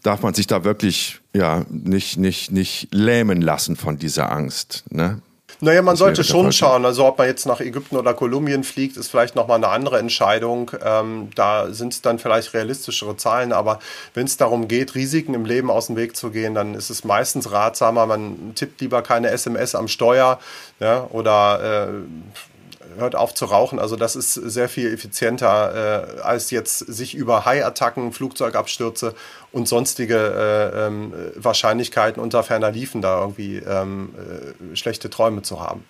darf 0.02 0.22
man 0.22 0.34
sich 0.34 0.48
da 0.48 0.64
wirklich 0.64 1.20
ja, 1.32 1.64
nicht, 1.70 2.18
nicht, 2.18 2.50
nicht 2.50 2.88
lähmen 2.92 3.40
lassen 3.40 3.76
von 3.76 3.98
dieser 3.98 4.32
Angst. 4.32 4.84
Ne? 4.90 5.22
Naja, 5.62 5.82
man 5.82 5.92
das 5.92 5.98
sollte 5.98 6.24
schon 6.24 6.52
schauen. 6.52 6.84
Also 6.86 7.04
ob 7.06 7.18
man 7.18 7.26
jetzt 7.26 7.44
nach 7.46 7.60
Ägypten 7.60 7.96
oder 7.96 8.14
Kolumbien 8.14 8.64
fliegt, 8.64 8.96
ist 8.96 9.08
vielleicht 9.08 9.36
nochmal 9.36 9.56
eine 9.56 9.68
andere 9.68 9.98
Entscheidung. 9.98 10.70
Ähm, 10.82 11.30
da 11.34 11.72
sind 11.72 11.92
es 11.92 12.00
dann 12.00 12.18
vielleicht 12.18 12.54
realistischere 12.54 13.16
Zahlen. 13.16 13.52
Aber 13.52 13.78
wenn 14.14 14.24
es 14.24 14.38
darum 14.38 14.68
geht, 14.68 14.94
Risiken 14.94 15.34
im 15.34 15.44
Leben 15.44 15.70
aus 15.70 15.88
dem 15.88 15.96
Weg 15.96 16.16
zu 16.16 16.30
gehen, 16.30 16.54
dann 16.54 16.74
ist 16.74 16.88
es 16.88 17.04
meistens 17.04 17.52
ratsamer, 17.52 18.06
man 18.06 18.54
tippt 18.54 18.80
lieber 18.80 19.02
keine 19.02 19.30
SMS 19.30 19.74
am 19.74 19.88
Steuer 19.88 20.38
ja, 20.80 21.06
oder 21.10 21.88
äh, 21.88 21.92
hört 22.96 23.14
auf 23.14 23.34
zu 23.34 23.46
rauchen. 23.46 23.78
Also 23.78 23.96
das 23.96 24.16
ist 24.16 24.34
sehr 24.34 24.68
viel 24.68 24.92
effizienter, 24.92 26.16
äh, 26.18 26.20
als 26.20 26.50
jetzt 26.50 26.78
sich 26.78 27.14
über 27.14 27.44
High-Attacken, 27.44 28.12
Flugzeugabstürze 28.12 29.14
und 29.52 29.68
sonstige 29.68 30.16
äh, 30.16 30.86
ähm, 30.86 31.12
Wahrscheinlichkeiten 31.36 32.22
unter 32.22 32.42
ferner 32.42 32.70
Liefen 32.70 33.02
da 33.02 33.20
irgendwie 33.20 33.58
ähm, 33.58 34.14
äh, 34.72 34.76
schlechte 34.76 35.10
Träume 35.10 35.42
zu 35.42 35.60
haben. 35.60 35.84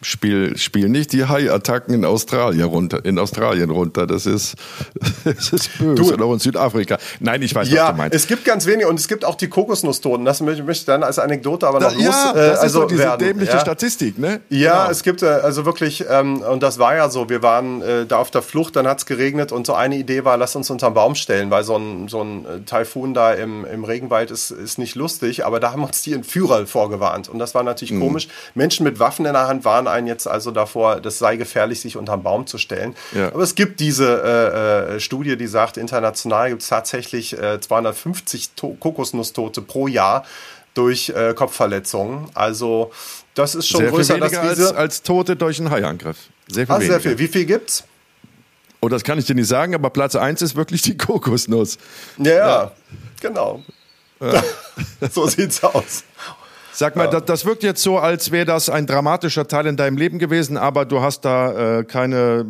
Spiel, 0.00 0.56
spiel 0.56 0.88
nicht 0.88 1.12
die 1.12 1.26
Hai-Attacken 1.26 1.94
in 1.94 2.04
Australien 2.04 2.64
runter, 2.64 3.04
in 3.04 3.18
Australien 3.18 3.70
runter. 3.70 4.06
Das 4.06 4.26
ist, 4.26 4.54
das 5.24 5.52
ist 5.52 5.78
böse. 5.78 5.94
Du, 5.94 6.12
Oder 6.12 6.32
in 6.32 6.38
Südafrika. 6.38 6.98
Nein, 7.20 7.42
ich 7.42 7.54
weiß, 7.54 7.70
ja, 7.70 7.84
was 7.84 7.90
du 7.90 7.96
meinst. 7.96 8.14
Es 8.16 8.26
gibt 8.26 8.44
ganz 8.44 8.66
wenige 8.66 8.88
und 8.88 8.98
es 8.98 9.06
gibt 9.06 9.24
auch 9.24 9.34
die 9.34 9.48
Kokosnusstoten. 9.48 10.24
Das 10.24 10.40
möchte 10.40 10.64
ich 10.68 10.84
dann 10.84 11.02
als 11.02 11.18
Anekdote 11.18 11.68
aber 11.68 11.80
noch 11.80 11.90
da, 11.90 11.94
los. 11.94 12.04
Ja, 12.04 12.32
das 12.32 12.58
äh, 12.58 12.62
also 12.62 12.82
ist 12.82 12.90
diese 12.90 13.02
werden. 13.02 13.18
dämliche 13.26 13.52
ja. 13.52 13.60
Statistik, 13.60 14.18
ne? 14.18 14.40
Ja, 14.48 14.82
genau. 14.82 14.90
es 14.90 15.02
gibt 15.02 15.22
äh, 15.22 15.26
also 15.26 15.64
wirklich, 15.64 16.04
ähm, 16.08 16.42
und 16.42 16.62
das 16.62 16.78
war 16.78 16.96
ja 16.96 17.08
so, 17.08 17.28
wir 17.28 17.42
waren 17.42 17.82
äh, 17.82 18.06
da 18.06 18.18
auf 18.18 18.30
der 18.30 18.42
Flucht, 18.42 18.76
dann 18.76 18.86
hat 18.86 18.98
es 18.98 19.06
geregnet 19.06 19.52
und 19.52 19.66
so 19.66 19.74
eine 19.74 19.96
Idee 19.96 20.24
war, 20.24 20.36
lass 20.36 20.56
uns 20.56 20.70
unterm 20.70 20.94
Baum 20.94 21.14
stellen, 21.14 21.50
weil 21.50 21.64
so 21.64 21.76
ein, 21.76 22.08
so 22.08 22.22
ein 22.22 22.44
äh, 22.44 22.60
Taifun 22.64 23.14
da 23.14 23.32
im, 23.32 23.64
im 23.64 23.84
Regenwald 23.84 24.30
ist, 24.30 24.50
ist 24.50 24.78
nicht 24.78 24.94
lustig, 24.94 25.46
aber 25.46 25.60
da 25.60 25.72
haben 25.72 25.84
uns 25.84 26.02
die 26.02 26.12
Entführer 26.12 26.66
vorgewarnt. 26.66 27.28
Und 27.28 27.38
das 27.38 27.54
war 27.54 27.62
natürlich 27.62 27.92
mhm. 27.92 28.00
komisch. 28.00 28.28
Menschen 28.54 28.84
mit 28.84 28.98
Waffen 28.98 29.26
in 29.26 29.32
der 29.32 29.46
Hand 29.46 29.64
waren 29.64 29.81
einen 29.86 30.06
jetzt 30.06 30.26
also 30.26 30.50
davor, 30.50 31.00
das 31.00 31.18
sei 31.18 31.36
gefährlich, 31.36 31.80
sich 31.80 31.96
unterm 31.96 32.22
Baum 32.22 32.46
zu 32.46 32.58
stellen. 32.58 32.94
Ja. 33.12 33.28
Aber 33.28 33.42
es 33.42 33.54
gibt 33.54 33.80
diese 33.80 34.22
äh, 34.22 34.94
äh, 34.96 35.00
Studie, 35.00 35.36
die 35.36 35.46
sagt, 35.46 35.76
international 35.76 36.50
gibt 36.50 36.62
es 36.62 36.68
tatsächlich 36.68 37.38
äh, 37.38 37.60
250 37.60 38.50
to 38.56 38.76
Kokosnusstote 38.78 39.62
pro 39.62 39.86
Jahr 39.88 40.24
durch 40.74 41.10
äh, 41.10 41.34
Kopfverletzungen. 41.34 42.28
Also 42.34 42.92
das 43.34 43.54
ist 43.54 43.68
schon 43.68 43.80
sehr 43.80 43.90
größer 43.90 44.14
viel 44.14 44.22
weniger 44.22 44.42
als, 44.42 44.72
als 44.72 45.02
Tote 45.02 45.36
durch 45.36 45.58
einen 45.58 45.70
Haiangriff. 45.70 46.16
Sehr 46.48 46.66
viel, 46.66 46.74
ah, 46.74 46.80
sehr 46.80 47.00
viel. 47.00 47.18
Wie 47.18 47.28
viel 47.28 47.44
gibt's? 47.44 47.84
Oh, 48.80 48.88
das 48.88 49.04
kann 49.04 49.18
ich 49.18 49.26
dir 49.26 49.34
nicht 49.34 49.46
sagen, 49.46 49.74
aber 49.74 49.90
Platz 49.90 50.16
1 50.16 50.42
ist 50.42 50.56
wirklich 50.56 50.82
die 50.82 50.96
Kokosnuss. 50.96 51.78
Ja, 52.18 52.32
ja. 52.32 52.72
genau. 53.20 53.62
Ja. 54.20 54.42
so 55.10 55.26
sieht's 55.26 55.62
aus. 55.62 56.04
Sag 56.72 56.96
mal, 56.96 57.08
das, 57.08 57.24
das, 57.26 57.44
wirkt 57.44 57.62
jetzt 57.62 57.82
so, 57.82 57.98
als 57.98 58.30
wäre 58.30 58.46
das 58.46 58.70
ein 58.70 58.86
dramatischer 58.86 59.46
Teil 59.46 59.66
in 59.66 59.76
deinem 59.76 59.96
Leben 59.96 60.18
gewesen, 60.18 60.56
aber 60.56 60.84
du 60.84 61.00
hast 61.00 61.24
da 61.24 61.80
äh, 61.80 61.84
keine 61.84 62.46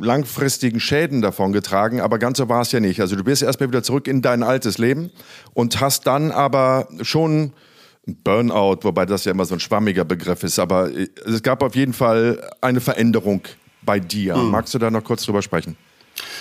langfristigen 0.00 0.80
Schäden 0.80 1.22
davon 1.22 1.52
getragen, 1.52 2.00
aber 2.00 2.18
ganz 2.18 2.38
so 2.38 2.48
war 2.48 2.62
es 2.62 2.72
ja 2.72 2.80
nicht. 2.80 3.00
Also 3.00 3.16
du 3.16 3.24
bist 3.24 3.42
erstmal 3.42 3.68
wieder 3.68 3.82
zurück 3.82 4.08
in 4.08 4.22
dein 4.22 4.42
altes 4.42 4.78
Leben 4.78 5.10
und 5.54 5.80
hast 5.80 6.06
dann 6.06 6.32
aber 6.32 6.88
schon 7.02 7.52
Burnout, 8.06 8.78
wobei 8.82 9.04
das 9.04 9.24
ja 9.24 9.32
immer 9.32 9.44
so 9.44 9.54
ein 9.54 9.60
schwammiger 9.60 10.04
Begriff 10.04 10.44
ist, 10.44 10.58
aber 10.58 10.90
äh, 10.90 11.08
es 11.26 11.42
gab 11.42 11.62
auf 11.62 11.74
jeden 11.74 11.92
Fall 11.92 12.40
eine 12.60 12.80
Veränderung 12.80 13.42
bei 13.82 13.98
dir. 14.00 14.36
Mhm. 14.36 14.50
Magst 14.50 14.74
du 14.74 14.78
da 14.78 14.90
noch 14.90 15.04
kurz 15.04 15.24
drüber 15.24 15.42
sprechen? 15.42 15.76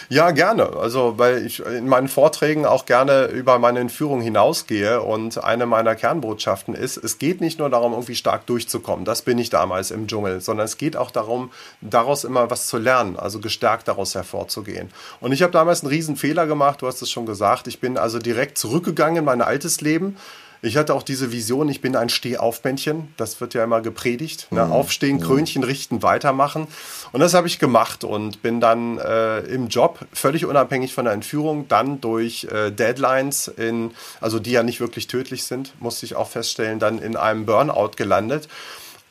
Ja, 0.10 0.32
gerne. 0.32 0.76
Also, 0.78 1.18
weil 1.18 1.46
ich 1.46 1.60
in 1.66 1.88
meinen 1.88 2.08
Vorträgen 2.08 2.66
auch 2.66 2.86
gerne 2.86 3.26
über 3.26 3.60
meine 3.60 3.80
Entführung 3.80 4.22
hinausgehe 4.22 5.02
und 5.02 5.44
eine 5.44 5.66
meiner 5.66 5.96
Kernbotschaften 5.96 6.76
ist, 6.76 6.98
es 6.98 7.18
geht 7.18 7.42
nicht 7.42 7.60
nur 7.60 7.70
darum, 7.70 7.94
irgendwie 7.94 8.16
stark 8.16 8.46
durchzukommen. 8.46 9.06
Das 9.06 9.24
bin 9.24 9.38
ich 9.38 9.50
damals 9.50 9.92
im 9.92 10.08
Dschungel, 10.08 10.42
sondern 10.42 10.66
es 10.66 10.78
geht 10.78 10.96
auch 10.96 11.12
darum, 11.12 11.52
daraus 11.82 12.24
immer 12.24 12.50
was 12.50 12.68
zu 12.68 12.78
lernen, 12.78 13.18
also 13.18 13.40
gestärkt 13.40 13.88
daraus 13.88 14.16
hervorzugehen. 14.16 14.92
Und 15.20 15.32
ich 15.32 15.42
habe 15.42 15.52
damals 15.52 15.82
einen 15.82 15.92
riesen 15.92 16.16
Fehler 16.16 16.48
gemacht, 16.48 16.82
du 16.82 16.88
hast 16.88 17.02
es 17.02 17.10
schon 17.10 17.26
gesagt. 17.26 17.68
Ich 17.68 17.80
bin 17.80 17.98
also 17.98 18.20
direkt 18.20 18.58
zurückgegangen 18.58 19.18
in 19.18 19.26
mein 19.26 19.42
altes 19.42 19.82
Leben 19.82 20.18
ich 20.66 20.78
hatte 20.78 20.96
auch 20.96 21.04
diese 21.04 21.32
Vision, 21.32 21.70
ich 21.70 21.80
bin 21.80 21.96
ein 21.96 22.10
Stehaufmännchen. 22.10 23.14
Das 23.18 23.40
wird 23.40 23.54
ja 23.54 23.64
immer 23.64 23.82
gepredigt. 23.82 24.48
Ne? 24.52 24.66
Mhm. 24.66 24.72
Aufstehen, 24.72 25.18
mhm. 25.18 25.22
Krönchen 25.22 25.64
richten, 25.64 26.02
weitermachen. 26.02 26.68
Und 27.12 27.20
das 27.20 27.36
habe 27.36 27.48
ich 27.48 27.60
gemacht 27.60 28.04
und 28.04 28.42
bin 28.42 28.60
dann 28.60 28.98
äh, 28.98 29.40
im 29.42 29.68
Job, 29.68 30.00
völlig 30.12 30.46
unabhängig 30.46 30.94
von 30.94 31.06
der 31.06 31.14
Entführung, 31.14 31.68
dann 31.68 32.02
durch 32.02 32.46
äh, 32.46 32.72
Deadlines, 32.72 33.48
in, 33.48 33.92
also 34.20 34.40
die 34.40 34.52
ja 34.52 34.64
nicht 34.64 34.80
wirklich 34.80 35.08
tödlich 35.08 35.44
sind, 35.44 35.74
musste 35.80 36.06
ich 36.06 36.16
auch 36.16 36.30
feststellen, 36.30 36.80
dann 36.80 36.98
in 37.00 37.16
einem 37.16 37.46
Burnout 37.46 37.92
gelandet. 37.96 38.48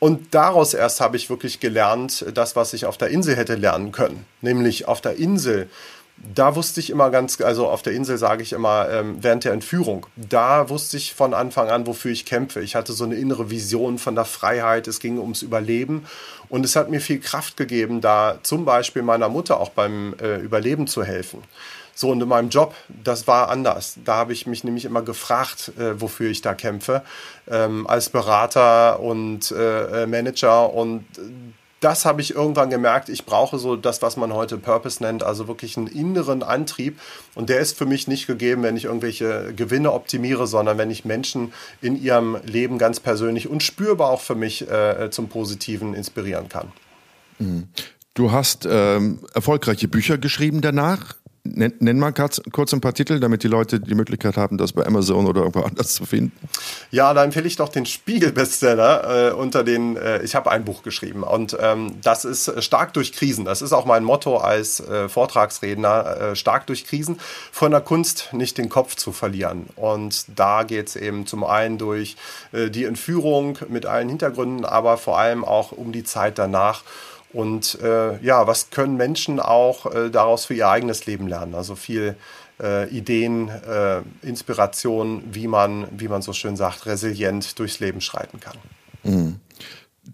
Und 0.00 0.34
daraus 0.34 0.74
erst 0.74 1.00
habe 1.00 1.16
ich 1.16 1.30
wirklich 1.30 1.60
gelernt, 1.60 2.26
das, 2.34 2.56
was 2.56 2.72
ich 2.72 2.84
auf 2.84 2.98
der 2.98 3.08
Insel 3.08 3.36
hätte 3.36 3.54
lernen 3.54 3.92
können. 3.92 4.26
Nämlich 4.40 4.88
auf 4.88 5.00
der 5.00 5.16
Insel 5.16 5.70
da 6.16 6.56
wusste 6.56 6.80
ich 6.80 6.90
immer 6.90 7.10
ganz, 7.10 7.40
also 7.40 7.68
auf 7.68 7.82
der 7.82 7.92
Insel 7.92 8.18
sage 8.18 8.42
ich 8.42 8.52
immer, 8.52 8.88
ähm, 8.88 9.18
während 9.20 9.44
der 9.44 9.52
Entführung, 9.52 10.06
da 10.16 10.68
wusste 10.68 10.96
ich 10.96 11.14
von 11.14 11.34
Anfang 11.34 11.68
an, 11.68 11.86
wofür 11.86 12.10
ich 12.12 12.24
kämpfe. 12.24 12.60
Ich 12.60 12.74
hatte 12.74 12.92
so 12.92 13.04
eine 13.04 13.16
innere 13.16 13.50
Vision 13.50 13.98
von 13.98 14.14
der 14.14 14.24
Freiheit, 14.24 14.88
es 14.88 15.00
ging 15.00 15.18
ums 15.18 15.42
Überleben 15.42 16.06
und 16.48 16.64
es 16.64 16.76
hat 16.76 16.90
mir 16.90 17.00
viel 17.00 17.20
Kraft 17.20 17.56
gegeben, 17.56 18.00
da 18.00 18.38
zum 18.42 18.64
Beispiel 18.64 19.02
meiner 19.02 19.28
Mutter 19.28 19.60
auch 19.60 19.70
beim 19.70 20.14
äh, 20.20 20.36
Überleben 20.36 20.86
zu 20.86 21.04
helfen. 21.04 21.42
So, 21.96 22.10
und 22.10 22.20
in 22.20 22.28
meinem 22.28 22.48
Job, 22.48 22.74
das 22.88 23.28
war 23.28 23.48
anders. 23.50 23.98
Da 24.04 24.16
habe 24.16 24.32
ich 24.32 24.46
mich 24.46 24.64
nämlich 24.64 24.84
immer 24.84 25.02
gefragt, 25.02 25.72
äh, 25.78 26.00
wofür 26.00 26.28
ich 26.28 26.42
da 26.42 26.54
kämpfe, 26.54 27.02
ähm, 27.48 27.86
als 27.86 28.10
Berater 28.10 28.98
und 28.98 29.52
äh, 29.52 30.02
äh 30.02 30.06
Manager. 30.06 30.72
Und 30.72 31.04
äh, 31.18 31.22
das 31.84 32.06
habe 32.06 32.22
ich 32.22 32.34
irgendwann 32.34 32.70
gemerkt, 32.70 33.10
ich 33.10 33.26
brauche 33.26 33.58
so 33.58 33.76
das, 33.76 34.00
was 34.00 34.16
man 34.16 34.32
heute 34.32 34.56
Purpose 34.56 35.02
nennt, 35.02 35.22
also 35.22 35.48
wirklich 35.48 35.76
einen 35.76 35.86
inneren 35.86 36.42
Antrieb. 36.42 36.98
Und 37.34 37.50
der 37.50 37.60
ist 37.60 37.76
für 37.76 37.84
mich 37.84 38.08
nicht 38.08 38.26
gegeben, 38.26 38.62
wenn 38.62 38.76
ich 38.76 38.86
irgendwelche 38.86 39.52
Gewinne 39.54 39.92
optimiere, 39.92 40.46
sondern 40.46 40.78
wenn 40.78 40.90
ich 40.90 41.04
Menschen 41.04 41.52
in 41.82 42.02
ihrem 42.02 42.38
Leben 42.44 42.78
ganz 42.78 43.00
persönlich 43.00 43.48
und 43.48 43.62
spürbar 43.62 44.10
auch 44.10 44.22
für 44.22 44.34
mich 44.34 44.68
äh, 44.68 45.10
zum 45.10 45.28
Positiven 45.28 45.92
inspirieren 45.94 46.48
kann. 46.48 46.72
Mhm. 47.38 47.68
Du 48.14 48.32
hast 48.32 48.66
ähm, 48.70 49.18
erfolgreiche 49.34 49.88
Bücher 49.88 50.16
geschrieben 50.16 50.60
danach. 50.60 51.16
Nenn, 51.46 51.74
nenn 51.78 51.98
mal 51.98 52.12
kurz, 52.12 52.40
kurz 52.52 52.72
ein 52.72 52.80
paar 52.80 52.94
Titel, 52.94 53.20
damit 53.20 53.42
die 53.42 53.48
Leute 53.48 53.78
die 53.78 53.94
Möglichkeit 53.94 54.38
haben, 54.38 54.56
das 54.56 54.72
bei 54.72 54.86
Amazon 54.86 55.26
oder 55.26 55.42
irgendwo 55.42 55.60
anders 55.60 55.92
zu 55.92 56.06
finden. 56.06 56.32
Ja, 56.90 57.12
da 57.12 57.22
empfehle 57.22 57.46
ich 57.46 57.56
doch 57.56 57.68
den 57.68 57.84
Spiegel-Bestseller 57.84 59.28
äh, 59.28 59.32
unter 59.34 59.62
den, 59.62 59.98
äh, 59.98 60.22
ich 60.22 60.34
habe 60.34 60.50
ein 60.50 60.64
Buch 60.64 60.82
geschrieben 60.82 61.22
und 61.22 61.54
ähm, 61.60 61.96
das 62.02 62.24
ist 62.24 62.62
stark 62.64 62.94
durch 62.94 63.12
Krisen. 63.12 63.44
Das 63.44 63.60
ist 63.60 63.74
auch 63.74 63.84
mein 63.84 64.04
Motto 64.04 64.38
als 64.38 64.80
äh, 64.80 65.10
Vortragsredner, 65.10 66.16
äh, 66.16 66.36
stark 66.36 66.66
durch 66.66 66.86
Krisen, 66.86 67.20
von 67.52 67.72
der 67.72 67.82
Kunst 67.82 68.30
nicht 68.32 68.56
den 68.56 68.70
Kopf 68.70 68.96
zu 68.96 69.12
verlieren. 69.12 69.66
Und 69.76 70.24
da 70.34 70.62
geht 70.62 70.88
es 70.88 70.96
eben 70.96 71.26
zum 71.26 71.44
einen 71.44 71.76
durch 71.76 72.16
äh, 72.52 72.70
die 72.70 72.84
Entführung 72.84 73.58
mit 73.68 73.84
allen 73.84 74.08
Hintergründen, 74.08 74.64
aber 74.64 74.96
vor 74.96 75.18
allem 75.18 75.44
auch 75.44 75.72
um 75.72 75.92
die 75.92 76.04
Zeit 76.04 76.38
danach 76.38 76.84
und 77.34 77.78
äh, 77.82 78.24
ja, 78.24 78.46
was 78.46 78.70
können 78.70 78.96
Menschen 78.96 79.40
auch 79.40 79.92
äh, 79.92 80.08
daraus 80.08 80.46
für 80.46 80.54
ihr 80.54 80.68
eigenes 80.68 81.04
Leben 81.04 81.26
lernen? 81.26 81.54
Also 81.54 81.74
viel 81.74 82.16
äh, 82.62 82.88
Ideen, 82.88 83.48
äh, 83.48 84.02
Inspiration, 84.22 85.22
wie 85.32 85.48
man, 85.48 85.88
wie 85.90 86.06
man 86.06 86.22
so 86.22 86.32
schön 86.32 86.56
sagt, 86.56 86.86
resilient 86.86 87.58
durchs 87.58 87.80
Leben 87.80 88.00
schreiten 88.00 88.38
kann. 88.38 88.56
Mhm. 89.02 89.40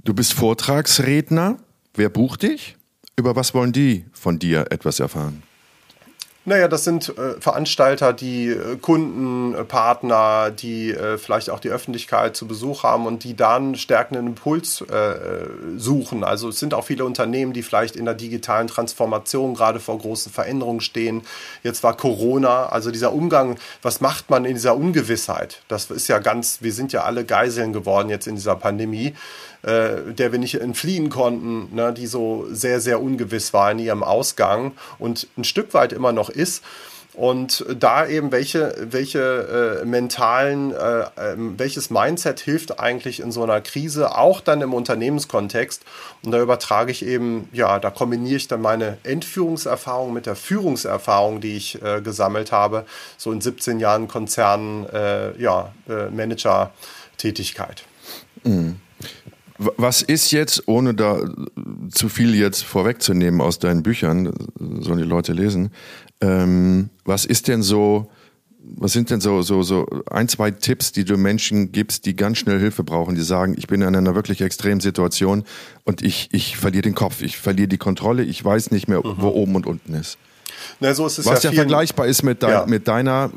Du 0.02 0.14
bist 0.14 0.32
Vortragsredner. 0.32 1.58
Wer 1.94 2.08
bucht 2.08 2.42
dich? 2.42 2.76
Über 3.16 3.36
was 3.36 3.52
wollen 3.52 3.72
die 3.72 4.06
von 4.12 4.38
dir 4.38 4.68
etwas 4.70 4.98
erfahren? 4.98 5.42
Naja, 6.50 6.66
das 6.66 6.82
sind 6.82 7.16
äh, 7.16 7.40
Veranstalter, 7.40 8.12
die 8.12 8.48
äh, 8.48 8.76
Kunden, 8.76 9.54
äh, 9.54 9.62
Partner, 9.62 10.50
die 10.50 10.90
äh, 10.90 11.16
vielleicht 11.16 11.48
auch 11.48 11.60
die 11.60 11.68
Öffentlichkeit 11.68 12.36
zu 12.36 12.48
Besuch 12.48 12.82
haben 12.82 13.06
und 13.06 13.22
die 13.22 13.36
da 13.36 13.54
einen 13.54 13.76
stärkenden 13.76 14.26
Impuls 14.26 14.80
äh, 14.80 15.14
suchen. 15.76 16.24
Also 16.24 16.48
es 16.48 16.58
sind 16.58 16.74
auch 16.74 16.84
viele 16.84 17.04
Unternehmen, 17.04 17.52
die 17.52 17.62
vielleicht 17.62 17.94
in 17.94 18.04
der 18.04 18.14
digitalen 18.14 18.66
Transformation 18.66 19.54
gerade 19.54 19.78
vor 19.78 19.96
großen 19.98 20.32
Veränderungen 20.32 20.80
stehen. 20.80 21.22
Jetzt 21.62 21.84
war 21.84 21.96
Corona, 21.96 22.66
also 22.66 22.90
dieser 22.90 23.12
Umgang, 23.12 23.56
was 23.80 24.00
macht 24.00 24.28
man 24.28 24.44
in 24.44 24.54
dieser 24.54 24.74
Ungewissheit? 24.74 25.62
Das 25.68 25.88
ist 25.88 26.08
ja 26.08 26.18
ganz, 26.18 26.62
wir 26.62 26.72
sind 26.72 26.92
ja 26.92 27.04
alle 27.04 27.24
Geiseln 27.24 27.72
geworden 27.72 28.08
jetzt 28.08 28.26
in 28.26 28.34
dieser 28.34 28.56
Pandemie 28.56 29.14
äh, 29.62 30.12
der 30.12 30.32
wir 30.32 30.38
nicht 30.38 30.60
entfliehen 30.60 31.10
konnten, 31.10 31.74
ne, 31.74 31.92
die 31.92 32.06
so 32.06 32.46
sehr, 32.50 32.80
sehr 32.80 33.00
ungewiss 33.00 33.52
war 33.52 33.70
in 33.70 33.78
ihrem 33.78 34.02
Ausgang 34.02 34.72
und 34.98 35.28
ein 35.36 35.44
Stück 35.44 35.74
weit 35.74 35.92
immer 35.92 36.12
noch 36.12 36.30
ist. 36.30 36.62
Und 37.12 37.66
da 37.78 38.06
eben 38.06 38.30
welche, 38.30 38.74
welche 38.80 39.80
äh, 39.82 39.84
mentalen, 39.84 40.72
äh, 40.72 41.04
ähm, 41.18 41.58
welches 41.58 41.90
Mindset 41.90 42.38
hilft 42.38 42.78
eigentlich 42.78 43.20
in 43.20 43.32
so 43.32 43.42
einer 43.42 43.60
Krise, 43.60 44.16
auch 44.16 44.40
dann 44.40 44.60
im 44.60 44.72
Unternehmenskontext. 44.72 45.82
Und 46.22 46.30
da 46.30 46.40
übertrage 46.40 46.92
ich 46.92 47.04
eben, 47.04 47.48
ja, 47.52 47.80
da 47.80 47.90
kombiniere 47.90 48.36
ich 48.36 48.46
dann 48.46 48.62
meine 48.62 48.98
Entführungserfahrung 49.02 50.12
mit 50.12 50.26
der 50.26 50.36
Führungserfahrung, 50.36 51.40
die 51.40 51.56
ich 51.56 51.82
äh, 51.82 52.00
gesammelt 52.00 52.52
habe, 52.52 52.86
so 53.16 53.32
in 53.32 53.40
17 53.40 53.80
Jahren 53.80 54.06
Konzernen, 54.06 54.88
äh, 54.88 55.36
ja, 55.36 55.74
äh, 55.88 56.08
Manager-Tätigkeit. 56.10 57.84
Mhm. 58.44 58.76
Was 59.62 60.00
ist 60.00 60.30
jetzt, 60.32 60.68
ohne 60.68 60.94
da 60.94 61.20
zu 61.90 62.08
viel 62.08 62.34
jetzt 62.34 62.64
vorwegzunehmen 62.64 63.42
aus 63.42 63.58
deinen 63.58 63.82
Büchern, 63.82 64.32
sollen 64.80 64.98
die 64.98 65.04
Leute 65.04 65.34
lesen, 65.34 65.70
ähm, 66.22 66.88
was 67.04 67.26
ist 67.26 67.46
denn 67.46 67.62
so, 67.62 68.10
was 68.62 68.92
sind 68.92 69.10
denn 69.10 69.20
so, 69.20 69.42
so, 69.42 69.62
so 69.62 69.86
ein, 70.10 70.28
zwei 70.28 70.50
Tipps, 70.50 70.92
die 70.92 71.04
du 71.04 71.18
Menschen 71.18 71.72
gibst, 71.72 72.06
die 72.06 72.16
ganz 72.16 72.38
schnell 72.38 72.58
Hilfe 72.58 72.84
brauchen, 72.84 73.14
die 73.14 73.20
sagen, 73.20 73.54
ich 73.58 73.66
bin 73.66 73.82
in 73.82 73.94
einer 73.94 74.14
wirklich 74.14 74.40
extremen 74.40 74.80
Situation 74.80 75.44
und 75.84 76.02
ich, 76.02 76.28
ich 76.32 76.56
verliere 76.56 76.82
den 76.82 76.94
Kopf, 76.94 77.20
ich 77.20 77.36
verliere 77.36 77.68
die 77.68 77.78
Kontrolle, 77.78 78.22
ich 78.22 78.42
weiß 78.42 78.70
nicht 78.70 78.88
mehr, 78.88 79.00
mhm. 79.00 79.16
wo 79.18 79.28
oben 79.28 79.56
und 79.56 79.66
unten 79.66 79.92
ist. 79.92 80.16
Na, 80.78 80.94
so 80.94 81.06
ist 81.06 81.18
es 81.18 81.26
Was 81.26 81.42
ja, 81.42 81.50
ja 81.50 81.56
vergleichbar 81.56 82.06
ist 82.06 82.22
mit, 82.22 82.42
dein, 82.42 82.50
ja. 82.50 82.66
mit 82.66 82.88
deiner 82.88 83.30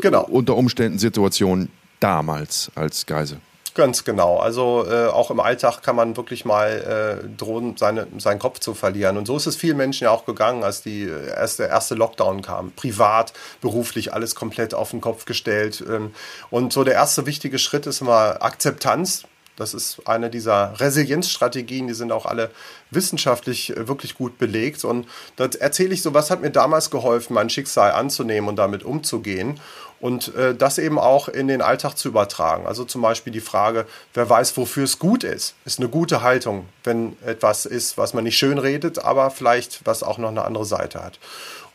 genau. 0.00 0.24
unter 0.24 0.56
Umständen 0.56 0.98
Situation 0.98 1.68
damals 2.00 2.70
als 2.74 3.06
Geise. 3.06 3.38
Ganz 3.74 4.04
genau. 4.04 4.36
Also 4.38 4.86
äh, 4.86 5.06
auch 5.06 5.30
im 5.30 5.40
Alltag 5.40 5.80
kann 5.82 5.96
man 5.96 6.16
wirklich 6.18 6.44
mal 6.44 7.22
äh, 7.24 7.36
drohen, 7.38 7.76
seine, 7.78 8.06
seinen 8.18 8.38
Kopf 8.38 8.58
zu 8.58 8.74
verlieren. 8.74 9.16
Und 9.16 9.26
so 9.26 9.36
ist 9.36 9.46
es 9.46 9.56
vielen 9.56 9.78
Menschen 9.78 10.04
ja 10.04 10.10
auch 10.10 10.26
gegangen, 10.26 10.62
als 10.62 10.82
die 10.82 11.08
erste, 11.08 11.64
erste 11.64 11.94
Lockdown 11.94 12.42
kam. 12.42 12.72
Privat, 12.72 13.32
beruflich, 13.62 14.12
alles 14.12 14.34
komplett 14.34 14.74
auf 14.74 14.90
den 14.90 15.00
Kopf 15.00 15.24
gestellt. 15.24 15.82
Ähm, 15.88 16.14
und 16.50 16.74
so 16.74 16.84
der 16.84 16.94
erste 16.94 17.24
wichtige 17.24 17.58
Schritt 17.58 17.86
ist 17.86 18.02
immer 18.02 18.42
Akzeptanz. 18.42 19.24
Das 19.56 19.74
ist 19.74 20.00
eine 20.06 20.30
dieser 20.30 20.78
Resilienzstrategien, 20.80 21.86
die 21.86 21.94
sind 21.94 22.10
auch 22.10 22.24
alle 22.26 22.50
wissenschaftlich 22.90 23.76
äh, 23.76 23.88
wirklich 23.88 24.14
gut 24.14 24.38
belegt. 24.38 24.84
Und 24.84 25.06
da 25.36 25.46
erzähle 25.58 25.94
ich 25.94 26.02
so, 26.02 26.14
was 26.14 26.30
hat 26.30 26.40
mir 26.40 26.50
damals 26.50 26.90
geholfen, 26.90 27.34
mein 27.34 27.50
Schicksal 27.50 27.92
anzunehmen 27.92 28.48
und 28.48 28.56
damit 28.56 28.82
umzugehen 28.82 29.60
und 30.02 30.34
äh, 30.34 30.54
das 30.54 30.78
eben 30.78 30.98
auch 30.98 31.28
in 31.28 31.46
den 31.46 31.62
Alltag 31.62 31.96
zu 31.96 32.08
übertragen. 32.08 32.66
Also 32.66 32.84
zum 32.84 33.02
Beispiel 33.02 33.32
die 33.32 33.40
Frage, 33.40 33.86
wer 34.14 34.28
weiß, 34.28 34.56
wofür 34.56 34.84
es 34.84 34.98
gut 34.98 35.22
ist, 35.22 35.54
ist 35.64 35.78
eine 35.78 35.88
gute 35.88 36.22
Haltung, 36.22 36.66
wenn 36.82 37.16
etwas 37.24 37.66
ist, 37.66 37.96
was 37.96 38.12
man 38.12 38.24
nicht 38.24 38.36
schön 38.36 38.58
redet, 38.58 38.98
aber 38.98 39.30
vielleicht 39.30 39.80
was 39.84 40.02
auch 40.02 40.18
noch 40.18 40.30
eine 40.30 40.44
andere 40.44 40.64
Seite 40.64 41.02
hat. 41.04 41.20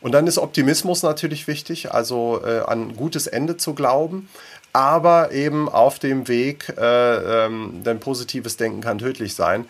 Und 0.00 0.12
dann 0.12 0.26
ist 0.26 0.38
Optimismus 0.38 1.02
natürlich 1.02 1.48
wichtig, 1.48 1.92
also 1.92 2.40
äh, 2.44 2.60
an 2.60 2.94
gutes 2.96 3.26
Ende 3.26 3.56
zu 3.56 3.74
glauben, 3.74 4.28
aber 4.78 5.32
eben 5.32 5.68
auf 5.68 5.98
dem 5.98 6.28
Weg, 6.28 6.72
äh, 6.78 7.46
ähm, 7.46 7.82
denn 7.84 7.98
positives 7.98 8.56
Denken 8.56 8.80
kann 8.80 8.98
tödlich 8.98 9.34
sein, 9.34 9.64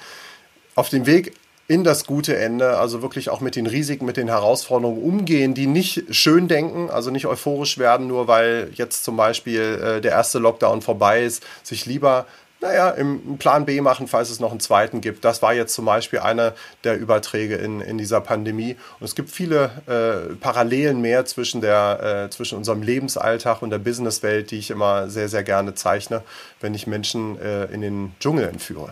auf 0.74 0.90
dem 0.90 1.06
Weg 1.06 1.32
in 1.66 1.82
das 1.82 2.05
gute 2.05 2.36
Ende, 2.36 2.76
also 2.76 3.01
wirklich 3.01 3.30
auch 3.30 3.40
mit 3.40 3.56
den 3.56 3.66
Risiken, 3.66 4.05
mit 4.05 4.18
den 4.18 4.28
Herausforderungen 4.28 5.02
umgehen, 5.02 5.55
die 5.55 5.66
nicht 5.66 6.14
schön 6.14 6.47
denken, 6.47 6.90
also 6.90 7.10
nicht 7.10 7.26
euphorisch 7.26 7.78
werden, 7.78 8.06
nur 8.06 8.28
weil 8.28 8.70
jetzt 8.74 9.02
zum 9.02 9.16
Beispiel 9.16 9.80
äh, 9.82 10.01
der 10.02 10.12
erste 10.12 10.39
Lockdown 10.40 10.82
vorbei 10.82 11.22
ist, 11.22 11.43
sich 11.62 11.86
lieber 11.86 12.26
naja, 12.60 12.90
im 12.90 13.39
Plan 13.39 13.66
B 13.66 13.80
machen, 13.80 14.09
falls 14.09 14.30
es 14.30 14.40
noch 14.40 14.51
einen 14.51 14.60
zweiten 14.60 15.01
gibt. 15.01 15.24
Das 15.24 15.43
war 15.43 15.55
jetzt 15.55 15.74
zum 15.74 15.85
Beispiel 15.85 16.18
einer 16.18 16.55
der 16.82 16.98
Überträge 16.98 17.55
in, 17.55 17.80
in 17.80 17.98
dieser 17.98 18.20
Pandemie. 18.20 18.76
Und 18.98 19.05
es 19.05 19.14
gibt 19.14 19.30
viele 19.30 19.70
äh, 19.86 20.35
Parallelen 20.35 21.01
mehr 21.01 21.24
zwischen, 21.24 21.60
der, 21.60 22.26
äh, 22.26 22.30
zwischen 22.30 22.59
unserem 22.59 22.82
Lebensalltag 22.82 23.62
und 23.62 23.70
der 23.70 23.78
Businesswelt, 23.78 24.51
die 24.51 24.59
ich 24.59 24.70
immer 24.70 25.09
sehr, 25.09 25.28
sehr 25.28 25.44
gerne 25.44 25.74
zeichne, 25.74 26.22
wenn 26.60 26.74
ich 26.74 26.86
Menschen 26.86 27.40
äh, 27.40 27.66
in 27.66 27.80
den 27.80 28.12
Dschungel 28.18 28.48
entführe. 28.48 28.90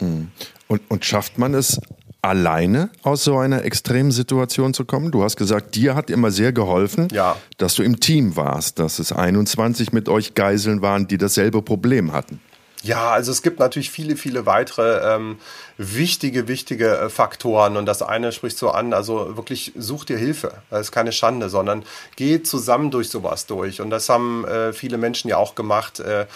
Mhm. 0.00 0.30
Und, 0.68 0.82
und 0.88 1.04
schafft 1.04 1.36
man 1.36 1.54
es 1.54 1.80
alleine 2.22 2.90
aus 3.02 3.24
so 3.24 3.38
einer 3.38 3.64
extremen 3.64 4.12
Situation 4.12 4.72
zu 4.72 4.84
kommen? 4.84 5.10
Du 5.10 5.24
hast 5.24 5.36
gesagt, 5.36 5.74
dir 5.74 5.94
hat 5.94 6.10
immer 6.10 6.30
sehr 6.30 6.52
geholfen, 6.52 7.08
ja. 7.12 7.36
dass 7.58 7.74
du 7.74 7.82
im 7.82 8.00
Team 8.00 8.36
warst, 8.36 8.78
dass 8.78 8.98
es 8.98 9.12
21 9.12 9.92
mit 9.92 10.08
euch 10.08 10.34
Geiseln 10.34 10.80
waren, 10.80 11.06
die 11.08 11.18
dasselbe 11.18 11.60
Problem 11.60 12.12
hatten. 12.12 12.40
Ja, 12.84 13.12
also 13.12 13.32
es 13.32 13.40
gibt 13.40 13.60
natürlich 13.60 13.90
viele, 13.90 14.14
viele 14.14 14.44
weitere 14.44 15.14
ähm, 15.14 15.38
wichtige, 15.78 16.48
wichtige 16.48 16.98
äh, 16.98 17.08
Faktoren. 17.08 17.78
Und 17.78 17.86
das 17.86 18.02
eine 18.02 18.30
spricht 18.30 18.58
so 18.58 18.70
an, 18.70 18.92
also 18.92 19.38
wirklich 19.38 19.72
such 19.74 20.04
dir 20.04 20.18
Hilfe. 20.18 20.52
Das 20.68 20.82
ist 20.82 20.92
keine 20.92 21.12
Schande, 21.12 21.48
sondern 21.48 21.82
geh 22.16 22.42
zusammen 22.42 22.90
durch 22.90 23.08
sowas 23.08 23.46
durch. 23.46 23.80
Und 23.80 23.88
das 23.88 24.10
haben 24.10 24.44
äh, 24.44 24.74
viele 24.74 24.98
Menschen 24.98 25.30
ja 25.30 25.38
auch 25.38 25.54
gemacht. 25.54 26.00
Äh, 26.00 26.26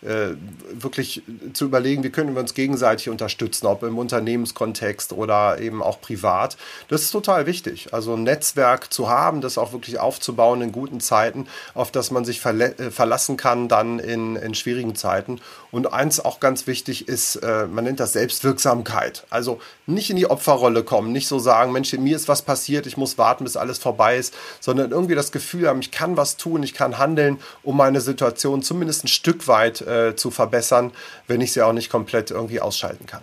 äh, 0.00 0.36
wirklich 0.70 1.22
zu 1.54 1.64
überlegen, 1.64 2.04
wie 2.04 2.10
können 2.10 2.34
wir 2.34 2.40
uns 2.40 2.54
gegenseitig 2.54 3.08
unterstützen, 3.08 3.66
ob 3.66 3.82
im 3.82 3.98
Unternehmenskontext 3.98 5.12
oder 5.12 5.58
eben 5.58 5.82
auch 5.82 6.00
privat. 6.00 6.56
Das 6.86 7.02
ist 7.02 7.10
total 7.10 7.46
wichtig. 7.46 7.92
Also 7.92 8.14
ein 8.14 8.22
Netzwerk 8.22 8.92
zu 8.92 9.08
haben, 9.08 9.40
das 9.40 9.58
auch 9.58 9.72
wirklich 9.72 9.98
aufzubauen 9.98 10.62
in 10.62 10.70
guten 10.70 11.00
Zeiten, 11.00 11.48
auf 11.74 11.90
das 11.90 12.12
man 12.12 12.24
sich 12.24 12.44
äh, 12.44 12.90
verlassen 12.92 13.36
kann 13.36 13.66
dann 13.66 13.98
in, 13.98 14.36
in 14.36 14.54
schwierigen 14.54 14.94
Zeiten. 14.94 15.40
Und 15.70 15.92
eins 15.92 16.18
auch 16.18 16.40
ganz 16.40 16.66
wichtig 16.66 17.08
ist, 17.08 17.36
äh, 17.36 17.66
man 17.66 17.84
nennt 17.84 18.00
das 18.00 18.14
Selbstwirksamkeit. 18.14 19.26
Also 19.28 19.60
nicht 19.86 20.08
in 20.08 20.16
die 20.16 20.28
Opferrolle 20.28 20.82
kommen, 20.82 21.12
nicht 21.12 21.28
so 21.28 21.38
sagen, 21.38 21.72
Mensch, 21.72 21.92
mir 21.92 22.16
ist 22.16 22.28
was 22.28 22.42
passiert, 22.42 22.86
ich 22.86 22.96
muss 22.96 23.18
warten, 23.18 23.44
bis 23.44 23.56
alles 23.56 23.78
vorbei 23.78 24.16
ist, 24.16 24.34
sondern 24.60 24.90
irgendwie 24.90 25.14
das 25.14 25.30
Gefühl 25.30 25.68
haben, 25.68 25.80
ich 25.80 25.90
kann 25.90 26.16
was 26.16 26.36
tun, 26.36 26.62
ich 26.62 26.72
kann 26.72 26.98
handeln, 26.98 27.38
um 27.62 27.76
meine 27.76 28.00
Situation 28.00 28.62
zumindest 28.62 29.04
ein 29.04 29.08
Stück 29.08 29.46
weit 29.46 29.82
äh, 29.82 30.16
zu 30.16 30.30
verbessern, 30.30 30.92
wenn 31.26 31.40
ich 31.40 31.52
sie 31.52 31.62
auch 31.62 31.72
nicht 31.72 31.90
komplett 31.90 32.30
irgendwie 32.30 32.60
ausschalten 32.60 33.06
kann. 33.06 33.22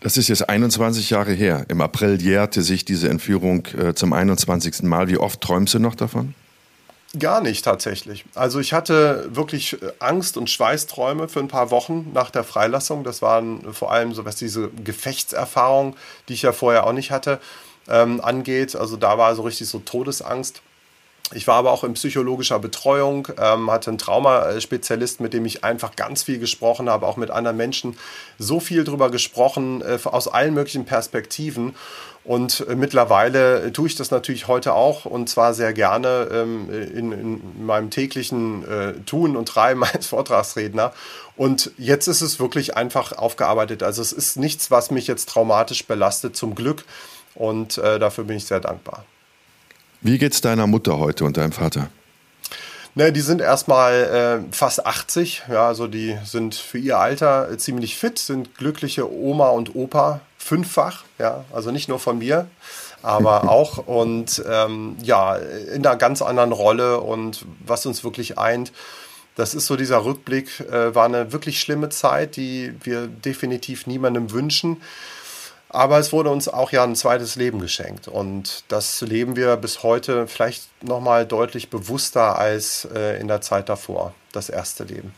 Das 0.00 0.16
ist 0.16 0.28
jetzt 0.28 0.48
21 0.48 1.10
Jahre 1.10 1.32
her. 1.32 1.66
Im 1.68 1.80
April 1.80 2.22
jährte 2.22 2.62
sich 2.62 2.84
diese 2.84 3.08
Entführung 3.08 3.66
äh, 3.76 3.94
zum 3.94 4.12
21. 4.12 4.84
Mal. 4.84 5.08
Wie 5.08 5.18
oft 5.18 5.40
träumst 5.40 5.74
du 5.74 5.80
noch 5.80 5.96
davon? 5.96 6.34
Gar 7.16 7.40
nicht 7.40 7.64
tatsächlich. 7.64 8.26
Also 8.34 8.60
ich 8.60 8.74
hatte 8.74 9.34
wirklich 9.34 9.80
äh, 9.80 9.92
Angst 9.98 10.36
und 10.36 10.50
Schweißträume 10.50 11.28
für 11.28 11.40
ein 11.40 11.48
paar 11.48 11.70
Wochen 11.70 12.10
nach 12.12 12.30
der 12.30 12.44
Freilassung. 12.44 13.02
Das 13.02 13.22
waren 13.22 13.72
vor 13.72 13.92
allem 13.92 14.12
so 14.12 14.26
was 14.26 14.36
diese 14.36 14.68
Gefechtserfahrung, 14.68 15.96
die 16.28 16.34
ich 16.34 16.42
ja 16.42 16.52
vorher 16.52 16.86
auch 16.86 16.92
nicht 16.92 17.10
hatte, 17.10 17.40
ähm, 17.88 18.20
angeht. 18.20 18.76
Also 18.76 18.96
da 18.96 19.16
war 19.16 19.34
so 19.34 19.42
richtig 19.42 19.68
so 19.68 19.78
Todesangst. 19.78 20.60
Ich 21.34 21.46
war 21.46 21.56
aber 21.56 21.72
auch 21.72 21.84
in 21.84 21.92
psychologischer 21.92 22.58
Betreuung, 22.58 23.28
ähm, 23.38 23.70
hatte 23.70 23.90
einen 23.90 23.98
Traumaspezialist, 23.98 25.20
mit 25.20 25.34
dem 25.34 25.44
ich 25.44 25.62
einfach 25.62 25.94
ganz 25.94 26.22
viel 26.22 26.38
gesprochen 26.38 26.88
habe, 26.88 27.06
auch 27.06 27.18
mit 27.18 27.30
anderen 27.30 27.56
Menschen 27.58 27.98
so 28.38 28.60
viel 28.60 28.84
drüber 28.84 29.10
gesprochen, 29.10 29.82
äh, 29.82 29.98
aus 30.04 30.28
allen 30.28 30.54
möglichen 30.54 30.86
Perspektiven. 30.86 31.74
Und 32.28 32.66
äh, 32.68 32.76
mittlerweile 32.76 33.72
tue 33.72 33.86
ich 33.86 33.96
das 33.96 34.10
natürlich 34.10 34.48
heute 34.48 34.74
auch 34.74 35.06
und 35.06 35.30
zwar 35.30 35.54
sehr 35.54 35.72
gerne 35.72 36.28
ähm, 36.30 36.68
in, 36.70 37.10
in, 37.12 37.64
meinem 37.64 37.88
täglichen 37.88 38.68
äh, 38.68 38.92
Tun 39.06 39.34
und 39.34 39.48
Treiben 39.48 39.82
als 39.94 40.08
Vortragsredner. 40.08 40.92
Und 41.38 41.70
jetzt 41.78 42.06
ist 42.06 42.20
es 42.20 42.38
wirklich 42.38 42.76
einfach 42.76 43.12
aufgearbeitet. 43.12 43.82
Also 43.82 44.02
es 44.02 44.12
ist 44.12 44.36
nichts, 44.36 44.70
was 44.70 44.90
mich 44.90 45.06
jetzt 45.06 45.30
traumatisch 45.30 45.86
belastet, 45.86 46.36
zum 46.36 46.54
Glück. 46.54 46.84
Und 47.34 47.78
äh, 47.78 47.98
dafür 47.98 48.24
bin 48.24 48.36
ich 48.36 48.44
sehr 48.44 48.60
dankbar. 48.60 49.06
Wie 50.02 50.18
geht's 50.18 50.42
deiner 50.42 50.66
Mutter 50.66 50.98
heute 50.98 51.24
und 51.24 51.38
deinem 51.38 51.52
Vater? 51.52 51.88
Ne, 52.94 53.10
die 53.10 53.22
sind 53.22 53.40
erstmal 53.40 54.42
äh, 54.50 54.52
fast 54.54 54.84
80, 54.84 55.44
ja, 55.48 55.66
also 55.66 55.86
die 55.86 56.18
sind 56.24 56.54
für 56.54 56.76
ihr 56.76 56.98
Alter 56.98 57.50
äh, 57.50 57.56
ziemlich 57.56 57.96
fit, 57.96 58.18
sind 58.18 58.54
glückliche 58.58 59.10
Oma 59.10 59.48
und 59.48 59.74
Opa, 59.74 60.20
fünffach, 60.38 61.04
ja, 61.18 61.44
also 61.52 61.70
nicht 61.70 61.88
nur 61.88 61.98
von 61.98 62.18
mir, 62.18 62.48
aber 63.02 63.48
auch 63.50 63.86
und 63.86 64.42
ähm, 64.48 64.96
ja, 65.02 65.36
in 65.36 65.84
einer 65.86 65.96
ganz 65.96 66.22
anderen 66.22 66.52
Rolle 66.52 67.00
und 67.00 67.44
was 67.64 67.84
uns 67.84 68.04
wirklich 68.04 68.38
eint, 68.38 68.72
das 69.36 69.54
ist 69.54 69.66
so 69.66 69.76
dieser 69.76 70.04
Rückblick, 70.04 70.60
äh, 70.60 70.94
war 70.94 71.04
eine 71.04 71.32
wirklich 71.32 71.60
schlimme 71.60 71.90
Zeit, 71.90 72.36
die 72.36 72.74
wir 72.82 73.06
definitiv 73.06 73.86
niemandem 73.86 74.32
wünschen. 74.32 74.78
Aber 75.68 75.98
es 75.98 76.12
wurde 76.12 76.30
uns 76.30 76.48
auch 76.48 76.72
ja 76.72 76.82
ein 76.82 76.96
zweites 76.96 77.36
Leben 77.36 77.60
geschenkt. 77.60 78.08
Und 78.08 78.64
das 78.68 79.00
leben 79.02 79.36
wir 79.36 79.56
bis 79.56 79.82
heute 79.82 80.26
vielleicht 80.26 80.82
nochmal 80.82 81.26
deutlich 81.26 81.68
bewusster 81.68 82.38
als 82.38 82.88
äh, 82.92 83.20
in 83.20 83.28
der 83.28 83.40
Zeit 83.40 83.68
davor, 83.68 84.14
das 84.32 84.48
erste 84.48 84.84
Leben. 84.84 85.12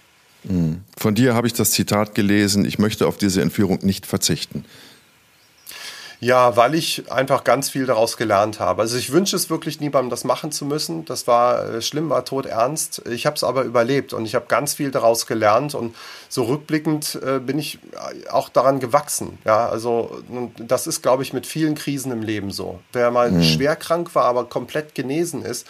Mhm. 0.45 0.83
Von 0.99 1.15
dir 1.15 1.35
habe 1.35 1.47
ich 1.47 1.55
das 1.55 1.71
Zitat 1.71 2.15
gelesen, 2.15 2.65
ich 2.65 2.79
möchte 2.79 3.07
auf 3.07 3.17
diese 3.17 3.43
Entführung 3.43 3.79
nicht 3.83 4.07
verzichten. 4.07 4.65
Ja, 6.23 6.55
weil 6.55 6.75
ich 6.75 7.11
einfach 7.11 7.45
ganz 7.45 7.71
viel 7.71 7.87
daraus 7.87 8.19
gelernt 8.19 8.61
habe. 8.61 8.83
Also 8.83 8.99
ich 8.99 9.11
wünsche 9.11 9.37
es 9.37 9.49
wirklich 9.49 9.81
niemandem, 9.81 10.11
das 10.11 10.25
machen 10.25 10.53
zu 10.53 10.67
müssen. 10.67 11.07
Das 11.07 11.27
war 11.27 11.67
äh, 11.67 11.83
schlimm, 11.83 12.11
war 12.11 12.27
tot 12.27 12.45
ernst. 12.45 13.03
Ich 13.09 13.25
habe 13.25 13.37
es 13.37 13.43
aber 13.43 13.63
überlebt 13.63 14.13
und 14.13 14.27
ich 14.27 14.35
habe 14.35 14.45
ganz 14.47 14.75
viel 14.75 14.91
daraus 14.91 15.27
gelernt 15.27 15.75
und 15.75 15.97
so 16.29 16.45
rückblickend 16.45 17.19
äh, 17.25 17.39
bin 17.39 17.59
ich 17.59 17.79
äh, 17.93 18.29
auch 18.29 18.51
daran 18.51 18.81
gewachsen. 18.81 19.39
Ja, 19.47 19.67
also 19.71 20.23
das 20.59 20.87
ist, 20.87 21.01
glaube 21.01 21.23
ich, 21.23 21.33
mit 21.33 21.47
vielen 21.47 21.75
Krisen 21.75 22.13
im 22.13 22.21
Leben 22.21 22.51
so. 22.51 22.81
Wer 22.93 23.11
mal 23.11 23.31
mhm. 23.31 23.43
schwer 23.43 23.75
krank 23.75 24.15
war, 24.15 24.25
aber 24.25 24.45
komplett 24.45 24.95
genesen 24.95 25.43
ist, 25.43 25.67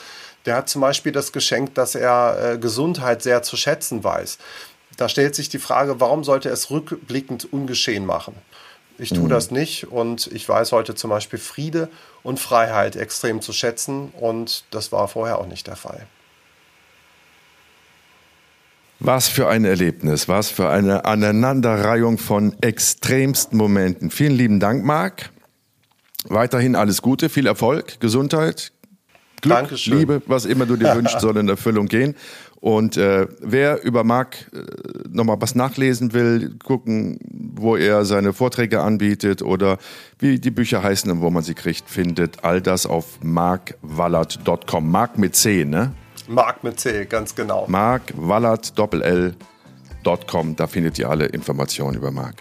der 0.47 0.57
hat 0.57 0.69
zum 0.69 0.81
Beispiel 0.81 1.13
das 1.13 1.31
Geschenk, 1.31 1.77
dass 1.77 1.95
er 1.95 2.55
äh, 2.55 2.59
Gesundheit 2.59 3.23
sehr 3.23 3.45
zu 3.45 3.57
schätzen 3.57 4.03
weiß. 4.03 4.39
Da 4.97 5.09
stellt 5.09 5.37
sich 5.37 5.49
die 5.49 5.61
Frage, 5.61 6.01
warum 6.01 6.25
sollte 6.25 6.49
er 6.49 6.55
es 6.55 6.71
rückblickend 6.71 7.53
ungeschehen 7.53 8.05
machen? 8.05 8.35
Ich 9.01 9.09
tue 9.09 9.25
mhm. 9.25 9.29
das 9.31 9.51
nicht 9.51 9.91
und 9.91 10.27
ich 10.27 10.47
weiß 10.47 10.73
heute 10.73 10.95
zum 10.95 11.09
Beispiel 11.09 11.39
Friede 11.39 11.89
und 12.23 12.39
Freiheit 12.39 12.97
extrem 12.97 13.41
zu 13.41 13.55
schätzen 13.55 14.13
und 14.21 14.65
das 14.71 14.93
war 14.93 15.09
vorher 15.09 15.39
auch 15.39 15.47
nicht 15.47 15.67
der 15.67 15.77
Fall. 15.77 16.07
Was 18.99 19.29
für 19.29 19.49
ein 19.49 19.65
Erlebnis, 19.65 20.29
was 20.29 20.51
für 20.51 20.69
eine 20.69 21.07
Aneinanderreihung 21.07 22.19
von 22.19 22.55
extremsten 22.61 23.57
Momenten. 23.57 24.11
Vielen 24.11 24.35
lieben 24.35 24.61
Dank, 24.61 24.85
Marc. 24.85 25.31
Weiterhin 26.25 26.77
alles 26.77 27.01
Gute, 27.01 27.31
viel 27.31 27.47
Erfolg, 27.47 27.99
Gesundheit, 28.01 28.73
Glück, 29.41 29.57
Dankeschön. 29.57 29.99
Liebe, 29.99 30.23
was 30.27 30.45
immer 30.45 30.67
du 30.67 30.77
dir 30.77 30.95
wünschst, 30.95 31.21
soll 31.21 31.39
in 31.39 31.49
Erfüllung 31.49 31.87
gehen. 31.87 32.15
Und 32.61 32.97
äh, 32.99 33.27
wer 33.41 33.83
über 33.83 34.05
Marc 34.05 34.51
äh, 34.53 34.59
nochmal 35.09 35.37
was 35.41 35.55
nachlesen 35.55 36.13
will, 36.13 36.57
gucken, 36.63 37.19
wo 37.55 37.77
er 37.77 38.05
seine 38.05 38.35
Vorträge 38.35 38.83
anbietet 38.83 39.41
oder 39.41 39.79
wie 40.19 40.39
die 40.39 40.51
Bücher 40.51 40.83
heißen 40.83 41.11
und 41.11 41.23
wo 41.23 41.31
man 41.31 41.43
sie 41.43 41.55
kriegt, 41.55 41.89
findet 41.89 42.45
all 42.45 42.61
das 42.61 42.85
auf 42.85 43.19
markwallert.com. 43.23 44.91
Mark 44.91 45.17
mit 45.17 45.37
C, 45.37 45.65
ne? 45.65 45.93
Mark 46.29 46.63
mit 46.63 46.79
C, 46.79 47.07
ganz 47.07 47.35
genau. 47.35 47.65
Mark 47.67 48.13
Wallert, 48.15 48.79
Doppel 48.79 49.03
L. 49.03 49.35
www.mark.com. 50.05 50.57
Da 50.57 50.67
findet 50.67 50.99
ihr 50.99 51.09
alle 51.09 51.27
Informationen 51.27 51.97
über 51.97 52.11
Mark. 52.11 52.37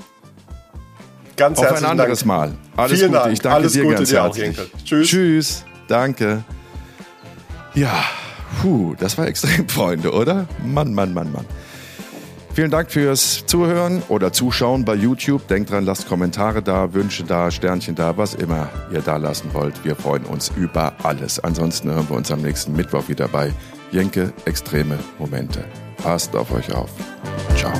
Ganz 1.35 1.59
Auf 1.59 1.71
ein 1.71 1.85
anderes 1.85 2.19
Dank. 2.19 2.27
Mal. 2.27 2.57
Alles 2.75 2.99
Vielen 2.99 3.11
Gute. 3.11 3.21
Dank. 3.21 3.33
Ich 3.33 3.39
danke 3.39 3.55
Alles 3.55 3.73
dir 3.73 3.83
Gute 3.83 3.95
ganz 3.95 4.09
dir 4.09 4.21
auch, 4.21 4.25
herzlich. 4.25 4.57
Jenke. 4.57 4.71
Tschüss. 4.83 5.07
Tschüss. 5.07 5.65
Danke. 5.87 6.43
Ja, 7.73 8.03
puh, 8.61 8.95
das 8.97 9.17
war 9.17 9.27
extrem, 9.27 9.67
Freunde, 9.69 10.11
oder? 10.11 10.47
Mann, 10.63 10.93
Mann, 10.93 11.13
Mann, 11.13 11.31
Mann. 11.31 11.45
Vielen 12.53 12.71
Dank 12.71 12.91
fürs 12.91 13.45
Zuhören 13.45 14.01
oder 14.09 14.33
Zuschauen 14.33 14.83
bei 14.83 14.95
YouTube. 14.95 15.47
Denkt 15.47 15.71
dran, 15.71 15.85
lasst 15.85 16.09
Kommentare 16.09 16.61
da, 16.61 16.93
Wünsche 16.93 17.23
da, 17.23 17.51
Sternchen 17.51 17.95
da, 17.95 18.17
was 18.17 18.33
immer 18.33 18.67
ihr 18.91 19.01
da 19.01 19.17
lassen 19.17 19.53
wollt. 19.53 19.85
Wir 19.85 19.95
freuen 19.95 20.25
uns 20.25 20.51
über 20.57 20.93
alles. 21.03 21.39
Ansonsten 21.39 21.89
hören 21.89 22.09
wir 22.09 22.17
uns 22.17 22.31
am 22.31 22.41
nächsten 22.41 22.73
Mittwoch 22.73 23.07
wieder 23.07 23.27
bei 23.27 23.53
Jenke 23.91 24.33
Extreme 24.45 24.97
Momente. 25.19 25.63
Passt 26.03 26.35
auf 26.35 26.51
euch 26.51 26.73
auf. 26.73 26.89
Ciao. 27.55 27.71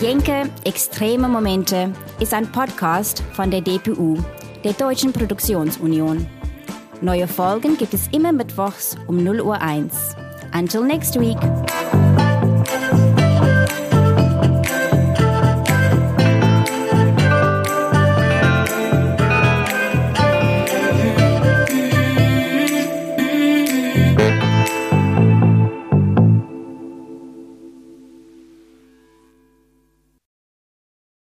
Jenke 0.00 0.44
Extreme 0.64 1.28
Momente 1.28 1.92
ist 2.20 2.32
ein 2.32 2.50
Podcast 2.50 3.22
von 3.32 3.50
der 3.50 3.60
DPU, 3.60 4.16
der 4.64 4.72
Deutschen 4.72 5.12
Produktionsunion. 5.12 6.26
Neue 7.00 7.28
Folgen 7.28 7.76
gibt 7.76 7.94
es 7.94 8.08
immer 8.08 8.32
mittwochs 8.32 8.96
um 9.06 9.22
0 9.22 9.40
Uhr 9.40 9.60
1. 9.60 10.16
Until 10.52 10.82
next 10.82 11.18
week. 11.18 11.38